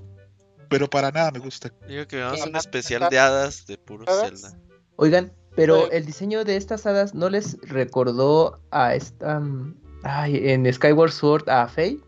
[0.68, 1.70] Pero para nada me gustan.
[1.86, 4.40] Digo que vamos a un especial de hadas de puro ¿Hadas?
[4.40, 4.58] Zelda.
[4.96, 9.38] Oigan, pero el diseño de estas hadas no les recordó a esta.
[9.38, 11.98] mm, Ay, en Skyward Sword a Faye.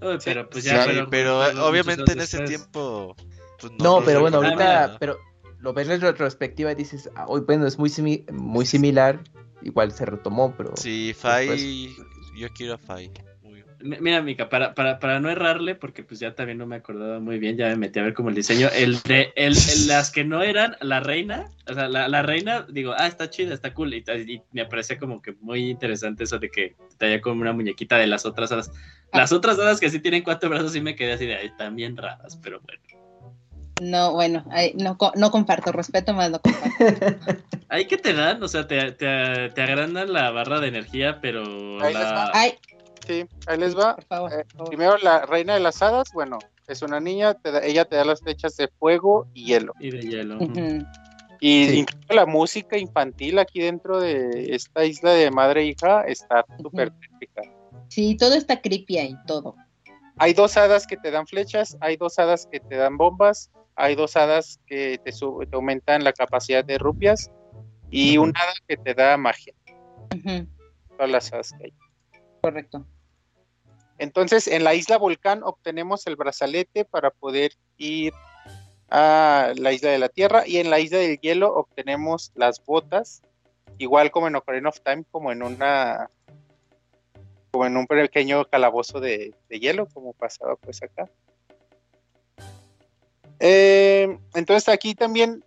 [0.00, 0.82] Uy, pero pues ya.
[0.84, 2.48] Sí, pero, obviamente en ese después.
[2.48, 3.14] tiempo.
[3.60, 4.96] pues, No, nos pero bueno, ahorita.
[4.98, 5.16] Pero
[5.60, 9.20] lo ves en retrospectiva y dices, ah, hoy bueno, es muy, simi- muy similar.
[9.62, 10.76] Igual se retomó, pero.
[10.76, 11.94] Sí, Fai.
[12.36, 13.12] Yo quiero a Fai.
[13.82, 17.38] Mira, Mica, para, para, para no errarle, porque pues ya también no me acordaba muy
[17.38, 20.24] bien, ya me metí a ver como el diseño, el de el, el- las que
[20.24, 23.92] no eran la reina, o sea, la, la reina, digo, ah, está chida, está cool,
[23.94, 27.52] y, y me parece como que muy interesante eso de que te haya como una
[27.52, 28.70] muñequita de las otras hadas.
[29.12, 31.74] Las otras hadas que sí tienen cuatro brazos sí me quedé así de, ahí están
[31.76, 32.80] bien raras, pero bueno.
[33.80, 37.42] No, bueno, ay, no, no comparto, respeto más, no comparto.
[37.68, 41.80] Ahí que te dan, o sea, te, te, te agrandan la barra de energía, pero
[41.80, 42.30] Ahí la...
[42.34, 42.52] Ay,
[43.06, 43.96] Sí, ahí les va.
[43.96, 44.32] por favor.
[44.32, 44.68] Eh, por favor.
[44.68, 48.04] Primero la reina de las hadas, bueno, es una niña, te da- ella te da
[48.04, 49.72] las flechas de fuego y hielo.
[49.80, 50.38] Y de hielo.
[51.40, 51.78] Y Sí.
[51.80, 56.92] incluso la música infantil aquí dentro de esta isla de madre e hija está súper
[56.92, 57.42] típica.
[57.88, 59.56] Sí, todo está creepy ahí, todo.
[60.18, 63.96] Hay dos hadas que te dan flechas, hay dos hadas que te dan bombas, hay
[63.96, 67.28] dos hadas que te, sub- te aumentan la capacidad de rupias
[67.90, 69.52] y una hada que te da magia.
[70.96, 71.72] Todas las hadas que hay.
[72.42, 72.84] Correcto.
[73.98, 78.12] Entonces, en la isla Volcán obtenemos el brazalete para poder ir
[78.90, 83.22] a la isla de la Tierra y en la isla del hielo obtenemos las botas,
[83.78, 86.10] igual como en Ocarina of Time, como en una
[87.52, 91.08] como en un pequeño calabozo de, de hielo, como pasaba pues acá.
[93.38, 95.44] Eh, entonces aquí también,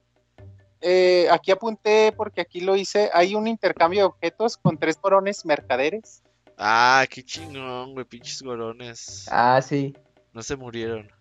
[0.81, 5.45] eh, aquí apunté porque aquí lo hice, hay un intercambio de objetos con tres corones
[5.45, 6.21] mercaderes.
[6.57, 9.25] Ah, qué chingón, güey, pinches gorones.
[9.29, 9.93] Ah, sí.
[10.33, 11.11] No se murieron.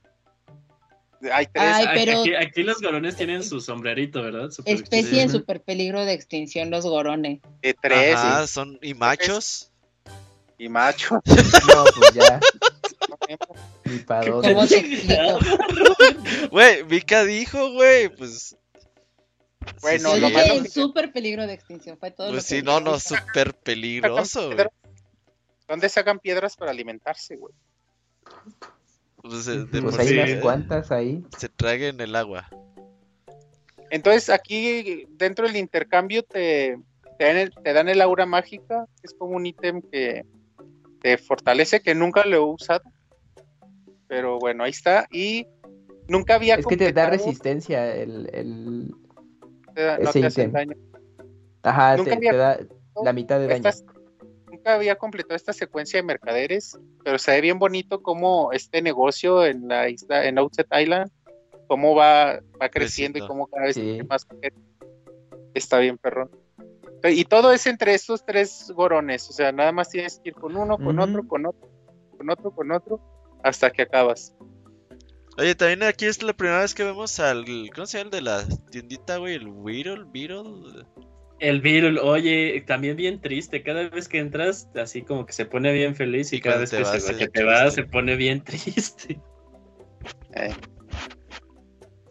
[1.32, 1.74] Hay tres.
[1.74, 4.50] Ay, pero- Aquí, aquí los golones tienen su sombrerito, ¿verdad?
[4.50, 7.40] Super Especie en super peligro de extinción, los gorones.
[7.62, 9.70] de tres Ajá, son y machos.
[10.58, 11.20] y macho.
[11.24, 12.40] No, pues ya.
[13.84, 14.48] Ni para dónde.
[14.54, 15.38] ¿Cómo explico?
[16.50, 18.56] Güey, Vika dijo, güey, pues.
[19.80, 22.48] Bueno, sí, lo dije malo en que- super peligro de extinción, fue todo Pues lo
[22.48, 24.66] que sí, no, no, súper peligroso, güey.
[25.68, 27.54] ¿Dónde sacan piedras para alimentarse, güey?
[29.22, 31.24] Pues, eh, de Pues hay sí, unas eh, cuantas ahí.
[31.38, 32.48] Se traguen el agua.
[33.90, 36.78] Entonces aquí dentro del intercambio te,
[37.18, 40.24] te, dan el, te dan el aura mágica, que es como un ítem que
[41.00, 42.82] te fortalece, que nunca lo he usado.
[44.08, 45.06] Pero bueno, ahí está.
[45.10, 45.46] Y
[46.08, 48.94] nunca había Es que te da resistencia el, el...
[49.74, 50.52] te da- no ese te hacen ítem.
[50.52, 50.76] daño.
[51.62, 52.58] Ajá, Nunca te, había te da
[53.02, 53.56] la mitad de daño.
[53.68, 53.84] Estas-
[54.64, 59.44] nunca había completado esta secuencia de mercaderes, pero se ve bien bonito cómo este negocio
[59.44, 61.10] en la isla, en Outset Island,
[61.68, 63.98] cómo va, va creciendo y cómo cada vez Sí.
[64.08, 64.26] más.
[65.52, 66.30] Está bien, perrón.
[67.06, 70.56] y todo es entre estos tres gorones, o sea, nada más tienes que ir con
[70.56, 71.02] uno, con Ujú.
[71.02, 71.68] otro, con otro,
[72.16, 73.00] con otro, con otro,
[73.42, 74.34] hasta que acabas.
[75.36, 77.44] Oye, también aquí es la primera vez que vemos al.
[77.74, 79.34] ¿Cómo se llama el de la tiendita, güey?
[79.34, 80.86] El Beetle, Beetle.
[81.40, 83.62] El Virul, oye, también bien triste.
[83.62, 86.70] Cada vez que entras, así como que se pone bien feliz y, Y cada vez
[86.70, 87.82] que, vas, se, que te va, triste.
[87.82, 89.20] se pone bien triste.
[90.34, 90.54] Eh,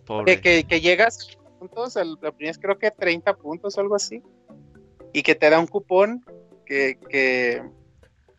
[0.05, 0.35] Pobre.
[0.39, 3.95] que, que, que llegas puntos, al- la primera es creo que 30 puntos o algo
[3.95, 4.21] así,
[5.13, 6.25] y que te da un cupón
[6.65, 7.61] que, que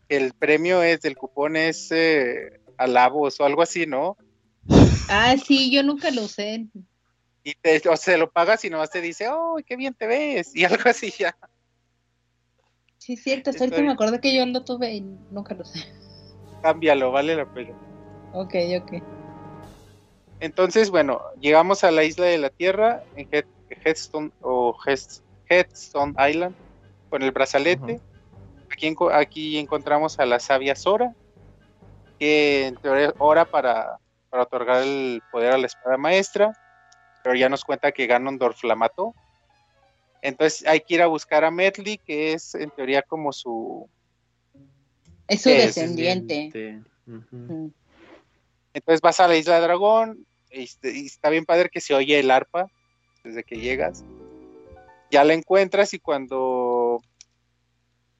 [0.09, 4.17] el premio es, del cupón es eh, alabos o algo así, ¿no?
[5.09, 6.65] Ah, sí, yo nunca lo usé.
[7.47, 10.55] Y te, o se lo pagas y nomás te dice, oh, qué bien te ves,
[10.55, 11.37] y algo así ya.
[12.97, 15.79] Sí, es cierto, hasta ahorita me acordé que yo lo tuve y nunca lo usé.
[16.63, 17.75] Cámbialo, vale la pena.
[18.33, 18.93] Ok, ok.
[20.39, 23.45] Entonces, bueno, llegamos a la isla de la Tierra, en Head-
[23.83, 26.55] Headstone o Head- Headstone Island,
[27.09, 28.01] con el brazalete.
[28.71, 31.13] Aquí, enco- aquí encontramos a la sabia Sora,
[32.17, 33.99] que en teoría ora para,
[34.29, 36.51] para otorgar el poder a la espada maestra,
[37.25, 39.15] pero ya nos cuenta que Ganondorf la mató.
[40.21, 43.89] Entonces hay que ir a buscar a Medley, que es en teoría como su...
[45.27, 46.83] Es su es descendiente.
[48.75, 52.19] Entonces vas a la isla dragón, y, este- y está bien padre que se oye
[52.19, 52.67] el arpa
[53.23, 54.03] desde que llegas.
[55.09, 57.01] Ya la encuentras y cuando,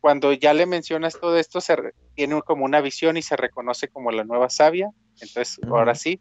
[0.01, 3.87] cuando ya le mencionas todo esto, se re- tiene como una visión y se reconoce
[3.87, 4.89] como la nueva sabia.
[5.21, 6.19] Entonces, ahora sí,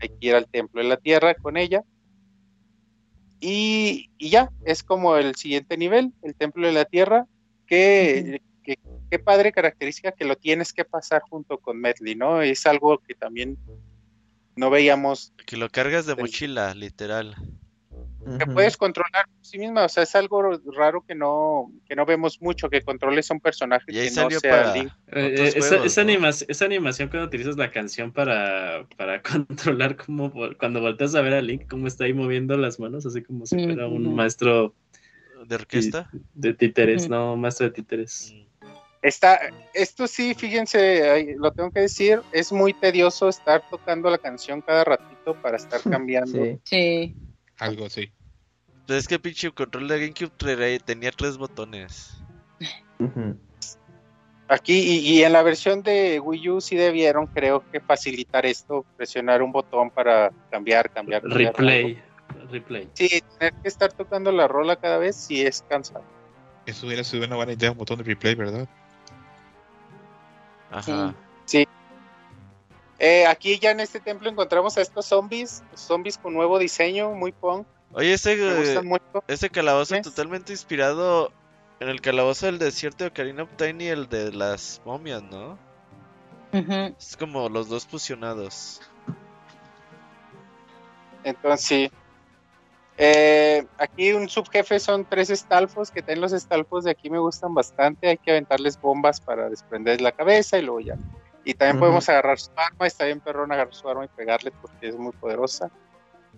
[0.00, 1.84] hay que ir al templo de la tierra con ella.
[3.46, 7.26] Y, y ya, es como el siguiente nivel, el templo de la tierra,
[7.66, 8.78] que, que-
[9.10, 12.40] qué padre característica que lo tienes que pasar junto con Medley, ¿no?
[12.40, 13.58] Es algo que también
[14.56, 17.36] no veíamos, Que lo cargas de mochila, literal.
[18.38, 20.42] Que puedes controlar por sí misma, o sea, es algo
[20.76, 24.20] raro que no, que no vemos mucho, que controles a un personaje Y ahí que
[24.20, 24.92] no sea para Link.
[25.08, 26.10] Eh, otros esa, juegos, esa ¿no?
[26.10, 31.20] animación, esa animación cuando utilizas la canción para, para controlar cómo vol- cuando volteas a
[31.20, 34.74] ver a Link cómo está ahí moviendo las manos, así como si fuera un maestro
[35.46, 36.10] ¿De orquesta?
[36.32, 38.32] de títeres, no, maestro de títeres.
[38.34, 38.44] Mm.
[39.02, 39.38] Está,
[39.74, 44.82] esto sí, fíjense, lo tengo que decir, es muy tedioso estar tocando la canción cada
[44.82, 45.78] ratito para estar
[46.08, 46.42] cambiando.
[46.42, 46.58] Sí.
[46.64, 47.16] Sí.
[47.58, 48.12] Algo así.
[48.86, 52.18] Pues es que pinche control de GameCube tenía tres botones.
[54.48, 58.84] Aquí y, y en la versión de Wii U sí debieron, creo que facilitar esto,
[58.96, 61.22] presionar un botón para cambiar, cambiar.
[61.22, 62.50] cambiar Replay, algo.
[62.50, 62.90] replay.
[62.92, 66.04] Sí, tener que estar tocando la rola cada vez sí es cansado.
[66.66, 68.68] Eso hubiera sido una buena idea, un botón de replay, ¿verdad?
[70.70, 71.14] Ajá.
[72.98, 77.32] Eh, aquí ya en este templo encontramos a estos zombies, zombies con nuevo diseño, muy
[77.32, 77.66] punk,
[77.96, 78.80] Oye, ese, eh,
[79.28, 81.30] ese calabozo totalmente inspirado
[81.78, 85.56] en el calabozo del desierto de Ocarina of Time y el de las momias, ¿no?
[86.98, 88.80] Es como los dos fusionados.
[91.22, 91.90] Entonces sí.
[92.96, 97.54] Eh, aquí un subjefe son tres estalfos, que tienen los estalfos de aquí me gustan
[97.54, 98.08] bastante.
[98.08, 100.96] Hay que aventarles bombas para desprender la cabeza y luego ya.
[101.44, 104.88] Y también podemos agarrar su arma, está bien perrón agarrar su arma y pegarle porque
[104.88, 105.70] es muy poderosa.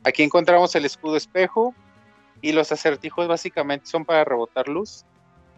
[0.04, 1.74] Aquí encontramos el escudo espejo
[2.42, 5.04] y los acertijos básicamente son para rebotar luz.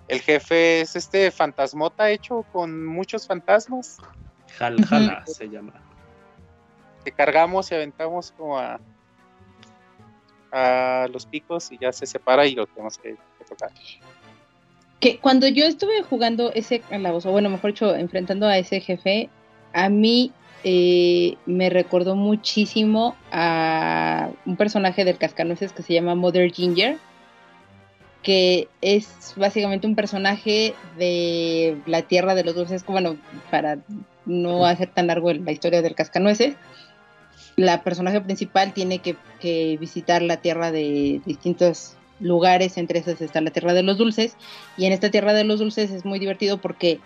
[0.07, 3.99] El jefe es este fantasmota hecho con muchos fantasmas
[4.57, 5.75] Jal, jala se llama.
[7.05, 8.81] que cargamos y aventamos como a,
[10.53, 13.71] a los picos y ya se separa y lo tenemos que, que tocar.
[15.01, 19.31] Que cuando yo estuve jugando ese calabozo, bueno, mejor dicho, enfrentando a ese jefe,
[19.79, 20.33] a mí
[20.65, 26.99] eh, me recordó muchísimo a un personaje del Cascanueces que se llama Mother Ginger,
[28.25, 33.17] que es básicamente un personaje de la Tierra de los Dulces, bueno,
[33.53, 33.79] para
[34.27, 36.57] no hacer tan largo la historia del Cascanueces,
[37.55, 43.41] la personaje principal tiene que, que visitar la Tierra de distintos lugares, entre esos está
[43.41, 44.37] la Tierra de los Dulces,
[44.77, 46.99] y en esta Tierra de los Dulces es muy divertido porque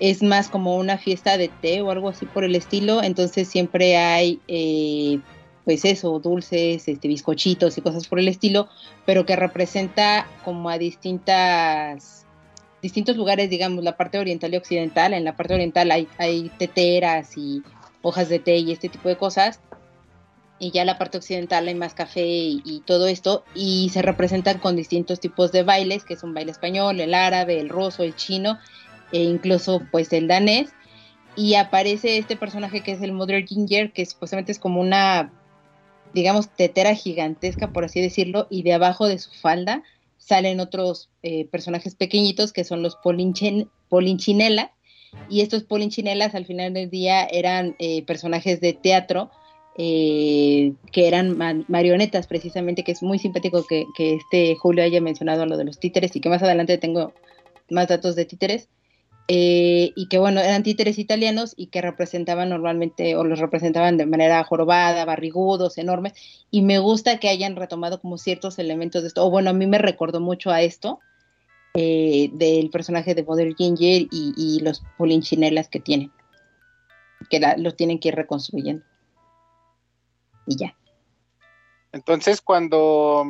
[0.00, 3.96] es más como una fiesta de té o algo así por el estilo, entonces siempre
[3.96, 5.20] hay, eh,
[5.64, 8.68] pues eso, dulces, este, bizcochitos y cosas por el estilo,
[9.06, 12.26] pero que representa como a distintas
[12.80, 15.12] distintos lugares, digamos, la parte oriental y occidental.
[15.12, 17.62] En la parte oriental hay, hay teteras y
[18.02, 19.60] hojas de té y este tipo de cosas.
[20.60, 23.44] Y ya en la parte occidental hay más café y, y todo esto.
[23.52, 27.58] Y se representan con distintos tipos de bailes, que es un baile español, el árabe,
[27.58, 28.58] el ruso, el chino
[29.12, 30.70] e incluso pues el danés.
[31.36, 35.32] Y aparece este personaje que es el Mother Ginger, que supuestamente es como una,
[36.12, 39.82] digamos, tetera gigantesca, por así decirlo, y de abajo de su falda
[40.16, 44.72] salen otros eh, personajes pequeñitos que son los Polinchinela.
[45.30, 49.30] Y estos Polinchinelas al final del día eran eh, personajes de teatro
[49.78, 51.38] eh, que eran
[51.68, 55.78] marionetas precisamente, que es muy simpático que, que, este Julio haya mencionado lo de los
[55.78, 57.14] títeres y que más adelante tengo
[57.70, 58.68] más datos de títeres.
[59.30, 64.06] Eh, y que bueno, eran títeres italianos y que representaban normalmente o los representaban de
[64.06, 66.14] manera jorobada, barrigudos, enormes,
[66.50, 69.66] y me gusta que hayan retomado como ciertos elementos de esto, o bueno, a mí
[69.66, 71.00] me recordó mucho a esto,
[71.74, 76.10] eh, del personaje de Mother Ginger y, y los polinchinelas que tienen,
[77.28, 78.82] que la, los tienen que ir reconstruyendo.
[80.46, 80.74] Y ya.
[81.92, 83.24] Entonces, cuando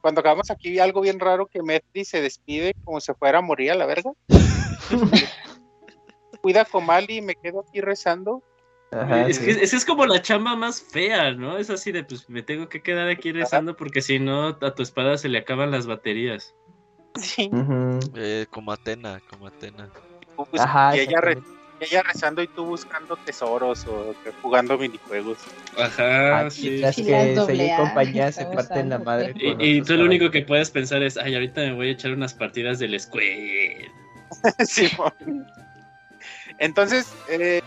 [0.00, 3.72] cuando acabamos aquí algo bien raro que Metri se despide como si fuera a morir
[3.72, 4.12] a la verga.
[6.42, 8.42] Cuida con Mali y me quedo aquí rezando.
[8.90, 9.44] Ajá, es, sí.
[9.44, 11.58] que, es, es como la chamba más fea, ¿no?
[11.58, 14.82] Es así de, pues me tengo que quedar aquí rezando porque si no a tu
[14.82, 16.54] espada se le acaban las baterías.
[17.16, 17.50] Sí.
[17.52, 18.12] Uh -huh.
[18.16, 19.90] eh, como Atena, como Atena.
[20.36, 21.38] Pues, Ajá, y ella, re,
[21.80, 25.38] ella, rezando y tú buscando tesoros o jugando minijuegos.
[25.76, 26.78] Ajá, ah, sí.
[26.78, 29.34] Las que se compañía se parten la madre.
[29.36, 32.12] Y, y tú lo único que puedes pensar es, ay, ahorita me voy a echar
[32.12, 33.90] unas partidas del Square.
[34.66, 34.90] sí,
[36.58, 37.62] Entonces, eh,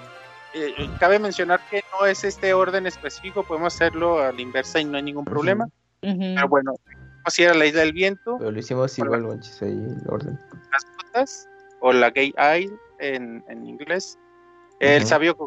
[0.53, 4.85] eh, cabe mencionar que no es este orden específico, podemos hacerlo a la inversa y
[4.85, 5.65] no hay ningún problema.
[6.01, 6.35] Uh -huh.
[6.35, 6.73] Pero bueno,
[7.17, 8.37] vamos a ir a la isla del viento.
[8.37, 10.39] Pero lo hicimos igual, Monchis, ahí el orden.
[10.71, 11.49] Las botas,
[11.79, 14.17] o la Gay Isle en, en inglés.
[14.17, 14.87] Uh -huh.
[14.87, 15.37] El sabio,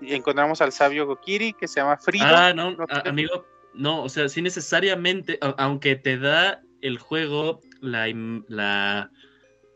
[0.00, 2.26] encontramos al sabio Gokiri que se llama Frido.
[2.26, 7.60] Ah, no, no a, amigo, no, o sea, sí necesariamente, aunque te da el juego
[7.80, 8.08] la,
[8.48, 9.10] la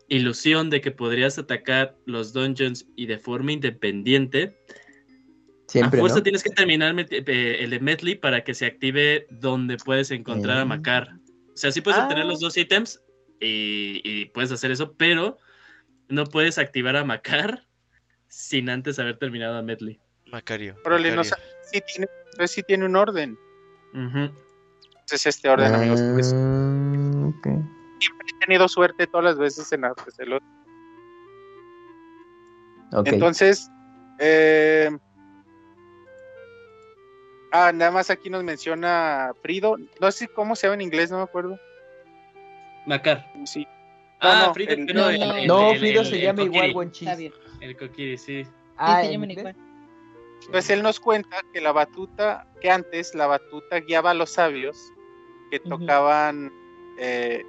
[0.07, 4.55] ilusión de que podrías atacar los dungeons y de forma independiente.
[5.67, 6.23] Siempre, a fuerza ¿no?
[6.23, 10.61] tienes que terminar el de Medley para que se active donde puedes encontrar eh.
[10.61, 11.09] a Macar.
[11.53, 12.03] O sea, sí puedes ah.
[12.03, 13.01] obtener los dos ítems
[13.39, 15.37] y, y, puedes hacer eso, pero
[16.07, 17.65] no puedes activar a Macar
[18.27, 19.99] sin antes haber terminado a Medley.
[20.27, 20.75] Macario.
[20.85, 21.35] Órale, no sé
[21.71, 22.07] si tiene,
[22.47, 23.37] si tiene un orden.
[23.93, 24.33] Uh -huh.
[25.11, 26.01] Es este orden, uh, amigos.
[26.13, 26.33] Pues.
[27.39, 30.39] Okay siempre he tenido suerte todas las veces en hacerlo.
[32.91, 33.13] Okay.
[33.13, 33.69] Entonces,
[34.19, 34.95] eh...
[37.51, 39.77] ah, nada más aquí nos menciona Frido.
[39.99, 41.59] No sé cómo se llama en inglés, no me acuerdo.
[42.85, 43.25] Macar.
[43.45, 43.67] Sí.
[44.21, 46.91] Ah, no, Frido, el, no, el, el, no, Frido se llama igual Buen
[47.59, 48.47] El Kokiri, sí.
[48.77, 49.55] Ah, sí, igual.
[50.51, 54.77] Pues él nos cuenta que la batuta, que antes la batuta guiaba a los sabios
[55.49, 56.97] que tocaban uh -huh.
[56.99, 57.45] eh,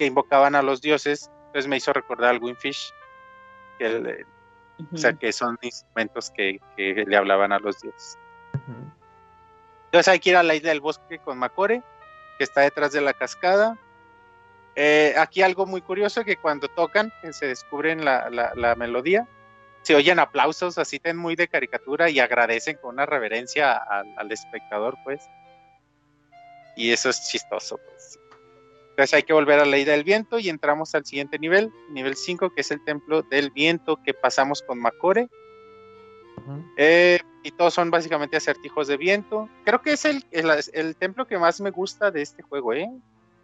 [0.00, 2.90] que invocaban a los dioses, entonces me hizo recordar al Winfish,
[3.78, 4.26] que el,
[4.78, 4.94] uh -huh.
[4.94, 8.18] o sea, que son instrumentos que, que, le hablaban a los dioses.
[8.54, 8.94] Uh -huh.
[9.84, 11.82] Entonces hay que ir a la isla del bosque con Macore,
[12.38, 13.76] que está detrás de la cascada.
[14.74, 19.28] Eh, aquí algo muy curioso, que cuando tocan, que se descubren la, la, la, melodía,
[19.82, 24.32] se oyen aplausos así ten muy de caricatura y agradecen con una reverencia al, al
[24.32, 25.28] espectador, pues.
[26.74, 28.19] Y eso es chistoso, pues.
[29.00, 32.16] Entonces hay que volver a la ida del viento y entramos al siguiente nivel, nivel
[32.16, 35.26] 5, que es el templo del viento que pasamos con Macore.
[36.36, 36.72] Uh -huh.
[36.76, 39.48] eh, y todos son básicamente acertijos de viento.
[39.64, 42.90] Creo que es el, el, el, templo que más me gusta de este juego, ¿eh?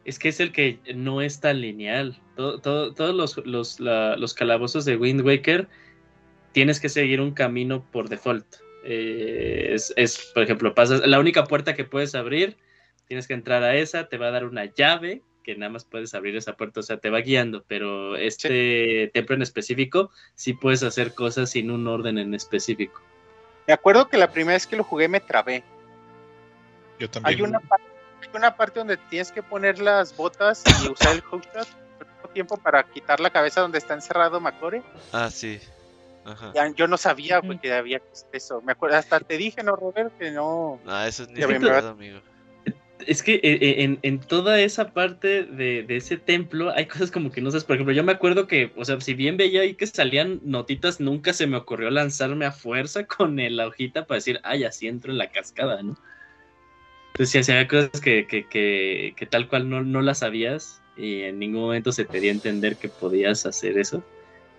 [0.05, 2.20] Es que es el que no es tan lineal.
[2.35, 5.68] Todo, todo, todos los, los, la, los, calabozos de Wind Waker
[6.52, 8.57] tienes que seguir un camino por default.
[8.85, 12.59] Eh, es, es, por ejemplo, pasas la única puerta que puedes abrir,
[13.07, 16.12] tienes que entrar a esa, te va a dar una llave que nada más puedes
[16.12, 19.10] abrir esa puerta, o sea, te va guiando, pero este sí.
[19.15, 23.00] templo en específico sí puedes hacer cosas sin un orden en específico.
[23.68, 25.62] Me acuerdo que la primera vez que lo jugué me trabé.
[26.99, 27.36] Yo también.
[27.36, 31.68] Hay una, hay una parte donde tienes que poner las botas y usar el hookshot
[32.33, 34.83] tiempo para quitar la cabeza donde está encerrado Macore.
[35.12, 35.60] Ah, sí.
[36.25, 36.50] Ajá.
[36.57, 38.02] Ya, yo no sabía pues, que había
[38.33, 38.60] eso.
[38.62, 40.81] Me acuerdo, hasta te dije, no, Robert, que no.
[40.86, 42.20] Ah, eso es ni verdad, amigo
[43.07, 47.31] es que eh, en, en, toda esa parte de, de, ese templo hay cosas como
[47.31, 47.65] que no sabes.
[47.65, 51.00] Por ejemplo, yo me acuerdo que, o sea, si bien veía ahí que salían notitas,
[51.00, 55.12] nunca se me ocurrió lanzarme a fuerza con la hojita para decir, ay, así entro
[55.12, 55.97] en la cascada, ¿no?
[57.12, 61.23] Entonces, si había cosas que, que, que, que, tal cual no, no las sabías y
[61.23, 64.05] en ningún momento se te dio a entender que podías hacer eso.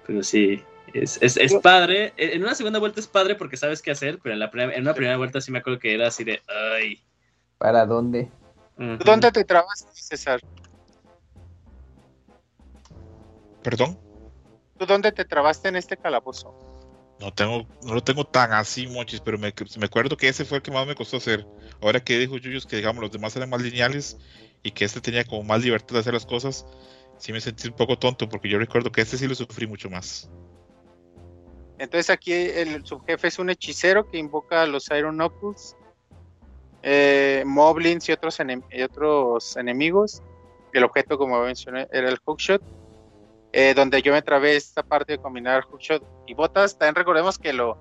[0.07, 2.13] Pero sí, es, es, es, padre.
[2.17, 4.95] En una segunda vuelta es padre porque sabes qué hacer, pero en, la en una
[4.95, 6.99] primera vuelta sí me acuerdo que era así de, ay.
[7.57, 8.31] ¿Para dónde?
[8.77, 10.39] ¿Dónde te trabaste, César?
[13.63, 13.99] ¿Perdón?
[14.77, 16.55] ¿Tú dónde te trabaste en este calabozo?
[17.19, 20.57] No tengo, no lo tengo tan así, mochis, pero me, me acuerdo que ese fue
[20.57, 21.47] el que más me costó hacer.
[21.81, 24.17] Ahora que dijo Yuyos que digamos los demás eran más lineales
[24.61, 26.67] y que este tenía como más libertad de hacer las cosas,
[27.17, 29.89] sí me sentí un poco tonto porque yo recuerdo que este sí lo sufrí mucho
[29.89, 30.29] más.
[31.79, 35.75] Entonces aquí el subjefe es un hechicero que invoca a los Iron Knuckles,
[36.83, 38.39] eh, Moblins y otros,
[39.57, 40.21] enemigos.
[40.73, 42.61] El objeto, como mencioné, era el hookshot.
[43.53, 46.77] eh, donde yo me trabé esta parte de combinar hookshot y botas.
[46.77, 47.77] También recordemos que lo,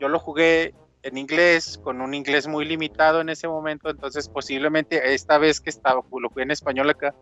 [0.00, 3.90] yo lo jugué en inglés, con un inglés muy limitado en ese momento.
[3.90, 7.14] Entonces, posiblemente esta vez que estaba, lo jugué en español acá,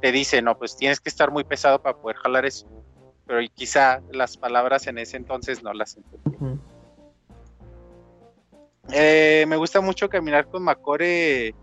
[0.00, 2.66] te dice, no, pues tienes que estar muy pesado para poder jalar eso.
[3.26, 6.60] Pero quizá las palabras en ese entonces no las entendí.
[8.90, 11.54] Eh, me gusta mucho caminar con Macore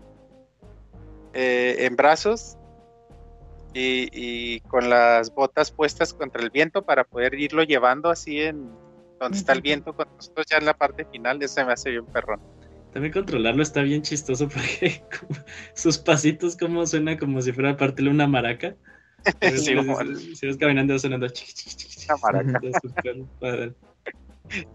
[1.32, 2.56] eh, en brazos
[3.74, 8.70] y, y con las botas puestas contra el viento para poder irlo llevando así en
[9.20, 11.42] donde está el viento con nosotros ya en la parte final.
[11.42, 12.40] Eso se me hace bien perrón.
[12.92, 15.04] También controlarlo está bien chistoso porque
[15.74, 18.74] sus pasitos como suena como si fuera parte de una maraca.
[19.42, 21.26] Sí, si, si vas caminando sonando.
[21.26, 22.60] Una maraca.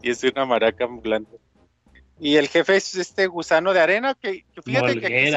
[0.02, 1.38] Y es una maraca ambulante.
[2.20, 5.32] Y el jefe es este gusano de arena que, que fíjate que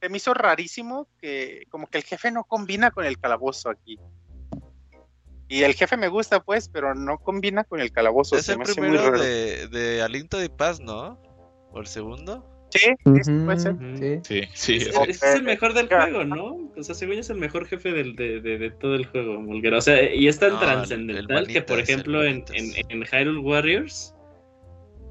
[0.00, 3.98] se, me hizo rarísimo que como que el jefe no combina con el calabozo aquí.
[5.48, 8.36] Y el jefe me gusta pues, pero no combina con el calabozo.
[8.36, 9.22] Es se el me hace muy primero raro.
[9.22, 11.20] de, de Aliento de Paz, ¿no?
[11.72, 12.46] ¿O el segundo?
[12.72, 12.86] Sí,
[13.24, 13.72] sí, puede ser.
[13.74, 14.20] Ujú, sí.
[14.54, 14.90] Sí, sí.
[15.08, 16.56] Es, el mejor del juego, ¿no?
[16.76, 19.78] O sea, según es el mejor jefe del, de, de- de todo el juego, Molguera.
[19.78, 24.14] O sea, y es tan No, trascendental que, por ejemplo, en, en, en Hyrule Warriors,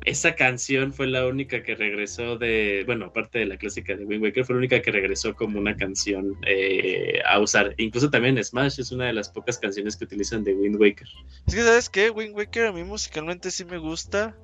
[0.06, 2.84] esa canción fue la única que regresó de.
[2.86, 5.76] Bueno, aparte de la clásica de Wind Waker, fue la única que regresó como una
[5.76, 7.74] canción eh, a usar.
[7.78, 11.08] Incluso también Smash es una de las pocas canciones que utilizan de Wind Waker.
[11.48, 12.10] Es que, ¿sabes qué?
[12.10, 14.38] Wind Waker a mí musicalmente sí me gusta,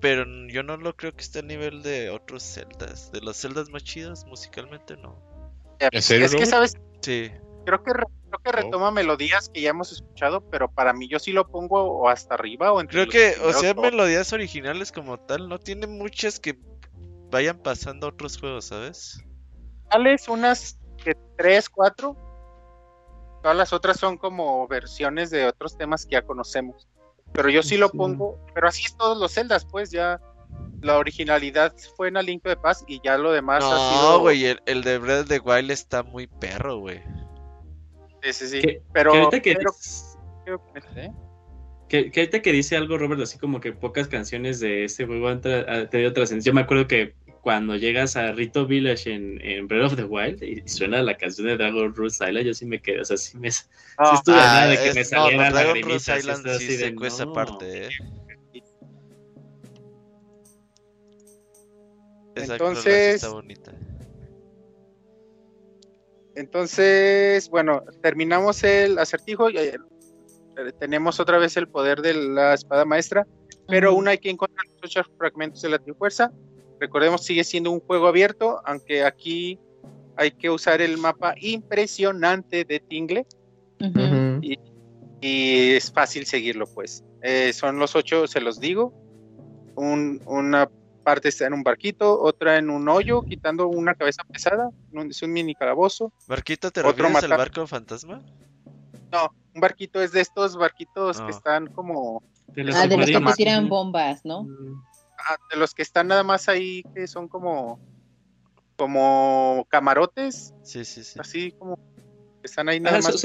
[0.00, 3.12] pero yo no lo creo que esté a nivel de otros celdas.
[3.12, 5.18] De los celdas más chidos, musicalmente no.
[5.80, 6.46] ¿En serio, Es que?
[6.46, 6.76] ¿sabes?
[7.00, 7.30] Sí.
[7.70, 11.18] Creo que, re- creo que retoma melodías que ya hemos escuchado, pero para mí yo
[11.18, 13.82] sí lo pongo o hasta arriba o entre Creo que, o sea, dos.
[13.84, 16.58] melodías originales como tal, no tiene muchas que
[17.30, 19.24] vayan pasando a otros juegos, ¿sabes?
[19.88, 22.16] Tales unas que tres, cuatro.
[23.42, 26.88] Todas las otras son como versiones de otros temas que ya conocemos.
[27.32, 27.96] Pero yo sí lo Sí.
[27.96, 30.20] pongo, pero así es todos los celdas, pues ya
[30.82, 34.20] la originalidad fue en Aliento de Paz y ya lo demás ha No, sido.
[34.20, 37.00] güey, el, el de Breath of the Wild está muy perro, güey.
[38.22, 38.60] Sí, sí, sí.
[38.60, 40.18] Que- pero, que ahorita que pero- dices-
[40.96, 41.10] ¿eh?
[41.88, 45.28] Que, que ahorita que dice algo, Robert, así como que pocas canciones de este juego
[45.28, 46.50] han tenido trascendencia.
[46.50, 50.42] Yo me acuerdo que cuando llegas a Rito Village en, en Breath of the Wild
[50.42, 53.36] y suena la canción de Dragon Rouge Island, yo sí me quedé, o sea, sí
[53.38, 53.64] me, sí
[53.98, 57.06] No, estuve a nada de Ah, que es- me saliera no, Dragon Island sí secó
[57.06, 57.88] esa parte, eh.
[62.36, 63.72] Entonces- sí está bonita.
[66.34, 69.50] Entonces, bueno, terminamos el acertijo.
[69.50, 69.76] y, eh,
[70.78, 73.26] tenemos otra vez el poder de la espada maestra,
[73.66, 76.30] pero aún hay que encontrar los ocho fragmentos de la trifuerza.
[76.78, 79.58] Recordemos, sigue siendo un juego abierto, aunque aquí
[80.16, 83.26] hay que usar el mapa impresionante de Tingle
[85.22, 87.04] y es fácil seguirlo, pues.
[87.22, 88.92] Eh, son los ocho, se los digo.
[89.76, 90.68] Un- una
[91.02, 94.70] parte está en un barquito, otra en un hoyo, quitando una cabeza pesada.
[94.92, 96.12] un- Es un mini calabozo.
[96.28, 98.22] Marquito, ¿te Otro refieres al mata- barco fantasma?
[99.12, 101.26] No, un barquito es de estos barquitos Ah.
[101.26, 104.42] que están como De los Ah, de los que te tiran bombas, ¿no?
[104.44, 104.82] Mm.
[105.18, 107.78] ah, de los que están nada más ahí que son como
[108.76, 111.18] como camarotes, Sí, sí, sí.
[111.20, 113.22] así como que están ahí nada Ajá, más.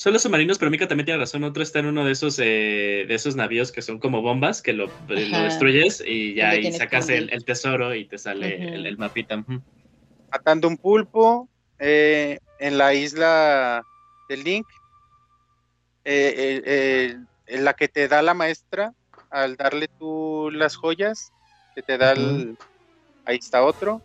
[0.00, 1.44] Son los submarinos, pero Mika también tiene razón.
[1.44, 4.72] Otro está en uno de esos eh, de esos navíos que son como bombas, que
[4.72, 9.36] lo, destruyes y ya ahí sacas el, tesoro y te sale el, el mapita.
[9.36, 9.60] Ujú.
[10.32, 13.84] matando un pulpo eh, en la isla
[14.30, 14.66] del Link,
[16.06, 17.16] eh, eh, eh,
[17.48, 18.94] en la que te da la maestra
[19.28, 21.30] al darle tú las joyas,
[21.74, 22.56] que te da el...
[23.26, 24.00] Ahí está otro.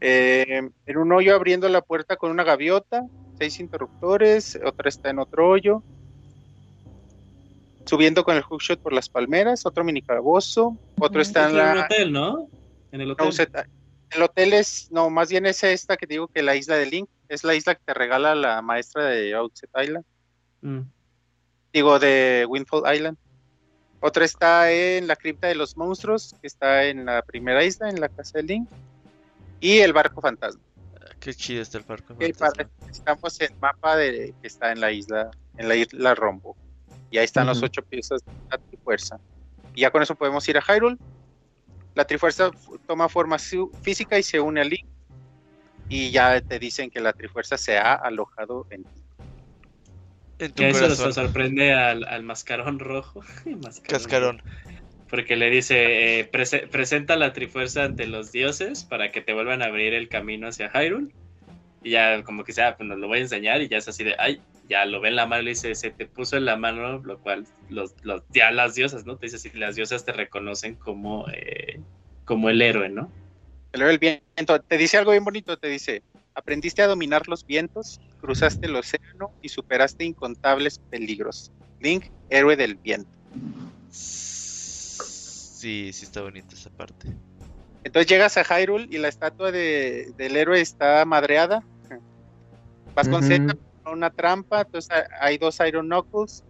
[0.00, 3.04] Eh, en un hoyo abriendo la puerta con una gaviota,
[3.38, 5.82] seis interruptores, otra está en otro hoyo.
[7.86, 11.28] Subiendo con el hookshot por las palmeras, otro mini calabozo, otro Ujú.
[11.28, 12.48] está en en la, hotel, ¿no?
[12.92, 13.24] En el hotel.
[13.24, 13.48] no, usted-
[14.10, 17.08] el hotel es, no, más bien es esta que digo que la isla de Link,
[17.28, 20.04] es la isla que te regala la maestra de Outset Island,
[20.60, 20.80] Mm.
[21.72, 23.16] digo de Windfall Island.
[24.00, 28.00] Otra está en la cripta de los monstruos, que está en la primera isla, en
[28.00, 28.68] la casa de Link.
[29.60, 30.62] Y el barco fantasma.
[31.20, 32.54] Qué chido está el barco que fantasma.
[32.54, 36.56] para- estamos en el mapa de que está en la isla, en la isla Rombo.
[37.10, 37.66] Y ahí están los Ujú.
[37.66, 39.18] ocho piezas de la Trifuerza.
[39.74, 40.96] Y ya con eso podemos ir a Hyrule.
[41.94, 42.50] La Trifuerza
[42.86, 43.38] toma forma
[43.82, 44.86] física y se une al Link.
[45.88, 49.02] Y ya te dicen que la Trifuerza se ha alojado en ti.
[50.38, 53.20] En tu Que eso se sorprende al, al mascarón rojo.
[53.46, 54.42] Mascarón Cascarón.
[55.08, 59.62] Porque le dice, eh, "Prese- presenta la trifuerza ante los dioses para que te vuelvan
[59.62, 61.12] a abrir el camino hacia Hyrule.
[61.82, 64.04] Y ya como que sea, pues nos lo voy a enseñar y ya es así
[64.04, 66.44] de, ay, ya lo ve en la mano y le dice, se te puso en
[66.44, 69.16] la mano, lo cual los, los, ya las diosas, ¿no?
[69.16, 71.80] Te dice, si las diosas te reconocen como, eh,
[72.24, 73.10] como el héroe, ¿no?
[73.72, 76.02] El héroe del viento te dice algo bien bonito, te dice,
[76.34, 81.50] aprendiste a dominar los vientos, cruzaste el océano y superaste incontables peligros.
[81.80, 83.08] Link, héroe del viento.
[85.58, 87.08] Sí, sí está bonita esa parte.
[87.82, 91.64] Entonces llegas a Hyrule y la estatua de- del héroe está madreada.
[92.94, 93.24] Vas con.
[93.24, 96.44] Zelda a una trampa, entonces ha- hay dos Iron Knuckles,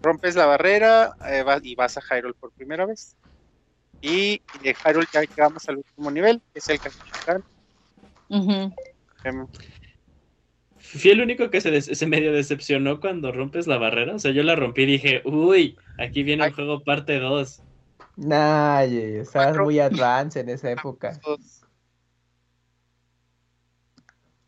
[0.00, 3.16] rompes la barrera eh, vas- y vas a Hyrule por primera vez.
[4.00, 7.42] Y de Hyrule ya llegamos al último nivel, que es el Castillo
[8.28, 8.72] Ujú.
[9.24, 9.46] Em,
[10.78, 14.14] Fui el único que se, se medio decepcionó cuando rompes la barrera.
[14.14, 17.65] O sea, yo la rompí y dije, uy, aquí viene el juego parte 2.
[18.16, 19.64] Nah, ye- estabas Cuatro.
[19.64, 21.20] muy advanced en esa época.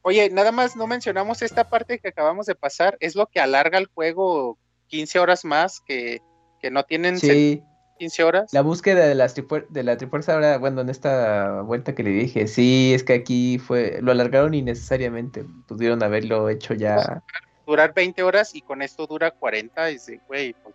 [0.02, 3.76] Oye, nada más no mencionamos esta parte que acabamos de pasar, es lo que alarga
[3.78, 6.22] el juego 15 horas más, que,
[6.60, 7.62] que no tienen Sí,
[7.98, 8.54] 15 horas.
[8.54, 12.46] la búsqueda de, las de la trifuerza ahora, bueno, en esta vuelta que le dije,
[12.46, 17.22] sí, es que aquí fue, lo alargaron innecesariamente, pudieron haberlo hecho ya.
[17.68, 19.90] Durar 20 horas y con esto dura 40.
[19.90, 20.74] Y dice, güey, pues,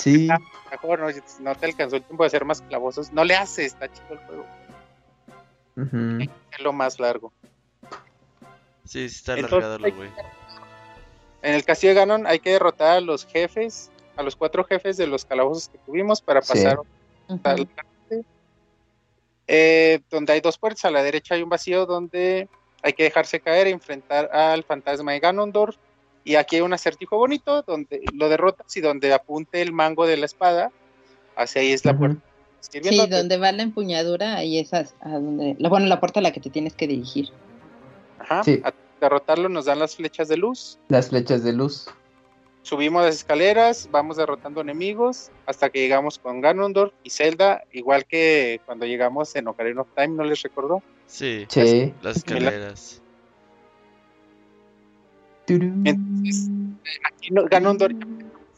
[0.00, 0.26] sí,
[0.70, 1.06] mejor no,
[1.40, 3.12] no te alcanzó el tiempo de ser más clavosos.
[3.12, 4.46] No le hace, está chido el juego.
[5.76, 6.30] ujú.
[6.50, 7.32] Es lo más largo.
[8.84, 10.10] Sí, sí está alargado güey.
[11.42, 14.96] En el castillo de Ganon hay que derrotar a los jefes, a los cuatro jefes
[14.96, 16.52] de los calabozos que tuvimos para Sí.
[16.52, 16.78] pasar
[17.44, 18.24] al norte.
[19.48, 22.48] Eh, donde hay dos puertas, a la derecha hay un vacío donde
[22.82, 25.76] hay que dejarse caer enfrentar al fantasma de Ganondorf.
[26.24, 30.16] Y aquí hay un acertijo bonito donde lo derrotas y donde apunte el mango de
[30.16, 30.70] la espada,
[31.36, 32.20] hacia ahí es la puerta.
[32.60, 36.22] Sí, donde va la empuñadura, ahí es a, a donde, la, bueno, la puerta a
[36.22, 37.28] la que te tienes que dirigir.
[38.20, 38.60] Ajá, Sí.
[38.62, 40.78] a derrotarlo nos dan las flechas de luz.
[40.88, 41.88] Las flechas de luz.
[42.62, 48.60] Subimos las escaleras, vamos derrotando enemigos hasta que llegamos con Ganondorf y Zelda, igual que
[48.66, 50.82] cuando llegamos en Ocarina of Time, ¿no les recordó?
[51.06, 51.92] Sí, Sí.
[52.02, 53.02] las escaleras.
[55.48, 56.48] Entonces,
[57.04, 57.94] Aquí no- Ganondorf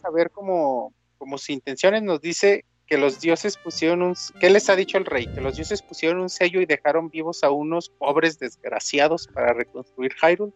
[0.03, 4.15] a ver como, como sus intenciones nos dice que los dioses pusieron un...
[4.39, 5.27] ¿Qué les ha dicho el rey?
[5.35, 10.13] Que los dioses pusieron un sello y dejaron vivos a unos pobres desgraciados para reconstruir
[10.23, 10.53] Hyrule.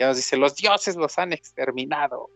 [0.00, 2.30] Ya nos dice, los dioses los han exterminado.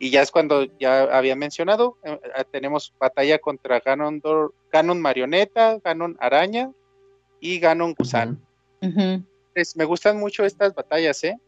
[0.00, 5.78] Y ya es cuando ya había mencionado, eh, eh, tenemos batalla contra Ganondorf, Ganon Marioneta,
[5.84, 6.72] Ganon Araña
[7.38, 8.38] y Ganon Gusano.
[9.54, 11.38] Es- me gustan mucho estas batallas, ¿eh?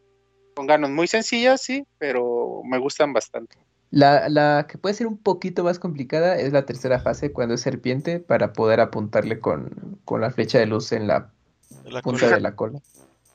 [0.55, 3.57] Con Ganon muy sencillas, sí, pero me gustan bastante.
[3.91, 7.61] La, la que puede ser un poquito más complicada es la tercera fase cuando es
[7.61, 11.31] serpiente para poder apuntarle con, con la flecha de luz en la
[11.83, 12.35] La punta cola.
[12.35, 12.79] de la cola.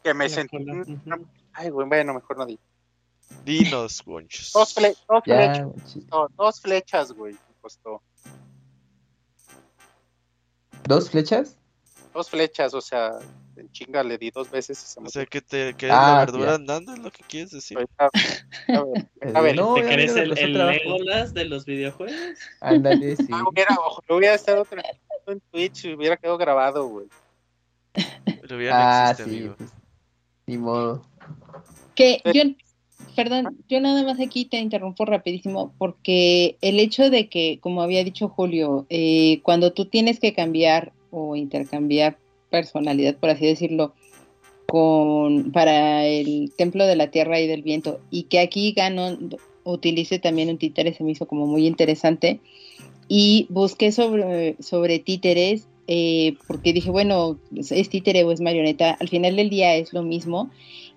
[0.09, 0.57] Que me sentí...
[1.53, 2.63] Ay, güey, bueno, mejor no digo.
[3.45, 4.53] Dinos, gonchos.
[4.55, 8.01] Dos, fle- dos Ya, flechas, no, dos flechas, güey, me costó.
[10.85, 11.59] ¿Dos flechas?
[12.15, 13.19] Dos flechas, o sea,
[13.57, 16.19] en chinga le di dos veces y se O sea, que te quedes Ah, la
[16.21, 16.55] verdura ya.
[16.55, 17.77] andando, es lo que quieres decir.
[17.77, 18.09] Ahorita-
[18.69, 20.55] a ver, A ver, no, ¿Te crees el, el.
[20.55, 22.39] Legolas de los videojuegos?
[22.63, 23.27] Ándale, sí.
[23.31, 24.67] ah, hubiera, ojo, lo hubiera estado
[25.27, 27.09] en Twitch y hubiera quedado grabado, güey.
[27.93, 29.55] Pero no Ah, existe, sí, amigo.
[29.59, 29.71] pues,
[30.49, 31.03] ni modo.
[31.95, 32.55] Que Pero- yo,
[33.15, 38.03] perdón, yo nada más aquí te interrumpo rapidísimo porque el hecho de que, como había
[38.03, 42.19] dicho Julio, eh, cuando tú tienes que cambiar o intercambiar
[42.51, 43.95] personalidad, por así decirlo,
[44.67, 50.19] con para el templo de la tierra y del viento, y que aquí Ganon utilice
[50.19, 52.41] también un títere, se me hizo como muy interesante.
[53.07, 59.09] Y busqué sobre, sobre títeres, eh, porque dije, bueno, es títere o es marioneta, al
[59.09, 60.51] final del día es lo mismo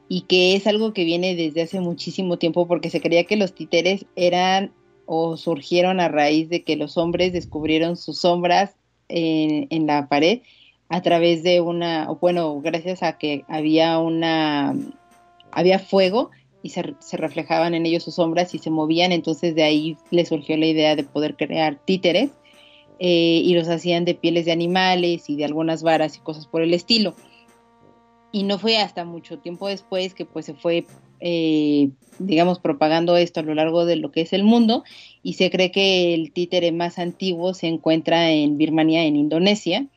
[0.10, 3.54] y que es algo que viene desde hace muchísimo tiempo porque se creía que los
[3.54, 4.74] títeres eran
[5.06, 8.76] o surgieron a raíz de que los hombres descubrieron sus sombras
[9.08, 10.42] en, en la pared
[10.90, 14.76] a través de una, o bueno, gracias a que había una,
[15.52, 16.32] había fuego
[16.64, 20.28] y se, se reflejaban en ellos sus sombras y se movían, entonces de ahí les
[20.28, 22.32] surgió la idea de poder crear títeres
[23.04, 26.62] eh, y los hacían de pieles de animales y de algunas varas y cosas por
[26.62, 27.16] el estilo.
[28.32, 30.86] y no fue hasta mucho tiempo después que pues se fue
[31.20, 31.90] eh,
[32.20, 34.84] digamos propagando esto a lo largo de lo que es el mundo
[35.24, 39.88] y se cree que el títere más antiguo se encuentra en Birmania en Indonesia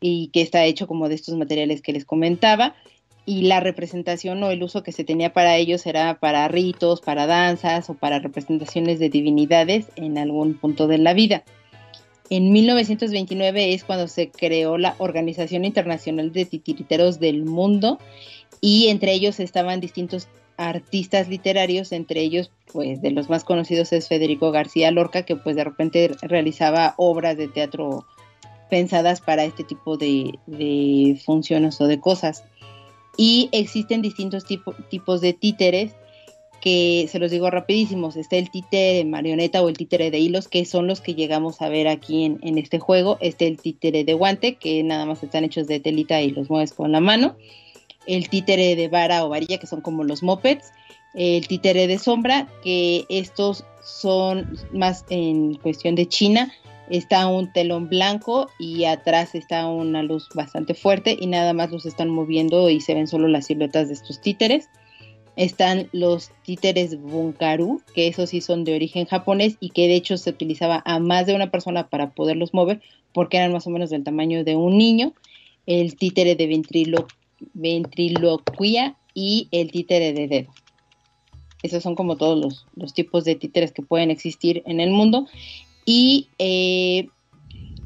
[0.00, 2.76] y que está hecho como de estos materiales que les comentaba
[3.26, 7.26] y la representación o el uso que se tenía para ellos era para ritos, para
[7.26, 11.42] danzas o para representaciones de divinidades en algún punto de la vida.
[12.30, 17.98] En 1929 es cuando se creó la Organización Internacional de Titiriteros del Mundo
[18.60, 24.08] y entre ellos estaban distintos artistas literarios, entre ellos pues de los más conocidos es
[24.08, 28.04] Federico García Lorca, que pues de repente realizaba obras de teatro
[28.68, 32.44] pensadas para este tipo de, de funciones o de cosas.
[33.16, 35.92] Y existen distintos tipos de títeres
[36.60, 40.64] que se los digo rapidísimos, está el títere marioneta o el títere de hilos, que
[40.64, 44.56] son los que llegamos a ver aquí en, este juego, está el títere de guante,
[44.56, 47.36] que nada más están hechos de telita y los mueves con la mano,
[48.06, 50.72] el títere de vara o varilla, que son como los mopeds,
[51.14, 56.52] el títere de sombra, que estos son más en cuestión de China,
[56.90, 61.86] está un telón blanco y atrás está una luz bastante fuerte y nada más los
[61.86, 64.68] están moviendo y se ven solo las siluetas de estos títeres
[65.38, 70.18] están los títeres bunkaru, que esos sí son de origen japonés y que de hecho
[70.18, 72.82] se utilizaba a más de una persona para poderlos mover
[73.14, 75.14] porque eran más o menos del tamaño de un niño.
[75.64, 77.06] El títere de ventrilo,
[77.54, 80.50] ventriloquía y el títere de dedo.
[81.62, 85.28] Esos son como todos los, tipos de títeres que pueden existir en el mundo.
[85.84, 87.08] Y eh,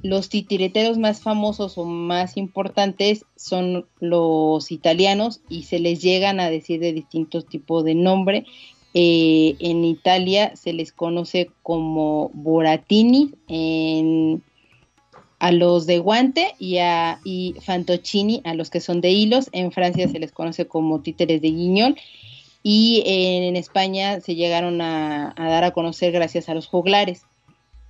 [0.03, 6.51] los titireteros más famosos o más importantes son los italianos y se les llegan a
[6.51, 8.45] decir de distintos tipos de nombre.
[8.95, 13.31] Eh, en Italia se les conoce como Boratini,
[15.39, 17.21] a los de guante y, a,
[17.63, 19.51] Fantocini, a los que son de hilos.
[19.53, 21.97] En Francia se les conoce como títeres de guiñol.
[22.65, 27.25] Y en España se llegaron a dar a conocer gracias a los juglares.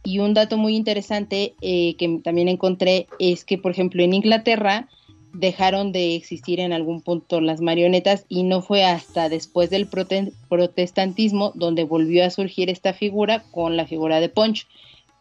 [0.05, 4.89] Y un dato muy interesante eh, que también encontré es que, por ejemplo, en Inglaterra
[5.33, 11.53] dejaron de existir en algún punto las marionetas y no fue hasta después del protestantismo
[11.55, 14.67] donde volvió a surgir esta figura con la figura de Punch.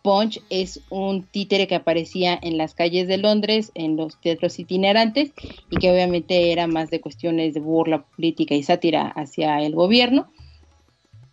[0.01, 5.32] Punch es un títere que aparecía en las calles de Londres, en los teatros itinerantes,
[5.69, 10.27] y que obviamente era más de cuestiones de burla política y sátira hacia el gobierno.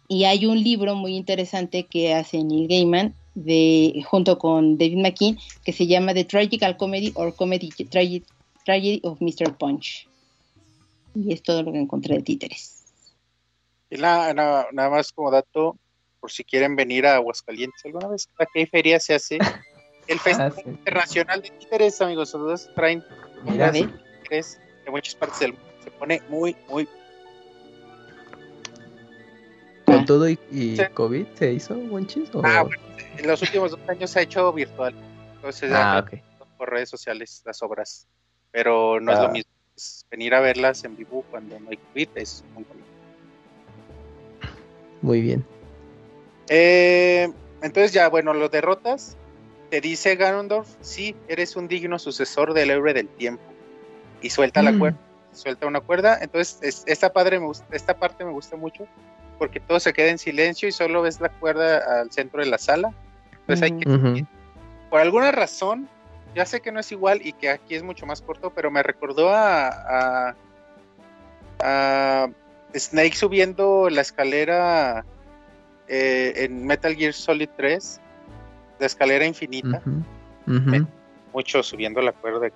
[0.07, 5.39] Y hay un libro muy interesante que hace Neil Gaiman de, junto con David McKean
[5.65, 9.57] que se llama The Tragical Comedy or Comedy Tragedy of Mr.
[9.57, 10.09] Punch.
[11.15, 12.85] Y es todo lo que encontré de títeres.
[13.91, 15.77] Y nada, nada más como dato,
[16.21, 19.39] por si quieren venir a Aguascalientes alguna vez, aquí hay feria se hace
[20.09, 22.33] el Festival ah, Internacional de Títeres, amigos.
[22.33, 23.05] Todos traen
[23.45, 25.69] títeres de muchas partes del mundo.
[25.83, 26.89] Se pone muy, muy
[29.87, 30.39] ¿Con todo y,
[30.93, 32.29] COVID se hizo Monchis?
[32.43, 32.88] Ah, bueno,
[33.19, 34.95] en los últimos dos años se ha hecho virtual.
[35.35, 36.05] Entonces, ah,
[36.57, 38.07] por redes sociales las obras.
[38.51, 39.31] Pero no es lo ah.
[39.31, 39.51] mismo.
[40.11, 42.89] venir a verlas en vivo cuando no hay COVID es muy bonito.
[45.03, 45.45] Muy bien.
[46.49, 47.31] Eh,
[47.63, 49.17] entonces, ya, bueno, los derrotas.
[49.71, 53.43] Te dice Ganondorf: Sí, eres un digno sucesor del héroe del tiempo.
[54.23, 54.79] Y suelta la mm.
[54.79, 54.99] cuerda.
[55.33, 56.19] Suelta una cuerda.
[56.21, 58.89] Entonces, esta, padre me esta parte me gusta mucho
[59.39, 62.59] porque todo se queda en silencio y solo ves la cuerda al centro de la
[62.59, 62.93] sala.
[63.49, 64.27] Entonces hay que...
[64.91, 65.89] Por alguna razón,
[66.35, 68.83] ya sé que no es igual y que aquí es mucho más corto, pero me
[68.83, 70.35] recordó a,
[71.61, 72.29] a,
[72.75, 75.05] Snake subiendo la escalera
[75.89, 78.01] eh, en Metal Gear Solid 3,
[78.79, 79.83] la escalera infinita.
[81.33, 82.49] Mucho subiendo la cuerda.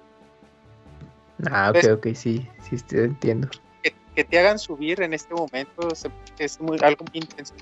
[1.50, 3.48] Ah, ok, ok, sí, sí, entiendo
[4.14, 5.88] que te hagan subir en este momento
[6.38, 7.54] es muy, algo muy intenso.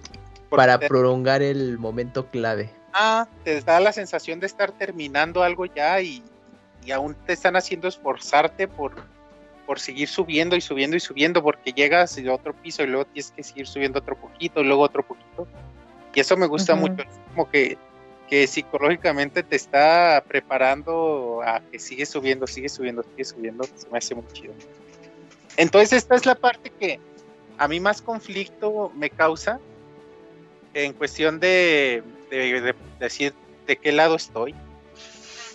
[0.49, 2.71] Para prolongar el momento clave.
[2.93, 6.23] Ah, te da la sensación de estar terminando algo ya y,
[6.93, 8.95] aún te están haciendo esforzarte por,
[9.67, 13.31] por seguir subiendo y subiendo y subiendo porque llegas a otro piso y luego tienes
[13.31, 15.47] que seguir subiendo otro poquito y luego otro poquito.
[16.15, 17.79] Y eso me gusta mucho, como que,
[18.29, 23.65] que psicológicamente te está preparando a que sigue subiendo, sigue subiendo, sigue subiendo.
[23.65, 24.55] Se me hace muy chido.
[25.57, 26.99] Entonces esta es la parte que
[27.59, 29.61] a mí más conflicto me causa
[30.75, 32.03] en cuestión de,
[32.99, 33.35] decir
[33.67, 34.55] de qué lado estoy.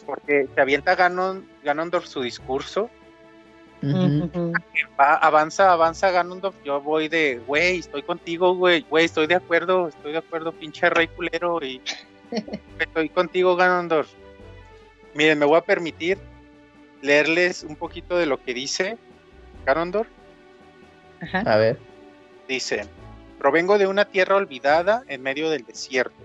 [0.06, 2.90] Porque te avienta Ganon, Ganondorf su discurso.
[4.98, 6.56] avanza, avanza Ganondorf.
[6.64, 10.90] Yo voy de, güey, estoy contigo, güey, güey, estoy de acuerdo, estoy de acuerdo, pinche
[10.90, 11.60] rey culero.
[11.64, 11.82] Y
[12.80, 14.10] estoy contigo, Ganondorf.
[15.16, 16.18] Miren, me voy a permitir
[17.02, 18.98] leerles un poquito de lo que dice
[19.66, 20.10] Ganondorf.
[21.22, 21.40] Ajá.
[21.40, 21.80] A ver.
[22.48, 22.86] Dice,
[23.40, 26.16] provengo de una tierra olvidada en medio del desierto.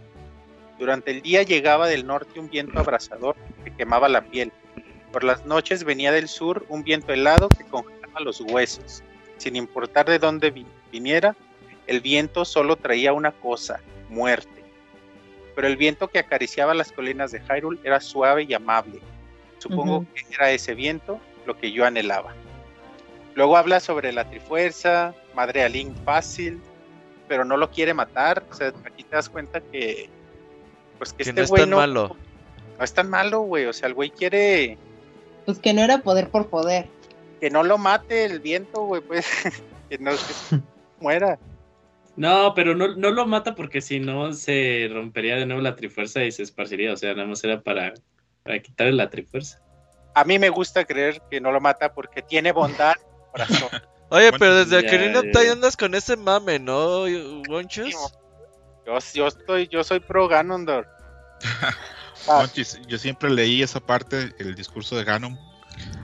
[0.81, 4.50] Durante el día llegaba del norte un viento abrasador que quemaba la piel.
[5.12, 9.02] Por las noches venía del sur un viento helado que congelaba los huesos.
[9.36, 11.36] Sin importar de dónde vi- viniera,
[11.86, 14.65] el viento solo traía una cosa, muerte.
[15.55, 19.00] Pero el viento que acariciaba las colinas de Hyrule era suave y amable.
[19.59, 22.33] Supongo que era ese viento lo que yo anhelaba.
[23.34, 26.59] Luego habla sobre la Trifuerza, Madre Alin fácil,
[27.28, 28.42] pero no lo quiere matar.
[28.50, 30.09] O sea, aquí te das cuenta que,
[31.01, 32.17] pues que, Que este no es tan no, malo.
[32.79, 33.67] no es tan malo, güey.
[33.67, 34.79] O sea, el güey quiere
[35.47, 36.87] Pues que no era poder por poder.
[37.41, 39.27] que no lo mate el viento, güey, pues
[39.91, 40.59] que no que
[41.01, 41.39] muera.
[42.17, 46.23] No, pero no, no lo mata porque si no se rompería de nuevo la trifuerza
[46.23, 46.93] y se esparciría.
[46.93, 47.95] O sea, nada más era para,
[48.43, 49.59] para quitarle la trifuerza.
[50.15, 52.95] A mí me gusta creer que no lo mata porque tiene bondad
[53.33, 53.69] corazón.
[54.12, 55.53] Oye, Bueno, pero desde ya, Ocarina ya.
[55.53, 57.05] andas con ese mame, ¿no,
[57.49, 57.95] Wonchus?
[58.91, 60.89] Yo, yo estoy, yo soy pro Ganondorf.
[62.28, 62.41] Ah.
[62.41, 65.39] Monchis, yo siempre leí esa parte, el discurso de Ganon,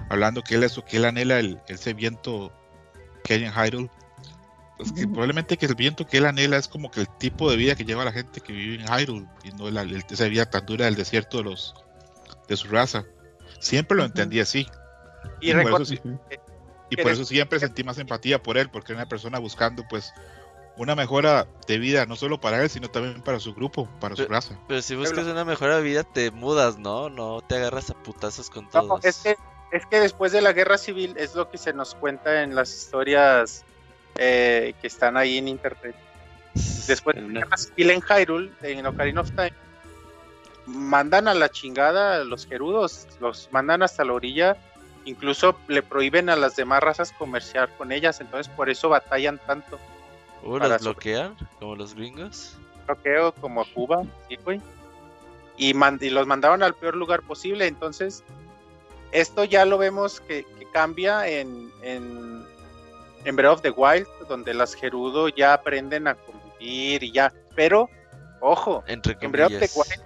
[0.08, 2.50] hablando que él es que él anhela el, ese viento
[3.22, 3.90] que hay en Hyrule.
[4.78, 7.58] Pues que probablemente que el viento que él anhela es como que el tipo de
[7.58, 10.48] vida que lleva la gente que vive en Hyrule y no la, el- esa vida
[10.48, 11.74] tan dura del desierto de los
[12.48, 13.04] de su raza.
[13.60, 14.66] Siempre lo entendí así.
[15.40, 15.94] Y por eso
[16.88, 20.12] y por eso siempre sentí más empatía por él, porque era una persona buscando pues
[20.76, 24.26] una mejora de vida, no solo para él, sino también para su grupo, para su
[24.26, 24.58] raza.
[24.68, 27.08] Pero si buscas una mejor vida, te mudas, ¿no?
[27.08, 29.04] No te agarras a putazos con No, todos.
[29.04, 29.36] es que,
[29.72, 32.74] es que después de la guerra civil es lo que se nos cuenta en las
[32.74, 33.64] historias
[34.16, 35.94] eh, que están ahí en internet.
[36.86, 39.52] Después de la guerra civil en Hyrule, en Ocarina of Time,
[40.66, 44.56] mandan a la chingada a los gerudos, los mandan hasta la orilla,
[45.04, 49.78] incluso le prohíben a las demás razas comerciar con ellas, entonces por eso batallan tanto.
[50.54, 51.36] Para ¿Los bloquean?
[51.58, 52.56] Como los gringos.
[52.86, 54.60] bloqueo como a Cuba, sí, güey.
[55.56, 57.66] Y, man- y los mandaron al peor lugar posible.
[57.66, 58.22] Entonces,
[59.12, 62.44] esto ya lo vemos que, que cambia en, en,
[63.24, 67.32] en Breath of the Wild, donde las Gerudo ya aprenden a convivir y ya.
[67.54, 67.88] Pero,
[68.40, 69.70] ojo, Entre en Breath of the.
[69.74, 70.02] Wild,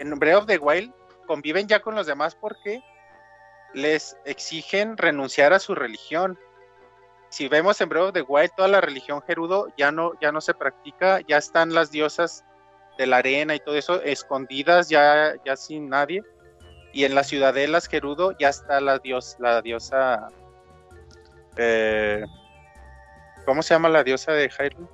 [0.00, 0.92] en Breath of the Wild
[1.26, 2.80] conviven ya con los demás porque
[3.74, 6.38] les exigen renunciar a su religión.
[7.30, 10.40] Si vemos en Breath of the Wild, toda la religión gerudo ya no, ya no
[10.40, 12.44] se practica, ya están las diosas
[12.96, 16.22] de la arena y todo eso escondidas, ya, ya sin nadie.
[16.92, 20.28] Y en las ciudadelas gerudo ya está la dios, la diosa.
[21.56, 22.24] eh,
[23.44, 24.88] ¿Cómo se llama la diosa de Hyrule?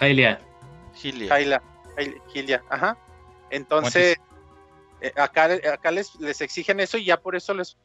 [0.00, 0.38] Hylia.
[1.02, 1.38] Hylia.
[1.38, 1.62] Hyla,
[1.96, 2.96] Hyl- Hylia, ajá.
[3.50, 4.16] Entonces,
[5.16, 7.76] acá, acá les, les exigen eso y ya por eso les,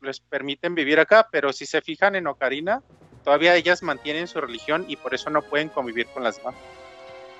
[0.00, 2.82] les permiten vivir acá, pero si se fijan en Ocarina,
[3.24, 6.54] todavía ellas mantienen su religión y por eso no pueden convivir con las demás.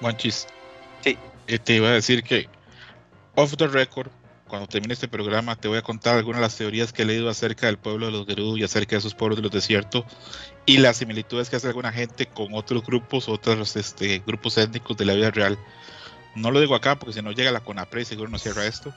[0.00, 0.46] Monchis.
[1.02, 1.16] Sí.
[1.46, 2.48] Eh, te iba a decir que,
[3.34, 4.10] off the record,
[4.48, 7.28] cuando termine este programa, te voy a contar algunas de las teorías que he leído
[7.28, 10.04] acerca del pueblo de los Gerudo y acerca de esos pueblos de los desiertos
[10.66, 15.04] y las similitudes que hace alguna gente con otros grupos, otros este, grupos étnicos de
[15.04, 15.58] la vida real.
[16.34, 18.94] No lo digo acá porque si no llega la CONAPRE y seguro nos cierra esto,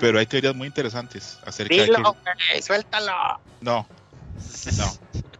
[0.00, 1.96] pero hay teorías muy interesantes acerca de que...
[1.96, 3.40] güey, suéltalo.
[3.60, 3.86] No,
[4.76, 4.92] no.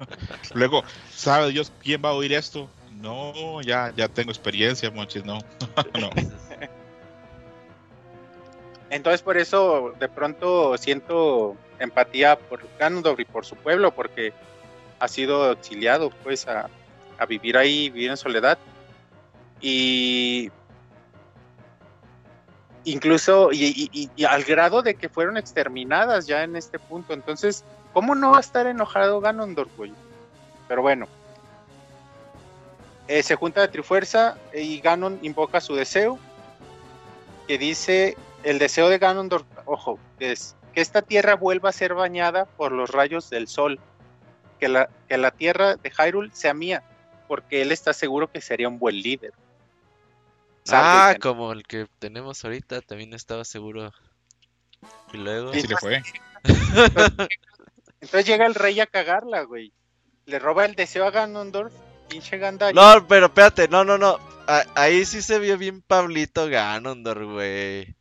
[0.55, 2.69] Luego, ¿sabe Dios quién va a oír esto?
[3.01, 5.39] No, ya, ya tengo experiencia, Monchis, no.
[6.01, 6.11] no.
[8.91, 14.33] Entonces por eso de pronto siento empatía por Ganondorf y por su pueblo, porque
[14.99, 16.69] ha sido exiliado pues a,
[17.19, 18.59] a vivir ahí, vivir en soledad.
[19.61, 20.51] Y
[22.85, 27.13] incluso y, y- al grado de que fueron exterminadas ya en este punto.
[27.13, 29.93] Entonces, ¿cómo no va a estar enojado Ganondorf, güey?
[30.69, 31.07] Pero bueno.
[33.09, 36.19] Eh, se junta la Trifuerza y Ganon invoca su deseo,
[37.47, 42.45] que dice el deseo de Ganondorf, ojo, es que esta tierra vuelva a ser bañada
[42.45, 43.79] por los rayos del sol,
[44.61, 46.83] que la, que la tierra de Hyrule sea mía,
[47.29, 49.33] porque él está seguro que sería un buen líder.
[50.71, 53.93] Ah, como el que tenemos ahorita, también estaba seguro.
[55.13, 55.51] Y luego.
[55.51, 56.03] Así le fue.
[58.01, 59.73] Entonces llega el rey a cagarla, güey.
[60.27, 61.73] Le roba el deseo a Ganondorf,
[62.09, 62.75] pinche Gandalf.
[62.75, 64.19] No, pero espérate, no, no, no.
[64.47, 67.95] A- ahí sí se vio bien Pablito Ganondorf, güey.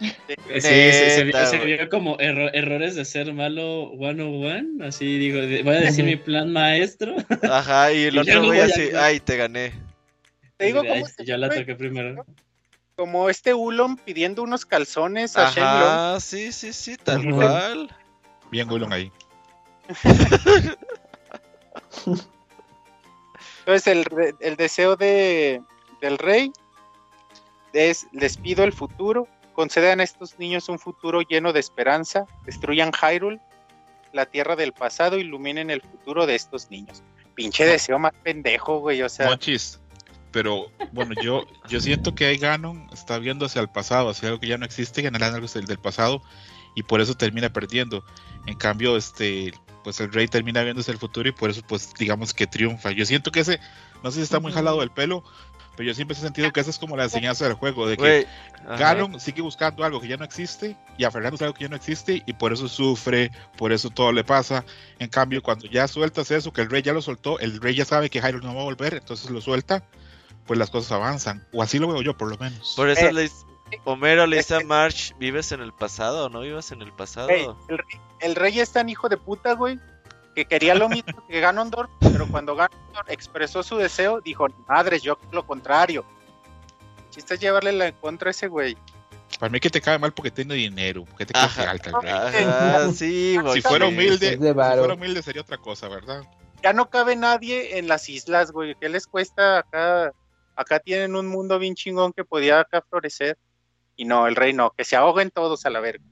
[0.00, 4.84] Sí, se, se- Neta, se vio como erro- errores de ser malo 101.
[4.84, 7.14] Así digo, voy a decir mi plan maestro.
[7.48, 9.72] Ajá, y el Y otro güey voy a- así, ay, te gané.
[10.56, 12.24] Te digo se yo la toqué primero.
[12.96, 15.82] como este Ulon pidiendo unos calzones a Shenlong.
[15.82, 17.94] Ajá, sí, sí, sí, tal cual.
[18.50, 19.10] Bien, Gulon ahí.
[23.60, 25.62] Entonces el, re- el deseo de,
[26.00, 26.52] del rey
[27.72, 32.92] es, les pido el futuro, concedan a estos niños un futuro lleno de esperanza, destruyan
[32.92, 33.40] Hyrule,
[34.12, 37.02] la tierra del pasado, iluminen el futuro de estos niños.
[37.34, 39.80] Pinche deseo más pendejo, güey, o sea, Monchis.
[40.34, 44.40] Pero bueno, yo, yo siento que ahí Ganon está viendo hacia el pasado, hacia algo
[44.40, 46.22] que ya no existe, generando algo del del pasado,
[46.74, 48.04] y por eso termina perdiendo.
[48.44, 49.54] En cambio, este,
[49.84, 52.90] pues el rey termina viendo hacia el futuro y por eso, pues, digamos que triunfa.
[52.90, 53.60] Yo siento que ese,
[54.02, 55.22] no sé si está muy jalado del pelo,
[55.76, 58.26] pero yo siempre he sentido que esa es como la enseñanza del juego, de que.
[58.76, 61.76] Ganon sigue buscando algo que ya no existe y aferrándose a algo que ya no
[61.76, 64.64] existe y por eso sufre, por eso todo le pasa.
[64.98, 67.84] En cambio, cuando ya sueltas eso, que el rey ya lo soltó, el rey ya
[67.84, 69.84] sabe que Hyrule no va a volver, entonces lo suelta,
[70.46, 71.46] pues las cosas avanzan.
[71.52, 72.74] O así lo veo yo, por lo menos.
[72.76, 73.46] Por eso Eh, le dice-
[73.84, 77.28] Homero le dice a March, ¿vives en el pasado o no vivas en el pasado?
[77.68, 79.80] El, rey, el rey es tan hijo de puta, güey,
[80.36, 85.18] que quería lo mismo que Ganondorf, pero cuando Ganondorf expresó su deseo, dijo, madres, yo
[85.32, 86.04] lo contrario.
[86.98, 88.76] El Chiste es llevarle la en contra a ese güey.
[89.40, 92.12] Para mí que te cae mal porque tiene dinero, porque te cae alta el rey.
[92.44, 96.22] Ajá, sí, Si fuera humilde, si fuera humilde sería otra cosa, ¿verdad?
[96.62, 98.76] Ya no cabe nadie en las islas, güey.
[98.80, 100.12] ¿Qué les cuesta acá?
[100.56, 103.38] Acá tienen un mundo bien chingón que podía acá florecer.
[103.96, 106.04] Y no, el rey no, que se ahoguen todos a la verga.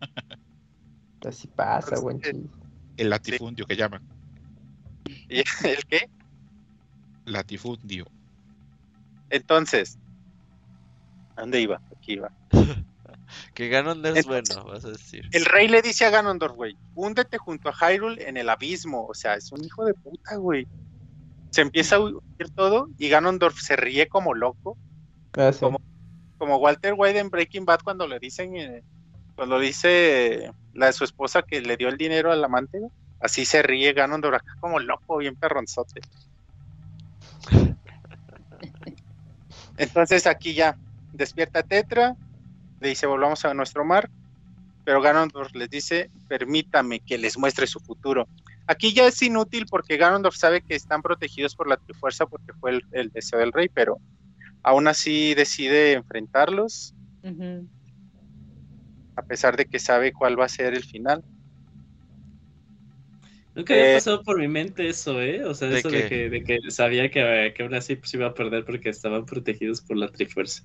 [1.26, 2.46] Así pasa, chis.
[2.96, 4.02] El latifundio que llaman.
[5.28, 6.08] ¿Y el qué?
[7.24, 8.06] Latifundio.
[9.28, 9.98] Entonces,
[11.36, 11.80] ¿a dónde iba?
[11.96, 12.32] Aquí iba.
[13.54, 15.28] Que Ganon es bueno, vas a decir.
[15.32, 19.06] El rey le dice a Ganondorf, güey, húndete junto a Hyrule en el abismo.
[19.06, 20.66] O sea, es un hijo de puta, güey.
[21.50, 24.78] Se empieza a hundir todo y Ganondorf se ríe como loco,
[25.36, 25.60] Ah, sí.
[25.60, 25.80] como-
[26.38, 28.82] como Walter White en Breaking Bad cuando le dicen, eh,
[29.34, 32.80] cuando dice la de su esposa que le dio el dinero al amante,
[33.18, 36.00] así se ríe Ganondorf acá como loco, bien perronzote.
[39.76, 40.78] Entonces aquí ya
[41.12, 42.14] despierta Tetra,
[42.80, 44.08] le dice volvamos a nuestro mar,
[44.84, 48.28] pero Ganondorf les dice permítame que les muestre su futuro.
[48.70, 52.70] Aquí ya es inútil porque Ganondorf sabe que están protegidos por la Trifuerza porque fue
[52.70, 53.98] el, el deseo del rey, pero
[54.62, 56.94] aún así decide enfrentarlos
[59.16, 61.20] a pesar de que sabe cuál va a ser el final.
[63.56, 65.44] Nunca había Eh, pasado por mi mente eso, ¿eh?
[65.44, 68.28] O sea, ¿de eso de que, de que sabía que, que aún así pues, iba
[68.28, 70.62] a perder porque estaban protegidos por la Trifuerza.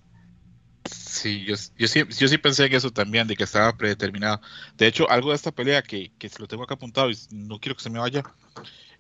[1.18, 4.42] Sí, yo, yo, sí, yo sí pensé en eso también, de que estaba predeterminado.
[4.77, 7.60] De hecho, algo de esta pelea que, que se lo tengo acá apuntado y no
[7.60, 8.26] quiero que se me vaya.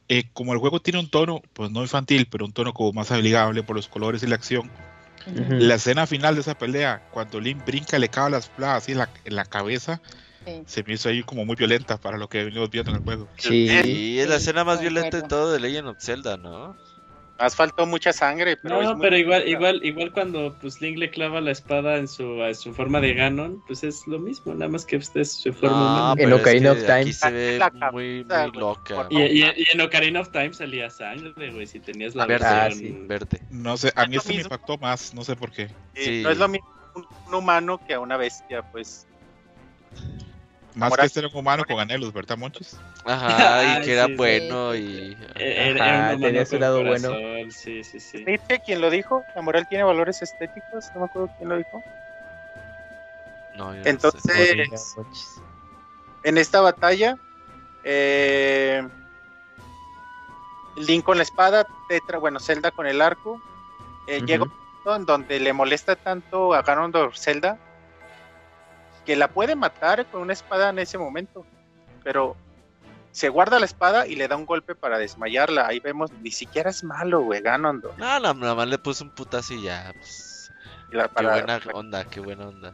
[0.09, 3.11] eh, como el juego tiene un tono, pues no infantil, pero un tono como más
[3.11, 4.71] amigable por los colores y la acción.
[5.27, 5.41] Ujú.
[5.41, 5.53] Ujú.
[5.57, 8.99] La escena final de esa pelea, cuando Link brinca, le cae las plagas así en
[8.99, 10.01] la, en la cabeza,
[10.45, 10.63] Sí.
[10.65, 13.31] se me hizo ahí como muy violenta para lo que venimos viendo en el juego.
[13.37, 13.65] Sí.
[13.69, 16.77] Y es la Sí, escena más violenta de todo de Legend of Zelda, ¿no?
[17.37, 21.41] Más faltó mucha sangre, pero No, pero igual, igual, igual cuando pues Link le clava
[21.41, 24.85] la espada en su, en su forma de Ganon, pues es lo mismo, nada más
[24.85, 26.21] que usted se forma No.
[26.23, 27.01] En es Ocarina que of Time.
[27.01, 27.59] Aquí se ve
[27.91, 29.07] muy, muy loca.
[29.09, 32.63] Y, y- y en Ocarina of Time salía sangre, güey, si tenías la Verde, Ah,
[32.69, 32.79] versión...
[33.01, 33.05] sí.
[33.05, 33.41] verde.
[33.49, 35.67] No sé, a mí lo esto me impactó más, no sé por qué.
[35.93, 36.21] Sí, Sí.
[36.23, 39.07] No es lo mismo un, un humano que a una bestia, pues.
[40.75, 42.77] Más que este era un humano con anhelos, ¿verdad, Monchis?
[43.05, 44.17] Ajá, y que era sí, sí.
[44.17, 45.17] bueno y...
[45.35, 47.51] Eh, Era, Ajá, era un humano tenía su lado corazón, bueno.
[47.51, 48.25] Sí, sí, sí.
[48.25, 51.83] Nietzsche, quien lo dijo, la moral tiene valores estéticos, no me acuerdo quién lo dijo.
[53.53, 53.89] No, yo no sé.
[53.89, 55.41] Entonces, mochis.
[56.23, 57.17] en esta batalla,
[57.83, 58.85] eh,
[60.75, 63.41] Link con la espada, Tetra, bueno, Zelda con el arco,
[64.07, 64.25] eh, Ujú.
[64.25, 67.57] llega un punto en donde le molesta tanto a Ganondorf Zelda
[69.05, 71.45] que la puede matar con una espada en ese momento,
[72.03, 72.35] pero
[73.11, 75.67] se guarda la espada y le da un golpe para desmayarla.
[75.67, 77.97] Ahí vemos, ni siquiera es malo, güey, Ganondorf.
[77.97, 79.91] No, nada más le puse un putazo y ya.
[79.93, 80.51] Pues,
[80.91, 82.73] Y la- qué para- buena onda, qué buena onda.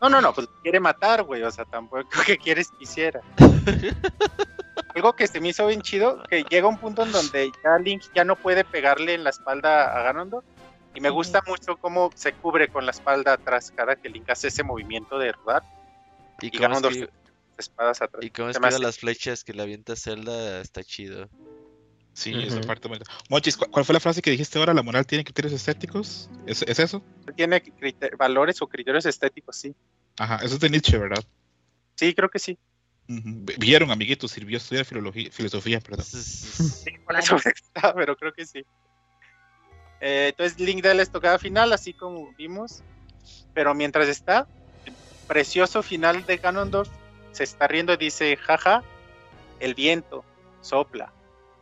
[0.00, 3.20] No, no, no, pues quiere matar, güey, o sea, tampoco que quieres que hiciera.
[4.94, 8.02] Algo que se me hizo bien chido, que llega un punto en donde ya Link
[8.14, 10.44] ya no puede pegarle en la espalda a Ganondorf,
[10.94, 14.48] y me gusta mucho cómo se cubre con la espalda atrás cada que Link hace
[14.48, 15.64] ese movimiento de rodar,
[16.40, 17.06] Y y cómo, esquiva,
[17.56, 18.24] espadas atrás.
[18.24, 21.28] y cómo esquiva hace- las flechas que le avienta Zelda está chido.
[22.14, 22.42] Sí, Ujú.
[22.42, 22.88] esa parte.
[23.56, 24.74] ¿cu- ¿cuál fue la frase que dijiste ahora?
[24.74, 26.28] ¿La moral tiene criterios estéticos?
[26.46, 27.02] ¿Es, es eso?
[27.36, 27.62] Tiene
[28.18, 29.74] valores o criterios estéticos, sí.
[30.18, 31.24] Ajá, eso es de Nietzsche, ¿verdad?
[31.96, 32.58] Sí, creo que sí.
[33.06, 36.04] Vieron, amiguitos, sirvió estudiar filosofía, perdón.
[36.04, 38.62] Sí, por eso está, pero creo que sí.
[40.04, 42.82] Eh, entonces Link da la estocada final, así como vimos.
[43.54, 44.46] Pero mientras está,
[44.84, 44.92] el
[45.28, 46.90] precioso final de Ganondorf
[47.30, 48.82] se está riendo y dice, jaja,
[49.60, 50.24] el viento
[50.60, 51.12] sopla,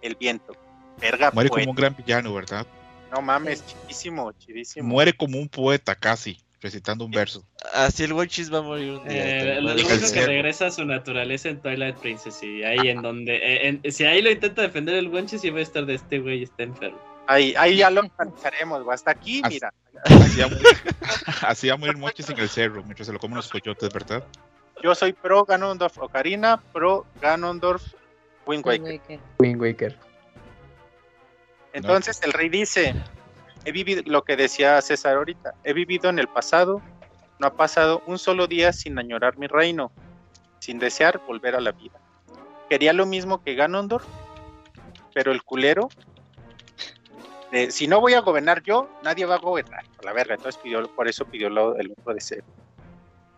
[0.02, 0.54] el viento.
[1.00, 1.62] Verga, Muere poeta.
[1.64, 2.66] como un gran villano, ¿verdad?
[3.12, 4.88] No mames, chidísimo, chidísimo.
[4.88, 7.44] Muere como un poeta casi, recitando un verso.
[7.74, 9.56] Así el Wonchis va a morir un día.
[9.56, 10.26] Eh, lo único que cerro.
[10.28, 14.22] regresa a su naturaleza en Twilight Princess y ahí en donde eh, en- si ahí
[14.22, 17.00] lo intenta defender el Wenchis y va a estar de este güey está enfermo.
[17.30, 18.92] Ahí, ahí ya lo analizaremos, güey.
[18.92, 19.72] Hasta aquí, As- mira.
[20.04, 20.66] Así va a morir,
[21.42, 24.24] así va a morir Monchis en el cerro, mientras se lo comen los coyotes, ¿verdad?
[24.82, 27.84] Yo soy pro Ganondorf Ocarina, pro Ganondorf
[28.46, 28.82] Wind Waker.
[28.82, 29.20] Waker.
[29.38, 29.96] Wind Waker.
[31.72, 32.96] Entonces el rey dice,
[33.64, 36.82] he vivido lo que decía César ahorita, he vivido en el pasado,
[37.38, 39.92] no ha pasado un solo día sin añorar mi reino,
[40.58, 42.00] sin desear volver a la vida.
[42.68, 44.04] Quería lo mismo que Ganondorf,
[45.14, 45.90] pero el culero,
[47.50, 50.86] de, si no voy a gobernar yo, nadie va a gobernar, la verga, entonces pidió,
[50.94, 52.44] por eso pidió el mundo de cero.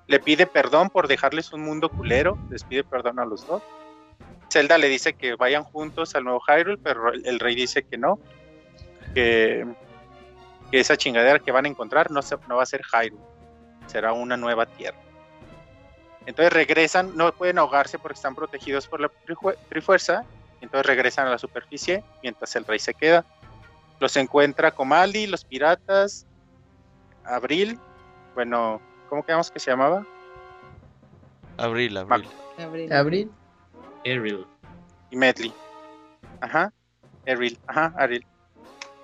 [0.06, 3.62] Le pide perdón por dejarles un mundo culero, les pide perdón a los dos.
[4.52, 8.18] Zelda le dice que vayan juntos al nuevo Hyrule, pero el, rey dice que no,
[9.14, 9.66] que,
[10.72, 13.22] esa chingadera que van a encontrar no, no va a ser Hyrule,
[13.86, 14.98] será una nueva tierra.
[16.26, 20.24] Entonces regresan, no pueden ahogarse porque están protegidos por la Trifue- Trifuerza,
[20.60, 23.24] entonces regresan a la superficie mientras el rey se queda.
[24.02, 26.26] Los encuentra Comali, los piratas,
[27.22, 27.78] Abril,
[28.34, 30.04] bueno, ¿cómo quedamos que se llamaba?
[31.56, 32.28] Abril, abril.
[32.58, 32.92] Abril.
[32.92, 33.32] Abril.
[34.04, 34.46] Ariel.
[35.08, 35.54] Y Medley.
[36.40, 36.72] Ajá,
[37.24, 38.26] Abril, ajá, Abril.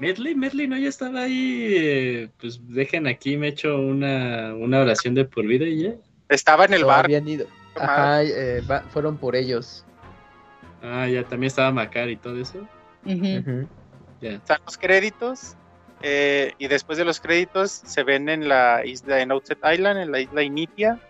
[0.00, 5.14] Medley, Medley no ya estaba ahí, eh, pues dejen aquí, me echo una, una oración
[5.14, 5.94] de por vida y ya.
[6.28, 7.04] Estaba en el No, bar.
[7.04, 7.46] habían ido.
[7.76, 9.84] Ajá, eh, fueron por ellos.
[10.82, 12.58] Ah, ya también estaba Macar y todo eso.
[13.04, 13.38] Ujú.
[13.38, 13.77] Ujú.
[14.20, 15.56] Están los créditos
[16.02, 20.12] eh, y después de los créditos se ven en la isla en Outset Island, en
[20.12, 21.00] la isla Initia.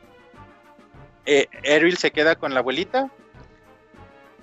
[1.27, 3.11] Eh, Eril se queda con la abuelita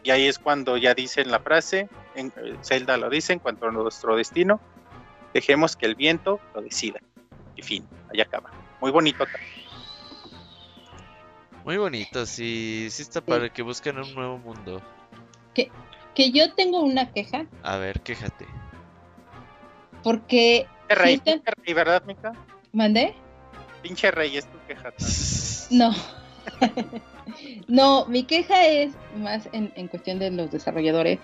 [0.04, 3.68] y ahí es cuando ya dicen la frase, en, eh, Zelda lo dice en cuanto
[3.68, 4.62] a nuestro destino,
[5.34, 7.00] dejemos que el viento lo decida.
[7.56, 8.52] Y fin, ahí acaba.
[8.82, 9.24] Muy bonito.
[9.24, 9.40] acá.
[11.64, 14.80] Muy bonito, sí, sí está para que busquen un nuevo mundo.
[15.56, 15.72] Que
[16.32, 18.46] yo tengo una queja, A ver, quéjate.
[20.04, 22.34] porque Pinche rey, Sí, está- pinche rey, ¿verdad, Mica?
[22.74, 23.14] mandé.
[23.82, 24.94] Pinche rey, es tu queja.
[25.72, 25.92] No.
[27.68, 31.20] no, mi queja es más en, en cuestión de los desarrolladores,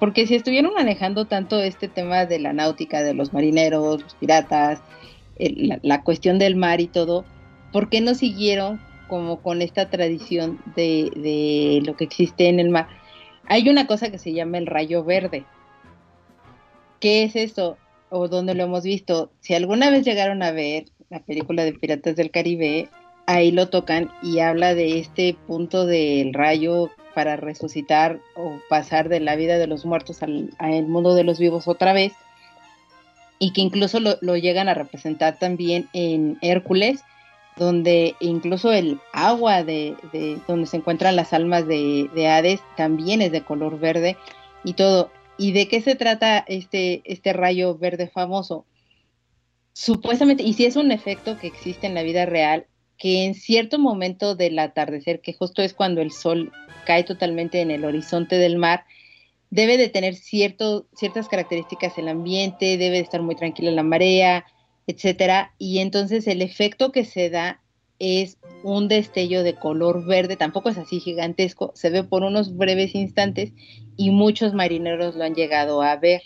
[0.00, 4.80] porque si estuvieron manejando tanto este tema de la náutica, de los marineros, los piratas,
[5.38, 7.24] el- la, la cuestión del mar y todo,
[7.72, 12.70] ¿por qué no siguieron como con esta tradición de, de lo que existe en el
[12.70, 12.88] mar?
[13.46, 15.44] Hay una cosa que se llama el rayo verde.
[17.00, 17.76] ¿Qué es esto?
[18.10, 19.30] O dónde lo hemos visto.
[19.40, 22.88] Si alguna vez llegaron a ver la película de Piratas del Caribe,
[23.26, 29.20] ahí lo tocan y habla de este punto del rayo para resucitar o pasar de
[29.20, 30.50] la vida de los muertos al,
[30.86, 32.12] mundo de los vivos otra vez
[33.38, 37.02] y que incluso lo llegan a representar también en Hércules
[37.56, 43.22] donde incluso el agua de, de donde se encuentran las almas de, de Hades también
[43.22, 44.16] es de color verde
[44.64, 45.10] y todo.
[45.36, 48.66] ¿Y de qué se trata este, este rayo verde famoso?
[49.72, 52.66] Supuestamente, y si es un efecto que existe en la vida real,
[52.96, 56.52] que en cierto momento del atardecer, que justo es cuando el sol
[56.86, 58.84] cae totalmente en el horizonte del mar,
[59.50, 64.46] debe de tener cierto, ciertas características el ambiente, debe de estar muy tranquila la marea,
[64.86, 67.60] etcétera, y entonces el efecto que se da
[67.98, 72.94] es un destello de color verde, tampoco es así gigantesco, se ve por unos breves
[72.94, 73.52] instantes
[73.96, 76.22] y muchos marineros lo han llegado a ver.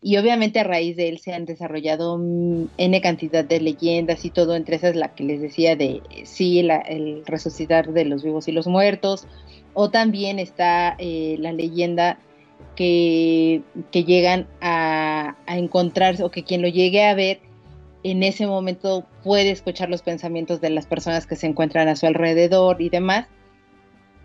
[0.00, 4.54] Y obviamente a raíz de él se han desarrollado N cantidad de leyendas y todo,
[4.54, 8.52] entre esas la que les decía de sí, la- el resucitar de los vivos y
[8.52, 9.26] los muertos,
[9.74, 12.20] o también está eh, la leyenda
[12.76, 17.40] que, que llegan a, a encontrarse o que quien lo llegue a ver
[18.02, 22.06] en ese momento puede escuchar los pensamientos de las personas que se encuentran a su
[22.06, 23.26] alrededor y demás.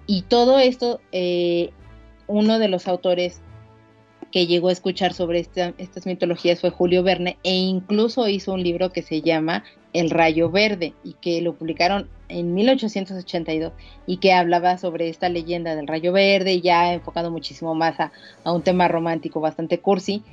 [0.05, 1.71] Y todo esto, eh,
[2.27, 3.41] uno de los autores
[4.31, 8.63] que llegó a escuchar sobre esta- estas mitologías fue Julio Verne e incluso hizo un
[8.63, 13.73] libro que se llama El Rayo Verde y que lo publicaron en 1882
[14.07, 18.11] y que hablaba sobre esta leyenda del Rayo Verde ya enfocado muchísimo más a,
[18.43, 20.23] a un tema romántico bastante cursi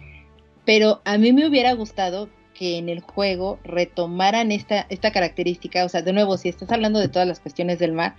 [0.65, 2.29] pero a mí me hubiera gustado
[2.61, 6.99] que en el juego retomaran esta, esta característica, o sea, de nuevo, si estás hablando
[6.99, 8.17] de todas las cuestiones del mar,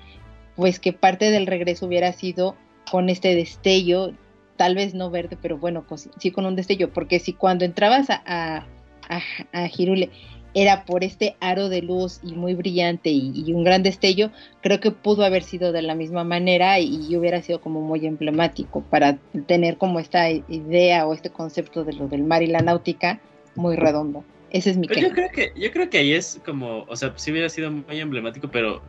[0.55, 2.55] pues que parte del regreso hubiera sido
[2.89, 4.13] con este destello,
[4.57, 8.09] tal vez no verde, pero bueno, cos- sí con un destello, porque si cuando entrabas
[8.09, 8.65] a, a,
[9.09, 9.21] a,
[9.51, 10.09] a Hirule
[10.55, 14.89] era por este aro de luz y muy brillante y, un gran destello, creo que
[14.89, 19.77] pudo haber sido de la misma manera y, hubiera sido como muy emblemático para tener
[19.77, 23.21] como esta idea o este concepto de lo del mar y la náutica
[23.55, 24.23] muy redondo.
[24.49, 27.31] Ese es mi yo creo que Yo creo que ahí es como, o sea, sí
[27.31, 28.81] hubiera sido muy emblemático, pero,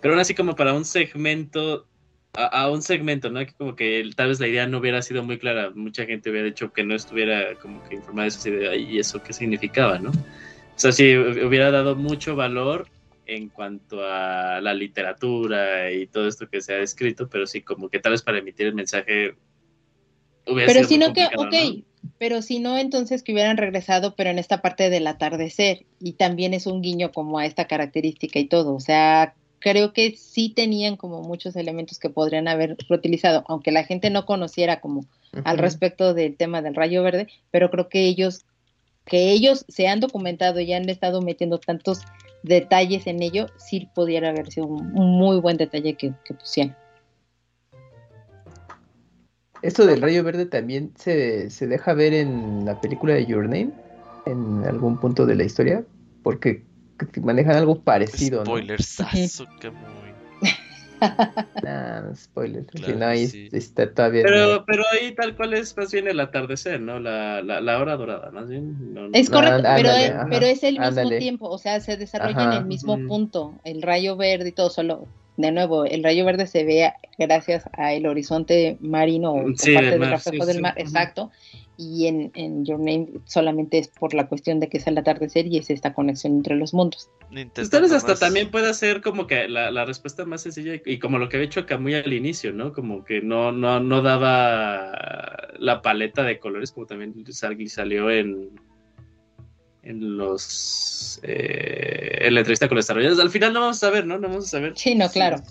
[0.00, 1.86] pero aún así como para un segmento
[2.32, 3.44] a, un segmento, ¿no?
[3.44, 5.70] Que como que tal vez la idea no hubiera sido muy clara.
[5.74, 9.22] Mucha gente hubiera dicho que no estuviera como que informada de esa idea y eso
[9.22, 10.10] qué significaba, ¿no?
[10.10, 12.88] O sea, si hubiera dado mucho valor
[13.26, 17.88] en cuanto a la literatura y todo esto que se ha escrito, pero sí como
[17.88, 19.34] que tal vez para emitir el mensaje
[20.46, 21.84] hubiera pero si no que, ok,
[22.18, 26.54] pero si no, entonces que hubieran regresado, pero en esta parte del atardecer, y también
[26.54, 30.96] es un guiño como a esta característica y todo, o sea, creo que sí tenían
[30.96, 35.04] como muchos elementos que podrían haber reutilizado, aunque la gente no conociera como
[35.44, 38.44] al respecto del tema del rayo verde, pero creo que ellos,
[39.04, 42.00] que ellos se han documentado y han estado metiendo tantos
[42.42, 46.76] detalles en ello, sí pudiera haber sido un, muy buen detalle que, que pusieran.
[49.62, 53.70] Esto del rayo verde también se, se deja ver en la película de Your Name,
[54.26, 55.84] en algún punto de la historia,
[56.22, 56.62] porque
[57.22, 59.00] manejan algo parecido, Spoilers,
[59.40, 59.58] ¿no?
[59.58, 60.10] que muy...
[61.62, 62.66] nah, spoiler.
[62.96, 64.22] no, ahí está todavía.
[64.22, 67.00] Pero, pero ahí tal cual es más bien el atardecer, ¿no?
[67.00, 69.10] La, la, la hora dorada, más bien.
[69.12, 72.66] es correcto, pero, es, pero es el mismo tiempo, o sea, se desarrolla en el
[72.66, 73.54] mismo punto.
[73.64, 75.06] El rayo verde y todo, solo,
[75.40, 80.46] de nuevo, el rayo verde se ve gracias al horizonte marino o parte del, reflejo
[80.46, 81.30] del mar, exacto
[81.80, 85.46] y en, en, Your Name solamente es por la cuestión de que es el atardecer
[85.46, 87.08] y es esta conexión entre los mundos.
[87.56, 91.30] Ustedes hasta también puede ser como que la, la, respuesta más sencilla y, como lo
[91.30, 92.74] que había hecho Camuy al inicio, ¿no?
[92.74, 94.92] Como que no, no, no daba
[95.58, 98.50] la paleta de colores como también salió en
[99.82, 103.20] en los eh, en la entrevista con los desarrolladores.
[103.20, 104.18] Al final no vamos a saber, ¿no?
[104.18, 104.72] No vamos a saber.
[104.76, 105.42] Sí, no, claro.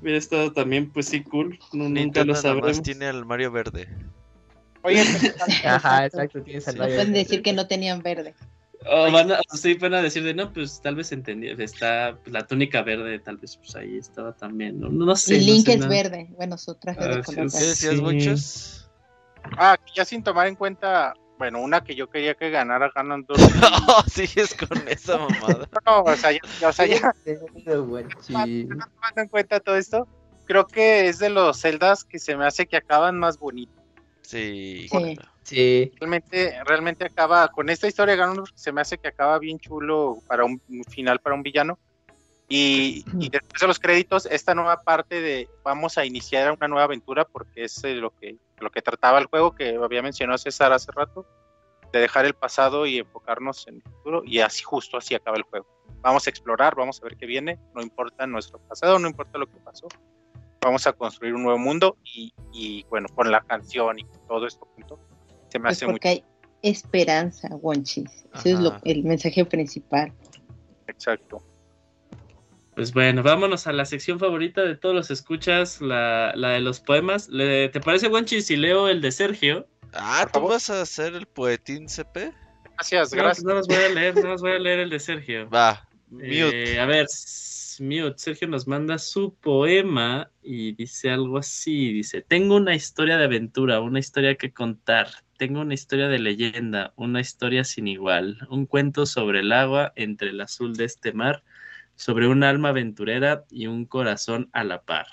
[0.00, 1.58] Hubiera estado también, pues sí, cool.
[1.72, 2.82] No, nunca lo sabremos.
[2.82, 3.88] tiene al Mario Verde.
[4.82, 5.02] Oye,
[5.64, 8.34] Ajá, exacto, tienes al Pueden decir que no tenían verde.
[8.86, 12.32] O van a, sí, van a decir de no, pues tal vez entendí, está pues,
[12.32, 15.36] la túnica verde, tal vez pues ahí estaba también, no, no sé.
[15.36, 17.50] Y Link es verde, bueno, su traje de ah, color.
[17.52, 18.90] ¿Qué decías, muchos?
[19.58, 23.38] Ah, ya sin tomar en cuenta, bueno, una que yo quería que ganara ganan dos.
[23.88, 25.66] no, sigues con esa mamada.
[25.86, 27.14] no, o sea, ya, o sea, ya.
[28.26, 28.82] tomando
[29.16, 30.06] en cuenta todo esto,
[30.44, 33.82] creo que es de los celdas que se me hace que acaban más bonitos.
[34.20, 34.86] Sí.
[35.42, 35.90] sí.
[35.98, 38.18] Realmente, realmente acaba, con esta historia
[38.54, 40.60] se me hace que acaba bien chulo para un,
[40.90, 41.78] final para un villano.
[42.50, 47.24] Y, después de los créditos, esta nueva parte de vamos a iniciar una nueva aventura,
[47.24, 50.90] porque es eh, lo que, lo que trataba el juego, que había mencionado César hace
[50.92, 51.24] rato,
[51.92, 55.44] de dejar el pasado y enfocarnos en el futuro, y así justo así acaba el
[55.44, 55.66] juego.
[56.02, 59.46] Vamos a explorar, vamos a ver qué viene, no importa nuestro pasado, no importa lo
[59.46, 59.86] que pasó,
[60.60, 61.96] vamos a construir un nuevo mundo
[62.52, 64.98] y, bueno, con la canción y todo esto junto,
[65.48, 66.24] se me hace porque hay
[66.62, 68.26] esperanza, Wonchis.
[68.34, 70.12] Ese es el mensaje principal.
[70.86, 71.42] Exacto.
[72.80, 77.28] Pues bueno, vámonos a la sección favorita de todos los escuchas, la, de los poemas.
[77.28, 79.68] ¿Te parece, Wonchis, si leo el de Sergio?
[79.92, 82.32] Ah, ¿tú vas a hacer el poetín CP?
[82.76, 83.44] Gracias, gracias.
[83.44, 85.50] No, no los voy a leer, no los voy a leer el de Sergio.
[85.50, 85.86] Va,
[86.22, 87.06] eh, a ver,
[87.80, 93.24] Mute, Sergio nos manda su poema y dice algo así, dice, tengo una historia de
[93.24, 98.64] aventura, una historia que contar, tengo una historia de leyenda, una historia sin igual, un
[98.64, 101.44] cuento sobre el agua entre el azul de este mar,
[102.00, 105.06] sobre un alma aventurera y un corazón a la par.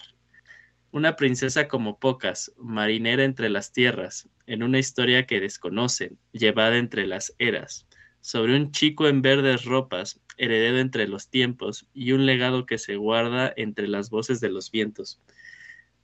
[0.92, 7.06] Una princesa como pocas, marinera entre las tierras, en una historia que desconocen, llevada entre
[7.06, 7.86] las eras,
[8.22, 12.96] sobre un chico en verdes ropas, heredero entre los tiempos y un legado que se
[12.96, 15.20] guarda entre las voces de los vientos.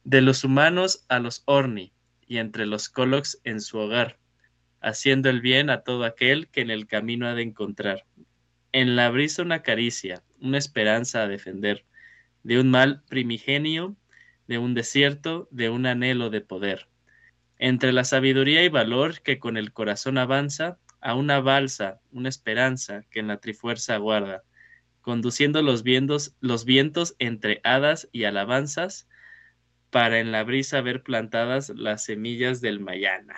[0.04, 1.94] De los humanos a los Orni
[2.28, 4.20] y entre los Colox en su hogar,
[4.82, 8.06] haciendo el bien a todo aquel que en el camino ha de encontrar.
[8.74, 11.86] En la brisa una caricia, una esperanza a defender,
[12.42, 13.96] de un mal primigenio,
[14.48, 16.90] de un desierto, de un anhelo de poder.
[17.60, 23.04] Entre la sabiduría y valor que con el corazón avanza, a una balsa, una esperanza
[23.12, 24.44] que en la trifuerza guarda,
[25.02, 29.08] conduciendo los vientos, los vientos entre hadas y alabanzas,
[29.92, 33.36] para en la brisa ver plantadas las semillas del Mayana.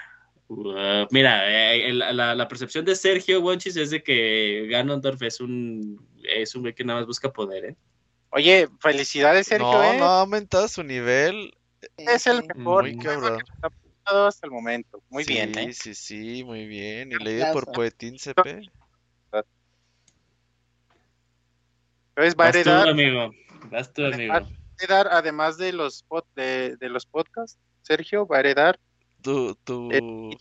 [0.47, 6.61] Mira, eh, la, percepción de Sergio Bonchis es de que Ganondorf es un es un
[6.61, 7.75] güey que nada más busca poder, ¿eh?
[8.29, 9.71] Oye, felicidades, Sergio.
[9.71, 9.97] No, eh.
[9.97, 11.55] no ha aumentado su nivel.
[11.97, 13.39] Es el mejor muy cabrón.
[13.39, 13.67] Que
[13.97, 15.01] está hasta el momento.
[15.09, 15.73] Muy bien, ¿eh?
[15.73, 17.11] Sí, sí, muy bien.
[17.11, 18.49] Y leído por Poetín CP.
[22.15, 22.89] Entonces pues, va a heredar.
[22.89, 23.31] Amigo.
[23.71, 24.33] Vas amigo.
[24.33, 24.47] Va a
[24.79, 28.79] heredar, además de los, de, de los podcasts, Sergio va a heredar
[29.25, 29.89] tu, tu...
[29.89, 30.37] el de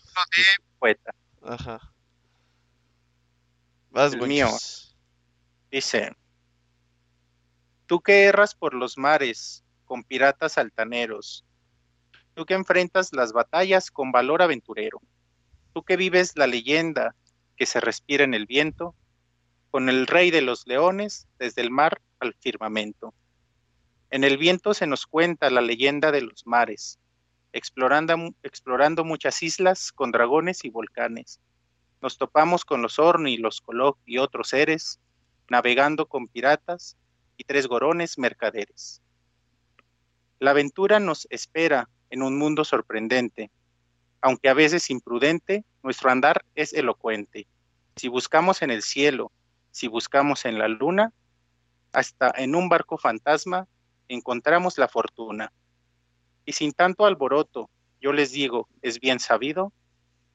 [0.79, 1.15] poeta.
[1.43, 1.81] Ajá.
[3.89, 4.49] Vas, El mío.
[5.71, 6.15] Dice,
[7.87, 11.47] tú que erras por los mares con piratas altaneros,
[12.35, 15.01] tú que enfrentas las batallas con valor aventurero,
[15.73, 17.17] tú que vives la leyenda
[17.57, 18.95] que se respira en el viento,
[19.71, 23.15] con el rey de los leones desde el mar al firmamento.
[24.11, 26.99] En el viento se nos cuenta la leyenda de los mares,
[27.55, 31.41] explorando, explorando muchas islas con dragones y volcanes.
[32.03, 35.01] Nos topamos con los Orni, los Coloc y otros seres,
[35.49, 36.97] navegando con piratas
[37.37, 39.01] y tres gorones mercaderes.
[40.41, 43.51] La aventura nos espera en un mundo sorprendente,
[44.21, 47.47] aunque a veces imprudente, nuestro andar es elocuente.
[47.95, 49.31] Si buscamos en el cielo,
[49.71, 51.13] si buscamos en la luna,
[51.93, 53.69] hasta en un barco fantasma
[54.09, 55.53] encontramos la fortuna.
[56.45, 59.73] Y sin tanto alboroto, yo les digo, es bien sabido,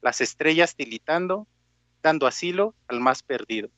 [0.01, 1.47] las estrellas tilitando,
[2.01, 3.69] dando asilo al más perdido.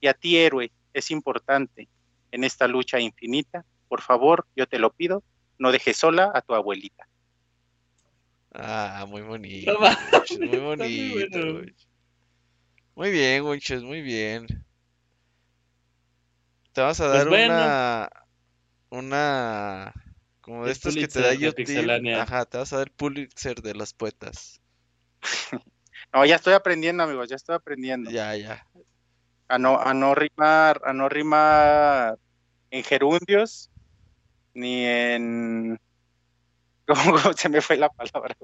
[0.00, 1.88] Y a ti, héroe, es importante,
[2.30, 5.22] en esta lucha infinita, por favor, yo te lo pido,
[5.58, 7.06] no dejes sola a tu abuelita.
[8.52, 9.72] Ah, muy bonito.
[10.38, 11.38] No muy bonito.
[11.52, 11.72] bueno.
[12.94, 14.46] Muy bien, Gonchos, muy bien.
[16.72, 17.54] Te vamos a Pues dar bueno.
[17.54, 18.08] una.
[18.90, 20.03] Una.
[20.44, 21.52] Como de estos que te da.
[21.52, 22.22] Pixelania.
[22.22, 24.60] Ajá, te vas a dar Pulitzer de los poetas.
[26.12, 28.08] No, ya estoy aprendiendo, amigos, ya estoy aprendiendo.
[28.08, 28.64] Ya, ya.
[29.48, 32.18] A no, a no rimar, a no rimar
[32.70, 33.68] en gerundios,
[34.52, 35.80] ni en
[36.86, 38.36] ¿Cómo, se me fue la palabra?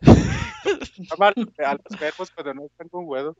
[1.64, 3.36] a los verbos cuando no están con huevo.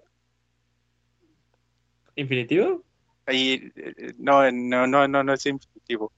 [2.15, 2.85] ¿Infinitivo?
[3.27, 6.13] Ahí, eh, no, no, no, no, no es infinitivo.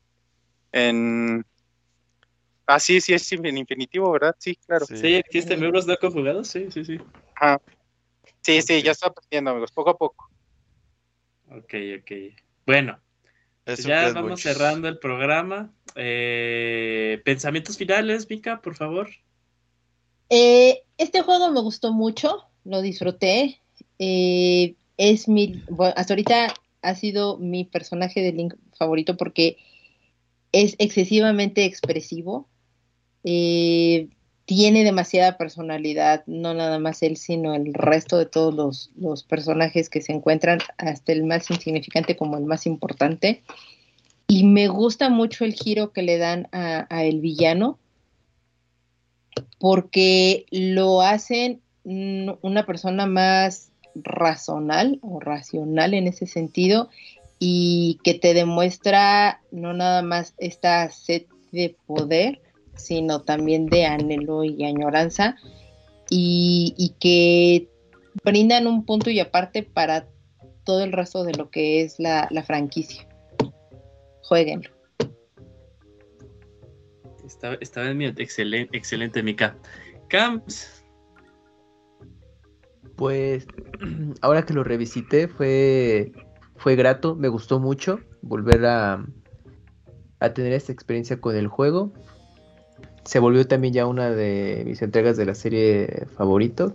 [0.73, 1.45] En...
[2.73, 4.37] Ah, sí, sí es en infinitivo, ¿verdad?
[4.39, 4.87] Sí, claro.
[4.87, 4.97] Sí.
[4.97, 6.99] Sí, existen verbos no conjugados, sí, sí, sí.
[7.35, 7.61] Ajá.
[8.43, 10.31] Sí, sí, ya estoy aprendiendo, amigos, poco a poco.
[11.51, 12.13] Ok, ok.
[12.65, 13.01] Bueno,
[13.67, 15.75] Es un ya quiz, vamos cerrando el programa.
[15.97, 19.11] Eh, pensamientos finales, Mika, por favor.
[20.29, 23.61] Eh, este juego me gustó mucho, lo disfruté.
[23.99, 29.57] Eh, es mi, bueno, hasta ahorita ha sido mi personaje de Link favorito porque
[30.53, 32.49] es excesivamente expresivo.
[33.25, 34.09] Eh,
[34.45, 40.03] tiene demasiada personalidad, no nada más él, sino el resto de todos los, personajes que
[40.03, 43.43] se encuentran, hasta el más insignificante como el más importante.
[44.27, 47.79] Y me gusta mucho el giro que le dan a, a el villano,
[49.61, 56.89] porque lo hacen una persona más razonal o racional en ese sentido
[57.39, 62.41] y que te demuestra no nada más esta sed de poder,
[62.81, 65.37] sino también de anhelo y añoranza
[66.09, 67.69] y, y que
[68.25, 70.09] brindan un punto y aparte para
[70.65, 73.07] todo el resto de lo que es la, la franquicia.
[74.23, 74.71] Jueguenlo.
[77.25, 79.57] Estaba, estaba en mi excelente, excelente Mika.
[80.09, 80.85] Camps,
[82.97, 83.47] Pues
[84.21, 86.13] ahora que lo revisité fue,
[86.57, 89.05] fue grato, me gustó mucho volver a,
[90.19, 91.93] a tener esta experiencia con el juego.
[93.05, 96.75] Se volvió también ya una de mis entregas de la serie favorito.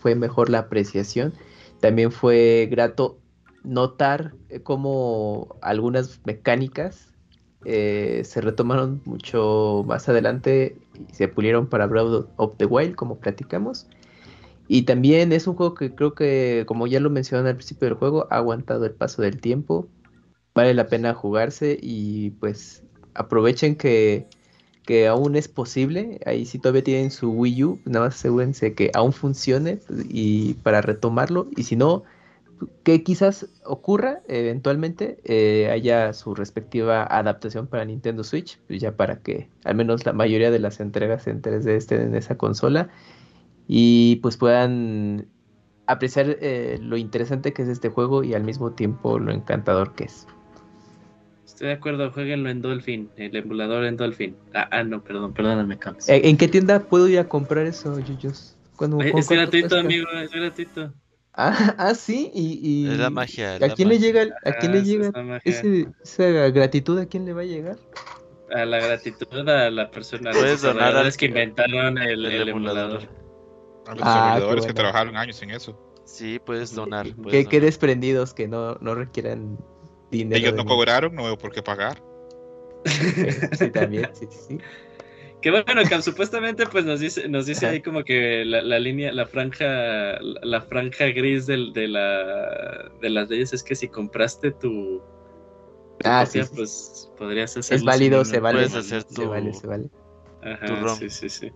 [0.00, 1.34] Fue mejor la apreciación.
[1.80, 3.18] También fue grato
[3.64, 7.12] notar cómo algunas mecánicas
[7.64, 13.18] eh, se retomaron mucho más adelante y se pulieron para Breath of the Wild, como
[13.18, 13.86] platicamos.
[14.68, 17.98] Y también es un juego que creo que, como ya lo mencioné al principio del
[17.98, 19.88] juego, ha aguantado el paso del tiempo.
[20.54, 22.82] Vale la pena jugarse y pues
[23.14, 24.26] aprovechen que,
[24.84, 26.20] que aún es posible.
[26.26, 30.80] Ahí si todavía tienen su Wii U, nada más asegúrense que aún funcione y para
[30.82, 31.48] retomarlo.
[31.56, 32.04] Y si no,
[32.82, 39.20] que quizás ocurra eventualmente, eh, haya su respectiva adaptación para Nintendo Switch, pues ya para
[39.20, 42.88] que al menos la mayoría de las entregas en 3D estén en esa consola
[43.68, 45.26] y pues puedan
[45.86, 50.04] apreciar eh, lo interesante que es este juego y al mismo tiempo lo encantador que
[50.04, 50.26] es.
[51.62, 54.36] Estoy de acuerdo, jueguenlo en Dolphin, el emulador en Dolphin.
[54.52, 56.08] Ah, ah, no, perdón, perdóname, Camps.
[56.08, 58.56] Eh, ¿En qué tienda puedo ir a comprar eso, Yuyos?
[58.74, 59.78] ¿Cuándo- Eh, cu- es gratuito, cuesta?
[59.78, 60.92] amigo, es gratuito.
[61.34, 63.56] Ah, ah, sí, y, y- Es la magia.
[63.56, 64.06] es ¿A quién le magia.
[64.12, 65.66] llega, a quién Ah, le esa
[66.02, 66.98] ese- gratitud?
[66.98, 67.76] ¿A quién le va a llegar?
[68.52, 72.26] A la gratitud a la persona, a los Puedes donar desarrolladores al- que inventaron el,
[72.26, 73.02] el el emulador.
[73.02, 73.08] emulador.
[73.86, 74.74] A los Ah, que bueno.
[74.74, 75.78] trabajaron años en eso.
[76.06, 77.06] Sí, puedes donar.
[77.22, 77.66] Puedes qué donar.
[77.66, 79.58] desprendidos que no, no requieran
[80.12, 80.38] dinero.
[80.40, 82.00] Ellos no cobraron, no veo por qué pagar.
[83.58, 84.58] Sí, también, sí, sí, sí.
[85.40, 89.12] Que bueno, que supuestamente pues nos dice, nos dice ahí como que la, la línea,
[89.12, 89.64] la franja,
[90.20, 95.00] la, la franja gris del, de la de las leyes es que si compraste tu,
[95.98, 96.56] tu Ah, copia, sí, sí.
[96.56, 97.76] pues podrías hacerlo.
[97.78, 98.56] Es válido, se una- vale.
[98.58, 99.84] puedes hacer Se tu- vale, se vale.
[100.42, 100.98] Ajá, tu ROM.
[100.98, 101.52] sí, sí, sí.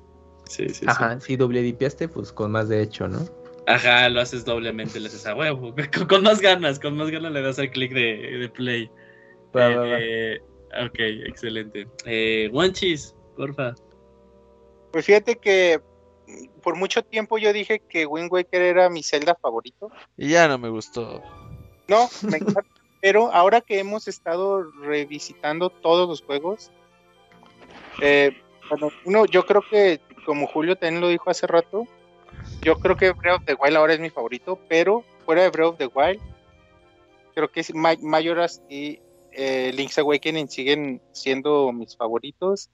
[0.49, 0.87] Sí, sí, sí.
[0.89, 3.19] Ajá, si doble dipiaste, pues con más derecho, ¿no?
[3.67, 7.33] Ajá, lo haces doblemente, le haces a huevo, con, con más ganas, con más ganas
[7.33, 8.91] le das al clic de, de play.
[9.57, 9.99] Va, va, va.
[9.99, 10.41] Eh,
[10.85, 11.89] ok, excelente.
[12.05, 13.75] Eh, Wanchis, porfa.
[14.93, 15.81] Pues fíjate que
[16.63, 19.91] por mucho tiempo yo dije que Wind Waker era mi Zelda favorito.
[20.17, 21.23] Y ya no me gustó.
[21.89, 22.63] No, me encanta.
[23.01, 26.73] Pero ahora que hemos estado revisitando todos los juegos,
[28.03, 28.37] eh,
[28.69, 31.87] bueno, uno, yo creo que, como Julio también lo dijo hace rato,
[32.63, 35.69] yo creo que Breath of the Wild ahora es mi favorito, pero fuera de Breath
[35.71, 36.21] of the Wild,
[37.35, 38.99] creo que es Ma- Majora's y
[39.33, 42.71] eh, Link's Awakening siguen siendo mis favoritos.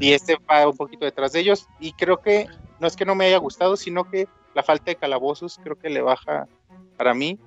[0.00, 1.66] Y este va un poquito detrás de ellos.
[1.80, 2.46] Y creo que
[2.78, 5.88] no es que no me haya gustado, sino que la falta de calabozos creo que
[5.88, 6.48] le baja
[6.96, 7.38] para mí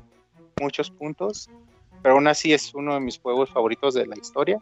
[0.59, 1.49] muchos puntos.
[2.01, 4.59] Pero aún así es uno de mis juegos favoritos de la historia.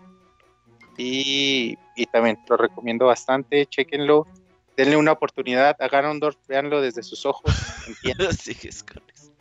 [0.98, 3.66] Y, y también lo recomiendo bastante.
[3.66, 4.28] Chequenlo.
[4.78, 6.38] Denle una oportunidad a Ganondorf.
[6.48, 7.54] Véanlo desde sus ojos.
[8.40, 9.32] Sigues con eso.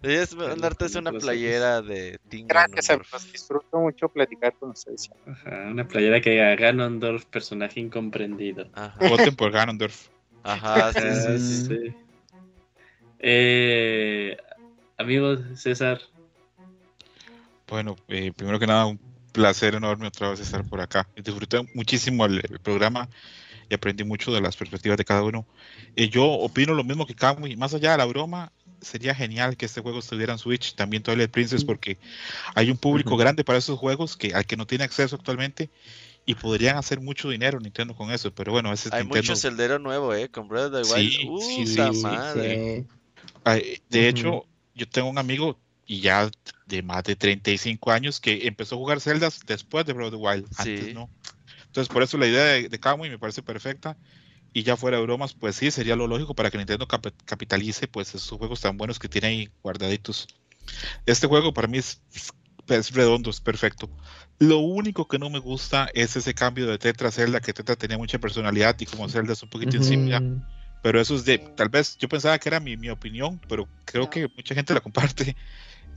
[0.00, 3.32] Deberías mandarte una playera de Team Gracias, amigos.
[3.32, 5.10] Disfruto mucho platicar con ustedes.
[5.26, 8.68] Ajá, una playera que diga Ganondorf, personaje incomprendido.
[8.74, 10.08] Ajá, Voten por Ganondorf.
[10.44, 11.66] ajá, sí, sí, sí.
[11.66, 11.94] sí.
[13.18, 14.36] Eh,
[14.96, 16.00] amigos, César,
[17.66, 18.98] Bueno, eh, primero que nada, un
[19.38, 21.08] placer enorme otra vez estar por acá.
[21.16, 23.08] Disfruté muchísimo el, el programa
[23.70, 25.46] y aprendí mucho de las perspectivas de cada uno.
[25.96, 29.66] Eh, yo opino lo mismo que Kamui, más allá de la broma, sería genial que
[29.66, 31.98] este juego estuviera en Switch, también Twilight Princess, porque
[32.54, 33.18] hay un público Ujú.
[33.18, 35.70] grande para esos juegos que al que no tiene acceso actualmente
[36.26, 39.32] y podrían hacer mucho dinero Nintendo con eso, pero bueno, ese es Hay Nintendo.
[39.32, 41.20] mucho celdero nuevo, eh, con Breath of the Wild.
[41.20, 42.76] Sí, Uh, sí, sí, ¡Puta sí, madre!
[42.76, 42.86] Sí.
[43.44, 44.08] Ay, de Ujú.
[44.08, 45.58] hecho, yo tengo un amigo
[45.88, 46.30] y ya
[46.66, 50.26] de más de 35 años que empezó a jugar Zeldas después de Breath of the
[50.28, 50.92] Wild, antes Sí.
[50.94, 51.10] no.
[51.66, 53.96] Entonces, por eso la idea de, de Kamui me parece perfecta.
[54.52, 57.86] Y ya fuera de bromas, pues sí, sería lo lógico para que Nintendo cap- capitalice
[57.86, 60.26] pues esos juegos tan buenos que tiene ahí guardaditos.
[61.06, 62.02] Este juego para mí es,
[62.66, 63.88] es redondo, es perfecto.
[64.38, 67.76] Lo único que no me gusta es ese cambio de Tetra a Zelda, que Tetra
[67.76, 70.20] tenía mucha personalidad y como Zelda es un poquito insípida.
[70.20, 70.42] Ujú.
[70.82, 74.08] Pero eso es de, tal vez yo pensaba que era mi, mi opinión, pero creo
[74.08, 75.36] que mucha gente la comparte.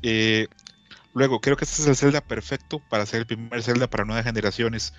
[0.01, 0.47] Eh,
[1.13, 4.25] luego, creo que este es el Zelda perfecto para ser el primer Zelda para nuevas
[4.25, 4.93] generaciones,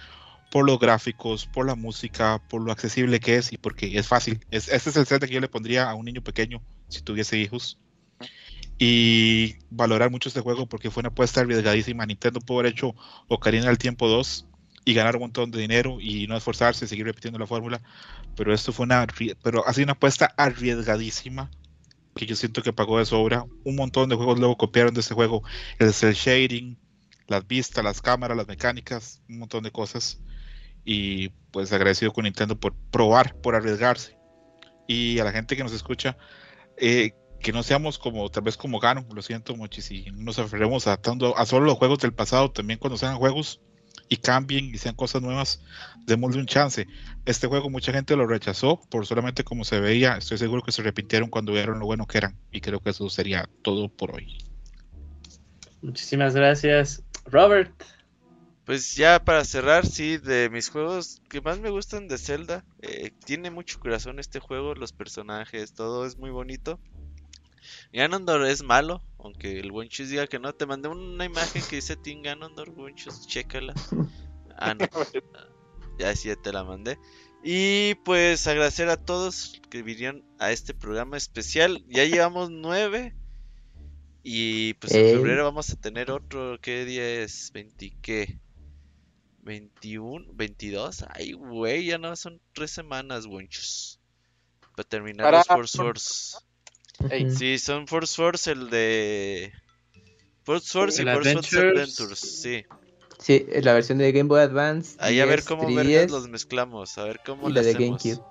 [0.51, 4.41] por los gráficos, por la música, por lo accesible que es y porque es fácil.
[4.51, 7.39] Es, este es el Zelda que yo le pondría a un niño pequeño si tuviese
[7.39, 7.79] hijos.
[8.79, 12.05] Y valorar mucho este juego porque fue una apuesta arriesgadísima.
[12.05, 12.95] Nintendo pudo haber hecho
[13.29, 14.47] Ocarina del Tiempo 2
[14.85, 17.81] y ganar un montón de dinero y no esforzarse, seguir repitiendo la fórmula
[18.37, 19.07] pero esto fue una
[19.43, 21.51] pero ha sido una apuesta arriesgadísima
[22.15, 23.45] que yo siento que pagó de sobra.
[23.65, 25.43] Un montón de juegos luego copiaron de este juego.
[25.79, 26.79] El cel shading
[27.29, 30.21] las vistas las cámaras las mecánicas un montón de cosas.
[30.85, 34.17] Y pues agradecido con Nintendo por probar por arriesgarse.
[34.87, 36.17] Y a la gente que nos escucha
[36.77, 40.39] eh, que no seamos como tal vez como Gano lo siento mucho si no nos
[40.39, 43.61] aferremos a, tanto, a solo los juegos del pasado también cuando sean juegos
[44.13, 45.61] y cambien y sean cosas nuevas
[46.07, 46.87] démosle un chance
[47.25, 50.17] este juego mucha gente lo rechazó por solamente como se veía.
[50.17, 52.37] Estoy seguro que se repitieron cuando vieron lo bueno que eran.
[52.51, 54.39] Y creo que eso sería todo por hoy.
[55.83, 57.03] muchísimas gracias.
[57.27, 57.73] Robert,
[58.65, 63.11] Pues ya para cerrar, sí, de mis juegos que más me gustan de Zelda, eh,
[63.25, 66.79] tiene mucho corazón este juego, los personajes, todo es muy bonito.
[67.93, 70.53] Ganondorf es malo, aunque el Wonchus diga que no.
[70.55, 73.75] Te mandé una imagen que dice Team Ganondorf, Wonchus, chécala.
[74.57, 74.87] Ah, no.
[75.99, 76.99] Ya sí, ya te la mandé.
[77.45, 81.85] Y pues agradecer a todos que vinieron a este programa especial.
[81.87, 83.15] Ya llevamos nueve.
[84.23, 86.59] Y pues en febrero vamos a tener otro.
[86.61, 87.53] ¿Qué día es?
[87.53, 88.39] ¿20 qué?
[89.45, 90.33] ¿21?
[90.35, 91.07] ¿22?
[91.11, 94.01] Ay, güey, ya no son tres semanas, wenchos.
[94.77, 96.37] Para terminar Para- los Force
[97.03, 97.13] Wars.
[97.13, 97.37] Ey, Ujú.
[97.37, 99.53] Sí, son Force Wars el de.
[100.45, 101.65] Force Wars y Force Wars Adventures.
[101.65, 102.19] Adventures.
[102.19, 102.65] Sí.
[103.19, 104.97] Sí, la versión de Game Boy Advance.
[104.99, 106.99] Ahí a ver 10, cómo 3DS, vergas los mezclamos.
[106.99, 108.03] A ver cómo y la de hacemos.
[108.03, 108.25] GameCube.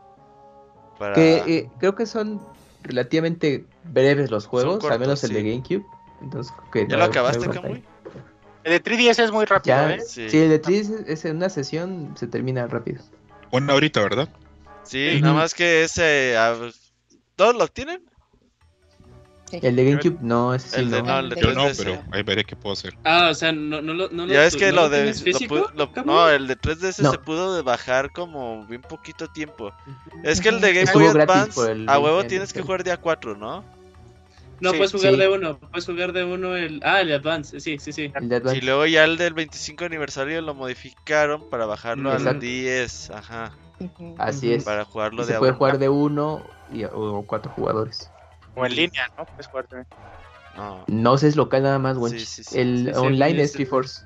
[1.00, 1.16] Para...
[1.16, 2.42] Que eh, creo que son
[2.84, 5.52] relativamente breves los juegos, al menos cortos, el de.
[5.52, 5.86] GameCube.
[6.22, 7.84] Entonces, que ¿Ya no lo acabaste, no Kamui?
[8.64, 10.02] El de 3DS es muy rápido, Ya, ¿eh?
[10.06, 10.30] Sí.
[10.30, 10.38] sí.
[10.38, 13.02] el de 3 es, es en una sesión, se termina rápido.
[13.52, 14.30] Una ahorita, ¿verdad?
[14.84, 15.22] Sí, Ujú.
[15.22, 16.36] nada más que ese.
[17.36, 18.04] ¿Todos lo tienen?
[19.52, 21.08] El de GameCube, no, ese sí El de no.
[21.08, 21.78] no, el de Yo no, 3DS.
[21.78, 22.94] pero ahí veré qué puedo hacer.
[23.04, 25.14] Ah, o sea, no, no, lo- no, Ya tu- que no lo de.
[25.76, 27.12] lo lo- no, el de 3DS No.
[27.12, 29.72] se pudo bajar como bien poquito tiempo.
[30.24, 32.98] Es que el de Game Boy Advance, el a huevo 20 tienes que jugar día
[32.98, 33.64] 4, ¿no?
[34.60, 35.20] No, Sí, puedes jugar sí.
[35.20, 36.82] de uno, puedes jugar de uno el...
[36.84, 38.12] Ah, el Advance, sí, sí, sí.
[38.14, 38.58] El Advance.
[38.60, 42.42] Y luego ya el del 25 aniversario lo modificaron para bajarlo al Exacto.
[42.42, 43.54] 10, ajá.
[44.20, 44.64] Así es.
[44.64, 48.11] para jugarlo Y de se puede jugar de uno y, o cuatro jugadores.
[48.56, 49.26] O en línea, ¿no?
[49.26, 49.88] Puedes jugar también.
[50.54, 50.86] No.
[50.88, 52.20] No sé, es local nada más, güey.
[52.20, 53.52] Sí, sí, sí, el online sí, es.
[53.54, 54.06] Triforce.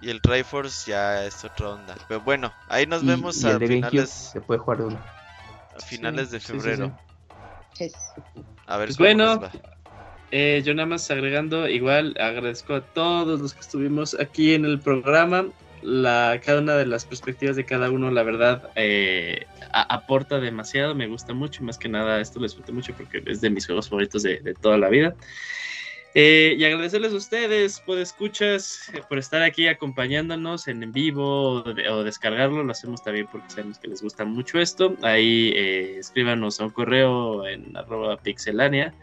[0.00, 1.94] Y el Triforce ya es otra onda.
[2.08, 4.78] Pero bueno, ahí nos Y, vemos y a el de GameCube finales, se puede jugar
[4.78, 5.04] de uno.
[5.76, 6.58] a finales de Sí, sí, sí.
[6.58, 6.92] febrero.
[7.78, 8.14] Es-
[8.66, 9.50] A ver Pues cómo bueno, nos va.
[10.32, 14.80] Eh, yo nada más agregando, igual agradezco a todos los que estuvimos aquí en el
[14.80, 15.46] programa.
[15.82, 20.94] La, cada una de las perspectivas de cada uno, la verdad, eh, a- aporta demasiado,
[20.94, 23.88] me gusta mucho, más que nada esto lo disfruto mucho porque es de mis juegos
[23.88, 25.16] favoritos de, de toda la vida.
[26.14, 31.62] Eh, y agradecerles a ustedes por escuchas, eh, por estar aquí acompañándonos en, en vivo
[31.64, 34.94] o, de- o descargarlo, lo hacemos también porque sabemos que les gusta mucho esto.
[35.02, 38.94] Ahí eh, escríbanos a un correo en arroba pixelania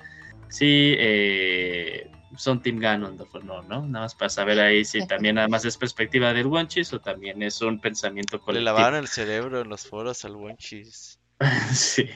[0.48, 3.86] si eh, son Team Ganondorf o no, ¿no?
[3.88, 7.42] Nada más para saber ahí si también nada más es perspectiva del Wanchis o también
[7.44, 8.66] es un pensamiento Le colectivo.
[8.66, 11.20] lavaron el cerebro en los foros al Wonchis.
[11.74, 12.10] sí.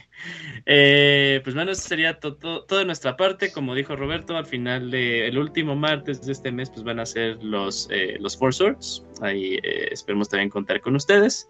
[0.66, 3.52] Eh, pues bueno, eso sería to- to- todo de nuestra parte.
[3.52, 7.42] Como dijo Roberto, al final del último martes de este mes, pues van a ser
[7.44, 9.04] los, eh, los Four Swords.
[9.22, 11.50] Ahí eh, esperemos también contar con ustedes.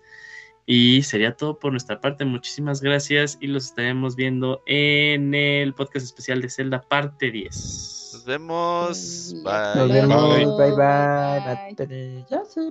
[0.66, 2.24] Y sería todo por nuestra parte.
[2.26, 8.12] Muchísimas gracias y los estaremos viendo en el podcast especial de Zelda, parte 10.
[8.14, 9.34] Nos vemos.
[9.44, 9.76] Bye.
[9.76, 10.38] Nos vemos.
[10.38, 10.76] Bye bye.
[10.76, 11.70] Bye.
[11.70, 12.26] Mátale.
[12.30, 12.62] Ya se.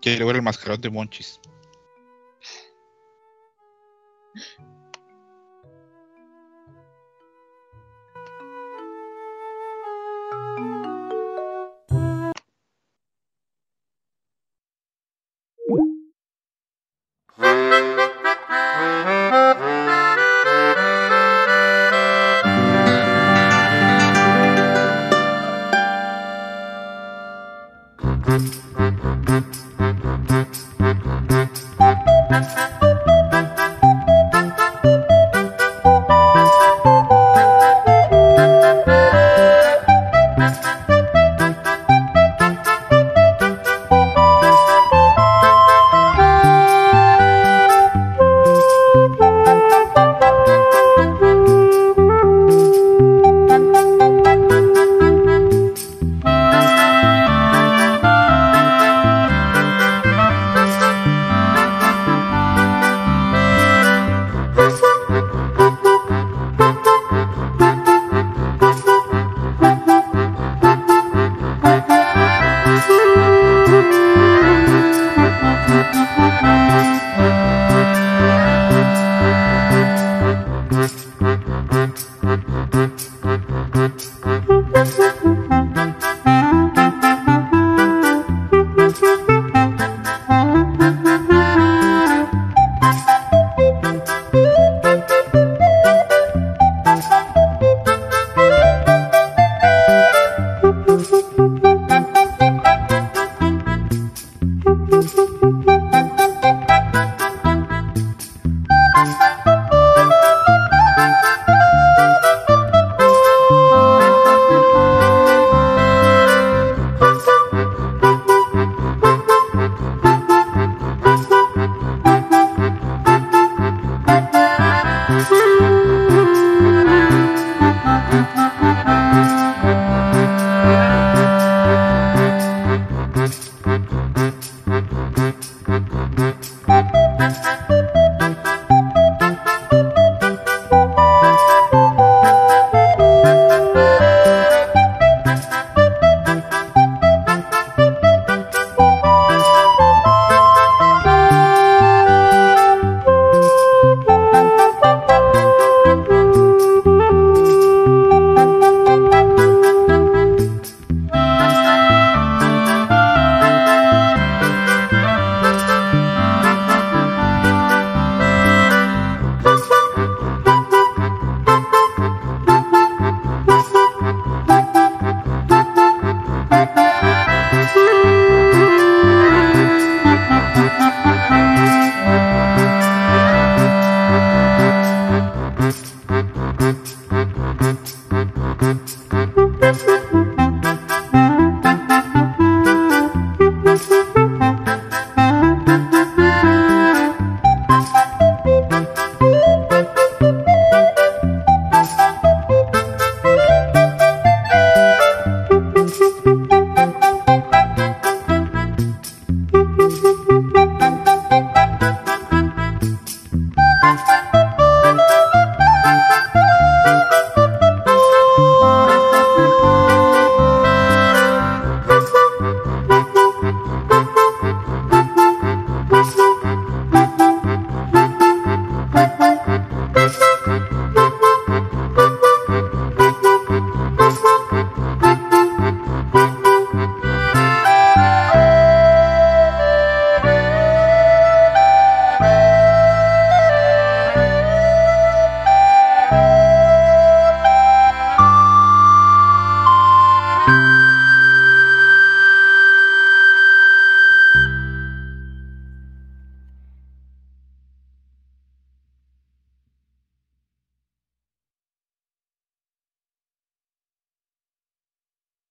[0.00, 1.40] Quiero ver el mascarón de Monchis.